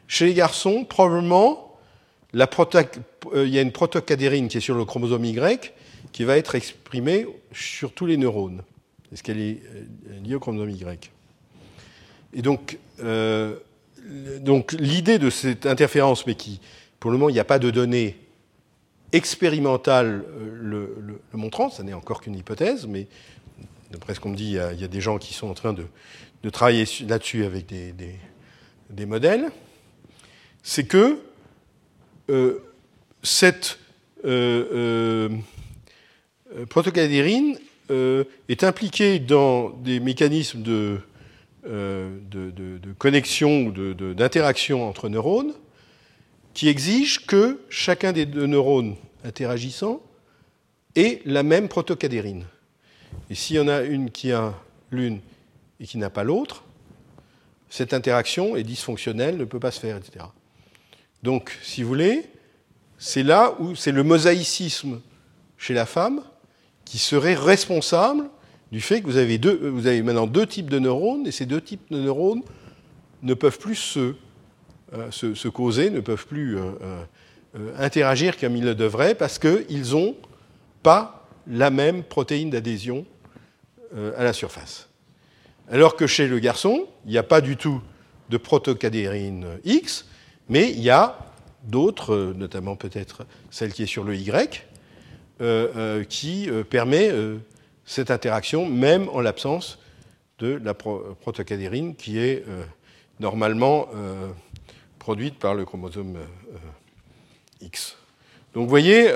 Chez 0.08 0.26
les 0.26 0.34
garçons, 0.34 0.84
probablement, 0.84 1.78
la 2.32 2.48
il 3.34 3.48
y 3.48 3.58
a 3.58 3.62
une 3.62 3.72
protocadérine 3.72 4.48
qui 4.48 4.58
est 4.58 4.60
sur 4.60 4.76
le 4.76 4.84
chromosome 4.84 5.24
Y 5.24 5.72
qui 6.12 6.24
va 6.24 6.36
être 6.36 6.54
exprimée 6.54 7.26
sur 7.52 7.92
tous 7.92 8.06
les 8.06 8.16
neurones. 8.16 8.62
Est-ce 9.12 9.22
qu'elle 9.22 9.40
est 9.40 9.62
liée 10.22 10.34
au 10.34 10.40
chromosome 10.40 10.70
Y? 10.70 11.10
Et 12.34 12.42
donc, 12.42 12.78
donc 14.40 14.72
l'idée 14.72 15.18
de 15.18 15.30
cette 15.30 15.66
interférence, 15.66 16.26
mais 16.26 16.34
qui, 16.34 16.60
pour 17.00 17.10
le 17.10 17.18
moment, 17.18 17.28
il 17.28 17.34
n'y 17.34 17.40
a 17.40 17.44
pas 17.44 17.58
de 17.58 17.70
données 17.70 18.16
expérimentales 19.12 20.24
euh, 20.28 20.96
le, 21.02 21.20
montrant, 21.32 21.70
ça 21.70 21.82
n'est 21.82 21.94
encore 21.94 22.20
qu'une 22.20 22.36
hypothèse, 22.36 22.86
mais 22.86 23.06
d'après 23.90 24.14
ce 24.14 24.20
qu'on 24.20 24.30
me 24.30 24.36
dit, 24.36 24.58
il 24.74 24.80
y, 24.80 24.84
a, 24.84 24.88
des 24.88 25.00
gens 25.00 25.18
qui 25.18 25.34
sont 25.34 25.48
en 25.48 25.54
train 25.54 25.72
de, 25.72 25.86
travailler 26.50 26.84
là-dessus 27.08 27.44
avec 27.44 27.66
des, 27.66 29.06
modèles, 29.06 29.50
c'est 30.66 30.84
que 30.84 31.20
euh, 32.28 32.58
cette 33.22 33.78
euh, 34.24 35.30
euh, 37.88 38.24
est 38.48 38.64
impliquée 38.64 39.20
dans 39.20 39.70
des 39.70 40.00
mécanismes 40.00 40.62
de 40.62 41.00
de, 41.64 42.92
connexion 42.98 43.66
ou 43.66 43.72
d'interaction 44.14 44.88
entre 44.88 45.08
neurones 45.08 45.52
qui 46.54 46.68
exigent 46.68 47.20
que 47.26 47.60
chacun 47.68 48.12
des 48.12 48.24
deux 48.24 48.46
neurones 48.46 48.94
interagissant 49.24 50.00
ait 50.94 51.22
la 51.24 51.42
même 51.42 51.68
protocadérine. 51.68 52.44
Et 53.30 53.34
s'il 53.34 53.56
y 53.56 53.60
en 53.60 53.68
a 53.68 53.82
une 53.82 54.10
qui 54.10 54.30
a 54.30 54.54
l'une 54.92 55.20
et 55.80 55.86
qui 55.86 55.98
n'a 55.98 56.10
pas 56.10 56.22
l'autre, 56.22 56.62
cette 57.68 57.92
interaction 57.92 58.56
est 58.56 58.62
dysfonctionnelle, 58.62 59.36
ne 59.36 59.44
peut 59.44 59.60
pas 59.60 59.72
se 59.72 59.80
faire, 59.80 59.96
etc. 59.96 60.26
Donc, 61.26 61.58
si 61.60 61.82
vous 61.82 61.88
voulez, 61.88 62.22
c'est 62.98 63.24
là 63.24 63.56
où 63.58 63.74
c'est 63.74 63.90
le 63.90 64.04
mosaïcisme 64.04 65.00
chez 65.58 65.74
la 65.74 65.84
femme 65.84 66.22
qui 66.84 66.98
serait 66.98 67.34
responsable 67.34 68.30
du 68.70 68.80
fait 68.80 69.00
que 69.00 69.06
vous 69.06 69.16
avez, 69.16 69.36
deux, 69.36 69.70
vous 69.70 69.88
avez 69.88 70.02
maintenant 70.02 70.28
deux 70.28 70.46
types 70.46 70.70
de 70.70 70.78
neurones, 70.78 71.26
et 71.26 71.32
ces 71.32 71.44
deux 71.44 71.60
types 71.60 71.90
de 71.90 71.98
neurones 71.98 72.42
ne 73.24 73.34
peuvent 73.34 73.58
plus 73.58 73.74
se, 73.74 74.14
euh, 74.94 75.10
se, 75.10 75.48
causer, 75.48 75.90
ne 75.90 75.98
peuvent 75.98 76.28
plus 76.28 76.58
euh, 76.58 76.70
euh, 77.56 77.72
interagir 77.76 78.38
comme 78.38 78.54
ils 78.54 78.64
le 78.64 78.76
devraient, 78.76 79.16
parce 79.16 79.40
qu'ils 79.40 79.90
n'ont 79.90 80.14
pas 80.84 81.28
la 81.48 81.70
même 81.70 82.04
protéine 82.04 82.50
d'adhésion 82.50 83.04
à 84.16 84.22
la 84.22 84.32
surface. 84.32 84.88
Alors 85.72 85.96
que 85.96 86.06
chez 86.06 86.28
le 86.28 86.38
garçon, 86.38 86.86
il 87.04 87.10
n'y 87.10 87.18
a 87.18 87.24
pas 87.24 87.40
du 87.40 87.56
tout 87.56 87.82
de 88.30 88.36
protocadérine 88.36 89.46
X, 89.64 90.04
mais 90.48 90.70
il 90.70 90.80
y 90.80 90.90
a 90.90 91.18
d'autres, 91.64 92.32
notamment 92.36 92.76
peut-être 92.76 93.26
celle 93.50 93.72
qui 93.72 93.82
est 93.82 93.86
sur 93.86 94.04
le 94.04 94.16
Y, 94.16 94.66
qui 96.08 96.48
permet 96.70 97.10
cette 97.86 98.10
interaction, 98.10 98.68
même 98.68 99.08
en 99.08 99.20
l'absence 99.20 99.78
de 100.38 100.60
la 100.62 100.74
protocadérine 100.74 101.94
qui 101.94 102.18
est 102.18 102.44
euh, 102.46 102.62
normalement 103.20 103.88
euh, 103.94 104.28
produite 104.98 105.38
par 105.38 105.54
le 105.54 105.64
chromosome 105.64 106.16
euh, 106.16 106.56
X. 107.62 107.96
Donc 108.52 108.64
vous 108.64 108.70
voyez, 108.70 109.12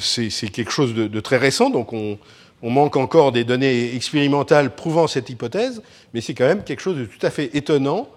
c'est 0.00 0.48
quelque 0.50 0.70
chose 0.70 0.94
de, 0.94 1.20
très 1.20 1.36
récent, 1.36 1.68
donc 1.68 1.92
on, 1.92 2.18
manque 2.62 2.96
encore 2.96 3.32
des 3.32 3.42
données 3.44 3.94
expérimentales 3.94 4.74
prouvant 4.74 5.08
cette 5.08 5.30
hypothèse, 5.30 5.82
mais 6.14 6.20
c'est 6.20 6.34
quand 6.34 6.46
même 6.46 6.62
quelque 6.62 6.80
chose 6.80 6.96
de 6.96 7.06
tout 7.06 7.24
à 7.24 7.30
fait 7.30 7.56
étonnant, 7.56 8.08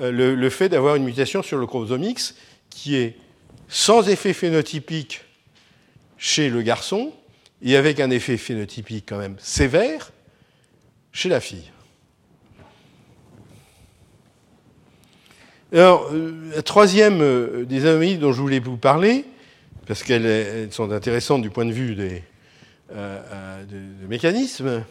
le, 0.00 0.34
le 0.34 0.50
fait 0.50 0.68
d'avoir 0.68 0.96
une 0.96 1.04
mutation 1.04 1.42
sur 1.42 1.58
le 1.58 1.66
chromosome 1.66 2.04
X 2.04 2.34
qui 2.70 2.96
est 2.96 3.16
sans 3.68 4.08
effet 4.08 4.32
phénotypique 4.32 5.22
chez 6.16 6.50
le 6.50 6.62
garçon, 6.62 7.12
et 7.62 7.76
avec 7.76 8.00
un 8.00 8.10
effet 8.10 8.36
phénotypique 8.36 9.04
quand 9.08 9.18
même 9.18 9.36
sévère 9.38 10.12
chez 11.12 11.28
la 11.28 11.40
fille. 11.40 11.70
Alors, 15.72 16.08
euh, 16.12 16.52
la 16.54 16.62
troisième 16.62 17.20
euh, 17.20 17.64
des 17.64 17.84
anomalies 17.84 18.16
dont 18.16 18.32
je 18.32 18.40
voulais 18.40 18.58
vous 18.58 18.78
parler, 18.78 19.26
parce 19.86 20.02
qu'elles 20.02 20.72
sont 20.72 20.90
intéressantes 20.92 21.42
du 21.42 21.50
point 21.50 21.66
de 21.66 21.72
vue 21.72 21.94
des 21.94 22.22
euh, 22.92 23.64
mécanismes, 24.08 24.84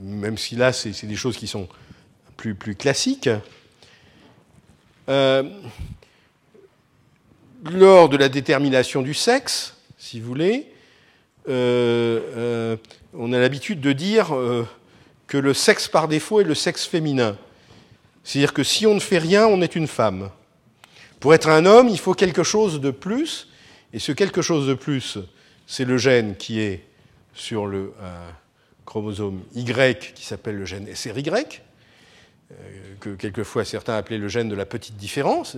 même 0.00 0.36
si 0.36 0.56
là, 0.56 0.72
c'est 0.72 1.06
des 1.06 1.16
choses 1.16 1.36
qui 1.36 1.46
sont 1.46 1.68
plus, 2.36 2.54
plus 2.54 2.74
classiques. 2.74 3.30
lors 5.08 5.44
de 8.08 8.16
la 8.16 8.28
détermination 8.28 9.02
du 9.02 9.14
sexe, 9.14 9.76
si 9.98 10.20
vous 10.20 10.28
voulez, 10.28 10.70
euh, 11.48 12.20
euh, 12.36 12.76
on 13.14 13.32
a 13.32 13.38
l'habitude 13.38 13.80
de 13.80 13.92
dire 13.92 14.34
euh, 14.34 14.66
que 15.26 15.38
le 15.38 15.54
sexe 15.54 15.88
par 15.88 16.08
défaut 16.08 16.40
est 16.40 16.44
le 16.44 16.54
sexe 16.54 16.86
féminin. 16.86 17.36
C'est-à-dire 18.24 18.52
que 18.52 18.64
si 18.64 18.86
on 18.86 18.94
ne 18.94 19.00
fait 19.00 19.18
rien, 19.18 19.46
on 19.46 19.62
est 19.62 19.76
une 19.76 19.86
femme. 19.86 20.30
Pour 21.20 21.34
être 21.34 21.48
un 21.48 21.64
homme, 21.64 21.88
il 21.88 21.98
faut 21.98 22.14
quelque 22.14 22.42
chose 22.42 22.80
de 22.80 22.90
plus, 22.90 23.48
et 23.92 23.98
ce 23.98 24.12
quelque 24.12 24.42
chose 24.42 24.66
de 24.66 24.74
plus, 24.74 25.18
c'est 25.66 25.84
le 25.84 25.98
gène 25.98 26.36
qui 26.36 26.60
est 26.60 26.84
sur 27.34 27.66
le 27.66 27.92
chromosome 28.84 29.42
Y, 29.54 30.12
qui 30.14 30.24
s'appelle 30.24 30.56
le 30.56 30.64
gène 30.64 30.86
SRY, 30.94 31.24
que 33.00 33.10
quelquefois 33.10 33.64
certains 33.64 33.96
appelaient 33.96 34.18
le 34.18 34.28
gène 34.28 34.48
de 34.48 34.54
la 34.54 34.66
petite 34.66 34.96
différence. 34.96 35.56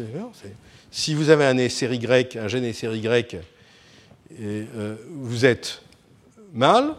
Si 0.90 1.15
vous 1.15 1.31
avez 1.31 1.44
un 1.44 1.69
SRY, 1.69 2.27
un 2.36 2.48
gène 2.48 2.73
SRY 2.73 3.06
euh, 4.40 4.97
vous 5.10 5.47
êtes 5.47 5.82
mâle, 6.52 6.94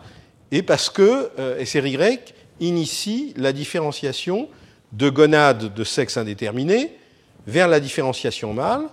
et 0.52 0.64
parce 0.64 0.90
que 0.90 1.30
euh, 1.40 1.64
SRY 1.64 2.20
initie 2.60 3.34
la 3.38 3.54
différenciation 3.54 4.50
de 4.94 5.10
gonades 5.10 5.74
de 5.74 5.84
sexe 5.84 6.18
indéterminé 6.18 6.96
vers 7.46 7.68
la 7.68 7.80
différenciation 7.80 8.54
mâle, 8.54 8.88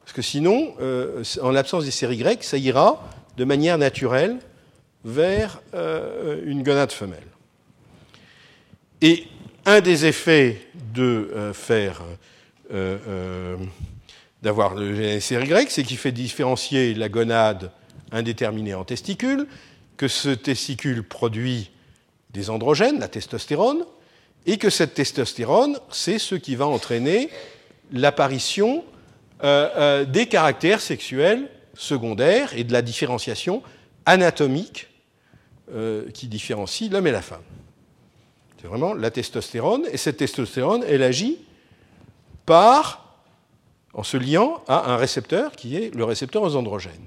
parce 0.00 0.12
que 0.12 0.22
sinon, 0.22 0.74
euh, 0.80 1.22
en 1.42 1.50
l'absence 1.50 1.84
des 1.84 1.90
SRY, 1.90 2.38
ça 2.40 2.56
ira 2.56 3.08
de 3.36 3.44
manière 3.44 3.78
naturelle 3.78 4.38
vers 5.04 5.62
une 6.44 6.62
gonade 6.62 6.92
femelle. 6.92 7.26
Et 9.00 9.24
un 9.66 9.80
des 9.80 10.06
effets 10.06 10.60
de 10.94 11.52
faire 11.54 12.02
d'avoir 14.42 14.74
le 14.74 14.94
gène 14.94 15.20
SRY, 15.20 15.66
c'est 15.68 15.82
qu'il 15.82 15.98
fait 15.98 16.12
différencier 16.12 16.94
la 16.94 17.08
gonade 17.08 17.70
indéterminé 18.12 18.74
en 18.74 18.84
testicule, 18.84 19.46
que 19.96 20.08
ce 20.08 20.30
testicule 20.30 21.02
produit 21.02 21.70
des 22.30 22.50
androgènes, 22.50 22.98
la 22.98 23.08
testostérone, 23.08 23.84
et 24.46 24.56
que 24.56 24.70
cette 24.70 24.94
testostérone, 24.94 25.78
c'est 25.90 26.18
ce 26.18 26.34
qui 26.34 26.56
va 26.56 26.66
entraîner 26.66 27.28
l'apparition 27.92 28.84
euh, 29.44 29.68
euh, 29.76 30.04
des 30.04 30.26
caractères 30.26 30.80
sexuels 30.80 31.48
secondaires 31.74 32.54
et 32.56 32.64
de 32.64 32.72
la 32.72 32.82
différenciation 32.82 33.62
anatomique 34.06 34.88
euh, 35.74 36.10
qui 36.12 36.26
différencie 36.26 36.90
l'homme 36.90 37.06
et 37.06 37.12
la 37.12 37.22
femme. 37.22 37.42
C'est 38.60 38.66
vraiment 38.68 38.92
la 38.92 39.10
testostérone, 39.10 39.86
et 39.90 39.96
cette 39.96 40.18
testostérone, 40.18 40.84
elle 40.86 41.02
agit 41.02 41.38
par, 42.44 43.16
en 43.94 44.02
se 44.02 44.18
liant 44.18 44.62
à 44.68 44.92
un 44.92 44.96
récepteur 44.96 45.52
qui 45.52 45.76
est 45.76 45.94
le 45.94 46.04
récepteur 46.04 46.42
aux 46.42 46.56
androgènes. 46.56 47.06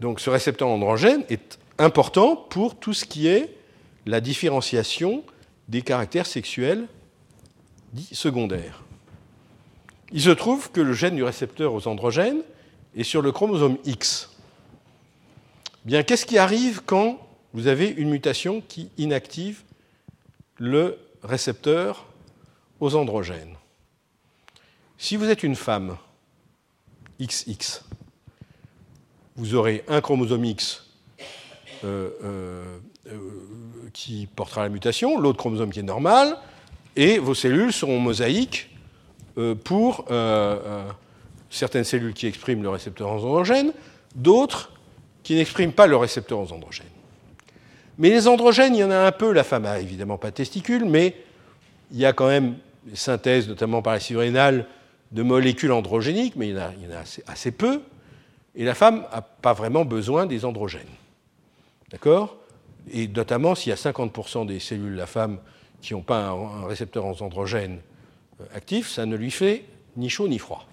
Donc 0.00 0.20
ce 0.20 0.28
récepteur 0.28 0.68
androgène 0.68 1.24
est 1.30 1.58
important 1.78 2.36
pour 2.36 2.78
tout 2.78 2.92
ce 2.92 3.06
qui 3.06 3.28
est 3.28 3.56
la 4.04 4.20
différenciation 4.20 5.24
des 5.68 5.80
caractères 5.80 6.26
sexuels 6.26 6.86
dits 7.94 8.10
secondaires. 8.12 8.84
Il 10.12 10.20
se 10.20 10.30
trouve 10.30 10.70
que 10.70 10.82
le 10.82 10.92
gène 10.92 11.16
du 11.16 11.24
récepteur 11.24 11.72
aux 11.72 11.88
androgènes 11.88 12.42
est 12.94 13.04
sur 13.04 13.22
le 13.22 13.32
chromosome 13.32 13.78
X. 13.86 14.30
Bien, 15.86 16.02
qu'est-ce 16.02 16.26
qui 16.26 16.36
arrive 16.36 16.82
quand 16.84 17.18
vous 17.54 17.66
avez 17.66 17.88
une 17.88 18.10
mutation 18.10 18.62
qui 18.68 18.90
inactive 18.98 19.62
le 20.58 20.98
récepteur 21.22 22.06
aux 22.80 22.94
androgènes 22.94 23.56
Si 24.98 25.16
vous 25.16 25.28
êtes 25.28 25.42
une 25.42 25.56
femme, 25.56 25.96
XX, 27.20 27.84
vous 29.36 29.54
aurez 29.54 29.84
un 29.88 30.00
chromosome 30.00 30.44
X 30.44 30.84
euh, 31.84 32.10
euh, 32.24 32.78
euh, 33.06 33.18
qui 33.92 34.28
portera 34.34 34.62
la 34.62 34.68
mutation, 34.68 35.18
l'autre 35.18 35.38
chromosome 35.38 35.70
qui 35.70 35.80
est 35.80 35.84
normal, 35.84 36.36
et 36.96 37.18
vos 37.18 37.34
cellules 37.34 37.72
seront 37.72 38.00
mosaïques 38.00 38.70
pour 39.62 40.04
certaines 41.48 41.84
cellules 41.84 42.12
qui 42.12 42.26
expriment 42.26 42.64
le 42.64 42.70
récepteur 42.70 43.08
androgène, 43.08 43.72
d'autres 44.16 44.72
qui 45.22 45.36
n'expriment 45.36 45.72
pas 45.72 45.86
le 45.86 45.96
récepteur 45.96 46.40
aux 46.40 46.52
androgènes. 46.52 46.86
Mais 47.98 48.10
les 48.10 48.28
androgènes, 48.28 48.74
il 48.74 48.78
y 48.78 48.84
en 48.84 48.90
a 48.90 48.98
un 48.98 49.12
peu. 49.12 49.32
La 49.32 49.44
femme 49.44 49.66
a 49.66 49.80
évidemment 49.80 50.18
pas 50.18 50.30
de 50.30 50.36
testicules, 50.36 50.84
mais 50.84 51.16
il 51.90 51.98
y 51.98 52.06
a 52.06 52.12
quand 52.12 52.28
même 52.28 52.56
des 52.84 52.96
synthèses, 52.96 53.48
notamment 53.48 53.82
par 53.82 53.94
la 53.94 54.18
rénale, 54.18 54.66
de 55.10 55.22
molécules 55.22 55.72
androgéniques, 55.72 56.36
mais 56.36 56.48
il 56.48 56.54
y 56.54 56.58
en 56.58 56.96
a, 56.96 57.02
assez, 57.26 57.50
peu. 57.50 57.80
Et 58.54 58.64
la 58.64 58.74
femme 58.74 59.04
n'a 59.12 59.22
pas 59.22 59.52
vraiment 59.52 59.84
besoin 59.84 60.26
des 60.26 60.44
androgènes. 60.44 60.82
D'accord? 61.90 62.36
Et 62.92 63.08
notamment, 63.08 63.54
s'il 63.54 63.70
y 63.70 63.72
a 63.72 63.76
50% 63.76 64.46
des 64.46 64.60
cellules 64.60 64.92
de 64.92 64.98
la 64.98 65.06
femme 65.06 65.38
qui 65.80 65.94
n'ont 65.94 66.02
pas 66.02 66.28
un, 66.28 66.66
récepteur 66.66 67.04
aux 67.06 67.22
androgènes 67.22 67.80
euh, 68.40 68.44
actif, 68.54 68.90
ça 68.90 69.06
ne 69.06 69.16
lui 69.16 69.30
fait 69.30 69.64
ni 69.96 70.08
chaud 70.08 70.28
ni 70.28 70.38
froid. 70.38 70.66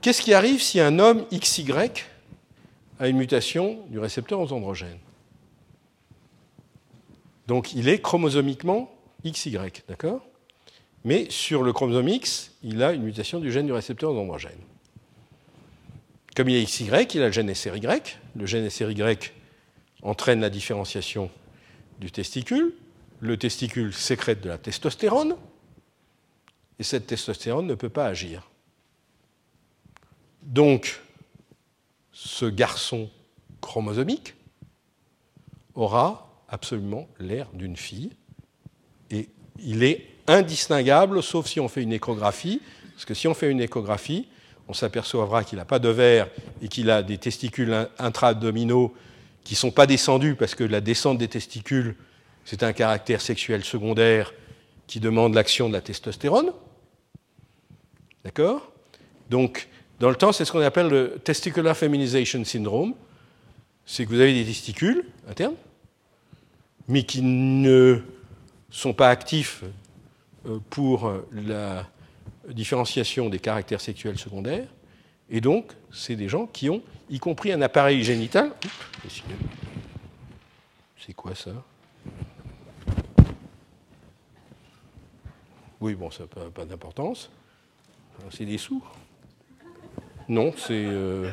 Qu'est-ce 0.00 0.22
qui 0.22 0.34
arrive 0.34 0.60
si 0.60 0.80
un 0.80 0.98
homme 0.98 1.24
XY 1.32 1.72
a 3.02 3.08
une 3.08 3.16
mutation 3.16 3.84
du 3.88 3.98
récepteur 3.98 4.38
aux 4.38 4.52
androgènes 4.52 5.00
Donc 7.48 7.74
il 7.74 7.88
est 7.88 8.00
chromosomiquement 8.00 8.94
XY, 9.26 9.58
d'accord? 9.88 10.24
Mais 11.04 11.28
sur 11.28 11.64
le 11.64 11.72
chromosome 11.72 12.08
X, 12.08 12.52
il 12.62 12.80
a 12.80 12.92
une 12.92 13.02
mutation 13.02 13.40
du 13.40 13.50
gène 13.50 13.66
du 13.66 13.72
récepteur 13.72 14.12
aux 14.12 14.18
androgènes. 14.20 14.52
Comme 16.36 16.48
il 16.48 16.56
est 16.56 16.64
XY, 16.64 16.84
il 17.14 17.22
a 17.22 17.26
le 17.26 17.32
gène 17.32 17.52
SRY. 17.52 17.80
Le 18.36 18.46
gène 18.46 18.70
SRY 18.70 19.02
entraîne 20.02 20.40
la 20.40 20.48
différenciation 20.48 21.28
du 21.98 22.12
testicule. 22.12 22.72
Le 23.18 23.36
testicule 23.36 23.92
sécrète 23.92 24.40
de 24.42 24.48
la 24.48 24.58
testostérone. 24.58 25.34
Et 26.78 26.84
cette 26.84 27.08
testostérone 27.08 27.66
ne 27.66 27.74
peut 27.74 27.88
pas 27.88 28.06
agir. 28.06 28.48
Donc, 30.42 31.01
ce 32.24 32.44
garçon 32.44 33.10
chromosomique 33.60 34.34
aura 35.74 36.44
absolument 36.48 37.08
l'air 37.18 37.48
d'une 37.52 37.76
fille 37.76 38.12
et 39.10 39.28
il 39.58 39.82
est 39.82 40.06
indistinguable, 40.28 41.20
sauf 41.22 41.48
si 41.48 41.58
on 41.58 41.68
fait 41.68 41.82
une 41.82 41.92
échographie, 41.92 42.60
parce 42.94 43.04
que 43.06 43.14
si 43.14 43.26
on 43.26 43.34
fait 43.34 43.50
une 43.50 43.60
échographie, 43.60 44.28
on 44.68 44.72
s'apercevra 44.72 45.42
qu'il 45.42 45.58
n'a 45.58 45.64
pas 45.64 45.80
de 45.80 45.88
verre 45.88 46.28
et 46.62 46.68
qu'il 46.68 46.90
a 46.90 47.02
des 47.02 47.18
testicules 47.18 47.88
intra-abdominaux 47.98 48.94
qui 49.42 49.54
ne 49.54 49.58
sont 49.58 49.72
pas 49.72 49.88
descendus, 49.88 50.36
parce 50.36 50.54
que 50.54 50.62
la 50.62 50.80
descente 50.80 51.18
des 51.18 51.26
testicules, 51.26 51.96
c'est 52.44 52.62
un 52.62 52.72
caractère 52.72 53.20
sexuel 53.20 53.64
secondaire 53.64 54.32
qui 54.86 55.00
demande 55.00 55.34
l'action 55.34 55.68
de 55.68 55.72
la 55.72 55.80
testostérone. 55.80 56.52
D'accord? 58.24 58.70
Donc, 59.28 59.68
dans 60.02 60.10
le 60.10 60.16
temps, 60.16 60.32
c'est 60.32 60.44
ce 60.44 60.50
qu'on 60.50 60.60
appelle 60.62 60.88
le 60.88 61.20
testicular 61.22 61.76
feminization 61.76 62.44
syndrome. 62.44 62.92
C'est 63.86 64.04
que 64.04 64.10
vous 64.10 64.18
avez 64.18 64.34
des 64.34 64.44
testicules 64.44 65.04
internes, 65.28 65.54
mais 66.88 67.04
qui 67.04 67.22
ne 67.22 68.00
sont 68.68 68.94
pas 68.94 69.10
actifs 69.10 69.62
euh, 70.44 70.58
pour 70.70 71.08
la 71.30 71.86
différenciation 72.48 73.28
des 73.28 73.38
caractères 73.38 73.80
sexuels 73.80 74.18
secondaires. 74.18 74.66
Et 75.30 75.40
donc, 75.40 75.70
c'est 75.92 76.16
des 76.16 76.28
gens 76.28 76.48
qui 76.48 76.68
ont, 76.68 76.82
y 77.08 77.20
compris 77.20 77.52
un 77.52 77.62
appareil 77.62 78.02
génital. 78.02 78.50
C'est 80.98 81.14
quoi 81.14 81.36
ça? 81.36 81.52
Oui, 85.80 85.94
bon, 85.94 86.10
ça 86.10 86.24
n'a 86.24 86.50
pas, 86.50 86.64
d'importance. 86.64 87.30
C'est 88.32 88.46
des 88.46 88.58
sous. 88.58 88.82
Non, 90.32 90.54
c'est. 90.56 90.86
Euh, 90.86 91.30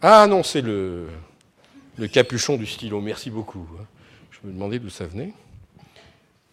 ah 0.00 0.24
non, 0.28 0.44
c'est 0.44 0.60
le, 0.60 1.08
capuchon 2.12 2.56
du 2.56 2.64
stylo. 2.64 3.00
Merci 3.00 3.30
beaucoup. 3.30 3.68
Je 4.30 4.46
me 4.46 4.52
demandais 4.52 4.78
d'où 4.78 4.90
ça 4.90 5.08
venait. 5.08 5.32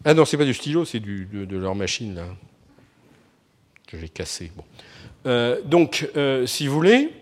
Ah 0.04 0.14
non, 0.14 0.24
c'est 0.24 0.36
pas 0.36 0.44
du 0.44 0.52
stylo, 0.52 0.84
c'est 0.84 0.98
de, 0.98 1.56
leur 1.56 1.76
machine 1.76 2.16
là 2.16 2.26
que 3.86 3.96
j'ai 3.96 4.08
cassé. 4.08 4.50
Euh, 5.26 5.62
donc, 5.62 6.10
euh, 6.16 6.44
si 6.44 6.66
vous 6.66 6.74
voulez, 6.74 7.12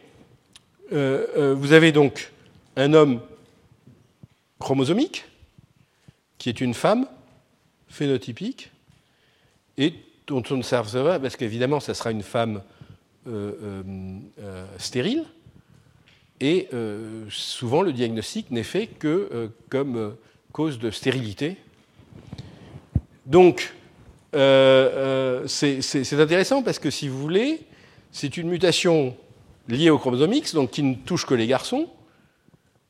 vous 0.90 1.72
avez 1.72 1.92
donc 1.92 2.32
un 2.76 2.94
homme 2.94 3.20
chromosomique 4.58 5.26
qui 6.38 6.48
est 6.48 6.62
une 6.62 6.72
femme 6.72 7.06
phénotypique 7.88 8.70
et 9.76 9.92
dont 10.26 10.42
on 10.50 10.56
ne 10.56 10.62
savent 10.62 10.90
parce 11.20 11.36
qu'évidemment, 11.36 11.80
ça 11.80 11.92
sera 11.92 12.10
une 12.12 12.22
femme 12.22 12.62
euh, 13.26 13.52
euh, 13.60 13.82
euh, 14.40 14.66
stérile. 14.78 15.24
Et 16.38 16.68
souvent, 17.30 17.80
le 17.80 17.94
diagnostic 17.94 18.50
n'est 18.50 18.62
fait 18.62 18.88
que 18.88 19.50
comme 19.70 20.14
cause 20.52 20.78
de 20.78 20.90
stérilité. 20.90 21.56
Donc, 23.24 23.72
c'est 24.34 26.12
intéressant 26.12 26.62
parce 26.62 26.78
que, 26.78 26.90
si 26.90 27.08
vous 27.08 27.18
voulez, 27.18 27.60
c'est 28.12 28.36
une 28.36 28.48
mutation 28.48 29.16
liée 29.66 29.88
au 29.88 29.98
chromosome 29.98 30.34
X, 30.34 30.54
donc 30.54 30.72
qui 30.72 30.82
ne 30.82 30.94
touche 30.94 31.24
que 31.24 31.32
les 31.32 31.46
garçons, 31.46 31.88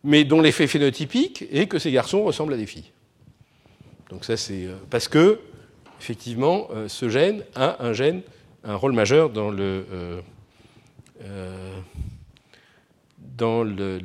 mais 0.02 0.24
dont 0.24 0.40
l'effet 0.40 0.66
phénotypique 0.66 1.44
est 1.52 1.68
que 1.68 1.78
ces 1.78 1.92
garçons 1.92 2.24
ressemblent 2.24 2.54
à 2.54 2.56
des 2.56 2.66
filles. 2.66 2.90
Donc 4.10 4.24
ça, 4.24 4.36
c'est 4.36 4.66
parce 4.90 5.06
que, 5.06 5.38
effectivement, 6.00 6.66
ce 6.88 7.08
gène 7.08 7.44
a 7.54 7.86
un 7.86 7.92
gène 7.92 8.22
un 8.66 8.74
rôle 8.74 8.92
majeur 8.92 9.30
dans 9.30 9.50
le, 9.50 9.86
euh, 9.92 10.20
euh, 11.22 11.80
dans 13.18 13.62
le, 13.62 13.98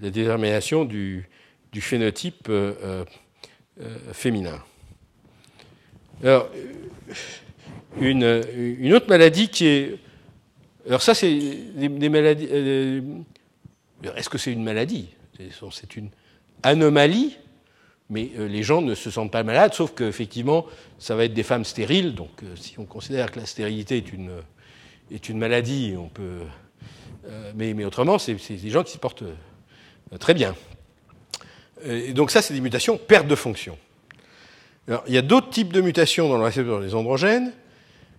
la 0.00 0.10
détermination 0.10 0.84
du, 0.84 1.28
du 1.72 1.80
phénotype 1.80 2.46
euh, 2.48 3.04
féminin. 4.12 4.62
Alors, 6.22 6.48
une, 8.00 8.42
une, 8.56 8.94
autre 8.94 9.08
maladie 9.08 9.48
qui 9.48 9.66
est. 9.66 9.98
Alors, 10.86 11.02
ça, 11.02 11.14
c'est 11.14 11.38
des, 11.74 12.08
maladies. 12.08 12.48
Est-ce 14.14 14.30
que 14.30 14.38
c'est 14.38 14.52
une 14.52 14.62
maladie? 14.62 15.08
C'est 15.72 15.96
une 15.96 16.10
anomalie? 16.62 17.36
Mais 18.08 18.30
euh, 18.38 18.46
les 18.46 18.62
gens 18.62 18.82
ne 18.82 18.94
se 18.94 19.10
sentent 19.10 19.32
pas 19.32 19.42
malades, 19.42 19.74
sauf 19.74 19.92
qu'effectivement, 19.94 20.66
ça 20.98 21.16
va 21.16 21.24
être 21.24 21.34
des 21.34 21.42
femmes 21.42 21.64
stériles. 21.64 22.14
Donc, 22.14 22.30
euh, 22.42 22.54
si 22.56 22.78
on 22.78 22.84
considère 22.84 23.32
que 23.32 23.40
la 23.40 23.46
stérilité 23.46 23.96
est 23.96 24.12
une, 24.12 24.30
est 25.10 25.28
une 25.28 25.38
maladie, 25.38 25.94
on 25.98 26.08
peut. 26.08 26.40
Euh, 27.26 27.52
mais, 27.56 27.84
autrement, 27.84 28.18
c'est 28.18 28.34
des 28.34 28.70
gens 28.70 28.84
qui 28.84 28.92
se 28.92 28.98
portent 28.98 29.24
très 30.20 30.34
bien. 30.34 30.54
Et 31.84 32.12
donc, 32.12 32.30
ça, 32.30 32.42
c'est 32.42 32.54
des 32.54 32.60
mutations 32.60 32.96
perte 32.96 33.26
de 33.26 33.34
fonction. 33.34 33.76
Il 35.08 35.12
y 35.12 35.18
a 35.18 35.22
d'autres 35.22 35.50
types 35.50 35.72
de 35.72 35.80
mutations 35.80 36.28
dans 36.28 36.38
le 36.38 36.44
récepteur 36.44 36.80
des 36.80 36.94
androgènes 36.94 37.52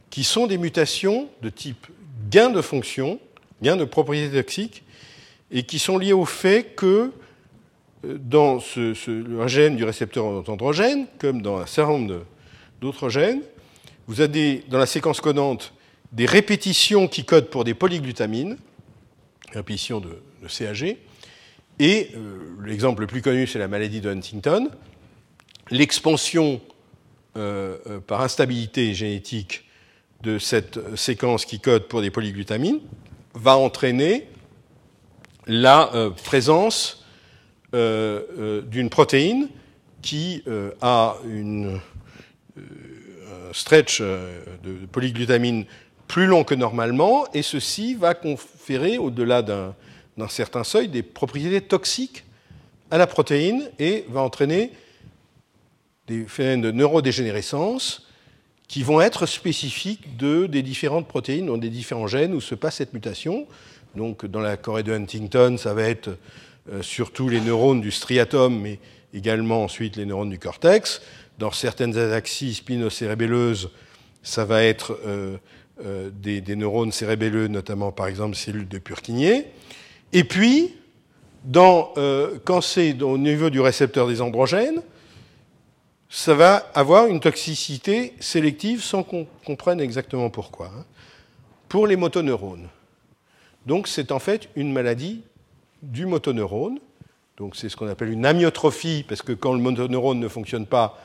qui 0.10 0.26
sont 0.26 0.48
des 0.48 0.58
mutations 0.58 1.30
de 1.42 1.50
type 1.50 1.88
gain 2.30 2.50
de 2.50 2.62
fonction, 2.62 3.20
gain 3.62 3.78
de 3.78 3.86
propriétés 3.86 4.36
toxiques, 4.36 4.84
et 5.50 5.64
qui 5.64 5.80
sont 5.80 5.98
liées 5.98 6.14
au 6.14 6.26
fait 6.26 6.76
que 6.76 7.14
dans 8.20 8.60
ce, 8.60 8.94
un 9.42 9.48
gène 9.48 9.76
du 9.76 9.84
récepteur 9.84 10.26
androgène, 10.50 11.08
comme 11.20 11.42
dans 11.42 11.58
un 11.58 11.66
certain 11.66 11.92
nombre 11.92 12.26
d'autres 12.82 13.10
gènes, 13.10 13.42
vous 14.08 14.22
avez 14.22 14.64
dans 14.70 14.78
la 14.78 14.86
séquence 14.86 15.20
codante 15.20 15.74
des 16.12 16.26
répétitions 16.26 17.08
qui 17.08 17.26
codent 17.26 17.50
pour 17.50 17.64
des 17.64 17.74
polyglutamines, 17.74 18.58
répétitions 19.52 20.00
de, 20.00 20.22
CAG, 20.48 20.98
et 21.80 22.12
euh, 22.16 22.40
l'exemple 22.64 23.02
le 23.02 23.08
plus 23.08 23.22
connu, 23.22 23.46
c'est 23.46 23.60
la 23.60 23.68
maladie 23.68 24.02
de 24.02 24.10
Huntington. 24.10 24.70
L'expansion 25.70 26.62
euh, 27.36 27.78
euh, 27.88 28.00
par 28.00 28.22
instabilité 28.22 28.94
génétique 28.94 29.66
de 30.24 30.40
cette 30.40 30.96
séquence 30.96 31.46
qui 31.46 31.60
code 31.60 31.88
pour 31.88 32.02
des 32.02 32.10
polyglutamines 32.10 32.80
va 33.36 33.58
entraîner 33.58 34.28
la 35.46 35.92
présence 36.24 36.97
d'une 37.74 38.90
protéine 38.90 39.50
qui 40.02 40.44
euh, 40.48 40.72
a 40.82 41.18
une, 41.28 41.80
un 42.58 43.54
stretch 43.54 44.02
de 44.02 44.86
polyglutamine 44.92 45.66
plus 46.08 46.26
long 46.26 46.44
que 46.44 46.56
normalement, 46.56 47.26
et 47.34 47.42
ceci 47.42 47.94
va 47.96 48.14
conférer, 48.14 48.98
au-delà 48.98 49.42
d'un 49.42 49.74
certain 50.30 50.64
seuil, 50.64 50.88
des 50.88 51.04
propriétés 51.04 51.62
toxiques 51.62 52.24
à 52.90 52.98
la 52.98 53.08
protéine 53.08 53.70
et 53.80 54.06
va 54.10 54.22
entraîner 54.22 54.72
des 56.08 56.24
phénomènes 56.24 56.62
de 56.62 56.72
neurodégénérescence 56.72 58.08
qui 58.68 58.84
vont 58.84 59.02
être 59.02 59.26
spécifiques 59.26 60.18
de, 60.18 60.46
des 60.46 60.62
différentes 60.62 61.08
protéines, 61.08 61.48
dans 61.48 61.58
des 61.58 61.70
différents 61.70 62.08
gènes 62.08 62.34
où 62.34 62.42
se 62.42 62.56
passe 62.56 62.76
cette 62.76 62.94
mutation. 62.94 63.48
Donc, 63.96 64.26
dans 64.26 64.42
la 64.42 64.58
Corée 64.58 64.84
de 64.84 64.94
Huntington, 64.94 65.58
ça 65.58 65.74
va 65.74 65.84
être 65.84 66.10
euh, 66.10 66.18
surtout 66.82 67.30
les 67.30 67.42
neurones 67.42 67.82
du 67.82 67.92
striatum, 67.92 68.60
mais 68.60 68.80
également 69.14 69.64
ensuite 69.64 69.96
les 69.96 70.06
neurones 70.06 70.30
du 70.30 70.40
cortex. 70.40 71.02
Dans 71.38 71.52
certaines 71.52 71.98
ataxies 71.98 72.56
spinocérébelleuses, 72.56 73.70
ça 74.24 74.46
va 74.46 74.64
être 74.64 75.00
des, 76.12 76.42
des, 76.42 76.56
neurones 76.56 76.92
cérébelleux, 76.92 77.48
notamment 77.48 77.92
par 77.92 78.08
exemple 78.08 78.36
cellules 78.36 78.68
de 78.68 78.80
Purkinje. 78.80 79.46
Et 80.14 80.24
puis, 80.24 80.76
dans, 81.44 81.94
quand 82.44 82.62
c'est 82.62 83.02
au 83.02 83.18
niveau 83.18 83.50
du 83.50 83.62
récepteur 83.62 84.08
des 84.08 84.22
androgènes, 84.22 84.82
ça 86.10 86.34
va 86.34 86.70
avoir 86.74 87.08
une 87.08 87.20
toxicité 87.20 88.14
sélective 88.20 88.82
sans 88.82 89.04
qu'on 89.04 89.28
comprenne 89.46 89.82
exactement 89.82 90.30
pourquoi, 90.30 90.68
hein, 90.68 90.86
pour 91.68 91.88
les 91.88 91.96
motoneurones. 91.96 92.70
Donc 93.66 93.88
c'est 93.88 94.12
en 94.12 94.20
fait 94.20 94.50
une 94.56 94.72
maladie 94.72 95.24
du 95.82 96.06
motoneurone. 96.06 96.80
Donc 97.38 97.56
c'est 97.56 97.70
ce 97.70 97.78
qu'on 97.78 97.88
appelle 97.88 98.10
une 98.10 98.26
amyotrophie, 98.26 99.06
parce 99.08 99.22
que 99.22 99.34
quand 99.34 99.54
le 99.54 99.60
motoneurone 99.60 100.20
ne 100.20 100.28
fonctionne 100.28 100.66
pas, 100.66 101.00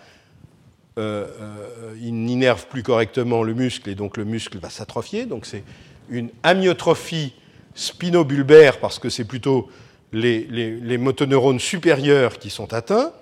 euh, 0.99 1.27
euh, 1.41 1.95
il 2.01 2.25
n'innerve 2.25 2.67
plus 2.67 2.83
correctement 2.83 3.43
le 3.43 3.55
muscle 3.55 3.89
et 3.89 3.95
donc 3.95 4.17
le 4.17 4.25
muscle 4.25 4.59
va 4.59 4.71
s'atrophier. 4.71 5.27
Donc 5.27 5.47
c'est 5.47 5.65
une 6.09 6.31
amyotrophie 6.43 7.35
spinobulbaire 7.75 8.81
parce 8.81 8.99
que 8.99 9.09
c'est 9.09 9.25
plutôt 9.25 9.71
les, 10.13 10.99
motoneurones 10.99 11.61
supérieurs 11.61 12.39
qui 12.39 12.51
sont 12.51 12.73
atteints. 12.73 13.13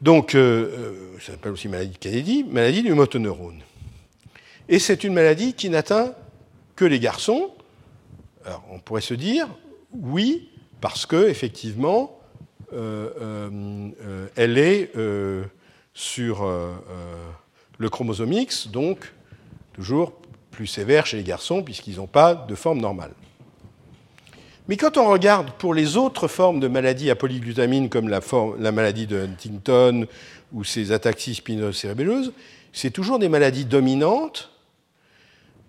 Donc, 0.00 0.34
euh, 0.34 1.14
ça 1.20 1.32
s'appelle 1.32 1.52
aussi 1.52 1.68
maladie 1.68 1.92
de 1.92 1.98
Kennedy, 1.98 2.44
maladie 2.44 2.82
du 2.82 2.92
motoneurone. 2.92 3.60
Et 4.68 4.78
c'est 4.78 5.04
une 5.04 5.12
maladie 5.12 5.54
qui 5.54 5.70
n'atteint 5.70 6.14
que 6.74 6.84
les 6.84 6.98
garçons. 6.98 7.50
Alors, 8.44 8.64
on 8.72 8.78
pourrait 8.78 9.02
se 9.02 9.14
dire, 9.14 9.46
oui, 9.92 10.48
parce 10.80 11.06
que 11.06 11.28
effectivement, 11.28 12.18
euh, 12.72 13.90
elle 14.36 14.58
est 14.58 14.92
sur 15.94 16.46
le 17.78 17.88
chromosome 17.88 18.32
X, 18.32 18.68
donc 18.68 19.12
toujours 19.72 20.12
plus 20.50 20.66
sévère 20.66 21.06
chez 21.06 21.16
les 21.16 21.22
garçons, 21.22 21.62
puisqu'ils 21.62 21.96
n'ont 21.96 22.06
pas 22.06 22.34
de 22.34 22.54
forme 22.54 22.80
normale. 22.80 23.12
Mais 24.68 24.76
quand 24.76 24.96
on 24.96 25.08
regarde 25.08 25.50
pour 25.58 25.74
les 25.74 25.96
autres 25.96 26.28
formes 26.28 26.60
de 26.60 26.68
maladies 26.68 27.10
à 27.10 27.16
polyglutamine, 27.16 27.88
comme 27.88 28.08
la, 28.08 28.72
maladie 28.72 29.06
de 29.06 29.18
Huntington 29.20 30.06
ou 30.52 30.62
ces 30.62 30.92
ataxies 30.92 31.34
spinocérébelleuses, 31.34 32.32
c'est 32.72 32.90
toujours 32.90 33.18
des 33.18 33.28
maladies 33.28 33.64
dominantes 33.64 34.50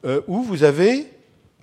euh, 0.05 0.21
où 0.27 0.43
vous 0.43 0.63
avez 0.63 1.07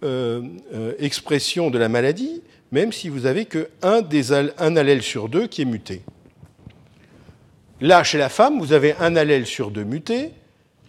euh, 0.02 0.43
euh, 0.72 0.94
expression 0.98 1.70
de 1.70 1.78
la 1.78 1.89
maladie, 1.89 2.43
même 2.72 2.93
si 2.93 3.09
vous 3.09 3.27
avez 3.27 3.47
qu'un 3.47 3.64
un 3.82 4.77
allèle 4.77 5.02
sur 5.02 5.28
deux 5.28 5.47
qui 5.47 5.62
est 5.62 5.66
muté. 5.66 6.02
Là, 7.81 8.02
chez 8.05 8.18
la 8.18 8.28
femme, 8.28 8.59
vous 8.59 8.72
avez 8.72 8.94
un 8.97 9.16
allèle 9.16 9.47
sur 9.47 9.70
deux 9.70 9.85
muté 9.85 10.32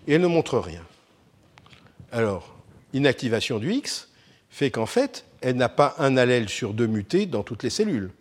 et 0.07 0.13
elle 0.13 0.21
ne 0.21 0.27
montre 0.27 0.59
rien. 0.59 0.83
Alors, 2.11 2.55
inactivation 2.93 3.59
du 3.59 3.71
X 3.73 4.09
fait 4.49 4.71
qu'en 4.71 4.85
fait, 4.85 5.25
elle 5.41 5.55
n'a 5.55 5.69
pas 5.69 5.95
un 5.97 6.17
allèle 6.17 6.49
sur 6.49 6.73
deux 6.73 6.87
muté 6.87 7.25
dans 7.25 7.43
toutes 7.43 7.63
les 7.63 7.69
cellules. 7.69 8.11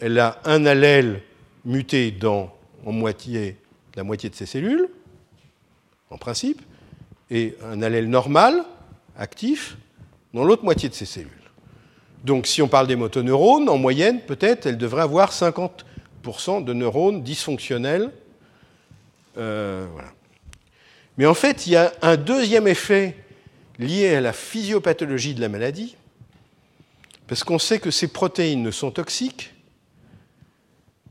Elle 0.00 0.18
a 0.18 0.40
un 0.44 0.66
allèle 0.66 1.22
muté 1.64 2.10
dans 2.10 2.54
la 2.84 2.92
moitié 2.92 4.30
de 4.30 4.34
ses 4.34 4.46
cellules, 4.46 4.88
en 6.10 6.18
principe, 6.18 6.62
et 7.30 7.56
un 7.64 7.82
allèle 7.82 8.08
normal, 8.08 8.64
actif, 9.16 9.76
dans 10.36 10.44
l'autre 10.44 10.64
moitié 10.64 10.90
de 10.90 10.94
ses 10.94 11.06
cellules. 11.06 11.30
Donc 12.22 12.46
si 12.46 12.60
on 12.60 12.68
parle 12.68 12.86
des 12.86 12.94
motoneurones, 12.94 13.70
en 13.70 13.78
moyenne, 13.78 14.20
peut-être, 14.20 14.66
elle 14.66 14.76
devrait 14.76 15.00
avoir 15.00 15.32
50% 15.32 16.62
de 16.62 16.74
neurones 16.74 17.22
dysfonctionnels. 17.22 18.12
Euh. 19.38 19.86
Mais 21.16 21.24
en 21.24 21.32
fait, 21.32 21.66
il 21.66 21.72
y 21.72 21.76
a 21.76 21.90
un 22.02 22.18
deuxième 22.18 22.68
effet 22.68 23.16
lié 23.78 24.14
à 24.14 24.20
la 24.20 24.34
physiopathologie 24.34 25.32
de 25.32 25.40
la 25.40 25.48
maladie, 25.48 25.96
parce 27.28 27.42
qu'on 27.42 27.58
sait 27.58 27.78
que 27.78 27.90
ces 27.90 28.08
protéines 28.08 28.62
ne 28.62 28.70
sont 28.70 28.90
toxiques 28.90 29.54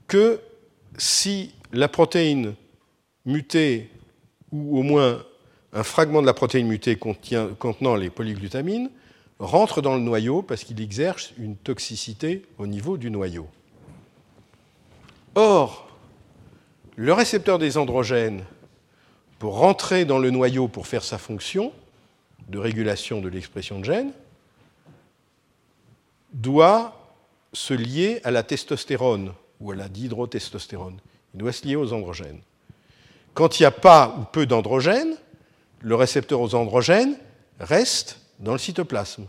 que 0.08 0.40
si 1.00 1.56
la 1.74 1.88
protéine 1.88 2.54
mutée, 3.26 3.90
ou 4.52 4.78
au 4.78 4.84
moins 4.84 5.26
un 5.74 5.84
fragment 5.84 6.22
de 6.22 6.28
la 6.28 6.36
protéine 6.36 6.68
mutée 6.68 6.96
contenant 6.96 7.96
les 7.96 8.12
polyglutamines, 8.12 8.92
rentre 9.40 9.82
dans 9.82 9.96
le 9.96 10.02
noyau 10.02 10.42
parce 10.42 10.64
qu'il 10.64 10.82
exerce 10.82 11.34
une 11.38 11.56
toxicité 11.56 12.46
au 12.58 12.68
niveau 12.68 12.98
du 12.98 13.12
noyau. 13.12 13.48
Or, 15.36 15.90
le 16.96 17.12
récepteur 17.12 17.60
des 17.60 17.78
androgènes, 17.78 18.44
pour 19.40 19.58
rentrer 19.58 20.06
dans 20.06 20.18
le 20.18 20.32
noyau 20.32 20.68
pour 20.68 20.88
faire 20.88 21.04
sa 21.04 21.18
fonction 21.18 21.74
de 22.48 22.58
régulation 22.58 23.20
de 23.20 23.28
l'expression 23.28 23.80
de 23.80 23.86
gènes, 23.86 24.14
doit 26.34 27.14
se 27.54 27.74
lier 27.74 28.22
à 28.24 28.32
la 28.32 28.44
testostérone 28.44 29.34
ou 29.60 29.72
à 29.72 29.76
la 29.76 29.90
dihydrotestostérone. 29.90 31.00
Il 31.34 31.40
doit 31.40 31.52
se 31.52 31.66
lier 31.66 31.76
aux 31.76 31.92
androgènes. 31.92 32.42
Quand 33.34 33.60
il 33.60 33.64
n'y 33.64 33.68
a 33.68 33.72
pas 33.72 34.16
ou 34.18 34.24
peu 34.24 34.46
d'androgènes, 34.46 35.18
le 35.82 35.96
récepteur 35.96 36.40
aux 36.40 36.56
androgènes 36.56 37.18
reste 37.60 38.20
dans 38.40 38.52
le 38.54 38.58
cytoplasme. 38.58 39.28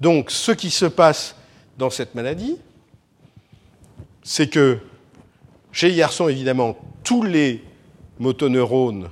Donc 0.00 0.30
ce 0.30 0.52
qui 0.52 0.70
se 0.70 0.86
passe 0.86 1.36
dans 1.78 1.90
cette 1.90 2.14
maladie, 2.14 2.56
c'est 4.22 4.48
que 4.48 4.78
chez 5.72 5.88
les 5.88 5.96
garçons, 5.96 6.28
évidemment, 6.28 6.76
tous 7.04 7.22
les 7.22 7.62
motoneurones 8.18 9.08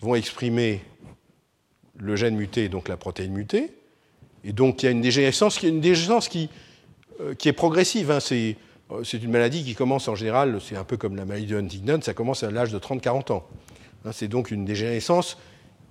vont 0.00 0.14
exprimer 0.14 0.82
le 1.96 2.16
gène 2.16 2.36
muté, 2.36 2.68
donc 2.68 2.88
la 2.88 2.96
protéine 2.96 3.32
mutée. 3.32 3.72
Et 4.44 4.52
donc 4.52 4.82
il 4.82 4.86
y 4.86 4.88
a 4.88 4.92
une 4.92 5.00
dégénérescence 5.00 5.58
qui, 5.58 5.80
qui, 6.28 6.50
euh, 7.20 7.34
est 7.44 7.52
progressive. 7.52 8.10
Hein. 8.10 8.20
C'est, 8.20 8.56
euh, 8.90 9.02
c'est 9.04 9.22
une 9.22 9.30
maladie 9.30 9.64
qui 9.64 9.74
commence 9.74 10.08
en 10.08 10.14
général, 10.14 10.58
c'est 10.60 10.76
un 10.76 10.84
peu 10.84 10.96
comme 10.96 11.16
la 11.16 11.24
maladie 11.24 11.46
de 11.46 11.56
Huntington, 11.56 12.00
ça 12.02 12.14
commence 12.14 12.42
à 12.42 12.50
l'âge 12.50 12.72
de 12.72 12.78
30-40 12.78 13.32
ans. 13.32 13.46
Hein. 14.04 14.12
c'est 14.12 14.28
donc 14.28 14.50
une 14.50 14.64
dégénérescence 14.64 15.38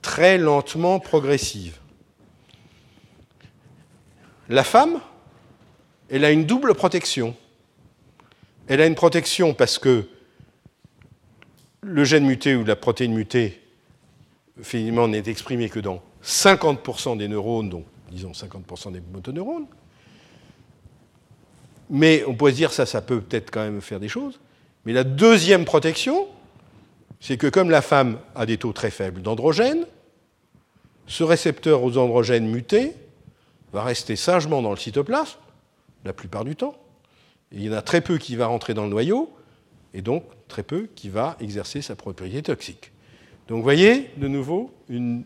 très 0.01 0.37
lentement 0.37 0.99
progressive. 0.99 1.79
La 4.49 4.63
femme, 4.63 4.99
elle 6.09 6.25
a 6.25 6.31
une 6.31 6.45
double 6.45 6.73
protection. 6.75 7.35
Elle 8.67 8.81
a 8.81 8.85
une 8.85 8.95
protection 8.95 9.53
parce 9.53 9.79
que 9.79 10.07
le 11.81 12.03
gène 12.03 12.25
muté 12.25 12.55
ou 12.55 12.63
la 12.63 12.75
protéine 12.75 13.13
mutée, 13.13 13.61
finalement, 14.61 15.07
n'est 15.07 15.23
exprimé 15.27 15.69
que 15.69 15.79
dans 15.79 16.01
50% 16.23 17.17
des 17.17 17.27
neurones, 17.27 17.69
donc 17.69 17.85
disons 18.11 18.31
50% 18.31 18.93
des 18.93 19.01
motoneurones. 19.01 19.67
Mais 21.89 22.23
on 22.25 22.35
pourrait 22.35 22.51
se 22.51 22.57
dire 22.57 22.71
ça, 22.71 22.85
ça 22.85 23.01
peut 23.01 23.21
peut-être 23.21 23.51
quand 23.51 23.63
même 23.63 23.81
faire 23.81 23.99
des 23.99 24.07
choses. 24.07 24.39
Mais 24.85 24.93
la 24.93 25.03
deuxième 25.03 25.65
protection, 25.65 26.27
c'est 27.19 27.37
que 27.37 27.47
comme 27.47 27.69
la 27.69 27.81
femme 27.81 28.19
a 28.35 28.45
des 28.45 28.57
taux 28.57 28.73
très 28.73 28.91
faibles 28.91 29.21
d'androgènes, 29.21 29.85
ce 31.07 31.23
récepteur 31.23 31.83
aux 31.83 31.97
androgènes 31.97 32.47
mutés 32.47 32.93
va 33.73 33.83
rester 33.83 34.15
sagement 34.15 34.61
dans 34.61 34.69
le 34.69 34.77
cytoplasme, 34.77 35.39
la 36.05 36.13
plupart 36.13 36.45
du 36.45 36.55
temps. 36.55 36.75
il 37.51 37.63
y 37.63 37.69
en 37.69 37.73
a 37.73 37.81
très 37.81 38.01
peu 38.01 38.17
qui 38.17 38.35
va 38.35 38.47
rentrer 38.47 38.73
dans 38.73 38.83
le 38.83 38.89
noyau, 38.89 39.33
et 39.93 40.01
donc 40.01 40.23
très 40.47 40.63
peu 40.63 40.87
qui 40.95 41.09
va 41.09 41.35
exercer 41.39 41.81
sa 41.81 41.95
propriété 41.95 42.41
toxique. 42.43 42.91
Donc 43.47 43.57
vous 43.57 43.63
voyez, 43.63 44.09
de 44.17 44.27
nouveau, 44.27 44.71
une 44.89 45.23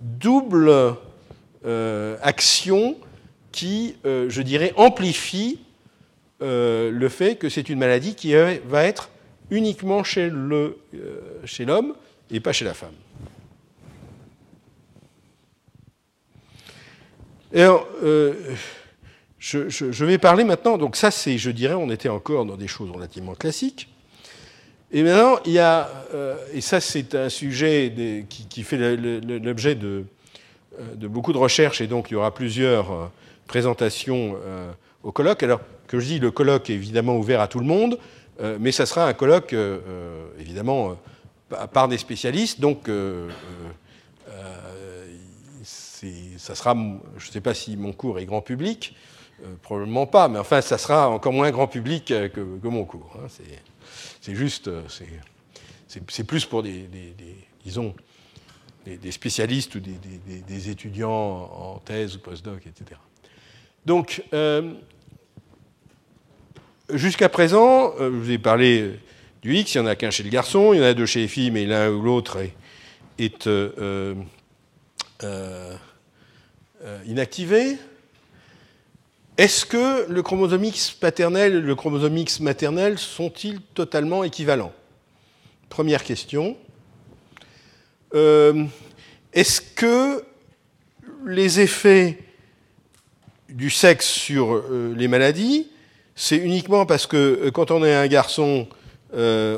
double 0.00 0.96
euh, 1.64 2.16
action 2.22 2.96
qui, 3.52 3.96
euh, 4.04 4.28
je 4.28 4.42
dirais, 4.42 4.72
amplifie 4.76 5.60
euh, 6.42 6.90
le 6.90 7.08
fait 7.08 7.36
que 7.36 7.48
c'est 7.48 7.68
une 7.68 7.78
maladie 7.78 8.14
qui 8.14 8.34
va 8.34 8.84
être 8.84 9.10
uniquement 9.50 10.04
chez 10.04 10.30
l'homme 10.30 10.74
et 12.30 12.40
pas 12.40 12.52
chez 12.52 12.64
la 12.64 12.74
femme. 12.74 12.94
Alors, 17.54 17.86
je, 19.38 19.68
je, 19.68 20.04
vais 20.04 20.18
parler 20.18 20.44
maintenant, 20.44 20.78
donc 20.78 20.96
ça 20.96 21.10
c'est, 21.10 21.38
je 21.38 21.50
dirais, 21.50 21.74
on 21.74 21.90
était 21.90 22.08
encore 22.08 22.44
dans 22.44 22.56
des 22.56 22.68
choses 22.68 22.90
relativement 22.90 23.34
classiques. 23.34 23.88
Et 24.90 25.02
maintenant, 25.02 25.38
il 25.44 25.52
y 25.52 25.58
a, 25.58 25.90
et 26.52 26.60
ça 26.60 26.80
c'est 26.80 27.14
un 27.14 27.28
sujet 27.28 28.26
qui, 28.28 28.62
fait 28.62 28.96
l'objet 28.96 29.74
de, 29.74 30.04
euh, 30.80 30.94
de 30.94 31.08
beaucoup 31.08 31.32
de 31.32 31.38
recherches 31.38 31.80
et 31.80 31.86
donc 31.86 32.10
il 32.10 32.14
y 32.14 32.16
aura 32.16 32.32
plusieurs 32.32 32.92
euh, 32.92 33.06
présentations 33.46 34.36
euh, 34.44 34.70
au 35.02 35.12
colloque. 35.12 35.42
Alors, 35.42 35.60
que 35.86 35.98
je 35.98 36.06
dis, 36.06 36.18
le 36.18 36.30
colloque 36.30 36.70
est 36.70 36.74
évidemment 36.74 37.16
ouvert 37.16 37.40
à 37.40 37.48
tout 37.48 37.60
le 37.60 37.64
monde, 37.64 37.98
mais 38.60 38.72
ça 38.72 38.84
sera 38.84 39.06
un 39.08 39.14
colloque 39.14 39.56
évidemment 40.38 40.98
par 41.72 41.88
des 41.88 41.96
spécialistes. 41.96 42.60
Donc, 42.60 42.90
ça 46.48 46.54
sera, 46.54 46.74
je 47.18 47.26
ne 47.26 47.32
sais 47.32 47.40
pas 47.40 47.54
si 47.54 47.76
mon 47.76 47.92
cours 47.92 48.18
est 48.18 48.24
grand 48.24 48.40
public, 48.40 48.96
probablement 49.62 50.06
pas, 50.06 50.28
mais 50.28 50.38
enfin, 50.38 50.60
ça 50.60 50.78
sera 50.78 51.08
encore 51.10 51.32
moins 51.32 51.50
grand 51.50 51.68
public 51.68 52.06
que, 52.06 52.68
mon 52.68 52.84
cours. 52.84 53.16
Hein. 53.22 53.28
C'est 54.20 54.34
juste, 54.34 54.70
c'est 55.86 56.24
plus 56.24 56.46
pour 56.46 56.62
des, 56.62 56.88
disons, 57.64 57.94
des, 58.86 59.12
spécialistes 59.12 59.74
ou 59.74 59.80
des, 59.80 60.70
étudiants 60.70 61.12
en 61.12 61.78
thèse 61.84 62.16
ou 62.16 62.20
postdoc, 62.20 62.66
etc. 62.66 62.98
Donc, 63.84 64.22
jusqu'à 66.90 67.28
présent, 67.28 67.92
je 67.98 68.06
vous 68.06 68.30
ai 68.30 68.38
parlé 68.38 68.98
du 69.42 69.54
X, 69.54 69.74
il 69.74 69.80
n'y 69.80 69.86
en 69.86 69.90
a 69.90 69.96
qu'un 69.96 70.10
chez 70.10 70.22
le 70.22 70.30
garçon, 70.30 70.72
il 70.72 70.78
y 70.78 70.80
en 70.80 70.84
a 70.84 70.94
deux 70.94 71.06
chez 71.06 71.20
les 71.20 71.28
filles, 71.28 71.50
mais 71.50 71.66
l'un 71.66 71.90
ou 71.90 72.02
l'autre 72.02 72.38
est, 73.18 73.46
euh, 73.46 73.70
euh, 73.78 74.14
euh, 75.22 75.76
inactivé. 77.06 77.76
Est-ce 79.36 79.66
que 79.66 80.10
le 80.10 80.22
chromosome 80.22 80.64
X 80.64 80.90
paternel 80.90 81.54
et 81.54 81.60
le 81.60 81.74
chromosome 81.74 82.16
X 82.16 82.40
maternel 82.40 82.98
sont-ils 82.98 83.60
totalement 83.74 84.24
équivalents? 84.24 84.72
Première 85.68 86.02
question. 86.04 86.56
Est-ce 88.12 89.60
que 89.60 90.24
les 91.26 91.60
effets 91.60 92.18
du 93.48 93.70
sexe 93.70 94.06
sur 94.06 94.62
les 94.96 95.08
maladies, 95.08 95.68
c'est 96.14 96.36
uniquement 96.36 96.86
parce 96.86 97.06
que 97.06 97.48
quand 97.50 97.70
on 97.70 97.84
est 97.84 97.94
un 97.94 98.06
garçon, 98.08 98.66
euh, 99.14 99.56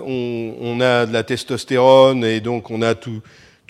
on, 0.60 0.80
a 0.80 1.06
de 1.06 1.12
la 1.12 1.24
testostérone 1.24 2.24
et 2.24 2.40
donc 2.40 2.70
on 2.70 2.82
a 2.82 2.94
tout, 2.94 3.20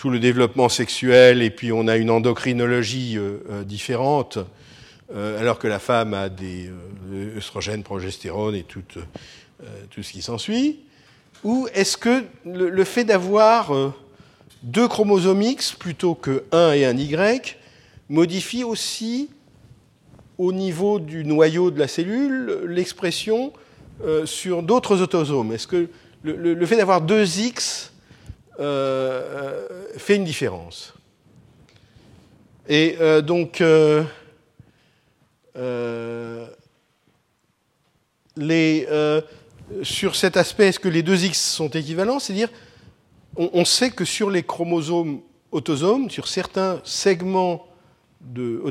le 0.09 0.18
développement 0.18 0.68
sexuel 0.70 1.43
et 1.43 1.51
puis 1.51 1.72
on 1.72 1.89
a 1.89 1.97
une 1.97 2.10
endocrinologie 2.10 3.18
euh, 3.18 3.39
euh, 3.51 3.64
différente, 3.64 4.39
alors 5.12 5.59
que 5.59 5.66
la 5.66 5.81
femme 5.81 6.14
a 6.14 6.28
des 6.28 6.70
œstrogènes, 7.36 7.82
progestérone 7.82 8.55
et 8.55 8.62
tout, 8.62 8.85
tout 9.90 10.02
ce 10.05 10.12
qui 10.12 10.22
s'ensuit. 10.22 10.85
Ou 11.43 11.66
est-ce 11.74 11.97
que 11.97 12.22
le, 12.44 12.85
fait 12.85 13.02
d'avoir 13.02 13.72
deux 14.62 14.86
chromosomes 14.86 15.43
X 15.43 15.72
plutôt 15.72 16.14
que 16.14 16.44
un 16.52 16.74
et 16.74 16.85
un 16.85 16.97
Y 16.97 17.59
modifie 18.09 18.62
aussi 18.62 19.31
au 20.40 20.52
niveau 20.52 20.98
du 20.98 21.24
noyau 21.24 21.70
de 21.70 21.78
la 21.78 21.86
cellule 21.86 22.60
l'expression 22.66 23.52
euh, 24.05 24.24
sur 24.27 24.62
d'autres 24.62 25.01
autosomes? 25.02 25.52
Est-ce 25.52 25.66
que 25.66 25.89
le, 26.22 26.66
fait 26.66 26.77
d'avoir 26.77 27.01
deux 27.01 27.39
X 27.39 27.86
euh, 27.86 27.90
euh, 28.61 29.66
fait 29.97 30.16
une 30.16 30.24
différence. 30.24 30.95
Et 32.69 32.97
donc, 33.23 33.62
les, 38.37 38.87
sur 39.82 40.16
cet 40.16 40.37
aspect, 40.37 40.69
est-ce 40.69 40.78
que 40.78 40.89
les 40.89 41.03
deux 41.03 41.24
X 41.24 41.41
sont 41.41 41.69
équivalents? 41.69 42.20
C'est-à-dire, 42.20 42.49
on, 43.37 43.65
sait 43.65 43.91
que 43.91 44.05
sur 44.05 44.31
les 44.31 44.43
chromosomes 44.43 45.20
autosomes, 45.53 46.11
sur 46.11 46.28
certains 46.28 46.81
segments 46.85 47.66
d'autosomes, 48.20 48.70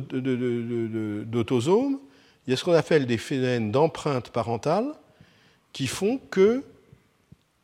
il 2.46 2.52
y 2.52 2.54
a 2.54 2.58
ce 2.58 2.64
qu'on 2.64 2.74
appelle 2.74 3.06
des 3.06 3.18
phénomènes 3.18 3.72
d'empreinte 3.72 4.30
parentale 4.30 4.94
qui 5.72 5.88
font 5.88 6.20
que 6.30 6.64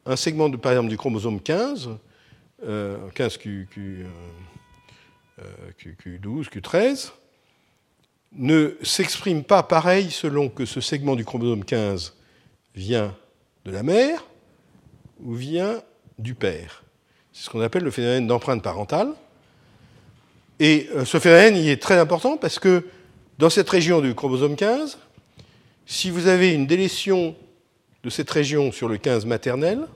un 0.05 0.15
segment, 0.15 0.49
par 0.51 0.73
exemple, 0.73 0.89
du 0.89 0.97
chromosome 0.97 1.41
15, 1.41 1.89
15 2.63 3.37
Q, 3.37 3.67
12 6.21 6.49
Q13, 6.49 7.11
ne 8.37 8.75
s'exprime 8.81 9.43
pas 9.43 9.63
pareil 9.63 10.11
selon 10.11 10.49
que 10.49 10.65
ce 10.65 10.81
segment 10.81 11.15
du 11.15 11.25
chromosome 11.25 11.63
15 11.63 12.15
vient 12.75 13.15
de 13.65 13.71
la 13.71 13.83
mère 13.83 14.25
ou 15.23 15.33
vient 15.33 15.81
du 16.19 16.35
père. 16.35 16.83
C'est 17.31 17.45
ce 17.45 17.49
qu'on 17.49 17.61
appelle 17.61 17.83
le 17.83 17.91
phénomène 17.91 18.27
d'empreinte 18.27 18.61
parentale. 18.63 19.13
Et 20.59 20.89
euh, 20.95 21.05
ce 21.05 21.19
phénomène 21.19 21.55
il 21.55 21.67
est 21.69 21.81
très 21.81 21.97
important 21.97 22.37
parce 22.37 22.59
que 22.59 22.87
dans 23.37 23.49
cette 23.49 23.69
région 23.69 24.01
du 24.01 24.15
chromosome 24.15 24.55
15, 24.55 24.97
si 25.85 26.09
vous 26.09 26.27
avez 26.27 26.53
une 26.53 26.65
délétion 26.65 27.35
de 28.03 28.09
cette 28.09 28.29
région 28.29 28.71
sur 28.71 28.87
le 28.87 28.97
15 28.97 29.25
maternel, 29.25 29.87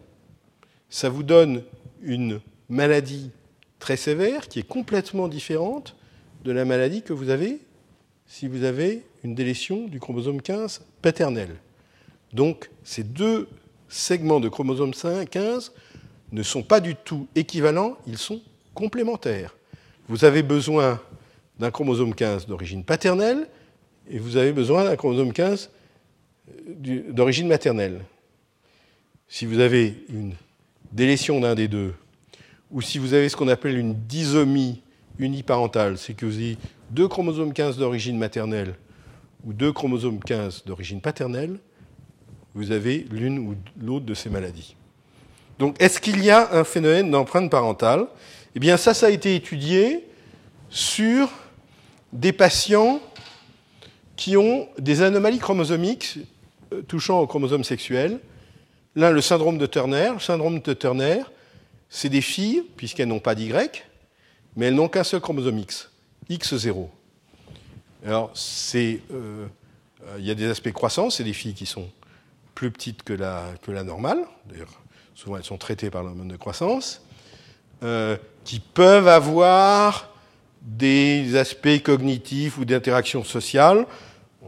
ça 0.89 1.09
vous 1.09 1.23
donne 1.23 1.63
une 2.01 2.41
maladie 2.69 3.31
très 3.79 3.97
sévère 3.97 4.47
qui 4.47 4.59
est 4.59 4.67
complètement 4.67 5.27
différente 5.27 5.95
de 6.43 6.51
la 6.51 6.65
maladie 6.65 7.01
que 7.01 7.13
vous 7.13 7.29
avez 7.29 7.59
si 8.25 8.47
vous 8.47 8.63
avez 8.63 9.03
une 9.23 9.35
délétion 9.35 9.87
du 9.87 9.99
chromosome 9.99 10.41
15 10.41 10.81
paternel. 11.01 11.49
Donc 12.33 12.69
ces 12.83 13.03
deux 13.03 13.47
segments 13.87 14.39
de 14.39 14.49
chromosome 14.49 14.93
15 14.93 15.73
ne 16.31 16.43
sont 16.43 16.61
pas 16.61 16.79
du 16.79 16.95
tout 16.95 17.27
équivalents, 17.35 17.97
ils 18.05 18.19
sont 18.19 18.41
complémentaires. 18.73 19.55
Vous 20.07 20.25
avez 20.25 20.43
besoin 20.43 21.01
d'un 21.57 21.71
chromosome 21.71 22.13
15 22.13 22.47
d'origine 22.47 22.83
paternelle 22.83 23.47
et 24.09 24.19
vous 24.19 24.37
avez 24.37 24.53
besoin 24.53 24.83
d'un 24.83 24.95
chromosome 24.95 25.33
15 25.33 25.71
d'origine 27.09 27.47
maternelle. 27.47 28.01
Si 29.27 29.45
vous 29.45 29.59
avez 29.59 30.05
une 30.09 30.33
délétion 30.91 31.39
d'un 31.39 31.55
des 31.55 31.67
deux, 31.67 31.93
ou 32.71 32.81
si 32.81 32.97
vous 32.97 33.13
avez 33.13 33.29
ce 33.29 33.35
qu'on 33.35 33.47
appelle 33.47 33.77
une 33.77 33.93
disomie 33.93 34.81
uniparentale, 35.17 35.97
c'est 35.97 36.13
que 36.13 36.25
vous 36.25 36.35
avez 36.35 36.57
deux 36.91 37.07
chromosomes 37.07 37.53
15 37.53 37.77
d'origine 37.77 38.17
maternelle 38.17 38.75
ou 39.45 39.53
deux 39.53 39.71
chromosomes 39.71 40.19
15 40.19 40.63
d'origine 40.65 41.01
paternelle, 41.01 41.59
vous 42.53 42.71
avez 42.71 43.05
l'une 43.11 43.39
ou 43.39 43.55
l'autre 43.79 44.05
de 44.05 44.13
ces 44.13 44.29
maladies. 44.29 44.75
Donc, 45.59 45.75
est-ce 45.81 45.99
qu'il 45.99 46.23
y 46.23 46.29
a 46.29 46.53
un 46.53 46.63
phénomène 46.63 47.11
d'empreinte 47.11 47.51
parentale? 47.51 48.07
Eh 48.55 48.59
bien, 48.59 48.77
ça, 48.77 48.93
ça 48.93 49.07
a 49.07 49.09
été 49.09 49.35
étudié 49.35 50.05
sur 50.69 51.29
des 52.11 52.33
patients 52.33 53.01
qui 54.15 54.37
ont 54.37 54.67
des 54.77 55.01
anomalies 55.01 55.39
chromosomiques 55.39 56.19
euh, 56.73 56.81
touchant 56.81 57.19
au 57.19 57.27
chromosome 57.27 57.63
sexuel. 57.63 58.19
L'un, 58.95 59.11
le 59.11 59.21
syndrome 59.21 59.57
de 59.57 59.65
Turner. 59.65 60.11
Le 60.13 60.19
syndrome 60.19 60.59
de 60.59 60.73
Turner, 60.73 61.21
c'est 61.89 62.09
des 62.09 62.21
filles, 62.21 62.63
puisqu'elles 62.75 63.07
n'ont 63.07 63.19
pas 63.19 63.35
d'Y, 63.35 63.53
mais 64.55 64.67
elles 64.67 64.75
n'ont 64.75 64.89
qu'un 64.89 65.03
seul 65.03 65.21
chromosome 65.21 65.59
X, 65.59 65.89
X0. 66.29 66.87
Alors, 68.05 68.31
euh, 68.75 69.47
il 70.17 70.25
y 70.25 70.31
a 70.31 70.35
des 70.35 70.49
aspects 70.49 70.71
croissants, 70.71 71.09
c'est 71.09 71.23
des 71.23 71.33
filles 71.33 71.53
qui 71.53 71.65
sont 71.65 71.89
plus 72.55 72.71
petites 72.71 73.03
que 73.03 73.13
la, 73.13 73.45
que 73.61 73.71
la 73.71 73.83
normale, 73.83 74.19
d'ailleurs, 74.49 74.81
souvent 75.15 75.37
elles 75.37 75.43
sont 75.43 75.57
traitées 75.57 75.89
par 75.89 76.03
l'hormone 76.03 76.27
de 76.27 76.37
croissance, 76.37 77.01
euh, 77.83 78.17
qui 78.43 78.59
peuvent 78.59 79.07
avoir 79.07 80.09
des 80.61 81.37
aspects 81.37 81.81
cognitifs 81.83 82.57
ou 82.57 82.65
d'interaction 82.65 83.23
sociale. 83.23 83.85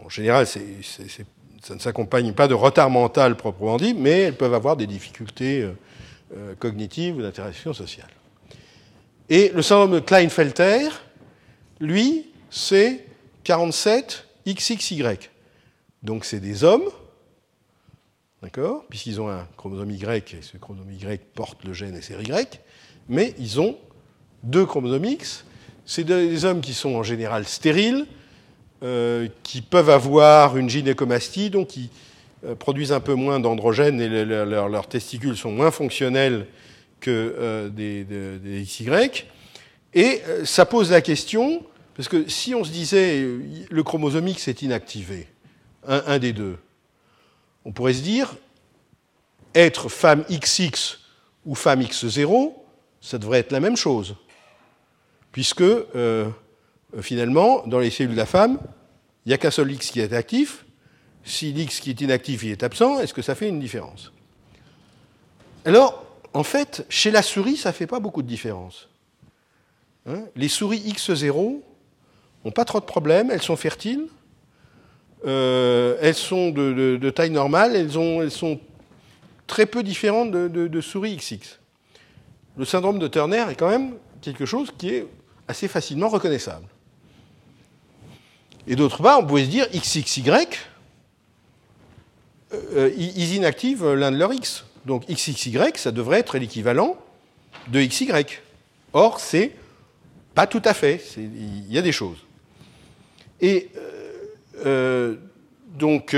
En 0.03 0.09
général, 0.09 0.45
c'est 0.47 1.25
ça 1.61 1.75
ne 1.75 1.79
s'accompagne 1.79 2.33
pas 2.33 2.47
de 2.47 2.53
retard 2.53 2.89
mental 2.89 3.37
proprement 3.37 3.77
dit, 3.77 3.93
mais 3.93 4.21
elles 4.21 4.37
peuvent 4.37 4.53
avoir 4.53 4.75
des 4.75 4.87
difficultés 4.87 5.61
euh, 5.61 5.73
euh, 6.35 6.55
cognitives 6.55 7.17
ou 7.17 7.21
d'interaction 7.21 7.73
sociale. 7.73 8.09
Et 9.29 9.51
le 9.53 9.61
syndrome 9.61 9.93
de 9.93 9.99
Klinefelter, 9.99 10.89
lui, 11.79 12.31
c'est 12.49 13.05
47 13.43 14.27
XXY. 14.47 15.03
Donc 16.03 16.25
c'est 16.25 16.39
des 16.39 16.63
hommes, 16.63 16.89
d'accord, 18.41 18.85
puisqu'ils 18.89 19.21
ont 19.21 19.29
un 19.29 19.47
chromosome 19.55 19.91
Y, 19.91 20.33
et 20.33 20.41
ce 20.41 20.57
chromosome 20.57 20.91
Y 20.91 21.21
porte 21.33 21.63
le 21.63 21.73
gène 21.73 22.01
SRY, 22.01 22.31
mais 23.07 23.35
ils 23.37 23.61
ont 23.61 23.77
deux 24.43 24.65
chromosomes 24.65 25.05
X. 25.05 25.45
C'est 25.85 26.03
des 26.03 26.43
hommes 26.45 26.61
qui 26.61 26.73
sont 26.73 26.95
en 26.95 27.03
général 27.03 27.45
stériles, 27.45 28.07
euh, 28.83 29.27
qui 29.43 29.61
peuvent 29.61 29.91
avoir 29.91 30.57
une 30.57 30.67
gynécomastie, 30.67 31.51
donc 31.51 31.67
qui 31.67 31.91
euh, 32.43 32.55
produisent 32.55 32.91
un 32.91 32.99
peu 32.99 33.13
moins 33.13 33.39
d'androgènes 33.39 34.01
et 34.01 34.09
leurs 34.25 34.87
testicules 34.87 35.37
sont 35.37 35.51
moins 35.51 35.69
fonctionnels 35.69 36.47
que 36.99 37.35
euh, 37.37 37.69
des, 37.69 38.63
XY. 38.63 39.25
Et 39.93 40.23
ça 40.45 40.65
pose 40.65 40.89
la 40.89 41.01
question, 41.01 41.63
parce 41.95 42.09
que 42.09 42.27
si 42.27 42.55
on 42.55 42.63
se 42.63 42.71
disait 42.71 43.23
le 43.69 43.83
chromosome 43.83 44.29
X 44.29 44.47
est 44.47 44.63
inactivé, 44.63 45.27
un, 45.87 46.17
des 46.17 46.33
deux, 46.33 46.57
on 47.65 47.71
pourrait 47.71 47.93
se 47.93 48.01
dire 48.01 48.33
être 49.53 49.89
femme 49.89 50.23
XX 50.27 50.97
ou 51.45 51.53
femme 51.53 51.83
X0, 51.83 52.53
ça 52.99 53.19
devrait 53.19 53.39
être 53.39 53.51
la 53.51 53.59
même 53.59 53.77
chose, 53.77 54.15
puisque 55.31 55.63
finalement, 56.99 57.63
dans 57.67 57.79
les 57.79 57.89
cellules 57.89 58.11
de 58.11 58.17
la 58.17 58.25
femme, 58.25 58.59
il 59.25 59.29
n'y 59.29 59.33
a 59.33 59.37
qu'un 59.37 59.51
seul 59.51 59.71
X 59.71 59.91
qui 59.91 59.99
est 59.99 60.13
actif. 60.13 60.65
Si 61.23 61.53
l'X 61.53 61.79
qui 61.79 61.91
est 61.91 62.01
inactif 62.01 62.43
est 62.43 62.63
absent, 62.63 62.99
est-ce 62.99 63.13
que 63.13 63.21
ça 63.21 63.35
fait 63.35 63.47
une 63.47 63.59
différence? 63.59 64.11
Alors, 65.65 66.03
en 66.33 66.43
fait, 66.43 66.85
chez 66.89 67.11
la 67.11 67.21
souris, 67.21 67.57
ça 67.57 67.69
ne 67.69 67.73
fait 67.73 67.87
pas 67.87 67.99
beaucoup 67.99 68.23
de 68.23 68.27
différence. 68.27 68.89
Hein? 70.07 70.23
Les 70.35 70.47
souris 70.47 70.79
X0 70.79 71.61
n'ont 72.43 72.51
pas 72.51 72.65
trop 72.65 72.79
de 72.79 72.85
problèmes, 72.85 73.29
elles 73.29 73.41
sont 73.41 73.55
fertiles. 73.55 74.07
euh, 75.25 75.97
elles 76.01 76.15
sont 76.15 76.49
de, 76.49 77.09
taille 77.11 77.29
normale, 77.29 77.75
elles, 77.75 77.99
ont, 77.99 78.23
elles, 78.23 78.31
sont 78.31 78.59
très 79.45 79.67
peu 79.67 79.83
différentes 79.83 80.31
de, 80.31 80.81
souris 80.81 81.17
XX. 81.17 81.59
Le 82.57 82.65
syndrome 82.65 82.97
de 82.97 83.07
Turner 83.07 83.45
est 83.49 83.55
quand 83.55 83.69
même 83.69 83.93
quelque 84.21 84.45
chose 84.45 84.71
qui 84.75 84.89
est 84.89 85.07
assez 85.47 85.67
facilement 85.67 86.09
reconnaissable. 86.09 86.65
Et 88.67 88.75
d'autre 88.75 89.01
part, 89.01 89.19
on 89.19 89.25
pouvait 89.25 89.45
se 89.45 89.49
dire 89.49 89.67
XXY, 89.73 90.47
euh, 92.53 92.91
ils 92.97 93.35
inactivent 93.35 93.93
l'un 93.93 94.11
de 94.11 94.17
leurs 94.17 94.33
X. 94.33 94.65
Donc 94.85 95.07
XXY, 95.07 95.59
ça 95.75 95.91
devrait 95.91 96.19
être 96.19 96.37
l'équivalent 96.37 96.97
de 97.67 97.81
XY. 97.81 98.11
Or, 98.93 99.19
c'est 99.19 99.51
pas 100.35 100.47
tout 100.47 100.61
à 100.65 100.73
fait. 100.73 101.01
Il 101.17 101.71
y 101.71 101.77
a 101.77 101.81
des 101.81 101.91
choses. 101.91 102.17
Et 103.39 103.69
euh, 103.77 104.25
euh, 104.65 105.15
donc, 105.77 106.15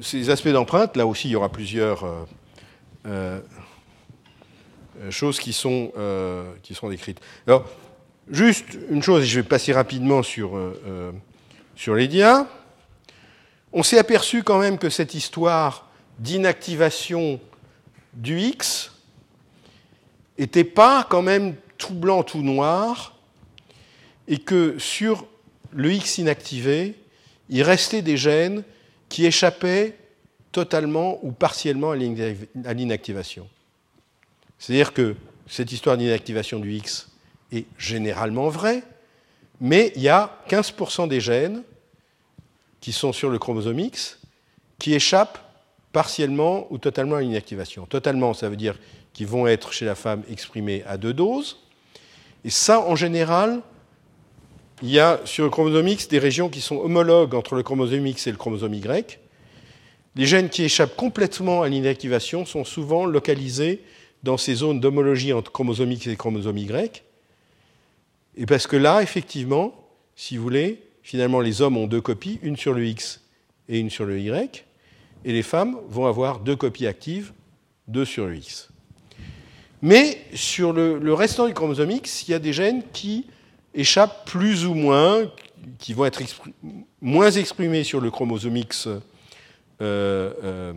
ces 0.00 0.30
aspects 0.30 0.48
d'empreinte, 0.48 0.96
là 0.96 1.06
aussi, 1.06 1.28
il 1.28 1.32
y 1.32 1.36
aura 1.36 1.50
plusieurs 1.50 2.26
choses 5.10 5.38
qui 5.38 5.52
sont, 5.52 5.92
qui 6.62 6.74
sont 6.74 6.88
décrites. 6.88 7.20
Alors, 7.46 7.68
juste 8.30 8.78
une 8.90 9.02
chose, 9.02 9.24
je 9.24 9.40
vais 9.40 9.46
passer 9.46 9.72
rapidement 9.72 10.22
sur, 10.22 10.58
sur 11.76 11.94
les 11.94 12.08
dias. 12.08 12.46
On 13.72 13.82
s'est 13.82 13.98
aperçu 13.98 14.42
quand 14.42 14.58
même 14.58 14.78
que 14.78 14.90
cette 14.90 15.14
histoire 15.14 15.88
d'inactivation 16.18 17.40
du 18.12 18.38
X 18.38 18.92
n'était 20.38 20.64
pas 20.64 21.06
quand 21.08 21.22
même 21.22 21.56
tout 21.78 21.94
blanc, 21.94 22.22
tout 22.22 22.42
noir, 22.42 23.16
et 24.28 24.38
que 24.38 24.78
sur 24.78 25.26
le 25.72 25.92
X 25.92 26.18
inactivé, 26.18 26.94
il 27.48 27.62
restait 27.62 28.02
des 28.02 28.16
gènes 28.16 28.62
qui 29.08 29.26
échappaient 29.26 29.96
totalement 30.52 31.18
ou 31.22 31.32
partiellement 31.32 31.92
à 31.92 31.96
l'inactivation. 32.74 33.48
C'est-à-dire 34.58 34.92
que 34.92 35.16
cette 35.48 35.72
histoire 35.72 35.96
d'inactivation 35.96 36.60
du 36.60 36.72
X 36.74 37.08
est 37.52 37.66
généralement 37.78 38.48
vraie, 38.48 38.82
mais 39.60 39.92
il 39.94 40.02
y 40.02 40.08
a 40.08 40.38
15% 40.48 41.08
des 41.08 41.20
gènes 41.20 41.62
qui 42.80 42.92
sont 42.92 43.12
sur 43.12 43.30
le 43.30 43.38
chromosome 43.38 43.78
X 43.78 44.18
qui 44.78 44.94
échappent 44.94 45.38
partiellement 45.92 46.66
ou 46.70 46.78
totalement 46.78 47.16
à 47.16 47.20
l'inactivation. 47.20 47.86
Totalement, 47.86 48.34
ça 48.34 48.48
veut 48.48 48.56
dire 48.56 48.78
qu'ils 49.12 49.26
vont 49.26 49.46
être 49.46 49.72
chez 49.72 49.84
la 49.84 49.94
femme 49.94 50.22
exprimés 50.30 50.82
à 50.86 50.96
deux 50.96 51.12
doses. 51.12 51.58
Et 52.44 52.50
ça, 52.50 52.80
en 52.80 52.96
général, 52.96 53.60
il 54.82 54.90
y 54.90 54.98
a 54.98 55.20
sur 55.24 55.44
le 55.44 55.50
chromosome 55.50 55.86
X 55.86 56.08
des 56.08 56.18
régions 56.18 56.48
qui 56.48 56.60
sont 56.60 56.78
homologues 56.78 57.34
entre 57.34 57.54
le 57.54 57.62
chromosome 57.62 58.06
X 58.06 58.26
et 58.26 58.32
le 58.32 58.36
chromosome 58.36 58.74
Y. 58.74 59.20
Les 60.16 60.26
gènes 60.26 60.48
qui 60.48 60.64
échappent 60.64 60.96
complètement 60.96 61.62
à 61.62 61.68
l'inactivation 61.68 62.44
sont 62.44 62.64
souvent 62.64 63.06
localisés 63.06 63.82
dans 64.24 64.36
ces 64.36 64.54
zones 64.54 64.80
d'homologie 64.80 65.32
entre 65.32 65.52
chromosome 65.52 65.92
X 65.92 66.08
et 66.08 66.16
chromosome 66.16 66.58
Y. 66.58 67.04
Et 68.36 68.46
parce 68.46 68.66
que 68.66 68.76
là, 68.76 69.02
effectivement, 69.02 69.74
si 70.16 70.36
vous 70.36 70.42
voulez, 70.42 70.82
finalement, 71.02 71.40
les 71.40 71.60
hommes 71.62 71.76
ont 71.76 71.86
deux 71.86 72.00
copies, 72.00 72.38
une 72.42 72.56
sur 72.56 72.72
le 72.72 72.86
X 72.86 73.20
et 73.68 73.78
une 73.78 73.90
sur 73.90 74.04
le 74.04 74.18
Y, 74.18 74.64
et 75.24 75.32
les 75.32 75.42
femmes 75.42 75.76
vont 75.88 76.06
avoir 76.06 76.40
deux 76.40 76.56
copies 76.56 76.86
actives, 76.86 77.32
deux 77.88 78.04
sur 78.04 78.26
le 78.26 78.36
X. 78.36 78.70
Mais 79.82 80.18
sur 80.32 80.72
le, 80.72 81.12
restant 81.12 81.46
du 81.46 81.54
chromosome 81.54 81.90
X, 81.90 82.28
il 82.28 82.30
y 82.30 82.34
a 82.34 82.38
des 82.38 82.52
gènes 82.52 82.82
qui 82.92 83.26
échappent 83.74 84.30
plus 84.30 84.64
ou 84.64 84.74
moins, 84.74 85.30
qui 85.78 85.92
vont 85.92 86.04
être 86.04 86.22
moins 87.00 87.30
exprimés 87.30 87.84
sur 87.84 88.00
le 88.00 88.10
chromosome 88.10 88.56
X 88.56 88.86
euh, 88.86 89.00
euh, 89.80 90.72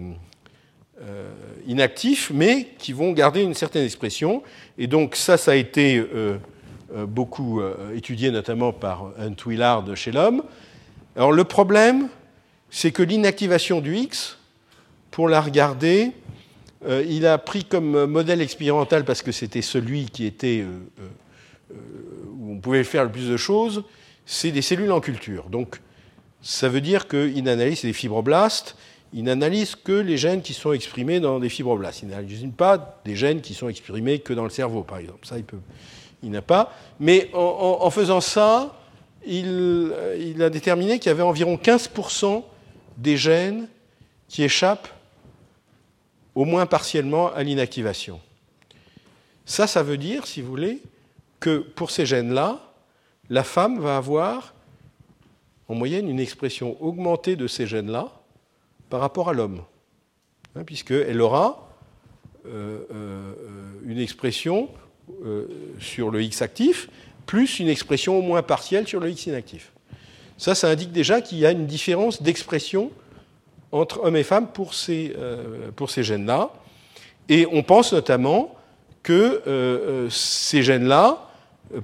euh, 1.01 1.31
inactif, 1.67 2.31
mais 2.33 2.69
qui 2.79 2.93
vont 2.93 3.11
garder 3.11 3.41
une 3.41 3.53
certaine 3.53 3.83
expression. 3.83 4.41
Et 4.77 4.87
donc 4.87 5.15
ça, 5.15 5.37
ça 5.37 5.51
a 5.51 5.55
été 5.55 6.03
beaucoup 7.07 7.61
euh, 7.61 7.95
étudié 7.95 8.31
notamment 8.31 8.71
par 8.71 9.11
Hunt 9.19 9.35
Willard 9.45 9.95
chez 9.95 10.11
l'homme. 10.11 10.43
Alors 11.15 11.31
le 11.31 11.43
problème, 11.43 12.09
c'est 12.69 12.91
que 12.91 13.03
l'inactivation 13.03 13.81
du 13.81 13.95
X, 13.95 14.37
pour 15.11 15.29
la 15.29 15.41
regarder, 15.41 16.11
euh, 16.85 17.03
il 17.07 17.25
a 17.25 17.37
pris 17.37 17.63
comme 17.63 18.05
modèle 18.05 18.41
expérimental, 18.41 19.05
parce 19.05 19.21
que 19.21 19.31
c'était 19.31 19.61
celui 19.61 20.05
qui 20.05 20.25
était 20.25 20.65
où 21.71 22.51
on 22.51 22.59
pouvait 22.59 22.83
faire 22.83 23.03
le 23.03 23.11
plus 23.11 23.29
de 23.29 23.37
choses, 23.37 23.83
c'est 24.25 24.51
des 24.51 24.61
cellules 24.61 24.91
en 24.91 25.01
culture. 25.01 25.49
Donc 25.49 25.81
ça 26.41 26.69
veut 26.69 26.81
dire 26.81 27.07
qu'il 27.07 27.49
analyse 27.49 27.81
des 27.81 27.93
fibroblastes, 27.93 28.75
il 29.13 29.23
n'analyse 29.23 29.75
que 29.75 29.93
les 29.93 30.17
gènes 30.17 30.41
qui 30.41 30.53
sont 30.53 30.73
exprimés 30.73 31.21
dans 31.21 31.39
des 31.39 31.47
fibroblastes. 31.47 32.01
Il 32.03 32.09
n'analyse 32.09 32.45
pas 32.55 33.01
des 33.05 33.15
gènes 33.15 33.39
qui 33.39 33.53
sont 33.53 33.69
exprimés 33.69 34.19
que 34.19 34.33
dans 34.33 34.43
le 34.43 34.49
cerveau, 34.49 34.83
par 34.83 34.97
exemple. 34.97 35.25
Ça, 35.25 35.37
il 35.37 35.45
peut, 35.45 35.59
il 36.25 36.31
n'a 36.31 36.41
pas. 36.41 36.73
Mais 36.99 37.29
en, 37.33 37.89
faisant 37.91 38.19
ça, 38.19 38.75
il, 39.25 39.93
a 40.41 40.49
déterminé 40.49 40.99
qu'il 40.99 41.09
y 41.09 41.11
avait 41.11 41.23
environ 41.23 41.55
15% 41.55 42.43
des 42.97 43.15
gènes 43.15 43.67
qui 44.27 44.43
échappent 44.43 44.89
au 46.33 46.43
moins 46.43 46.65
partiellement 46.65 47.31
à 47.31 47.43
l'inactivation. 47.43 48.19
Ça, 49.45 49.67
ça 49.67 49.83
veut 49.83 49.97
dire, 49.97 50.25
si 50.25 50.41
vous 50.41 50.49
voulez, 50.49 50.81
que 51.39 51.59
pour 51.59 51.91
ces 51.91 52.07
gènes-là, 52.07 52.59
la 53.29 53.43
femme 53.43 53.79
va 53.79 53.97
avoir 53.97 54.55
en 55.67 55.75
moyenne 55.75 56.09
une 56.09 56.19
expression 56.19 56.75
augmentée 56.81 57.35
de 57.35 57.47
ces 57.47 57.67
gènes-là 57.67 58.11
par 58.89 58.99
rapport 58.99 59.29
à 59.29 59.33
l'homme, 59.33 59.61
hein, 60.55 60.63
puisqu'elle 60.63 61.21
aura 61.21 61.69
euh, 62.47 62.85
euh, 62.91 63.33
une 63.85 63.99
expression 63.99 64.69
euh, 65.23 65.45
sur 65.79 66.11
le 66.11 66.21
X 66.23 66.41
actif, 66.41 66.89
plus 67.25 67.59
une 67.59 67.69
expression 67.69 68.17
au 68.17 68.21
moins 68.21 68.41
partielle 68.41 68.87
sur 68.87 68.99
le 68.99 69.09
X 69.09 69.27
inactif. 69.27 69.71
Ça, 70.37 70.55
ça 70.55 70.69
indique 70.69 70.91
déjà 70.91 71.21
qu'il 71.21 71.37
y 71.37 71.45
a 71.45 71.51
une 71.51 71.65
différence 71.65 72.21
d'expression 72.21 72.91
entre 73.71 74.01
hommes 74.03 74.15
et 74.15 74.23
femmes 74.23 74.47
pour 74.47 74.73
ces, 74.73 75.13
euh, 75.17 75.69
ces 75.87 76.03
gènes-là. 76.03 76.51
Et 77.29 77.47
on 77.51 77.63
pense 77.63 77.93
notamment 77.93 78.55
que 79.03 79.41
euh, 79.47 80.09
ces 80.09 80.63
gènes-là 80.63 81.29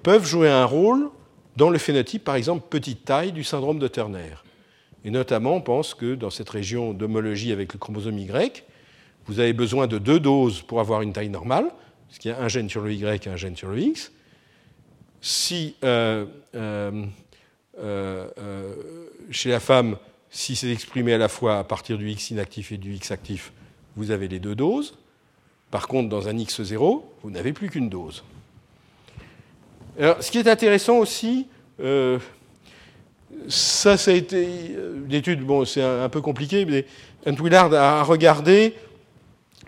peuvent 0.03 0.25
jouer 0.25 0.49
un 0.49 0.65
rôle 0.65 1.09
dans 1.55 1.69
le 1.69 1.77
phénotype, 1.77 2.23
par 2.23 2.35
exemple, 2.35 2.65
petite 2.69 3.05
taille 3.05 3.31
du 3.31 3.43
syndrome 3.43 3.79
de 3.79 3.87
Turner. 3.87 4.35
Et 5.03 5.11
notamment, 5.11 5.55
on 5.55 5.61
pense 5.61 5.93
que 5.93 6.15
dans 6.15 6.29
cette 6.29 6.49
région 6.49 6.93
d'homologie 6.93 7.51
avec 7.51 7.73
le 7.73 7.79
chromosome 7.79 8.17
Y, 8.17 8.63
vous 9.27 9.39
avez 9.39 9.53
besoin 9.53 9.87
de 9.87 9.97
deux 9.97 10.19
doses 10.19 10.61
pour 10.61 10.79
avoir 10.79 11.01
une 11.01 11.13
taille 11.13 11.29
normale, 11.29 11.71
parce 12.11 12.19
qu'il 12.19 12.29
y 12.29 12.33
a 12.33 12.41
un 12.41 12.49
gène 12.49 12.69
sur 12.69 12.81
le 12.81 12.91
Y 12.91 13.25
et 13.25 13.29
un 13.29 13.37
gène 13.37 13.55
sur 13.55 13.69
le 13.69 13.79
X. 13.79 14.11
Si 15.21 15.75
euh, 15.85 16.25
euh, 16.55 17.05
euh, 17.79 18.27
chez 19.29 19.49
la 19.49 19.61
femme, 19.61 19.95
si 20.29 20.57
c'est 20.57 20.69
exprimé 20.69 21.13
à 21.13 21.17
la 21.17 21.29
fois 21.29 21.59
à 21.59 21.63
partir 21.63 21.97
du 21.97 22.09
X 22.09 22.31
inactif 22.31 22.73
et 22.73 22.77
du 22.77 22.95
X 22.95 23.11
actif, 23.11 23.53
vous 23.95 24.11
avez 24.11 24.27
les 24.27 24.39
deux 24.39 24.55
doses. 24.55 24.97
Par 25.69 25.87
contre, 25.87 26.09
dans 26.09 26.27
un 26.27 26.33
X0, 26.33 27.01
vous 27.23 27.31
n'avez 27.31 27.53
plus 27.53 27.69
qu'une 27.69 27.87
dose. 27.87 28.25
Alors, 29.97 30.21
ce 30.21 30.31
qui 30.31 30.39
est 30.39 30.49
intéressant 30.49 30.97
aussi, 30.97 31.47
ça, 33.47 33.95
ça 33.95 34.11
a 34.11 34.13
été 34.13 34.75
une 35.05 35.13
étude, 35.13 35.45
bon, 35.45 35.63
c'est 35.63 35.81
un, 35.81 36.09
peu 36.09 36.19
compliqué, 36.19 36.65
mais 36.65 36.85
Hunt 37.25 37.41
Willard 37.41 37.73
a 37.73 38.03
regardé 38.03 38.75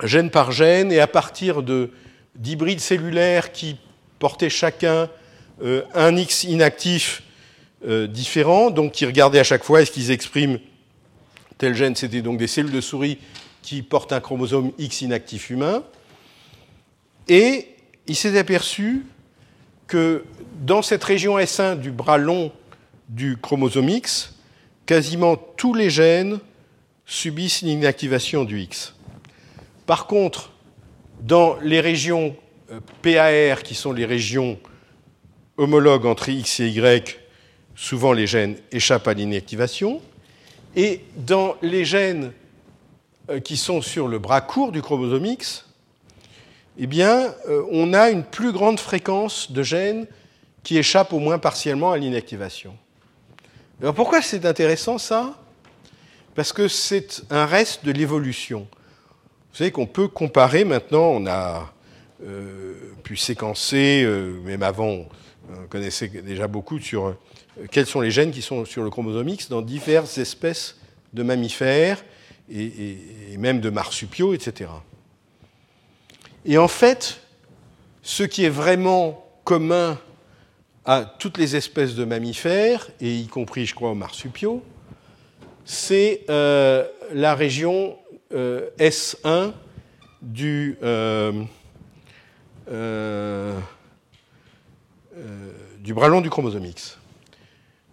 gène 0.03 0.30
par 0.30 0.52
gène 0.52 0.91
et 0.91 0.99
à 0.99 1.07
partir 1.07 1.64
de 1.64 1.90
d'hybrides 2.35 2.80
cellulaires 2.80 3.51
qui 3.51 3.77
portaient 4.19 4.49
chacun 4.49 5.10
euh, 5.61 5.84
un 5.93 6.15
X 6.15 6.45
inactif 6.45 7.23
euh, 7.85 8.07
différent, 8.07 8.69
donc 8.69 8.93
qui 8.93 9.05
regardaient 9.05 9.39
à 9.39 9.43
chaque 9.43 9.64
fois 9.64 9.81
est-ce 9.81 9.91
qu'ils 9.91 10.11
expriment 10.11 10.60
tel 11.57 11.76
gène. 11.76 11.95
C'était 11.95 12.22
donc 12.22 12.38
des 12.38 12.47
cellules 12.47 12.72
de 12.72 12.81
souris 12.81 13.19
qui 13.61 13.81
portent 13.81 14.14
un 14.14 14.19
chromosome 14.19 14.72
X 14.77 15.01
inactif 15.01 15.49
humain. 15.49 15.84
Et 17.27 17.68
il 18.07 18.15
s'est 18.15 18.38
aperçu 18.38 19.05
que 19.88 20.23
dans 20.61 20.81
cette 20.81 21.03
région 21.03 21.38
S1 21.38 21.80
du 21.80 21.91
bras 21.91 22.18
long 22.18 22.51
du 23.10 23.38
chromosome 23.38 23.89
X, 23.89 24.35
quasiment 24.85 25.35
tous 25.35 25.73
les 25.73 25.89
gènes 25.89 26.39
subissent 27.05 27.61
l'inactivation 27.61 28.43
du 28.43 28.61
X. 28.61 28.95
Par 29.85 30.07
contre, 30.07 30.53
dans 31.24 31.58
les 31.62 31.80
régions 31.80 32.36
euh, 32.70 32.80
PAR, 33.02 33.64
qui 33.64 33.76
sont 33.76 33.94
les 33.94 34.06
régions 34.06 34.60
homologues 35.58 36.06
entre 36.06 36.30
X 36.30 36.60
et 36.60 36.68
Y, 36.68 37.18
souvent 37.76 38.12
les 38.12 38.28
gènes 38.28 38.58
échappent 38.72 39.08
à 39.08 39.14
l'inactivation. 39.14 40.02
Et 40.76 41.02
dans 41.16 41.56
les 41.62 41.86
gènes 41.86 42.34
euh, 43.30 43.40
qui 43.40 43.56
sont 43.56 43.82
sur 43.82 44.08
le 44.08 44.20
bras 44.20 44.41
court 44.41 44.72
du 44.72 44.82
chromosome 44.82 45.26
X, 45.26 45.66
eh 46.78 46.88
bien, 46.88 47.34
euh, 47.48 47.64
on 47.72 47.94
a 47.94 48.10
une 48.10 48.24
plus 48.24 48.52
grande 48.52 48.80
fréquence 48.80 49.52
de 49.52 49.64
gènes 49.64 50.08
qui 50.64 50.78
échappent 50.78 51.14
au 51.14 51.20
moins 51.20 51.40
partiellement 51.40 51.91
à 51.91 51.98
l'inactivation. 51.98 52.76
Alors 53.82 53.94
pourquoi 53.94 54.22
c'est 54.22 54.45
intéressant 54.45 54.98
ça? 54.98 55.40
Parce 56.36 56.52
que 56.52 56.68
c'est 56.68 57.22
un 57.30 57.45
reste 57.45 57.86
de 57.86 57.91
l'évolution. 57.91 58.68
Vous 59.54 59.60
savez 59.60 59.70
qu'on 59.70 59.86
peut 59.86 60.08
comparer 60.08 60.64
maintenant, 60.64 61.12
on 61.12 61.28
a 61.28 61.72
euh, 62.26 62.74
pu 63.04 63.16
séquencer, 63.16 64.02
euh, 64.04 64.42
même 64.42 64.64
avant, 64.64 65.06
on 65.48 65.68
connaissait 65.70 66.08
déjà 66.08 66.48
beaucoup 66.48 66.80
sur 66.80 67.06
euh, 67.06 67.16
quels 67.70 67.86
sont 67.86 68.02
les 68.02 68.10
gènes 68.10 68.32
qui 68.32 68.42
sont 68.42 68.66
sur 68.66 68.82
le 68.82 68.90
chromosome 68.90 69.30
X 69.30 69.50
dans 69.50 69.62
diverses 69.62 70.18
espèces 70.18 70.78
de 71.14 71.22
mammifères 71.22 72.04
et, 72.52 72.98
même 73.38 73.62
de 73.62 73.70
marsupiaux, 73.70 74.34
etc. 74.34 74.72
Et 76.46 76.58
en 76.58 76.68
fait, 76.68 77.22
ce 78.02 78.24
qui 78.24 78.46
est 78.46 78.50
vraiment 78.50 79.24
commun 79.44 80.00
à 80.84 81.06
toutes 81.06 81.38
les 81.38 81.56
espèces 81.56 81.94
de 81.94 82.06
mammifères, 82.06 82.90
et 83.00 83.14
y 83.18 83.28
compris, 83.28 83.68
je 83.68 83.76
crois, 83.76 83.92
aux 83.92 83.96
marsupiaux, 83.96 84.64
c'est 85.64 86.26
la 86.28 87.36
région 87.36 87.98
euh, 88.34 88.69
S1 88.80 89.53
du, 90.22 90.77
euh, 90.84 91.43
du 95.80 95.93
bras 95.93 96.07
long 96.07 96.22
du 96.22 96.30
chromosome 96.30 96.65
X. 96.65 96.97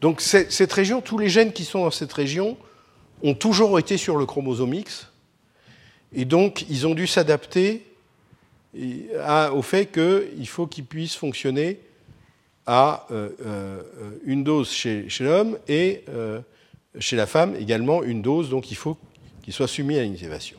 Donc 0.01 0.21
cette 0.21 0.73
région, 0.73 1.01
tous 1.01 1.19
les 1.19 1.29
gènes 1.29 1.53
qui 1.53 1.65
sont 1.65 1.85
dans 1.85 1.91
cette 1.91 2.13
région 2.13 2.57
ont 3.23 3.35
toujours 3.35 3.79
été 3.79 3.97
sur 3.97 4.17
le 4.17 4.25
chromosome 4.25 4.75
X, 4.75 5.09
et 6.15 6.25
donc 6.25 6.65
ils 6.71 6.87
ont 6.87 6.95
dû 6.95 7.07
s'adapter 7.07 7.85
au 8.75 9.63
fait 9.63 9.87
qu'il 9.87 10.49
faut 10.49 10.67
qu'ils 10.67 10.87
puissent 10.87 11.17
fonctionner 11.17 11.81
à 12.67 13.07
euh, 13.11 13.31
euh, 13.45 13.83
une 14.25 14.45
dose 14.45 14.71
chez, 14.71 15.09
l'homme 15.21 15.59
et 15.67 16.05
euh, 16.09 16.41
chez 16.99 17.17
la 17.17 17.27
femme 17.27 17.57
également 17.57 18.03
une 18.03 18.23
dose, 18.23 18.51
donc 18.51 18.71
il 18.71 18.77
faut 18.77 18.97
qu'il 19.43 19.53
soit 19.53 19.69
soumis 19.69 19.99
à 19.99 20.03
l'inactivation. 20.03 20.59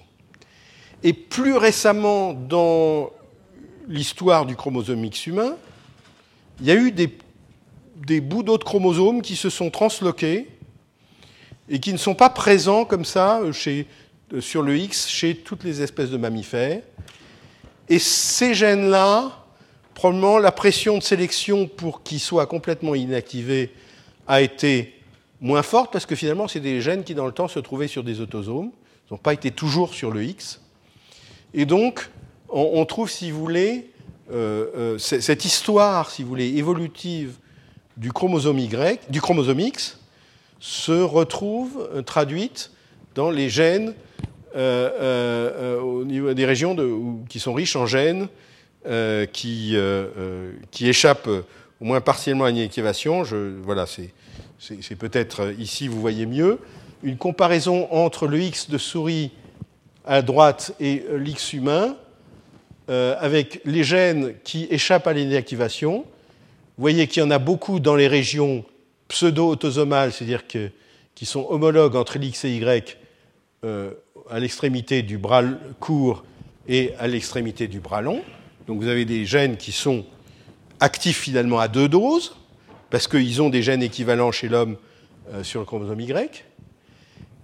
Et 1.03 1.13
plus 1.13 1.57
récemment, 1.57 2.33
dans 2.33 3.11
l'histoire 3.87 4.45
du 4.45 4.55
chromosome 4.55 5.03
X 5.05 5.27
humain, 5.27 5.55
il 6.59 6.67
y 6.67 6.71
a 6.71 6.75
eu 6.75 6.91
des, 6.91 7.17
des 7.95 8.21
bouts 8.21 8.43
d'autres 8.43 8.65
chromosomes 8.65 9.21
qui 9.21 9.35
se 9.35 9.49
sont 9.49 9.71
transloqués 9.71 10.47
et 11.69 11.79
qui 11.79 11.91
ne 11.93 11.97
sont 11.97 12.15
pas 12.15 12.29
présents 12.29 12.85
comme 12.85 13.05
ça 13.05 13.41
chez, 13.51 13.87
sur 14.39 14.61
le 14.61 14.77
X 14.77 15.07
chez 15.07 15.35
toutes 15.35 15.63
les 15.63 15.81
espèces 15.81 16.09
de 16.09 16.17
mammifères. 16.17 16.81
Et 17.89 17.99
ces 17.99 18.53
gènes-là, 18.53 19.31
probablement 19.95 20.37
la 20.37 20.51
pression 20.51 20.97
de 20.97 21.03
sélection 21.03 21.67
pour 21.67 22.03
qu'ils 22.03 22.19
soient 22.19 22.45
complètement 22.45 22.95
inactivés 22.95 23.71
a 24.27 24.41
été 24.41 25.01
moins 25.41 25.63
forte 25.63 25.91
parce 25.91 26.05
que 26.05 26.15
finalement, 26.15 26.47
c'est 26.47 26.59
des 26.59 26.80
gènes 26.80 27.03
qui, 27.03 27.15
dans 27.15 27.26
le 27.26 27.31
temps, 27.31 27.47
se 27.47 27.59
trouvaient 27.59 27.88
sur 27.88 28.03
des 28.03 28.22
autosomes. 28.22 28.72
N'ont 29.09 29.18
pas 29.18 29.34
été 29.34 29.51
toujours 29.51 29.93
sur 29.93 30.11
le 30.11 30.23
X. 30.23 30.61
Et 31.53 31.65
donc, 31.65 32.09
on, 32.47 32.85
trouve, 32.85 33.09
si 33.09 33.31
vous 33.31 33.39
voulez, 33.39 33.89
euh, 34.31 34.68
euh, 34.76 34.97
cette 34.97 35.43
histoire, 35.43 36.09
si 36.11 36.23
vous 36.23 36.30
voulez, 36.30 36.57
évolutive 36.57 37.35
du 37.97 38.13
chromosome 38.13 38.59
Y, 38.59 39.11
du 39.11 39.19
chromosome 39.19 39.59
X, 39.59 39.99
se 40.59 40.93
retrouve 40.93 41.89
euh, 41.93 42.01
traduite 42.01 42.72
dans 43.15 43.30
les 43.30 43.49
gènes 43.49 43.93
au 44.53 46.03
niveau 46.03 46.34
des 46.34 46.45
régions 46.45 46.76
qui 47.30 47.39
sont 47.39 47.53
riches 47.53 47.77
en 47.77 47.85
gènes 47.85 48.27
qui, 49.31 49.76
qui 50.72 50.89
échappe 50.89 51.27
au 51.27 51.85
moins 51.85 52.01
partiellement 52.01 52.45
à 52.45 52.51
l'inactivation. 52.51 53.23
Voilà, 53.63 53.85
c'est 53.85 54.13
peut-être 54.99 55.53
ici, 55.57 55.88
vous 55.88 55.99
voyez 55.99 56.25
mieux, 56.25 56.59
une 57.03 57.17
comparaison 57.17 57.88
entre 57.91 58.27
le 58.27 58.39
X 58.39 58.69
de 58.69 58.77
souris 58.77 59.31
à 60.05 60.21
droite 60.21 60.75
et 60.79 61.03
l'X 61.17 61.53
humain, 61.53 61.97
avec 62.88 63.61
les 63.65 63.83
gènes 63.83 64.33
qui 64.43 64.67
échappent 64.69 65.07
à 65.07 65.13
l'inactivation. 65.13 66.05
Vous 66.77 66.81
voyez 66.81 67.07
qu'il 67.07 67.23
y 67.23 67.25
en 67.25 67.31
a 67.31 67.39
beaucoup 67.39 67.79
dans 67.79 67.95
les 67.95 68.07
régions 68.07 68.65
pseudo-autosomales, 69.07 70.11
c'est-à-dire 70.11 70.43
qui 70.47 71.25
sont 71.25 71.45
homologues 71.49 71.95
entre 71.95 72.17
l'X 72.19 72.45
et 72.45 72.55
Y 72.55 72.97
à 73.63 74.39
l'extrémité 74.39 75.01
du 75.01 75.17
bras 75.17 75.43
court 75.79 76.23
et 76.67 76.93
à 76.99 77.07
l'extrémité 77.07 77.67
du 77.67 77.79
bras 77.79 78.01
long. 78.01 78.21
Donc 78.67 78.81
vous 78.81 78.88
avez 78.88 79.05
des 79.05 79.25
gènes 79.25 79.57
qui 79.57 79.71
sont 79.71 80.05
actifs 80.79 81.19
finalement 81.19 81.59
à 81.59 81.67
deux 81.67 81.89
doses, 81.89 82.35
parce 82.91 83.07
qu'ils 83.07 83.41
ont 83.41 83.49
des 83.49 83.63
gènes 83.63 83.81
équivalents 83.81 84.31
chez 84.31 84.49
l'homme 84.49 84.77
euh, 85.34 85.43
sur 85.43 85.61
le 85.61 85.65
chromosome 85.65 85.99
Y. 85.99 86.43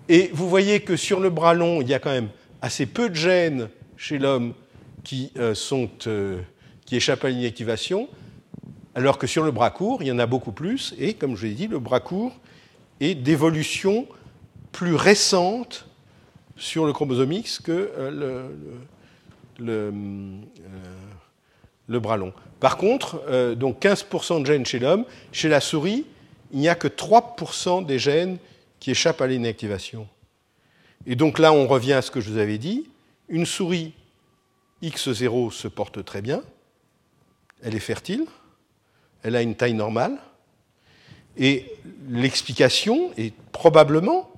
Et 0.09 0.29
vous 0.33 0.47
voyez 0.47 0.81
que 0.81 0.95
sur 0.95 1.19
le 1.19 1.29
bras 1.29 1.53
long, 1.53 1.81
il 1.81 1.87
y 1.87 1.93
a 1.93 1.99
quand 1.99 2.11
même 2.11 2.29
assez 2.61 2.85
peu 2.85 3.09
de 3.09 3.15
gènes 3.15 3.69
chez 3.95 4.19
l'homme 4.19 4.53
qui, 5.03 5.31
euh, 5.37 5.55
euh, 6.07 6.41
qui 6.85 6.95
échappent 6.95 7.23
à 7.23 7.29
l'inactivation, 7.29 8.09
alors 8.93 9.17
que 9.17 9.25
sur 9.25 9.43
le 9.43 9.51
bras 9.51 9.69
court, 9.69 10.03
il 10.03 10.07
y 10.07 10.11
en 10.11 10.19
a 10.19 10.25
beaucoup 10.25 10.51
plus. 10.51 10.93
Et 10.99 11.13
comme 11.13 11.35
je 11.35 11.47
l'ai 11.47 11.53
dit, 11.53 11.67
le 11.67 11.79
bras 11.79 12.01
court 12.01 12.37
est 12.99 13.15
d'évolution 13.15 14.05
plus 14.73 14.95
récente 14.95 15.87
sur 16.57 16.85
le 16.85 16.91
chromosome 16.91 17.31
X 17.31 17.59
que 17.59 17.91
le 19.59 19.93
bras 21.87 22.17
long. 22.17 22.33
Par 22.59 22.77
contre, 22.77 23.21
euh, 23.27 23.55
donc 23.55 23.81
15% 23.81 24.41
de 24.41 24.45
gènes 24.45 24.65
chez 24.65 24.79
l'homme, 24.79 25.05
chez 25.31 25.49
la 25.49 25.61
souris, 25.61 26.05
il 26.51 26.59
n'y 26.59 26.69
a 26.69 26.75
que 26.75 26.87
3% 26.87 27.85
des 27.85 27.99
gènes 27.99 28.37
qui 28.79 28.91
échappent 28.91 29.21
à 29.21 29.27
l'inactivation. 29.27 30.07
Et 31.05 31.15
donc 31.15 31.39
là, 31.39 31.53
on 31.53 31.67
revient 31.67 31.93
à 31.93 32.01
ce 32.01 32.11
que 32.11 32.19
je 32.19 32.29
vous 32.29 32.37
avais 32.37 32.57
dit. 32.57 32.89
Une 33.29 33.45
souris 33.45 33.93
X0 34.83 35.51
se 35.51 35.67
porte 35.67 36.03
très 36.03 36.21
bien, 36.21 36.43
elle 37.63 37.75
est 37.75 37.79
fertile, 37.79 38.25
elle 39.23 39.35
a 39.35 39.41
une 39.41 39.55
taille 39.55 39.73
normale, 39.73 40.17
et 41.37 41.65
l'explication 42.09 43.11
est 43.17 43.33
probablement 43.51 44.31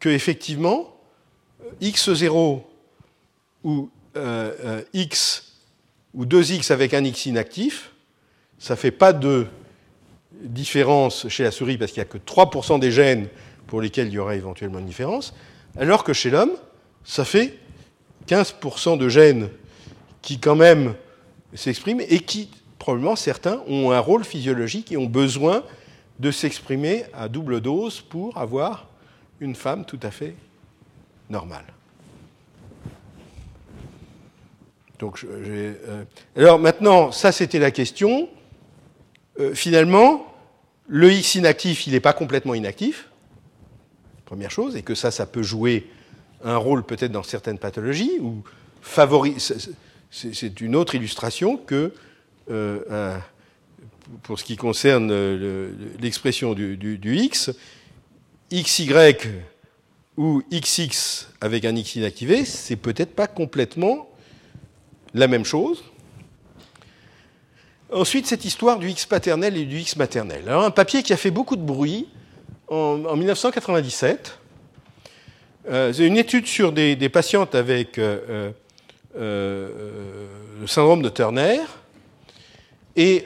que 0.00 0.08
effectivement 0.08 0.94
X0 1.80 2.62
ou 3.64 3.90
euh, 4.16 4.52
euh, 4.64 4.82
X 4.92 5.53
ou 6.14 6.24
2x 6.24 6.72
avec 6.72 6.94
un 6.94 7.04
x 7.04 7.26
inactif, 7.26 7.92
ça 8.58 8.74
ne 8.74 8.78
fait 8.78 8.90
pas 8.90 9.12
de 9.12 9.46
différence 10.32 11.28
chez 11.28 11.42
la 11.42 11.50
souris 11.50 11.78
parce 11.78 11.92
qu'il 11.92 12.02
n'y 12.02 12.08
a 12.08 12.10
que 12.10 12.18
3% 12.18 12.78
des 12.78 12.90
gènes 12.90 13.28
pour 13.66 13.80
lesquels 13.80 14.08
il 14.08 14.14
y 14.14 14.18
aurait 14.18 14.36
éventuellement 14.36 14.78
une 14.78 14.86
différence, 14.86 15.34
alors 15.76 16.04
que 16.04 16.12
chez 16.12 16.30
l'homme, 16.30 16.52
ça 17.04 17.24
fait 17.24 17.58
15% 18.28 18.98
de 18.98 19.08
gènes 19.08 19.48
qui 20.22 20.38
quand 20.38 20.56
même 20.56 20.94
s'expriment 21.54 22.00
et 22.00 22.20
qui, 22.20 22.50
probablement 22.78 23.16
certains, 23.16 23.60
ont 23.66 23.90
un 23.90 23.98
rôle 23.98 24.24
physiologique 24.24 24.92
et 24.92 24.96
ont 24.96 25.06
besoin 25.06 25.62
de 26.18 26.30
s'exprimer 26.30 27.04
à 27.12 27.28
double 27.28 27.60
dose 27.60 28.00
pour 28.00 28.38
avoir 28.38 28.86
une 29.40 29.54
femme 29.54 29.84
tout 29.84 30.00
à 30.02 30.10
fait 30.10 30.34
normale. 31.28 31.73
Euh, 35.02 36.04
alors 36.36 36.58
maintenant, 36.58 37.12
ça 37.12 37.32
c'était 37.32 37.58
la 37.58 37.70
question. 37.70 38.28
Euh, 39.40 39.54
finalement, 39.54 40.26
le 40.86 41.12
X 41.12 41.34
inactif, 41.34 41.86
il 41.86 41.92
n'est 41.92 42.00
pas 42.00 42.12
complètement 42.12 42.54
inactif, 42.54 43.08
première 44.24 44.50
chose, 44.50 44.76
et 44.76 44.82
que 44.82 44.94
ça, 44.94 45.10
ça 45.10 45.26
peut 45.26 45.42
jouer 45.42 45.90
un 46.44 46.56
rôle 46.56 46.84
peut-être 46.84 47.12
dans 47.12 47.22
certaines 47.22 47.58
pathologies, 47.58 48.18
ou 48.20 48.42
favorise. 48.80 49.72
C'est 50.10 50.60
une 50.60 50.76
autre 50.76 50.94
illustration 50.94 51.56
que, 51.56 51.92
euh, 52.50 53.18
pour 54.22 54.38
ce 54.38 54.44
qui 54.44 54.56
concerne 54.56 55.12
l'expression 55.98 56.54
du, 56.54 56.76
du, 56.76 57.16
X, 57.16 57.50
XY 58.52 59.16
ou 60.16 60.42
XX 60.52 61.28
avec 61.40 61.64
un 61.64 61.74
X 61.74 61.96
inactivé, 61.96 62.44
c'est 62.44 62.76
peut-être 62.76 63.16
pas 63.16 63.26
complètement 63.26 64.08
la 65.14 65.28
même 65.28 65.44
chose. 65.44 65.82
Ensuite, 67.92 68.26
cette 68.26 68.44
histoire 68.44 68.78
du 68.78 68.90
X 68.90 69.06
paternel 69.06 69.56
et 69.56 69.64
du 69.64 69.78
X 69.78 69.96
maternel. 69.96 70.48
Un 70.48 70.70
papier 70.70 71.02
qui 71.02 71.12
a 71.12 71.16
fait 71.16 71.30
beaucoup 71.30 71.56
de 71.56 71.62
bruit 71.62 72.08
en, 72.68 73.16
1997. 73.16 74.38
Euh, 75.70 75.92
une 75.92 76.16
étude 76.16 76.46
sur 76.46 76.72
des, 76.72 77.08
patientes 77.08 77.54
avec 77.54 77.98
euh, 77.98 78.50
euh, 79.16 79.68
le 80.60 80.66
syndrome 80.66 81.02
de 81.02 81.08
Turner, 81.08 81.60
et 82.96 83.24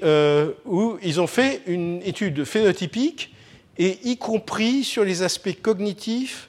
où 0.66 0.98
ils 1.02 1.20
ont 1.20 1.26
fait 1.26 1.62
une 1.66 2.02
étude 2.04 2.44
phénotypique, 2.44 3.34
et 3.78 3.98
y 4.04 4.16
compris 4.16 4.84
sur 4.84 5.04
les 5.04 5.22
aspects 5.22 5.56
cognitifs 5.62 6.48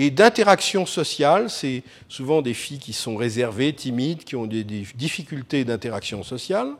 et 0.00 0.10
d'interaction 0.10 0.86
sociale. 0.86 1.50
C'est 1.50 1.82
souvent 2.08 2.40
des 2.40 2.54
filles 2.54 2.78
qui 2.78 2.94
sont 2.94 3.16
réservées, 3.16 3.74
timides, 3.74 4.24
qui 4.24 4.34
ont 4.34 4.46
des, 4.46 4.64
difficultés 4.64 5.64
d'interaction 5.64 6.22
sociale. 6.22 6.72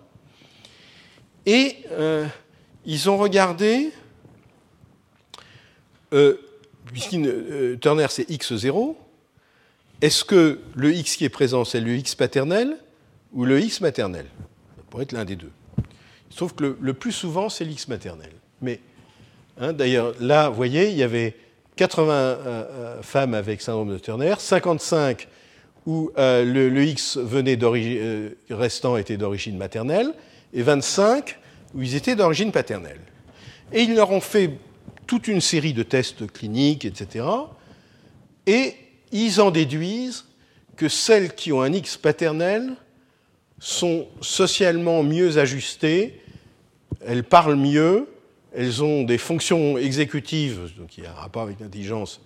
Et 1.44 1.76
euh, 1.92 2.26
ils 2.86 3.10
ont 3.10 3.18
regardé 3.18 3.92
puisqu'une 6.86 7.78
Turner 7.80 8.06
c'est 8.08 8.28
x0, 8.28 8.96
est-ce 10.00 10.24
que 10.24 10.58
le 10.74 10.92
x 10.92 11.16
qui 11.16 11.24
est 11.24 11.28
présent 11.28 11.64
c'est 11.64 11.80
le 11.80 11.94
x 11.96 12.14
paternel 12.14 12.76
ou 13.32 13.44
le 13.44 13.60
x 13.60 13.80
maternel? 13.80 14.26
Ça 14.76 14.82
pourrait 14.88 15.04
être 15.04 15.12
l'un 15.12 15.24
des 15.24 15.36
deux. 15.36 15.52
Sauf 16.30 16.54
que 16.54 16.76
le, 16.80 16.94
plus 16.94 17.12
souvent 17.12 17.48
c'est 17.48 17.64
l'x 17.64 17.86
maternel. 17.86 18.32
Mais 18.62 18.80
hein, 19.58 19.72
d'ailleurs 19.72 20.14
là, 20.20 20.48
vous 20.48 20.56
voyez, 20.56 20.88
il 20.88 20.96
y 20.96 21.02
avait 21.02 21.36
80 21.80 22.38
femmes 23.00 23.32
avec 23.32 23.62
syndrome 23.62 23.90
de 23.90 23.98
Turner, 23.98 24.34
55 24.36 25.26
où 25.86 26.10
euh, 26.18 26.44
le, 26.44 26.84
X 26.84 27.16
venait 27.16 27.58
euh, 27.62 28.30
restant 28.50 28.98
était 28.98 29.16
d'origine 29.16 29.56
maternelle, 29.56 30.12
et 30.52 30.60
25 30.60 31.38
où 31.74 31.80
ils 31.80 31.94
étaient 31.94 32.16
d'origine 32.16 32.52
paternelle. 32.52 33.00
Et 33.72 33.80
ils 33.80 33.94
leur 33.94 34.10
ont 34.10 34.20
fait 34.20 34.58
toute 35.06 35.26
une 35.26 35.40
série 35.40 35.72
de 35.72 35.82
tests 35.82 36.30
cliniques, 36.30 36.84
etc. 36.84 37.24
Et 38.46 38.74
ils 39.10 39.40
en 39.40 39.50
déduisent 39.50 40.26
que 40.76 40.90
celles 40.90 41.34
qui 41.34 41.50
ont 41.50 41.62
un 41.62 41.72
X 41.72 41.96
paternel 41.96 42.74
sont 43.58 44.06
socialement 44.20 45.02
mieux 45.02 45.38
ajustées, 45.38 46.20
elles 47.06 47.24
parlent 47.24 47.56
mieux, 47.56 48.06
elles 48.54 48.82
ont 48.82 49.04
des 49.04 49.18
fonctions 49.18 49.78
exécutives, 49.78 50.72
donc 50.76 50.98
il 50.98 51.04
y 51.04 51.06
a 51.06 51.10
un 51.10 51.14
rapport 51.14 51.42
avec 51.42 51.60
l'intelligence 51.60 52.20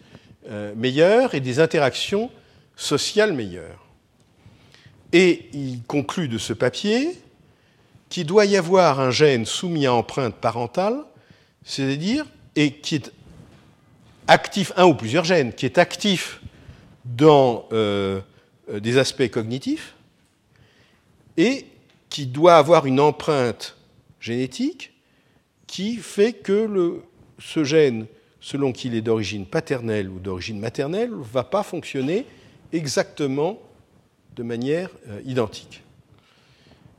euh, 0.50 0.74
meilleure, 0.74 1.34
et 1.34 1.40
des 1.40 1.60
interactions 1.60 2.30
social 2.76 3.32
meilleur. 3.32 3.84
Et 5.12 5.48
il 5.52 5.82
conclut 5.86 6.28
de 6.28 6.38
ce 6.38 6.52
papier 6.52 7.10
qu'il 8.08 8.26
doit 8.26 8.44
y 8.44 8.56
avoir 8.56 9.00
un 9.00 9.10
gène 9.10 9.44
soumis 9.44 9.86
à 9.86 9.94
empreinte 9.94 10.34
parentale, 10.36 11.04
c'est-à-dire, 11.64 12.26
et 12.56 12.72
qui 12.72 12.96
est 12.96 13.12
actif, 14.26 14.72
un 14.76 14.86
ou 14.86 14.94
plusieurs 14.94 15.24
gènes, 15.24 15.52
qui 15.52 15.66
est 15.66 15.78
actif 15.78 16.40
dans 17.04 17.66
euh, 17.72 18.20
des 18.72 18.98
aspects 18.98 19.28
cognitifs, 19.28 19.94
et 21.36 21.66
qui 22.08 22.26
doit 22.26 22.56
avoir 22.56 22.86
une 22.86 23.00
empreinte 23.00 23.76
génétique 24.20 24.93
qui 25.74 25.96
fait 25.96 26.34
que 26.34 27.00
ce 27.40 27.64
gène, 27.64 28.06
selon 28.40 28.70
qu'il 28.70 28.94
est 28.94 29.00
d'origine 29.00 29.44
paternelle 29.44 30.08
ou 30.08 30.20
d'origine 30.20 30.60
maternelle, 30.60 31.10
ne 31.10 31.16
va 31.16 31.42
pas 31.42 31.64
fonctionner 31.64 32.26
exactement 32.72 33.58
de 34.36 34.44
manière 34.44 34.88
euh, 35.08 35.20
identique. 35.24 35.82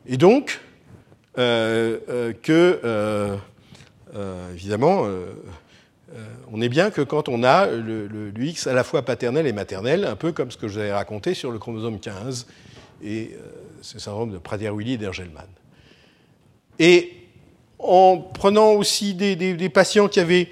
Et 0.06 0.18
donc, 0.18 0.60
euh, 1.38 2.00
euh, 2.10 2.34
que, 2.34 3.40
évidemment, 4.54 5.08
on 6.52 6.62
est 6.62 6.68
bien 6.68 6.92
que 6.92 7.00
quand 7.00 7.30
on 7.30 7.46
a 7.46 7.68
le, 7.68 8.34
X 8.38 8.68
à 8.68 8.74
la 8.74 8.84
fois 8.84 9.06
paternel 9.06 9.48
et 9.48 9.54
maternel, 9.54 10.04
un 10.04 10.18
peu 10.18 10.34
comme 10.34 10.52
ce 10.52 10.58
que 10.58 10.68
je 10.68 10.74
vous 10.74 10.80
avais 10.80 10.94
raconté 10.94 11.34
sur 11.34 11.50
le 11.50 11.60
chromosome 11.60 12.02
15 12.02 12.46
et 13.02 13.38
ce 13.82 14.00
syndrome 14.00 14.34
de 14.34 14.38
Prader-Willi 14.38 14.96
et 14.96 14.98
d'Ergelman. 14.98 15.48
Et 16.78 17.25
en 17.80 18.18
prenant 18.18 18.72
aussi 18.72 19.14
des, 19.14 19.70
patients 19.70 20.08
qui 20.08 20.20
avaient 20.20 20.50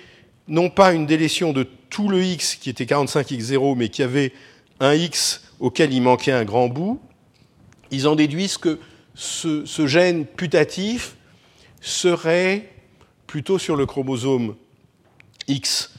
non 0.47 0.69
pas 0.69 0.93
une 0.93 1.05
délétion 1.05 1.53
de 1.53 1.67
tout 1.89 2.09
le 2.09 2.23
X 2.23 2.55
qui 2.55 2.69
était 2.69 2.85
45X0, 2.85 3.75
mais 3.75 3.89
qui 3.89 4.03
avaient 4.03 4.33
un 4.79 4.93
X 4.93 5.43
auquel 5.59 5.93
il 5.93 6.01
manquait 6.01 6.31
un 6.31 6.43
grand 6.43 6.67
bout, 6.67 6.99
ils 7.91 8.07
en 8.07 8.15
déduisent 8.15 8.57
que 8.57 8.79
ce, 9.15 9.87
gène 9.87 10.25
putatif 10.25 11.15
serait 11.79 12.69
plutôt 13.27 13.59
sur 13.59 13.75
le 13.75 13.85
chromosome 13.85 14.55
X, 15.47 15.93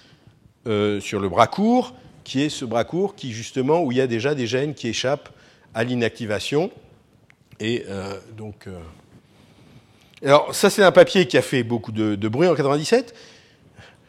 euh, 0.66 1.01
sur 1.01 1.20
le 1.20 1.28
bras 1.28 1.46
court, 1.46 1.94
qui 2.24 2.42
est 2.42 2.48
ce 2.48 2.64
bras 2.64 2.84
court 2.84 3.14
qui, 3.14 3.32
justement, 3.32 3.82
où 3.82 3.92
il 3.92 3.98
y 3.98 4.01
a 4.01 4.06
déjà 4.06 4.34
des 4.34 4.46
gènes 4.46 4.74
qui 4.74 4.88
échappent 4.88 5.28
à 5.74 5.84
l'inactivation. 5.84 6.70
Et 7.60 7.84
euh, 7.88 8.18
donc. 8.36 8.66
Euh, 8.66 8.78
alors, 10.24 10.55
ça, 10.55 10.70
c'est 10.70 10.82
un 10.82 10.92
papier 10.92 11.26
qui 11.26 11.36
a 11.36 11.42
fait 11.42 11.62
beaucoup 11.62 11.92
de, 11.92 12.14
de 12.14 12.28
bruit 12.28 12.48
en 12.48 12.55
97. 12.55 13.14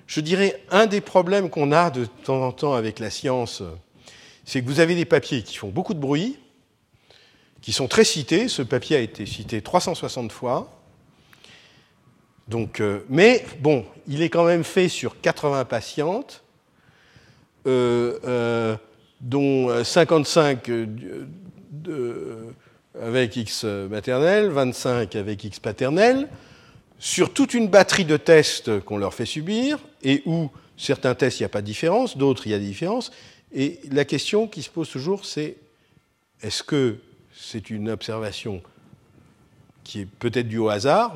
Je 0.07 0.21
dirais, 0.21 0.61
un 0.71 0.85
des 0.85 1.01
problèmes 1.01 1.49
qu'on 1.49 1.71
a 1.71 1.89
de 1.89 2.05
temps 2.05 2.41
en 2.41 2.51
temps 2.51 2.73
avec 2.73 2.99
la 2.99 3.09
science 3.09 3.61
c'est 4.45 4.61
que 4.61 4.67
vous 4.67 4.79
avez 4.79 4.95
des 4.95 5.05
papiers 5.05 5.41
qui 5.41 5.57
font 5.57 5.69
beaucoup 5.69 5.95
de 5.95 5.99
bruit, 5.99 6.37
qui 7.61 7.73
sont 7.73 7.87
très 7.87 8.03
cités. 8.03 8.47
Ce 8.47 8.61
papier 8.61 8.95
a 8.95 8.99
été 8.99 9.25
cité 9.25 9.61
360 9.61 10.31
fois. 10.31 10.71
Donc, 12.47 12.79
euh, 12.79 12.99
mais 13.09 13.43
bon, 13.59 13.83
il 14.07 14.21
est 14.21 14.29
quand 14.29 14.45
même 14.45 14.63
fait 14.63 14.87
sur 14.87 15.19
80 15.19 15.65
patientes, 15.65 16.43
euh, 17.65 18.19
euh, 18.23 18.77
dont 19.19 19.83
55 19.83 20.69
avec 23.01 23.35
X 23.35 23.63
maternel, 23.63 24.49
25 24.49 25.15
avec 25.15 25.43
X 25.43 25.59
paternel, 25.59 26.27
sur 26.99 27.33
toute 27.33 27.53
une 27.53 27.67
batterie 27.67 28.05
de 28.05 28.17
tests 28.17 28.79
qu'on 28.81 28.97
leur 28.97 29.13
fait 29.13 29.25
subir, 29.25 29.79
et 30.03 30.23
où 30.25 30.49
certains 30.77 31.15
tests, 31.15 31.39
il 31.39 31.43
n'y 31.43 31.47
a 31.47 31.49
pas 31.49 31.61
de 31.61 31.67
différence, 31.67 32.17
d'autres, 32.17 32.47
il 32.47 32.51
y 32.51 32.53
a 32.53 32.59
des 32.59 32.65
différences, 32.65 33.11
et 33.53 33.79
la 33.91 34.05
question 34.05 34.47
qui 34.47 34.63
se 34.63 34.69
pose 34.69 34.89
toujours, 34.89 35.25
c'est 35.25 35.55
est-ce 36.41 36.63
que 36.63 36.97
c'est 37.33 37.69
une 37.69 37.89
observation 37.89 38.61
qui 39.83 40.01
est 40.01 40.05
peut-être 40.05 40.47
due 40.47 40.57
au 40.57 40.69
hasard? 40.69 41.15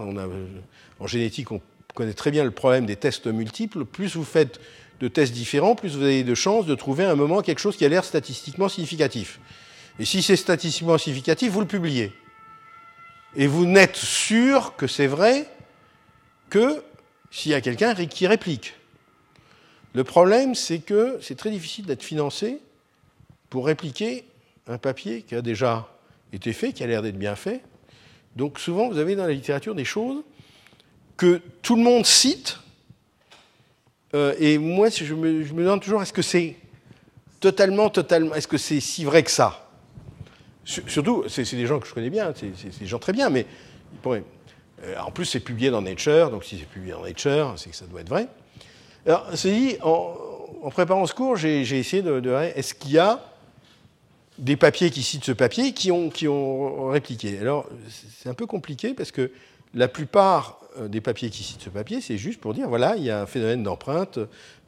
En 0.99 1.07
génétique, 1.07 1.51
on 1.51 1.61
connaît 1.93 2.13
très 2.13 2.31
bien 2.31 2.43
le 2.43 2.51
problème 2.51 2.85
des 2.85 2.95
tests 2.95 3.27
multiples. 3.27 3.83
Plus 3.83 4.15
vous 4.15 4.23
faites 4.23 4.59
de 4.99 5.07
tests 5.07 5.33
différents, 5.33 5.75
plus 5.75 5.95
vous 5.95 6.03
avez 6.03 6.23
de 6.23 6.35
chances 6.35 6.65
de 6.65 6.75
trouver 6.75 7.05
à 7.05 7.11
un 7.11 7.15
moment 7.15 7.41
quelque 7.41 7.59
chose 7.59 7.77
qui 7.77 7.85
a 7.85 7.89
l'air 7.89 8.03
statistiquement 8.03 8.69
significatif. 8.69 9.39
Et 9.99 10.05
si 10.05 10.23
c'est 10.23 10.37
statistiquement 10.37 10.97
significatif, 10.97 11.51
vous 11.51 11.59
le 11.59 11.67
publiez. 11.67 12.13
Et 13.35 13.47
vous 13.47 13.65
n'êtes 13.65 13.97
sûr 13.97 14.75
que 14.77 14.87
c'est 14.87 15.07
vrai 15.07 15.45
que 16.49 16.81
s'il 17.29 17.51
y 17.51 17.53
a 17.53 17.61
quelqu'un 17.61 17.93
qui 17.93 18.25
réplique. 18.25 18.75
Le 19.93 20.03
problème, 20.03 20.55
c'est 20.55 20.79
que 20.79 21.19
c'est 21.21 21.35
très 21.35 21.51
difficile 21.51 21.85
d'être 21.85 22.03
financé 22.03 22.59
pour 23.49 23.65
répliquer 23.65 24.25
un 24.67 24.77
papier 24.77 25.23
qui 25.23 25.35
a 25.35 25.41
déjà 25.41 25.87
été 26.31 26.53
fait, 26.53 26.73
qui 26.73 26.83
a 26.83 26.87
l'air 26.87 27.01
d'être 27.01 27.17
bien 27.17 27.35
fait. 27.35 27.61
Donc 28.35 28.59
souvent, 28.59 28.89
vous 28.89 28.97
avez 28.97 29.15
dans 29.15 29.27
la 29.27 29.33
littérature 29.33 29.75
des 29.75 29.85
choses 29.85 30.23
que 31.17 31.41
tout 31.61 31.75
le 31.75 31.83
monde 31.83 32.05
cite, 32.05 32.59
euh, 34.13 34.33
et 34.39 34.57
moi, 34.57 34.89
je 34.89 35.13
me, 35.13 35.43
je 35.43 35.53
me 35.53 35.63
demande 35.63 35.81
toujours, 35.81 36.01
est-ce 36.01 36.13
que 36.13 36.21
c'est 36.21 36.55
totalement, 37.39 37.89
totalement, 37.89 38.33
est-ce 38.35 38.47
que 38.47 38.57
c'est 38.57 38.79
si 38.79 39.03
vrai 39.03 39.23
que 39.23 39.31
ça? 39.31 39.68
Surtout, 40.69 41.23
c'est 41.27 41.51
des 41.55 41.65
gens 41.65 41.79
que 41.79 41.87
je 41.87 41.93
connais 41.95 42.11
bien, 42.11 42.31
c'est 42.35 42.79
des 42.79 42.85
gens 42.85 42.99
très 42.99 43.11
bien, 43.11 43.31
mais 43.31 43.47
euh, 44.05 44.21
en 45.03 45.09
plus, 45.09 45.25
c'est 45.25 45.39
publié 45.39 45.71
dans 45.71 45.81
Nature, 45.81 46.29
donc 46.29 46.43
si 46.43 46.59
c'est 46.59 46.67
publié 46.67 46.93
dans 46.93 47.01
Nature, 47.01 47.55
c'est 47.57 47.71
que 47.71 47.75
ça 47.75 47.87
doit 47.87 48.01
être 48.01 48.09
vrai. 48.09 48.27
Alors, 49.07 49.25
c'est 49.33 49.51
dit, 49.51 49.77
en, 49.81 50.69
préparant 50.69 51.07
ce 51.07 51.15
cours, 51.15 51.37
j'ai 51.37 51.61
essayé 51.61 52.03
de, 52.03 52.19
de 52.19 52.31
est-ce 52.55 52.75
qu'il 52.75 52.91
y 52.91 52.99
a 52.99 53.19
des 54.37 54.55
papiers 54.57 54.91
qui 54.91 55.01
citent 55.01 55.25
ce 55.25 55.31
papier 55.31 55.73
qui 55.73 55.91
ont, 55.91 56.11
qui 56.11 56.27
ont 56.27 56.89
répliqué? 56.89 57.39
Alors, 57.39 57.67
c'est 57.89 58.29
un 58.29 58.35
peu 58.35 58.45
compliqué 58.45 58.93
parce 58.93 59.11
que 59.11 59.31
la 59.73 59.87
plupart 59.87 60.59
des 60.87 61.01
papiers 61.01 61.29
qui 61.29 61.43
citent 61.43 61.61
ce 61.61 61.69
papier, 61.69 62.01
c'est 62.01 62.17
juste 62.17 62.39
pour 62.39 62.53
dire 62.53 62.67
voilà, 62.69 62.95
il 62.95 63.03
y 63.03 63.09
a 63.09 63.21
un 63.21 63.25
phénomène 63.25 63.63
d'empreinte, 63.63 64.19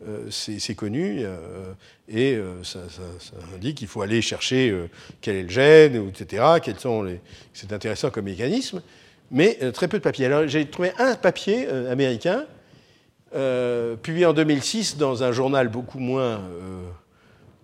euh, 0.08 0.30
c'est 0.30 0.76
connu, 0.76 1.20
euh, 1.20 1.74
et 2.10 2.40
ça, 2.64 2.80
indique 3.56 3.78
qu'il 3.78 3.88
faut 3.88 4.02
aller 4.02 4.22
chercher 4.22 4.76
quel 5.22 5.36
est 5.36 5.44
le 5.44 5.50
gène, 5.50 6.10
etc., 6.10 6.44
quels 6.64 6.80
sont 6.80 7.04
les. 7.04 7.20
C'est 7.54 7.72
intéressant 7.72 8.10
comme 8.10 8.26
mécanisme, 8.26 8.82
mais 9.30 9.58
très 9.72 9.88
peu 9.88 9.98
de 9.98 10.04
papiers. 10.04 10.26
Alors, 10.26 10.48
j'ai 10.48 10.66
trouvé 10.66 10.92
un 10.98 11.16
papier 11.16 11.68
américain 11.68 12.46
euh, 13.34 13.96
publié 13.96 14.26
en 14.26 14.34
2006 14.34 14.98
dans 14.98 15.24
un 15.24 15.32
journal 15.32 15.70
beaucoup 15.70 16.00
moins 16.00 16.42
euh, 16.42 16.84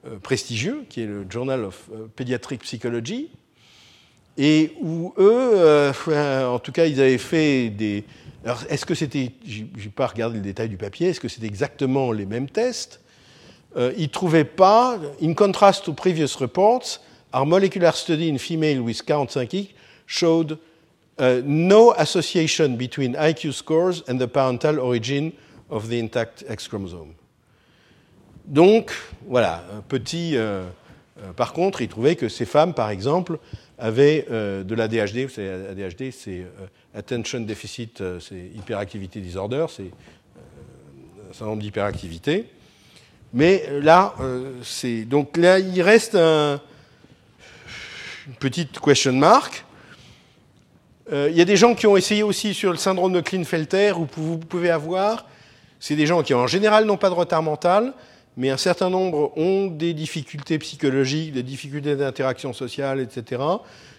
euh, 0.05 0.17
prestigieux, 0.19 0.85
qui 0.87 1.01
est 1.01 1.05
le 1.05 1.25
Journal 1.29 1.65
of 1.65 1.89
Pediatric 2.15 2.61
Psychology, 2.61 3.29
et 4.37 4.71
où 4.79 5.13
eux, 5.17 5.91
en 6.47 6.59
tout 6.59 6.71
cas, 6.71 6.85
ils 6.85 7.01
avaient 7.01 7.17
fait 7.17 7.69
des. 7.69 8.05
Alors, 8.47 8.63
est-ce 8.69 8.85
que 8.85 8.95
c'était. 8.95 9.33
Je 9.45 9.63
n'ai 9.63 9.91
pas 9.93 10.07
regardé 10.07 10.37
le 10.37 10.41
détail 10.41 10.69
du 10.69 10.77
papier, 10.77 11.09
est-ce 11.09 11.19
que 11.19 11.27
c'était 11.27 11.47
exactement 11.47 12.13
les 12.13 12.25
mêmes 12.25 12.49
tests? 12.49 13.01
Ils 13.75 14.03
ne 14.03 14.07
trouvaient 14.07 14.45
pas. 14.45 14.97
In 15.21 15.33
contrast 15.33 15.83
to 15.83 15.91
previous 15.93 16.37
reports, 16.39 17.01
our 17.33 17.45
molecular 17.45 17.93
study 17.93 18.29
in 18.29 18.37
female 18.37 18.79
with 18.79 19.01
45 19.05 19.73
showed 20.05 20.57
no 21.19 21.93
association 21.97 22.77
between 22.77 23.15
IQ 23.15 23.51
scores 23.51 24.01
and 24.07 24.17
the 24.17 24.27
parental 24.27 24.79
origin 24.79 25.33
of 25.69 25.89
the 25.89 25.99
intact 25.99 26.45
X 26.47 26.69
chromosome. 26.69 27.13
Donc, 28.47 28.93
voilà, 29.27 29.61
petit. 29.89 30.37
Euh, 30.37 30.63
euh, 31.19 31.33
par 31.33 31.51
contre, 31.51 31.81
il 31.81 31.89
trouvait 31.89 32.15
que 32.15 32.29
ces 32.29 32.45
femmes, 32.45 32.73
par 32.73 32.89
exemple, 32.91 33.39
avaient 33.77 34.25
euh, 34.31 34.63
de 34.63 34.75
l'ADHD. 34.75 35.23
Vous 35.23 35.29
savez, 35.29 35.49
ADHD, 35.49 36.11
c'est 36.11 36.45
Attention 36.95 37.41
Deficit, 37.41 38.03
c'est 38.19 38.51
Hyperactivity 38.55 39.21
Disorder, 39.21 39.65
c'est 39.69 39.91
un 41.41 41.45
nombre 41.45 41.61
d'hyperactivité. 41.61 42.45
Mais 43.33 43.65
là, 43.81 44.15
c'est 44.63 45.03
donc 45.03 45.35
là, 45.37 45.59
il 45.59 45.81
reste 45.81 46.15
un, 46.15 46.61
une 48.27 48.35
petite 48.35 48.79
question 48.79 49.13
mark. 49.13 49.65
Il 51.11 51.33
y 51.33 51.41
a 51.41 51.45
des 51.45 51.57
gens 51.57 51.75
qui 51.75 51.87
ont 51.87 51.97
essayé 51.97 52.23
aussi 52.23 52.53
sur 52.53 52.71
le 52.71 52.77
syndrome 52.77 53.13
de 53.13 53.21
Klinefelter, 53.21 53.91
où 53.97 54.07
vous 54.15 54.37
pouvez 54.37 54.69
avoir, 54.69 55.27
c'est 55.79 55.95
des 55.95 56.05
gens 56.05 56.23
qui 56.23 56.33
en 56.33 56.47
général 56.47 56.85
n'ont 56.85 56.97
pas 56.97 57.09
de 57.09 57.15
retard 57.15 57.43
mental, 57.43 57.93
mais 58.37 58.51
un 58.51 58.57
certain 58.57 58.89
nombre 58.91 59.33
ont 59.35 59.65
des 59.65 59.93
difficultés 59.93 60.59
psychologiques, 60.59 61.33
des 61.33 61.43
difficultés 61.43 61.95
d'interaction 61.95 62.53
sociale, 62.53 62.99
etc. 62.99 63.41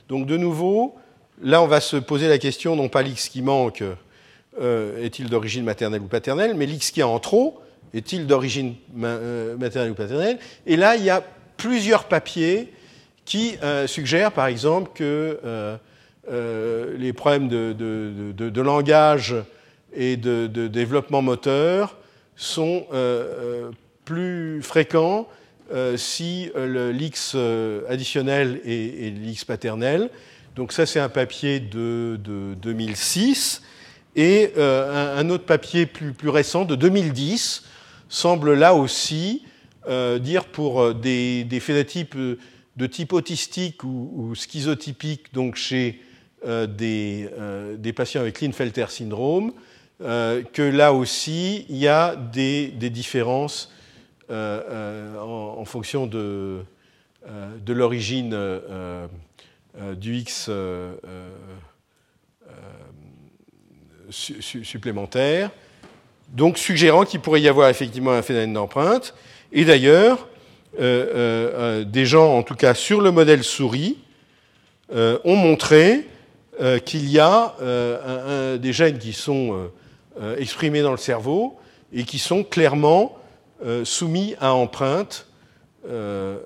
Donc 0.09 0.27
de 0.27 0.37
nouveau, 0.37 0.95
là 1.43 1.61
on 1.61 1.67
va 1.67 1.81
se 1.81 1.97
poser 1.97 2.29
la 2.29 2.39
question, 2.39 2.77
non 2.77 2.89
pas 2.89 3.03
l'X 3.03 3.29
qui 3.29 3.43
manque, 3.43 3.83
euh, 4.61 5.05
est-il 5.05 5.29
d'origine 5.29 5.65
maternelle 5.65 6.03
ou 6.03 6.07
paternelle, 6.07 6.55
mais 6.55 6.67
l'X 6.67 6.93
qui 6.93 7.01
est 7.01 7.05
en 7.05 7.19
trop, 7.19 7.61
est-il 7.93 8.29
d'origine 8.29 8.75
euh, 9.03 9.57
maternelle 9.57 9.91
ou 9.91 9.95
paternelle? 9.95 10.39
Et 10.67 10.77
là, 10.77 10.95
il 10.95 11.05
y 11.05 11.11
a 11.11 11.23
plusieurs 11.57 12.05
papiers 12.05 12.73
qui 13.25 13.57
euh, 13.63 13.89
suggèrent, 13.89 14.33
par 14.33 14.47
exemple, 14.47 14.93
que 14.95 15.41
les 16.99 17.13
problèmes 17.13 17.49
de, 17.49 17.73
de, 17.73 18.61
langage 18.61 19.35
et 19.95 20.17
de, 20.17 20.47
développement 20.69 21.23
moteur 21.23 21.97
sont 22.37 22.87
plus 24.09 24.63
fréquent 24.63 25.29
euh, 25.71 25.99
si 25.99 26.51
euh, 26.57 26.93
l'X 26.93 27.33
euh, 27.35 27.83
additionnel 27.91 28.59
est, 28.65 29.15
l'X 29.15 29.45
paternel. 29.45 30.09
Donc 30.57 30.73
ça, 30.73 30.87
c'est 30.87 30.99
un 30.99 31.11
papier 31.11 31.61
de, 31.61 32.19
2006. 32.19 33.63
Et 34.17 34.55
un, 34.57 35.29
autre 35.29 35.45
papier 35.45 35.85
plus, 35.85 36.29
récent, 36.29 36.65
de 36.65 36.75
2010, 36.75 37.65
semble 38.09 38.55
là 38.55 38.75
aussi 38.75 39.45
dire 39.87 40.47
pour 40.47 40.93
des, 40.93 41.47
phénotypes 41.61 42.17
de 42.17 42.87
type 42.87 43.13
autistique 43.13 43.85
ou, 43.85 44.35
schizotypique, 44.35 45.33
donc 45.33 45.55
chez 45.55 46.03
des, 46.45 47.29
patients 47.95 48.23
avec 48.23 48.37
Klinefelter 48.37 48.87
syndrome, 48.89 49.53
que 50.01 50.63
là 50.63 50.93
aussi, 50.93 51.67
il 51.69 51.77
y 51.77 51.87
a 51.87 52.17
des 52.17 52.91
différences 52.91 53.71
euh, 54.31 54.61
euh, 54.71 55.19
en, 55.21 55.65
fonction 55.65 56.07
de, 56.07 56.59
euh, 57.27 57.57
l'origine 57.67 58.37
du 59.97 60.17
X 60.17 60.51
supplémentaire, 64.11 65.51
donc 66.29 66.59
suggérant 66.59 67.05
qu'il 67.05 67.21
pourrait 67.21 67.41
y 67.41 67.49
avoir 67.49 67.71
effectivement 67.71 68.13
un 68.13 68.21
phénomène 68.21 68.53
d'empreinte. 68.53 69.15
Et 69.53 69.65
d'ailleurs, 69.65 70.29
des 70.79 72.05
gens, 72.05 72.37
en 72.37 72.43
tout 72.43 72.55
cas 72.55 72.75
sur 72.75 73.01
le 73.01 73.11
modèle 73.11 73.43
souris, 73.43 73.97
ont 74.93 75.37
montré 75.37 76.07
qu'il 76.85 77.09
y 77.11 77.19
a 77.19 77.55
des 78.59 78.73
gènes 78.73 78.99
qui 78.99 79.15
sont 79.15 79.71
exprimés 80.39 80.83
dans 80.83 80.93
le 80.93 80.99
cerveau 80.99 81.59
et 81.93 82.05
qui 82.05 82.19
sont 82.19 82.45
clairement 82.45 83.18
soumis 83.85 84.35
à 84.41 84.55
empreinte 84.55 85.29
euh, 85.87 86.39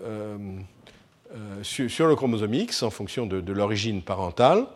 euh, 1.34 1.62
sur, 1.62 2.06
le 2.06 2.14
chromosome 2.14 2.52
X 2.52 2.82
en 2.82 2.90
fonction 2.90 3.24
de, 3.26 3.52
l'origine 3.52 4.02
parentale. 4.02 4.66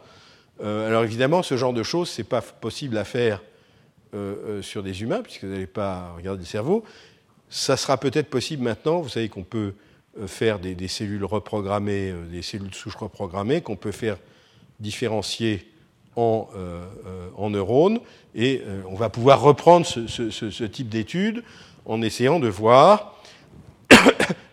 alors 0.63 1.05
évidemment, 1.05 1.43
ce 1.43 1.57
genre 1.59 1.75
de 1.75 1.83
choses, 1.83 2.09
ce 2.09 2.23
n'est 2.23 2.29
pas 2.29 2.41
possible 2.41 2.97
à 2.97 3.05
faire 3.05 3.43
sur 4.63 4.83
des 4.83 5.03
humains, 5.03 5.21
puisque 5.21 5.45
vous 5.45 5.51
n'allez 5.51 5.67
pas 5.67 6.15
regarder 6.17 6.41
le 6.41 6.47
cerveau. 6.47 6.83
Ça 7.51 7.77
sera 7.77 7.99
peut-être 7.99 8.31
possible 8.31 8.63
maintenant. 8.63 9.01
Vous 9.01 9.11
savez 9.11 9.29
qu'on 9.29 9.43
peut 9.43 9.75
faire 10.27 10.59
des, 10.59 10.89
cellules 10.89 11.27
reprogrammées, 11.27 12.15
des 12.31 12.41
cellules 12.41 12.71
de 12.71 12.75
souche 12.75 12.97
reprogrammées, 12.97 13.61
qu'on 13.61 13.77
peut 13.77 13.93
faire 13.93 14.17
différencier 14.81 15.71
en, 16.15 16.49
neurones. 17.51 18.01
Et 18.35 18.63
on 18.89 18.95
va 18.95 19.11
pouvoir 19.11 19.43
reprendre 19.43 19.85
ce, 19.85 20.07
ce 20.31 20.65
type 20.65 20.89
d'études 20.89 21.43
en 21.87 22.03
essayant 22.03 22.41
de 22.41 22.49
voir 22.49 23.15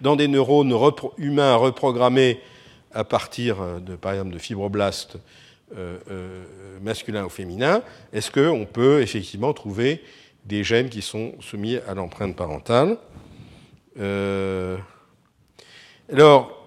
dans 0.02 0.16
des 0.16 0.28
neurones 0.28 0.74
humains 1.18 1.56
reprogrammés 1.56 2.40
à 2.94 3.04
partir, 3.04 3.58
de, 3.82 3.96
par 3.96 4.14
exemple, 4.14 4.34
de 4.34 4.40
fibroblastes 4.40 5.18
euh, 5.76 5.98
euh, 6.12 6.44
masculins 6.82 7.26
ou 7.26 7.30
féminins, 7.30 7.82
est-ce 8.12 8.30
qu'on 8.30 8.66
peut 8.66 9.02
effectivement 9.02 9.54
trouver 9.54 10.04
des 10.46 10.64
gènes 10.64 10.90
qui 10.90 11.02
sont 11.02 11.34
soumis 11.40 11.78
à 11.88 11.96
l'empreinte 11.96 12.36
parentale 12.36 12.98
euh, 14.00 14.78
Alors, 16.12 16.60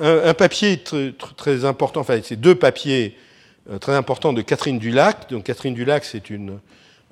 un, 0.00 0.34
papier 0.34 0.82
très, 1.36 1.64
important, 1.64 2.00
enfin, 2.00 2.18
c'est 2.24 2.40
deux 2.40 2.56
papiers 2.56 3.16
très 3.80 3.92
importants 3.92 4.32
de 4.32 4.42
Catherine 4.42 4.80
Dulac. 4.80 5.30
Donc, 5.30 5.44
Catherine 5.44 5.74
Dulac, 5.74 6.04
c'est 6.04 6.30
une 6.30 6.58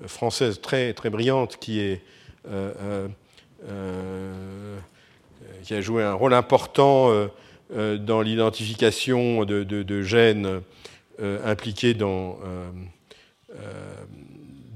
française 0.06 0.60
très, 0.60 0.92
très 0.94 1.10
brillante 1.10 1.58
qui 1.58 1.80
est 1.80 1.92
euh, 1.92 1.96
euh, 1.96 1.98
euh, 1.98 2.15
qui 5.62 5.74
a 5.74 5.80
joué 5.80 6.02
un 6.02 6.14
rôle 6.14 6.34
important 6.34 7.10
dans 7.70 8.22
l'identification 8.22 9.44
de, 9.44 10.02
gènes 10.02 10.60
impliqués 11.20 11.94
dans, 11.94 12.38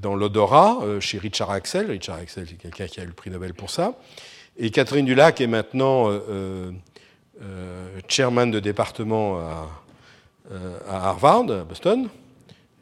dans 0.01 0.14
l'odorat 0.14 0.78
chez 1.01 1.18
Richard 1.18 1.51
Axel. 1.51 1.90
Richard 1.90 2.16
Axel, 2.16 2.47
c'est 2.48 2.56
quelqu'un 2.56 2.86
qui 2.86 3.01
a 3.01 3.05
eu 3.05 3.06
le 3.06 3.12
prix 3.12 3.30
Nobel 3.30 3.55
pour 3.55 3.70
ça. 3.70 3.94
Et 4.56 4.70
Catherine 4.70 5.06
Dulac 5.06 5.40
est 5.40 5.47
maintenant 5.47 6.10
chairman 8.09 8.51
de 8.51 8.60
département 8.60 9.38
à, 9.38 9.68
à 10.88 11.09
Harvard, 11.09 11.51
à 11.51 11.64
Boston, 11.64 12.09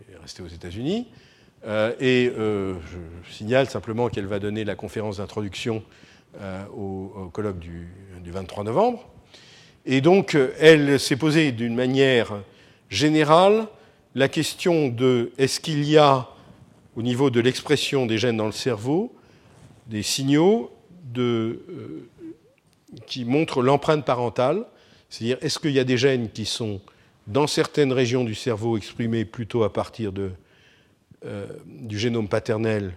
elle 0.09 0.15
est 0.15 0.19
restée 0.19 0.43
aux 0.43 0.49
États-Unis. 0.49 1.07
Euh, 1.67 1.93
et 2.01 2.31
euh, 2.39 2.75
je 3.27 3.33
signale 3.33 3.69
simplement 3.69 4.09
qu'elle 4.09 4.27
va 4.27 4.39
donner 4.39 4.65
la 4.65 4.75
conférence 4.75 5.19
d'introduction 5.19 5.83
euh, 6.41 6.65
au, 6.69 7.31
colloque 7.33 7.59
du, 7.59 7.89
23 8.25 8.65
novembre. 8.65 9.09
Et 9.87 10.01
donc, 10.01 10.37
elle 10.61 11.01
s'est 11.01 11.17
posée 11.17 11.51
d'une 11.51 11.75
manière 11.75 12.43
générale 12.91 13.67
la 14.15 14.29
question 14.29 14.89
de 14.89 15.33
est-ce 15.39 15.61
qu'il 15.61 15.85
y 15.85 15.97
a, 15.97 16.29
au 16.95 17.03
niveau 17.03 17.31
de 17.31 17.41
l'expression 17.41 18.05
des 18.05 18.19
gènes 18.19 18.37
dans 18.37 18.47
le 18.47 18.53
cerveau, 18.53 19.15
des 19.87 20.03
signaux 20.03 20.71
qui 23.07 23.25
montrent 23.25 23.63
l'empreinte 23.63 24.05
parentale, 24.05 24.67
c'est-à-dire 25.09 25.39
est-ce 25.41 25.59
qu'il 25.59 25.73
y 25.73 25.79
a 25.79 25.85
des 25.85 25.97
gènes 25.97 26.29
qui 26.29 26.45
sont 26.45 26.83
dans 27.27 27.47
certaines 27.47 27.93
régions 27.93 28.25
du 28.25 28.35
cerveau 28.35 28.77
exprimés 28.77 29.25
plutôt 29.25 29.63
à 29.65 29.73
partir 29.73 30.13
de 30.13 30.33
du 31.67 31.99
génome 31.99 32.29
paternel 32.29 32.93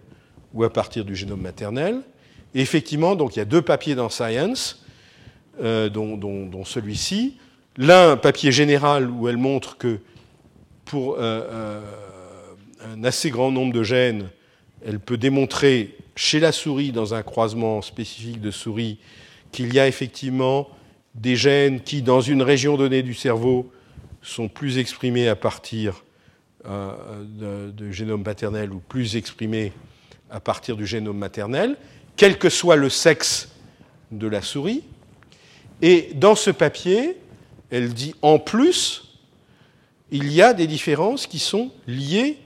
ou 0.53 0.63
à 0.63 0.71
partir 0.71 1.05
du 1.05 1.15
génome 1.15 1.41
maternel. 1.41 2.01
Et 2.53 2.61
effectivement, 2.61 3.15
donc, 3.15 3.35
il 3.35 3.39
y 3.39 3.41
a 3.41 3.45
deux 3.45 3.61
papiers 3.61 3.95
dans 3.95 4.09
Science, 4.09 4.83
euh, 5.61 5.89
dont, 5.89 6.65
celui-ci. 6.65 7.37
L'un, 7.77 8.17
papier 8.17 8.51
général, 8.51 9.09
où 9.09 9.27
elle 9.29 9.37
montre 9.37 9.77
que 9.77 9.99
pour 10.85 11.15
euh, 11.19 11.81
un 12.93 13.03
assez 13.03 13.29
grand 13.29 13.51
nombre 13.51 13.73
de 13.73 13.83
gènes, 13.83 14.29
elle 14.85 14.99
peut 14.99 15.17
démontrer 15.17 15.95
chez 16.15 16.39
la 16.39 16.51
souris, 16.51 16.91
dans 16.91 17.13
un 17.13 17.23
croisement 17.23 17.81
spécifique 17.81 18.41
de 18.41 18.51
souris, 18.51 18.97
qu'il 19.51 19.73
y 19.73 19.79
a 19.79 19.87
effectivement 19.87 20.69
des 21.15 21.35
gènes 21.35 21.81
qui, 21.81 22.01
dans 22.01 22.21
une 22.21 22.41
région 22.41 22.77
donnée 22.77 23.03
du 23.03 23.13
cerveau, 23.13 23.71
sont 24.21 24.47
plus 24.49 24.77
exprimés 24.77 25.27
à 25.27 25.35
partir 25.35 26.03
euh, 26.67 27.71
de, 27.71 27.91
génome 27.91 28.23
paternel 28.23 28.71
ou 28.71 28.79
plus 28.79 29.15
exprimé 29.15 29.73
à 30.29 30.39
partir 30.39 30.77
du 30.77 30.85
génome 30.85 31.17
maternel, 31.17 31.75
quel 32.15 32.37
que 32.37 32.49
soit 32.49 32.75
le 32.75 32.89
sexe 32.89 33.49
de 34.11 34.27
la 34.27 34.41
souris. 34.41 34.83
Et 35.81 36.11
dans 36.15 36.35
ce 36.35 36.51
papier, 36.51 37.17
elle 37.69 37.93
dit 37.93 38.13
en 38.21 38.37
plus, 38.39 39.17
il 40.11 40.31
y 40.31 40.41
a 40.41 40.53
des 40.53 40.67
différences 40.67 41.25
qui 41.27 41.39
sont 41.39 41.71
liées 41.87 42.37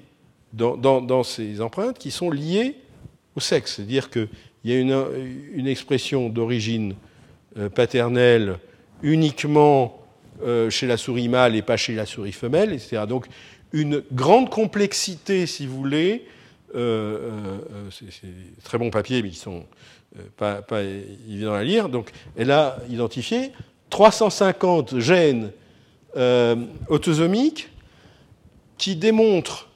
dans, 0.54 1.24
ces 1.24 1.60
empreintes, 1.60 1.98
qui 2.00 2.12
sont 2.12 2.32
liées 2.32 2.78
au 3.36 3.40
sexe. 3.40 3.76
C'est-à-dire 3.76 4.10
qu'il 4.10 4.30
y 4.64 4.72
a 4.72 4.80
une, 4.80 5.06
une 5.54 5.68
expression 5.68 6.30
d'origine 6.30 6.96
euh, 7.58 7.70
paternelle 7.70 8.60
uniquement 9.02 10.06
euh, 10.44 10.70
chez 10.70 10.88
la 10.88 10.98
souris 10.98 11.30
mâle 11.30 11.56
et 11.56 11.62
pas 11.62 11.78
chez 11.78 11.96
la 11.96 12.06
souris 12.06 12.34
femelle, 12.34 12.74
etc. 12.74 13.04
Donc 13.08 13.28
une 13.76 14.04
grande 14.14 14.50
complexité, 14.50 15.46
si 15.46 15.68
vous 15.68 15.76
voulez. 15.76 16.26
Euh, 16.76 16.78
euh, 16.80 17.58
euh, 17.74 17.90
c'est 17.92 18.64
très 18.64 18.78
bon 18.78 18.90
papier, 18.90 19.22
mais 19.22 19.30
qui 19.30 19.36
sont 19.36 19.66
pas, 20.38 20.62
pas, 20.62 20.82
évidents 20.82 21.54
à 21.54 21.64
lire. 21.64 21.90
Donc, 21.90 22.12
elle 22.38 22.52
a 22.52 22.78
identifié 22.90 23.52
350 23.90 25.00
gènes 25.00 25.52
autosomiques 26.88 27.70
qui 28.78 28.96
démontrent 28.96 29.70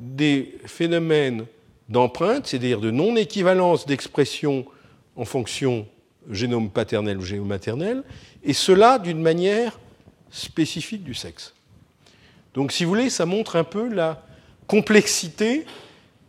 des 0.00 0.58
phénomènes 0.66 1.46
d'empreinte, 1.88 2.48
c'est-à-dire 2.48 2.80
de 2.80 2.90
non-équivalence 2.90 3.86
d'expression 3.86 4.66
en 5.14 5.24
fonction 5.24 5.86
génome 6.28 6.70
paternel 6.70 7.18
ou 7.18 7.22
génome 7.22 7.46
maternel, 7.46 8.02
et 8.42 8.52
cela 8.52 8.98
d'une 8.98 9.22
manière 9.22 9.78
spécifique 10.32 11.04
du 11.04 11.14
sexe. 11.14 11.55
Donc, 12.56 12.72
si 12.72 12.84
vous 12.84 12.90
voulez, 12.90 13.10
ça 13.10 13.26
montre 13.26 13.56
un 13.56 13.64
peu 13.64 13.86
la 13.86 14.22
complexité 14.66 15.66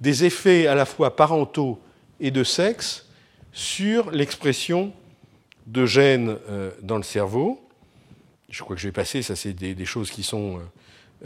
des 0.02 0.26
effets 0.26 0.68
à 0.68 0.76
la 0.76 0.86
fois 0.86 1.16
parentaux 1.16 1.80
et 2.20 2.32
de 2.32 2.44
sexe 2.44 3.08
sur 3.54 4.12
l'expression 4.12 4.92
de 5.68 5.86
gènes 5.86 6.38
euh, 6.50 6.72
dans 6.82 6.98
le 6.98 7.04
cerveau. 7.04 7.66
Je 8.50 8.62
crois 8.62 8.76
que 8.76 8.82
je 8.82 8.90
vais 8.90 8.94
passer, 8.94 9.22
ça 9.22 9.38
c'est 9.38 9.54
des, 9.54 9.86
choses 9.86 10.12
qui 10.12 10.22
sont 10.22 10.58
euh, 10.58 10.62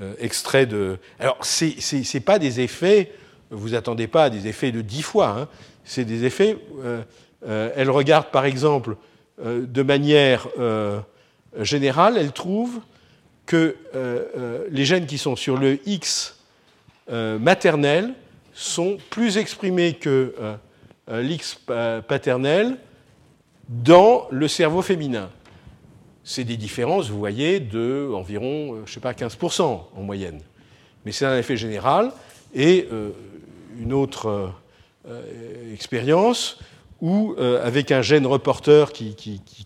euh, 0.02 0.14
extraits 0.20 0.70
de... 0.70 1.00
Alors, 1.20 1.44
ce 1.44 2.16
n'est 2.16 2.24
pas 2.24 2.38
des 2.38 2.60
effets, 2.60 3.12
vous 3.50 3.74
attendez 3.74 4.06
pas 4.06 4.26
à 4.26 4.30
des 4.30 4.48
effets 4.48 4.72
de 4.72 4.82
dix 4.82 5.02
fois, 5.02 5.30
hein. 5.30 5.48
c'est 5.84 6.06
des 6.06 6.26
effets... 6.26 6.58
elle 7.44 7.90
regarde 7.90 8.30
par 8.30 8.46
exemple 8.46 8.98
de 9.44 9.82
manière 9.82 10.48
générale, 11.60 12.18
elle 12.20 12.32
trouve 12.34 12.82
que 13.52 13.76
les 14.72 14.86
gènes 14.86 15.06
qui 15.06 15.18
sont 15.18 15.36
sur 15.36 15.58
le 15.58 15.80
X 15.86 16.40
maternel 17.10 18.14
sont 18.54 18.98
plus 19.10 19.38
exprimés 19.38 19.96
que 19.96 20.34
l'X 21.10 21.60
paternel 22.08 22.78
dans 23.72 24.28
le 24.32 24.48
cerveau 24.48 24.82
féminin. 24.82 25.30
C'est 26.24 26.44
des 26.44 26.58
différences, 26.58 27.10
vous 27.10 27.18
voyez, 27.18 27.60
de 27.60 28.12
environ, 28.14 28.76
euh, 28.76 28.82
je 28.86 28.94
sais 28.94 29.00
pas, 29.00 29.14
15% 29.14 29.62
en 29.62 30.02
moyenne. 30.02 30.42
Mais 31.06 31.12
c'est 31.12 31.26
un 31.26 31.38
effet 31.38 31.58
général. 31.58 32.12
Et 32.54 32.88
euh, 32.92 33.10
une 33.80 33.94
autre 33.94 34.52
euh, 35.08 35.74
expérience 35.74 36.60
où, 37.00 37.36
avec 37.64 37.92
un 37.92 38.04
gène 38.04 38.28
reporter 38.28 38.94
qui, 38.94 39.16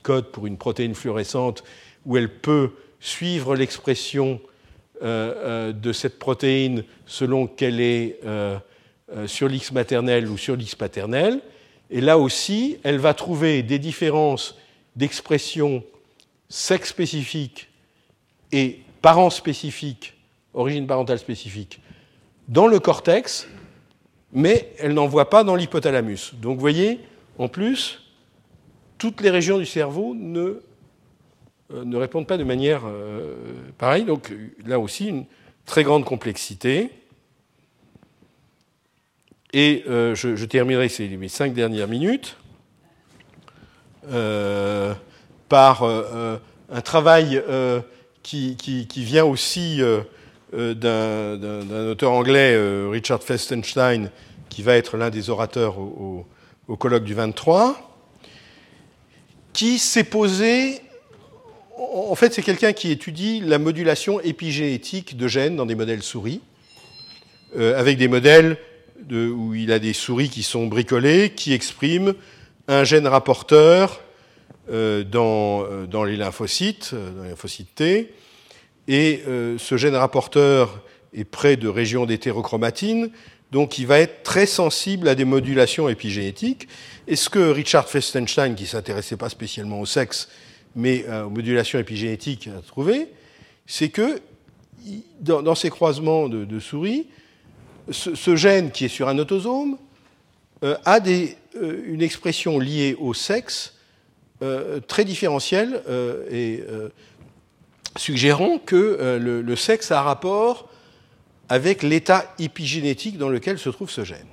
code 0.01 0.31
pour 0.31 0.47
une 0.47 0.55
protéine 0.55 0.95
fluorescente, 0.95 1.65
où 2.05 2.15
elle 2.15 2.33
peut 2.33 2.71
suivre 3.05 3.55
l'expression 3.55 4.41
de 5.01 5.91
cette 5.93 6.17
protéine 6.19 6.83
selon 7.05 7.47
qu'elle 7.47 7.79
est 7.79 8.19
sur 9.27 9.47
l'X 9.47 9.71
maternel 9.71 10.27
ou 10.27 10.37
sur 10.37 10.55
l'X 10.55 10.73
paternel, 10.75 11.41
et 11.91 12.01
là 12.01 12.17
aussi, 12.17 12.77
elle 12.83 12.97
va 12.97 13.13
trouver 13.13 13.61
des 13.61 13.77
différences 13.77 14.55
d'expression 14.95 15.83
sexe 16.49 16.89
spécifique 16.89 17.69
et 18.51 18.79
parents 19.01 19.29
spécifique, 19.29 20.13
origine 20.53 20.87
parentale 20.87 21.19
spécifique, 21.19 21.81
dans 22.47 22.67
le 22.67 22.79
cortex, 22.79 23.47
mais 24.31 24.71
elle 24.79 24.93
n'en 24.93 25.07
voit 25.07 25.29
pas 25.29 25.43
dans 25.43 25.55
l'hypothalamus. 25.55 26.33
Donc 26.35 26.55
vous 26.55 26.61
voyez, 26.61 26.99
en 27.37 27.47
plus, 27.47 28.01
toutes 28.97 29.21
les 29.21 29.29
régions 29.29 29.57
du 29.57 29.65
cerveau 29.65 30.15
ne, 30.15 30.39
euh, 30.39 30.64
ne 31.71 31.97
répondent 31.97 32.27
pas 32.27 32.37
de 32.37 32.43
manière 32.43 32.83
euh, 32.85 33.35
pareille. 33.77 34.05
Donc 34.05 34.31
là 34.65 34.79
aussi, 34.79 35.07
une 35.07 35.25
très 35.65 35.83
grande 35.83 36.05
complexité. 36.05 36.91
Et 39.53 39.83
euh, 39.87 40.15
je, 40.15 40.45
terminerai 40.45 40.89
ces, 40.89 41.09
cinq 41.29 41.53
dernières 41.53 41.87
minutes 41.87 42.35
euh, 44.11 44.93
par 45.47 45.83
euh, 45.83 46.37
un 46.69 46.81
travail 46.81 47.41
qui, 48.21 48.85
vient 48.97 49.23
aussi 49.23 49.81
d'un 50.51 51.87
auteur 51.89 52.11
anglais, 52.11 52.57
Richard 52.89 53.23
Festenstein, 53.23 54.09
qui 54.49 54.61
va 54.61 54.75
être 54.75 54.97
l'un 54.97 55.09
des 55.09 55.29
orateurs 55.29 55.79
au, 55.79 56.25
au, 56.67 56.75
colloque 56.75 57.05
du 57.05 57.13
23, 57.13 57.77
qui 59.53 59.79
s'est 59.79 60.03
posé 60.03 60.81
en 61.77 62.15
fait, 62.15 62.33
c'est 62.33 62.41
quelqu'un 62.41 62.73
qui 62.73 62.91
étudie 62.91 63.41
la 63.41 63.59
modulation 63.59 64.21
épigénétique 64.21 65.17
de 65.17 65.27
gènes 65.27 65.55
dans 65.55 65.65
des 65.65 65.75
modèles 65.75 66.03
souris, 66.03 66.41
avec 67.57 67.97
des 67.97 68.07
modèles 68.07 68.57
où 69.11 69.53
il 69.53 69.71
a 69.71 69.79
des 69.79 69.93
souris 69.93 70.29
qui 70.29 70.43
sont 70.43 70.67
bricolées, 70.67 71.33
qui 71.35 71.53
expriment 71.53 72.13
un 72.67 72.83
gène 72.83 73.07
rapporteur 73.07 74.01
euh, 74.69 75.03
euh, 75.13 75.85
dans, 75.85 76.03
les 76.03 76.17
lymphocytes, 76.17 76.91
euh, 76.93 77.11
dans 77.11 77.23
les 77.23 77.29
lymphocytes 77.29 77.75
T, 77.75 78.13
et 78.87 79.23
ce 79.25 79.77
gène 79.77 79.95
rapporteur 79.95 80.79
est 81.13 81.23
près 81.23 81.55
de 81.55 81.67
régions 81.67 82.05
d'hétérochromatine, 82.05 83.09
donc 83.51 83.79
il 83.79 83.87
va 83.87 83.99
être 83.99 84.21
très 84.21 84.45
sensible 84.45 85.07
à 85.07 85.15
des 85.15 85.25
modulations 85.25 85.89
épigénétiques. 85.89 86.67
Et 87.07 87.15
ce 87.15 87.29
que 87.29 87.49
Richard 87.49 87.89
Festenstein, 87.89 88.53
qui 88.53 88.67
s'intéressait 88.67 89.17
pas 89.17 89.29
spécialement 89.29 89.79
au 89.81 89.87
sexe, 89.87 90.29
mais 90.75 91.05
aux 91.09 91.29
modulations 91.29 91.79
épigénétiques, 91.79 92.47
a 92.47 92.61
trouvé, 92.61 93.07
c'est 93.65 93.89
que 93.89 94.19
dans, 95.21 95.55
ces 95.55 95.69
croisements 95.69 96.27
de 96.29 96.59
souris, 96.59 97.07
ce, 97.91 98.35
gène 98.35 98.71
qui 98.71 98.85
est 98.85 98.89
sur 98.89 99.07
un 99.07 99.17
autosome 99.17 99.77
euh, 100.63 100.77
a 100.85 100.99
euh, 101.05 101.83
une 101.85 102.01
expression 102.01 102.59
liée 102.59 102.95
au 102.99 103.13
sexe 103.13 103.73
euh, 104.41 104.79
très 104.79 105.05
différentielle 105.05 105.81
et 106.31 106.63
suggérant 107.97 108.57
que 108.57 109.19
le, 109.21 109.55
sexe 109.55 109.91
a 109.91 110.01
rapport 110.01 110.69
avec 111.47 111.83
l'état 111.83 112.33
épigénétique 112.39 113.17
dans 113.17 113.29
lequel 113.29 113.59
se 113.59 113.69
trouve 113.69 113.89
ce 113.89 114.03
gène. 114.03 114.27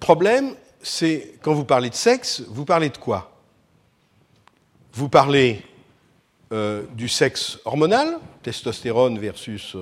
Problème, 0.00 0.54
c'est 0.82 1.34
quand 1.40 1.54
vous 1.54 1.64
parlez 1.64 1.88
de 1.88 1.94
sexe, 1.94 2.42
vous 2.48 2.66
parlez 2.66 2.90
de 2.90 2.98
quoi? 2.98 3.33
Vous 4.94 5.08
parlez 5.08 5.62
du 6.96 7.08
sexe 7.08 7.58
hormonal, 7.64 8.18
testostérone 8.42 9.18
versus 9.18 9.76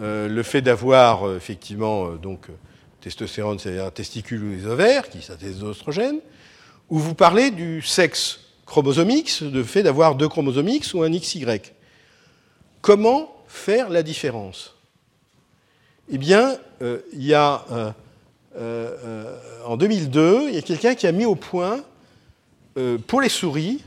euh, 0.00 0.28
le 0.28 0.42
fait 0.42 0.60
d'avoir 0.60 1.28
euh, 1.28 1.36
effectivement 1.36 2.06
euh, 2.06 2.16
donc 2.16 2.48
testostérone, 3.00 3.60
c'est-à-dire 3.60 3.84
un 3.84 3.90
testicule 3.90 4.42
ou 4.42 4.50
des 4.50 4.66
ovaires 4.66 5.08
qui 5.08 5.22
synthétisent 5.22 5.62
l'oestrogène, 5.62 6.18
ou 6.90 6.98
vous 6.98 7.14
parlez 7.14 7.52
du 7.52 7.80
sexe 7.80 8.40
chromosomique, 8.66 9.42
de 9.42 9.62
fait 9.62 9.84
d'avoir 9.84 10.16
deux 10.16 10.28
chromosomes 10.28 10.68
X 10.68 10.94
ou 10.94 11.02
un 11.02 11.10
XY. 11.10 11.44
Comment 12.80 13.32
faire 13.46 13.88
la 13.88 14.02
différence? 14.02 14.74
Eh 16.10 16.18
bien, 16.18 16.58
il 16.80 17.24
y 17.24 17.34
a 17.34 17.94
en 19.64 19.76
2002, 19.76 20.48
il 20.48 20.54
y 20.54 20.58
a 20.58 20.62
quelqu'un 20.62 20.94
qui 20.94 21.06
a 21.06 21.12
mis 21.12 21.24
au 21.24 21.34
point 21.34 21.82
pour 23.06 23.20
les 23.20 23.28
souris 23.28 23.82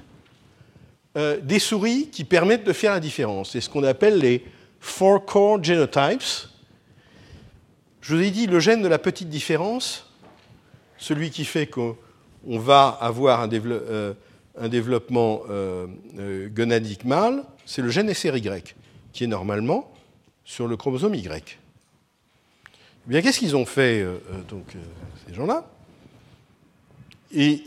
des 1.42 1.60
souris 1.60 2.10
qui 2.12 2.24
permettent 2.24 2.66
de 2.66 2.74
faire 2.74 2.92
la 2.92 3.00
différence. 3.00 3.52
C'est 3.52 3.62
ce 3.62 3.70
qu'on 3.70 3.84
appelle 3.84 4.20
les 4.20 4.44
four 4.80 5.26
core 5.26 5.64
genotypes. 5.64 6.50
Je 8.02 8.16
vous 8.16 8.22
ai 8.22 8.32
dit, 8.32 8.48
le 8.48 8.60
gène 8.60 8.82
de 8.82 8.88
la 8.88 9.00
petite 9.00 9.30
différence, 9.30 10.10
celui 10.98 11.30
qui 11.30 11.46
fait 11.46 11.68
qu'on 11.68 11.96
va 12.46 12.88
avoir 13.02 13.42
un, 13.42 13.50
euh, 13.52 14.14
développement 14.70 15.42
euh, 15.50 15.88
euh, 16.18 16.50
gonadique 16.50 17.06
mâle, 17.06 17.44
c'est 17.66 17.82
le 17.82 17.90
gène 17.90 18.14
SRY, 18.14 18.50
qui 19.12 19.24
est 19.24 19.28
normalement 19.28 19.92
sur 20.46 20.68
le 20.68 20.78
chromosome 20.78 21.16
Y. 21.16 21.58
Eh 23.06 23.10
bien, 23.10 23.22
qu'est-ce 23.22 23.40
qu'ils 23.40 23.56
ont 23.56 23.66
fait, 23.66 24.06
donc, 24.50 24.66
ces 25.26 25.34
gens-là? 25.34 25.66
Ils 27.32 27.62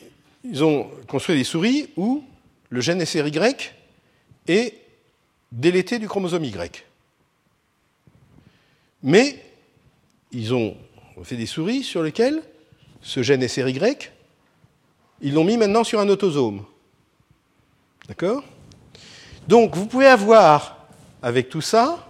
ont 0.63 0.91
construit 1.07 1.37
des 1.37 1.45
souris 1.45 1.91
où 1.97 2.25
le 2.71 2.81
gène 2.81 3.05
SRY 3.05 3.33
est 4.49 4.75
délété 5.53 5.99
du 5.99 6.09
chromosome 6.09 6.45
Y. 6.45 6.85
Mais 9.03 9.45
ils 10.33 10.55
ont 10.55 10.77
fait 11.25 11.37
des 11.37 11.47
souris 11.47 11.83
sur 11.83 12.03
lesquelles 12.03 12.43
ce 13.03 13.23
gène 13.23 13.47
SRY, 13.47 13.81
ils 15.21 15.35
l'ont 15.35 15.45
mis 15.45 15.57
maintenant 15.57 15.85
sur 15.85 16.01
un 16.01 16.09
autosome. 16.09 16.65
D'accord? 18.09 18.43
Donc 19.49 19.75
vous 19.75 19.87
pouvez 19.87 20.07
avoir, 20.07 20.87
avec 21.23 21.49
tout 21.49 21.61
ça, 21.61 22.07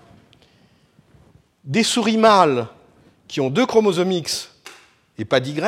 des 1.64 1.82
souris 1.82 2.18
mâles 2.18 2.66
qui 3.28 3.40
ont 3.40 3.50
deux 3.50 3.66
chromosomes 3.66 4.12
X 4.12 4.50
et 5.18 5.24
pas 5.24 5.40
d'Y, 5.40 5.60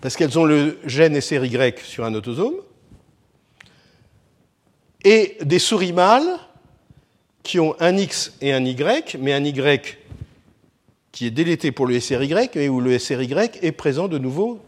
parce 0.00 0.16
qu'elles 0.16 0.38
ont 0.38 0.44
le 0.44 0.78
gène 0.84 1.20
SRY 1.20 1.74
sur 1.84 2.04
un 2.04 2.14
autosome, 2.14 2.54
et 5.04 5.36
des 5.42 5.58
souris 5.58 5.92
mâles 5.92 6.38
qui 7.42 7.58
ont 7.58 7.74
un 7.80 7.96
X 7.96 8.34
et 8.40 8.52
un 8.52 8.64
Y, 8.64 9.16
mais 9.18 9.32
un 9.32 9.44
Y 9.44 9.98
qui 11.12 11.26
est 11.26 11.30
délété 11.30 11.72
pour 11.72 11.86
le 11.86 11.98
SRY 11.98 12.34
et 12.54 12.68
où 12.68 12.80
le 12.80 12.98
SRY 12.98 13.34
est 13.62 13.72
présent 13.72 14.08
de 14.08 14.18
nouveau 14.18 14.60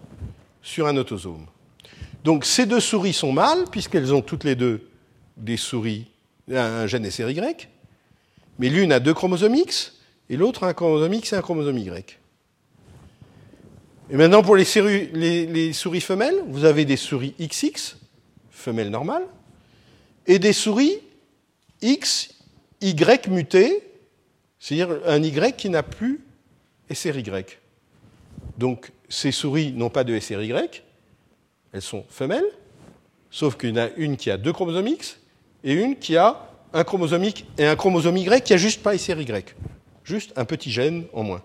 sur 0.63 0.87
un 0.87 0.97
autosome. 0.97 1.47
Donc 2.25 2.45
ces 2.45 2.67
deux 2.67 2.81
souris 2.81 3.13
sont 3.13 3.33
mâles, 3.33 3.65
puisqu'elles 3.71 4.15
ont 4.15 4.23
toutes 4.23 4.45
les 4.45 4.55
deux 4.55 4.89
des 5.37 5.57
souris, 5.57 6.07
un 6.51 6.87
gène 6.87 7.09
SRY, 7.11 7.41
mais 8.59 8.69
l'une 8.69 8.93
a 8.93 9.01
deux 9.01 9.15
chromosomes 9.15 9.55
X 9.55 9.99
et 10.31 10.37
l'autre 10.37 10.65
a 10.65 10.69
un 10.69 10.73
chromosome 10.73 11.15
X 11.15 11.33
et 11.33 11.37
un 11.37 11.43
chromosome 11.43 11.79
Y. 11.79 12.19
Et 14.11 14.17
maintenant, 14.17 14.43
pour 14.43 14.57
les, 14.57 14.65
souris 14.65 16.01
femelles, 16.01 16.37
vous 16.49 16.65
avez 16.65 16.85
des 16.85 16.97
souris 16.97 17.35
XX, 17.41 17.97
femelles 18.51 18.91
normales, 18.91 19.25
et 20.27 20.39
des 20.39 20.53
souris 20.53 20.99
X, 21.81 22.35
Y 22.81 23.29
mutées, 23.29 23.83
c'est-à-dire 24.59 25.01
un 25.07 25.23
Y 25.23 25.57
qui 25.57 25.69
n'a 25.69 25.83
plus 25.83 26.21
SRY. 26.93 27.25
Donc, 28.59 28.91
ces 29.09 29.33
souris 29.33 29.73
n'ont 29.73 29.91
pas 29.91 30.05
de 30.05 30.19
SRY, 30.19 30.53
elles 31.73 31.83
sont 31.83 32.05
femelles, 32.09 32.45
sauf 33.31 33.57
qu'il 33.57 33.71
y 33.71 33.73
en 33.73 33.77
a 33.77 33.89
une 33.97 34.17
qui 34.17 34.31
a 34.31 34.37
deux 34.37 34.53
chromosomes 34.53 34.89
X 34.89 35.19
et 35.65 35.73
une 35.73 35.97
qui 35.97 36.17
a 36.17 36.49
un 36.73 36.85
chromosome 36.85 37.25
et 37.59 37.67
un 37.67 37.77
chromosome 37.77 38.17
Y 38.17 38.45
qui 38.45 38.53
n'a 38.53 38.57
juste 38.57 38.83
pas 38.83 38.97
SRY, 38.97 39.27
juste 40.05 40.33
un 40.37 40.45
petit 40.45 40.71
gène 40.71 41.05
en 41.13 41.23
moins. 41.23 41.43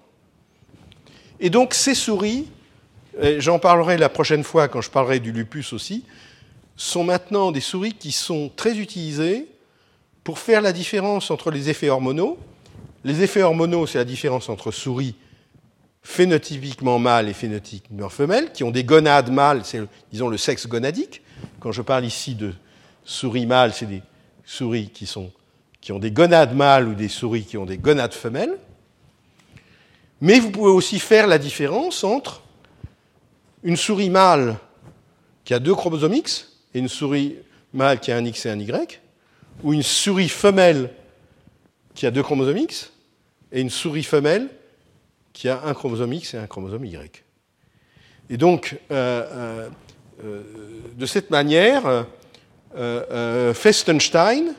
Et 1.39 1.49
donc, 1.49 1.73
ces 1.73 1.95
souris, 1.95 2.47
j'en 3.37 3.59
parlerai 3.59 3.97
la 3.97 4.09
prochaine 4.09 4.43
fois 4.43 4.67
quand 4.67 4.81
je 4.81 4.89
parlerai 4.89 5.19
du 5.19 5.31
lupus 5.31 5.73
aussi, 5.73 6.03
sont 6.77 7.03
maintenant 7.03 7.51
des 7.51 7.59
souris 7.59 7.93
qui 7.93 8.11
sont 8.11 8.51
très 8.55 8.77
utilisées 8.77 9.47
pour 10.23 10.39
faire 10.39 10.61
la 10.61 10.71
différence 10.71 11.31
entre 11.31 11.51
les 11.51 11.69
effets 11.69 11.89
hormonaux. 11.89 12.37
Les 13.03 13.23
effets 13.23 13.41
hormonaux, 13.41 13.87
c'est 13.87 13.97
la 13.97 14.05
différence 14.05 14.47
entre 14.47 14.71
souris 14.71 15.15
phénotypiquement 16.03 16.99
mâles 16.99 17.27
et 17.27 17.33
phénotypiquement 17.33 18.09
femelles, 18.09 18.53
qui 18.53 18.63
ont 18.63 18.71
des 18.71 18.83
gonades 18.83 19.31
mâles, 19.31 19.61
c'est 19.65 19.81
disons 20.11 20.29
le 20.29 20.37
sexe 20.37 20.67
gonadique. 20.67 21.21
Quand 21.59 21.71
je 21.71 21.81
parle 21.81 22.05
ici 22.05 22.35
de 22.35 22.53
souris 23.03 23.45
mâles, 23.45 23.73
c'est 23.73 23.87
des 23.87 24.01
souris 24.45 24.89
qui, 24.89 25.11
qui 25.81 25.91
ont 25.91 25.99
des 25.99 26.11
gonades 26.11 26.55
mâles 26.55 26.87
ou 26.87 26.93
des 26.93 27.09
souris 27.09 27.43
qui 27.43 27.57
ont 27.57 27.65
des 27.65 27.77
gonades 27.77 28.13
femelles. 28.13 28.57
Mais 30.21 30.39
vous 30.39 30.51
pouvez 30.51 30.71
aussi 30.71 30.99
faire 30.99 31.27
la 31.27 31.37
différence 31.37 32.03
entre 32.03 32.41
une 33.63 33.75
souris 33.75 34.09
mâle 34.09 34.57
qui 35.43 35.53
a 35.53 35.59
deux 35.59 35.75
chromosomes 35.75 36.13
X 36.13 36.56
et 36.77 36.79
une 36.79 36.87
souris 36.87 37.35
mâle 37.73 37.99
qui 37.99 38.11
a 38.11 38.17
un 38.17 38.23
X 38.23 38.45
et 38.45 38.49
un 38.51 38.59
Y, 38.59 39.01
ou 39.63 39.73
une 39.73 39.83
souris 39.83 40.29
femelle 40.29 40.91
qui 41.95 42.05
a 42.05 42.11
deux 42.11 42.21
chromosomes 42.21 42.57
X 42.57 42.93
et 43.51 43.61
une 43.61 43.71
souris 43.71 44.03
femelle 44.03 44.47
qui 45.33 45.49
a 45.49 45.63
un 45.65 45.73
chromosome 45.73 46.13
X 46.13 46.35
et 46.35 46.37
un 46.37 46.45
chromosome 46.45 46.85
Y. 46.85 47.23
Et 48.29 48.37
donc, 48.37 48.77
euh, 48.91 49.25
euh, 49.31 49.69
euh, 50.23 50.41
de 50.95 51.05
cette 51.05 51.31
manière, 51.31 52.05
Festenstein 53.55 54.53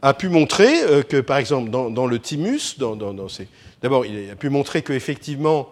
a 0.00 0.14
pu 0.14 0.28
montrer 0.28 1.04
que, 1.08 1.20
par 1.20 1.36
exemple, 1.36 1.70
dans, 1.70 2.06
le 2.06 2.18
thymus, 2.18 2.76
d'abord, 3.80 4.04
il 4.06 4.28
a 4.28 4.34
pu 4.34 4.48
montrer 4.48 4.82
qu'effectivement, 4.82 5.68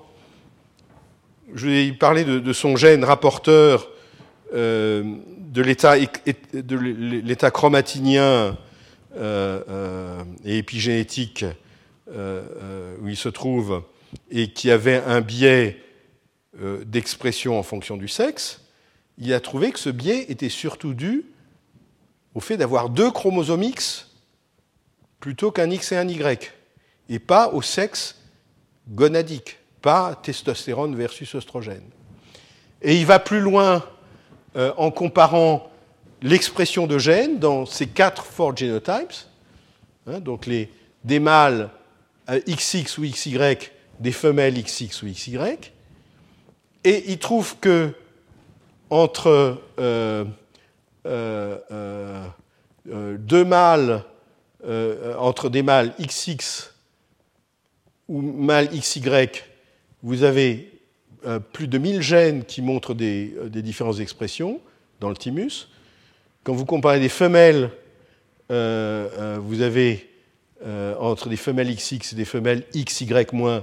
je 1.52 1.66
vais 1.66 1.86
ai 1.86 1.92
parlé 1.92 2.22
de, 2.24 2.52
son 2.52 2.76
gène 2.76 3.02
rapporteur 3.02 3.88
de 5.50 5.62
l'état 5.62 7.50
chromatinien 7.50 8.56
et 9.16 10.58
épigénétique 10.58 11.44
où 12.08 13.08
il 13.08 13.16
se 13.16 13.28
trouve 13.28 13.82
et 14.30 14.52
qui 14.52 14.70
avait 14.70 15.02
un 15.04 15.20
biais 15.20 15.78
euh, 16.60 16.84
d'expression 16.84 17.58
en 17.58 17.62
fonction 17.62 17.96
du 17.96 18.08
sexe, 18.08 18.62
il 19.18 19.32
a 19.32 19.40
trouvé 19.40 19.70
que 19.70 19.78
ce 19.78 19.90
biais 19.90 20.26
était 20.28 20.48
surtout 20.48 20.94
dû 20.94 21.26
au 22.34 22.40
fait 22.40 22.56
d'avoir 22.56 22.88
deux 22.88 23.10
chromosomes 23.10 23.62
X 23.62 24.10
plutôt 25.20 25.52
qu'un 25.52 25.70
X 25.70 25.92
et 25.92 25.96
un 25.96 26.08
Y, 26.08 26.52
et 27.08 27.18
pas 27.18 27.50
au 27.50 27.62
sexe 27.62 28.16
gonadique, 28.88 29.58
pas 29.82 30.16
testostérone 30.22 30.96
versus 30.96 31.34
oestrogène. 31.34 31.88
Et 32.82 32.98
il 32.98 33.06
va 33.06 33.18
plus 33.18 33.40
loin 33.40 33.84
euh, 34.56 34.72
en 34.76 34.90
comparant 34.90 35.70
l'expression 36.22 36.86
de 36.86 36.98
gènes 36.98 37.38
dans 37.38 37.66
ces 37.66 37.86
quatre 37.86 38.24
four 38.24 38.56
genotypes, 38.56 39.14
hein, 40.06 40.20
donc 40.20 40.46
les, 40.46 40.70
des 41.04 41.20
mâles 41.20 41.70
XX 42.28 42.98
ou 42.98 43.02
XY 43.02 43.56
des 43.98 44.12
femelles 44.12 44.62
XX 44.62 45.02
ou 45.02 45.06
XY, 45.06 45.38
et 46.84 47.04
il 47.10 47.18
trouve 47.18 47.56
que 47.58 47.94
entre 48.90 49.62
euh, 49.78 50.24
euh, 51.06 51.58
euh, 51.70 52.26
deux 53.18 53.44
mâles, 53.44 54.04
entre 55.18 55.48
des 55.48 55.62
mâles 55.62 55.94
XX 55.98 56.74
ou 58.08 58.20
mâles 58.20 58.68
XY, 58.68 59.30
vous 60.02 60.22
avez 60.22 60.79
plus 61.52 61.68
de 61.68 61.78
1000 61.78 62.02
gènes 62.02 62.44
qui 62.44 62.62
montrent 62.62 62.94
des, 62.94 63.34
des, 63.46 63.62
différentes 63.62 64.00
expressions 64.00 64.60
dans 65.00 65.08
le 65.08 65.16
thymus. 65.16 65.68
Quand 66.44 66.54
vous 66.54 66.64
comparez 66.64 67.00
des 67.00 67.08
femelles, 67.08 67.70
vous 68.48 69.62
avez 69.62 70.08
entre 70.98 71.28
des 71.28 71.36
femelles 71.36 71.74
XX 71.74 72.12
et 72.12 72.16
des 72.16 72.24
femelles 72.24 72.64
XY- 72.74 73.62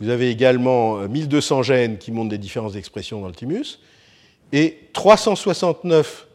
vous 0.00 0.10
avez 0.10 0.30
également 0.30 1.08
1200 1.08 1.58
euh, 1.58 1.62
gènes 1.62 1.98
qui 1.98 2.12
montrent 2.12 2.30
des 2.30 2.38
différentes 2.38 2.76
expressions 2.76 3.20
dans 3.20 3.26
le 3.26 3.34
thymus. 3.34 3.80
Et 4.52 4.78
369 4.92 6.28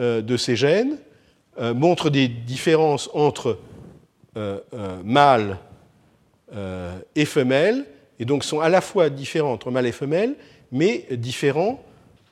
euh, 0.00 0.22
de 0.22 0.36
ces 0.36 0.56
gènes 0.56 0.98
euh, 1.58 1.74
montrent 1.74 2.10
des 2.10 2.28
différences 2.28 3.10
entre 3.14 3.58
mâles 5.02 5.58
et 7.16 7.24
femelles, 7.24 7.86
et 8.18 8.24
donc 8.24 8.44
sont 8.44 8.60
à 8.60 8.68
la 8.68 8.80
fois 8.80 9.10
différents 9.10 9.52
entre 9.52 9.70
mâles 9.70 9.86
et 9.86 9.92
femelles, 9.92 10.34
mais 10.72 11.06
différents 11.12 11.82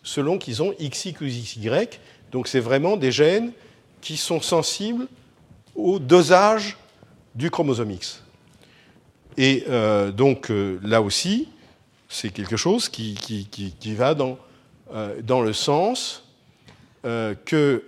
selon 0.02 0.38
qu'ils 0.38 0.62
ont 0.62 0.72
XX 0.78 1.20
ou 1.20 1.24
XY. 1.24 1.70
Donc 2.32 2.48
c'est 2.48 2.60
vraiment 2.60 2.96
des 2.96 3.12
gènes 3.12 3.52
qui 4.00 4.16
sont 4.16 4.40
sensibles 4.40 5.08
au 5.74 5.98
dosage 5.98 6.76
du 7.34 7.50
chromosome 7.50 7.90
X. 7.90 8.22
Et 9.36 9.64
euh, 9.68 10.10
donc 10.10 10.50
euh, 10.50 10.78
là 10.82 11.02
aussi, 11.02 11.48
c'est 12.08 12.30
quelque 12.30 12.56
chose 12.56 12.88
qui, 12.88 13.14
qui, 13.14 13.94
va 13.94 14.14
dans, 14.14 14.38
euh, 14.94 15.20
dans, 15.22 15.42
le 15.42 15.52
sens 15.52 16.22
que 17.02 17.84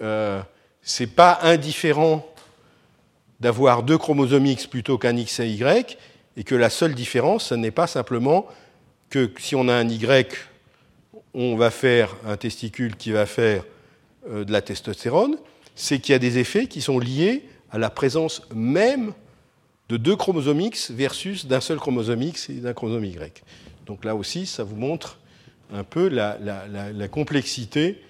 ce 0.82 1.02
n'est 1.02 1.06
pas 1.08 1.38
indifférent 1.42 2.24
d'avoir 3.40 3.82
deux 3.82 3.98
chromosomes 3.98 4.46
X 4.46 4.66
plutôt 4.66 4.98
qu'un 4.98 5.16
X 5.16 5.40
et 5.40 5.48
Y, 5.48 5.98
et 6.38 6.44
que 6.44 6.54
la 6.54 6.70
seule 6.70 6.94
différence, 6.94 7.48
ce 7.48 7.54
n'est 7.54 7.70
pas 7.70 7.86
simplement 7.86 8.46
que 9.10 9.30
si 9.38 9.54
on 9.54 9.68
a 9.68 9.74
un 9.74 9.86
Y, 9.88 10.34
on 11.34 11.56
va 11.56 11.70
faire 11.70 12.16
un 12.26 12.38
testicule 12.38 12.96
qui 12.96 13.10
va 13.10 13.26
faire 13.26 13.64
de 14.26 14.50
la 14.50 14.62
testostérone, 14.62 15.36
c'est 15.74 15.98
qu'il 15.98 16.12
y 16.12 16.16
a 16.16 16.18
des 16.18 16.38
effets 16.38 16.66
qui 16.66 16.80
sont 16.80 16.98
liés 16.98 17.44
à 17.70 17.78
la 17.78 17.90
présence 17.90 18.42
même 18.54 19.12
de 19.88 19.96
deux 19.96 20.16
chromosomes 20.16 20.60
X 20.60 20.90
versus 20.90 21.46
d'un 21.46 21.60
seul 21.60 21.78
chromosome 21.78 22.22
X 22.22 22.50
et 22.50 22.54
d'un 22.54 22.72
chromosome 22.72 23.04
Y. 23.04 23.42
Donc 23.86 24.04
là 24.04 24.14
aussi, 24.14 24.46
ça 24.46 24.64
vous 24.64 24.76
montre 24.76 25.18
un 25.72 25.84
peu 25.84 26.08
la, 26.08 26.38
complexité 27.08 28.02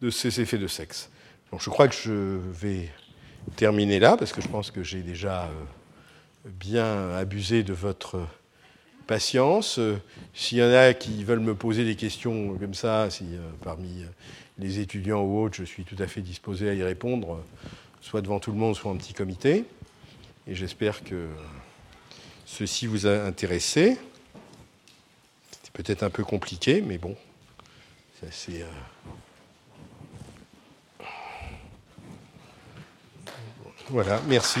de 0.00 0.10
ces 0.10 0.40
effets 0.40 0.58
de 0.58 0.66
sexe. 0.66 1.10
Je 1.58 1.70
crois 1.70 1.88
que 1.88 1.94
je 1.94 2.38
vais 2.52 2.88
terminer 3.56 3.98
là, 3.98 4.16
parce 4.16 4.32
que 4.32 4.40
je 4.40 4.48
pense 4.48 4.70
que 4.70 4.82
j'ai 4.82 5.00
déjà 5.00 5.44
euh, 5.44 5.48
bien 6.48 7.14
abusé 7.14 7.62
de 7.62 7.72
votre 7.72 8.26
patience. 9.06 9.78
Euh, 9.78 9.96
s'il 10.34 10.58
y 10.58 10.62
en 10.62 10.72
a 10.72 10.94
qui 10.94 11.24
veulent 11.24 11.40
me 11.40 11.54
poser 11.54 11.84
des 11.84 11.96
questions 11.96 12.56
comme 12.58 12.74
ça, 12.74 13.10
si 13.10 13.24
euh, 13.32 13.40
parmi 13.62 14.04
les 14.58 14.80
étudiants 14.80 15.22
ou 15.22 15.42
autres, 15.42 15.56
je 15.56 15.64
suis 15.64 15.84
tout 15.84 15.96
à 15.98 16.06
fait 16.06 16.20
disposé 16.20 16.68
à 16.68 16.74
y 16.74 16.82
répondre, 16.82 17.42
soit 18.00 18.20
devant 18.20 18.40
tout 18.40 18.52
le 18.52 18.58
monde, 18.58 18.74
soit 18.74 18.90
en 18.90 18.96
petit 18.96 19.14
comité. 19.14 19.64
Et 20.46 20.54
j'espère 20.54 21.04
que 21.04 21.28
ceci 22.46 22.86
vous 22.86 23.06
a 23.06 23.24
intéressé. 23.24 23.98
C'était 25.50 25.82
peut-être 25.82 26.02
un 26.02 26.10
peu 26.10 26.24
compliqué, 26.24 26.80
mais 26.80 26.98
bon, 26.98 27.16
c'est 28.18 28.28
assez. 28.28 28.62
Euh, 28.62 31.04
voilà, 33.90 34.20
merci. 34.26 34.60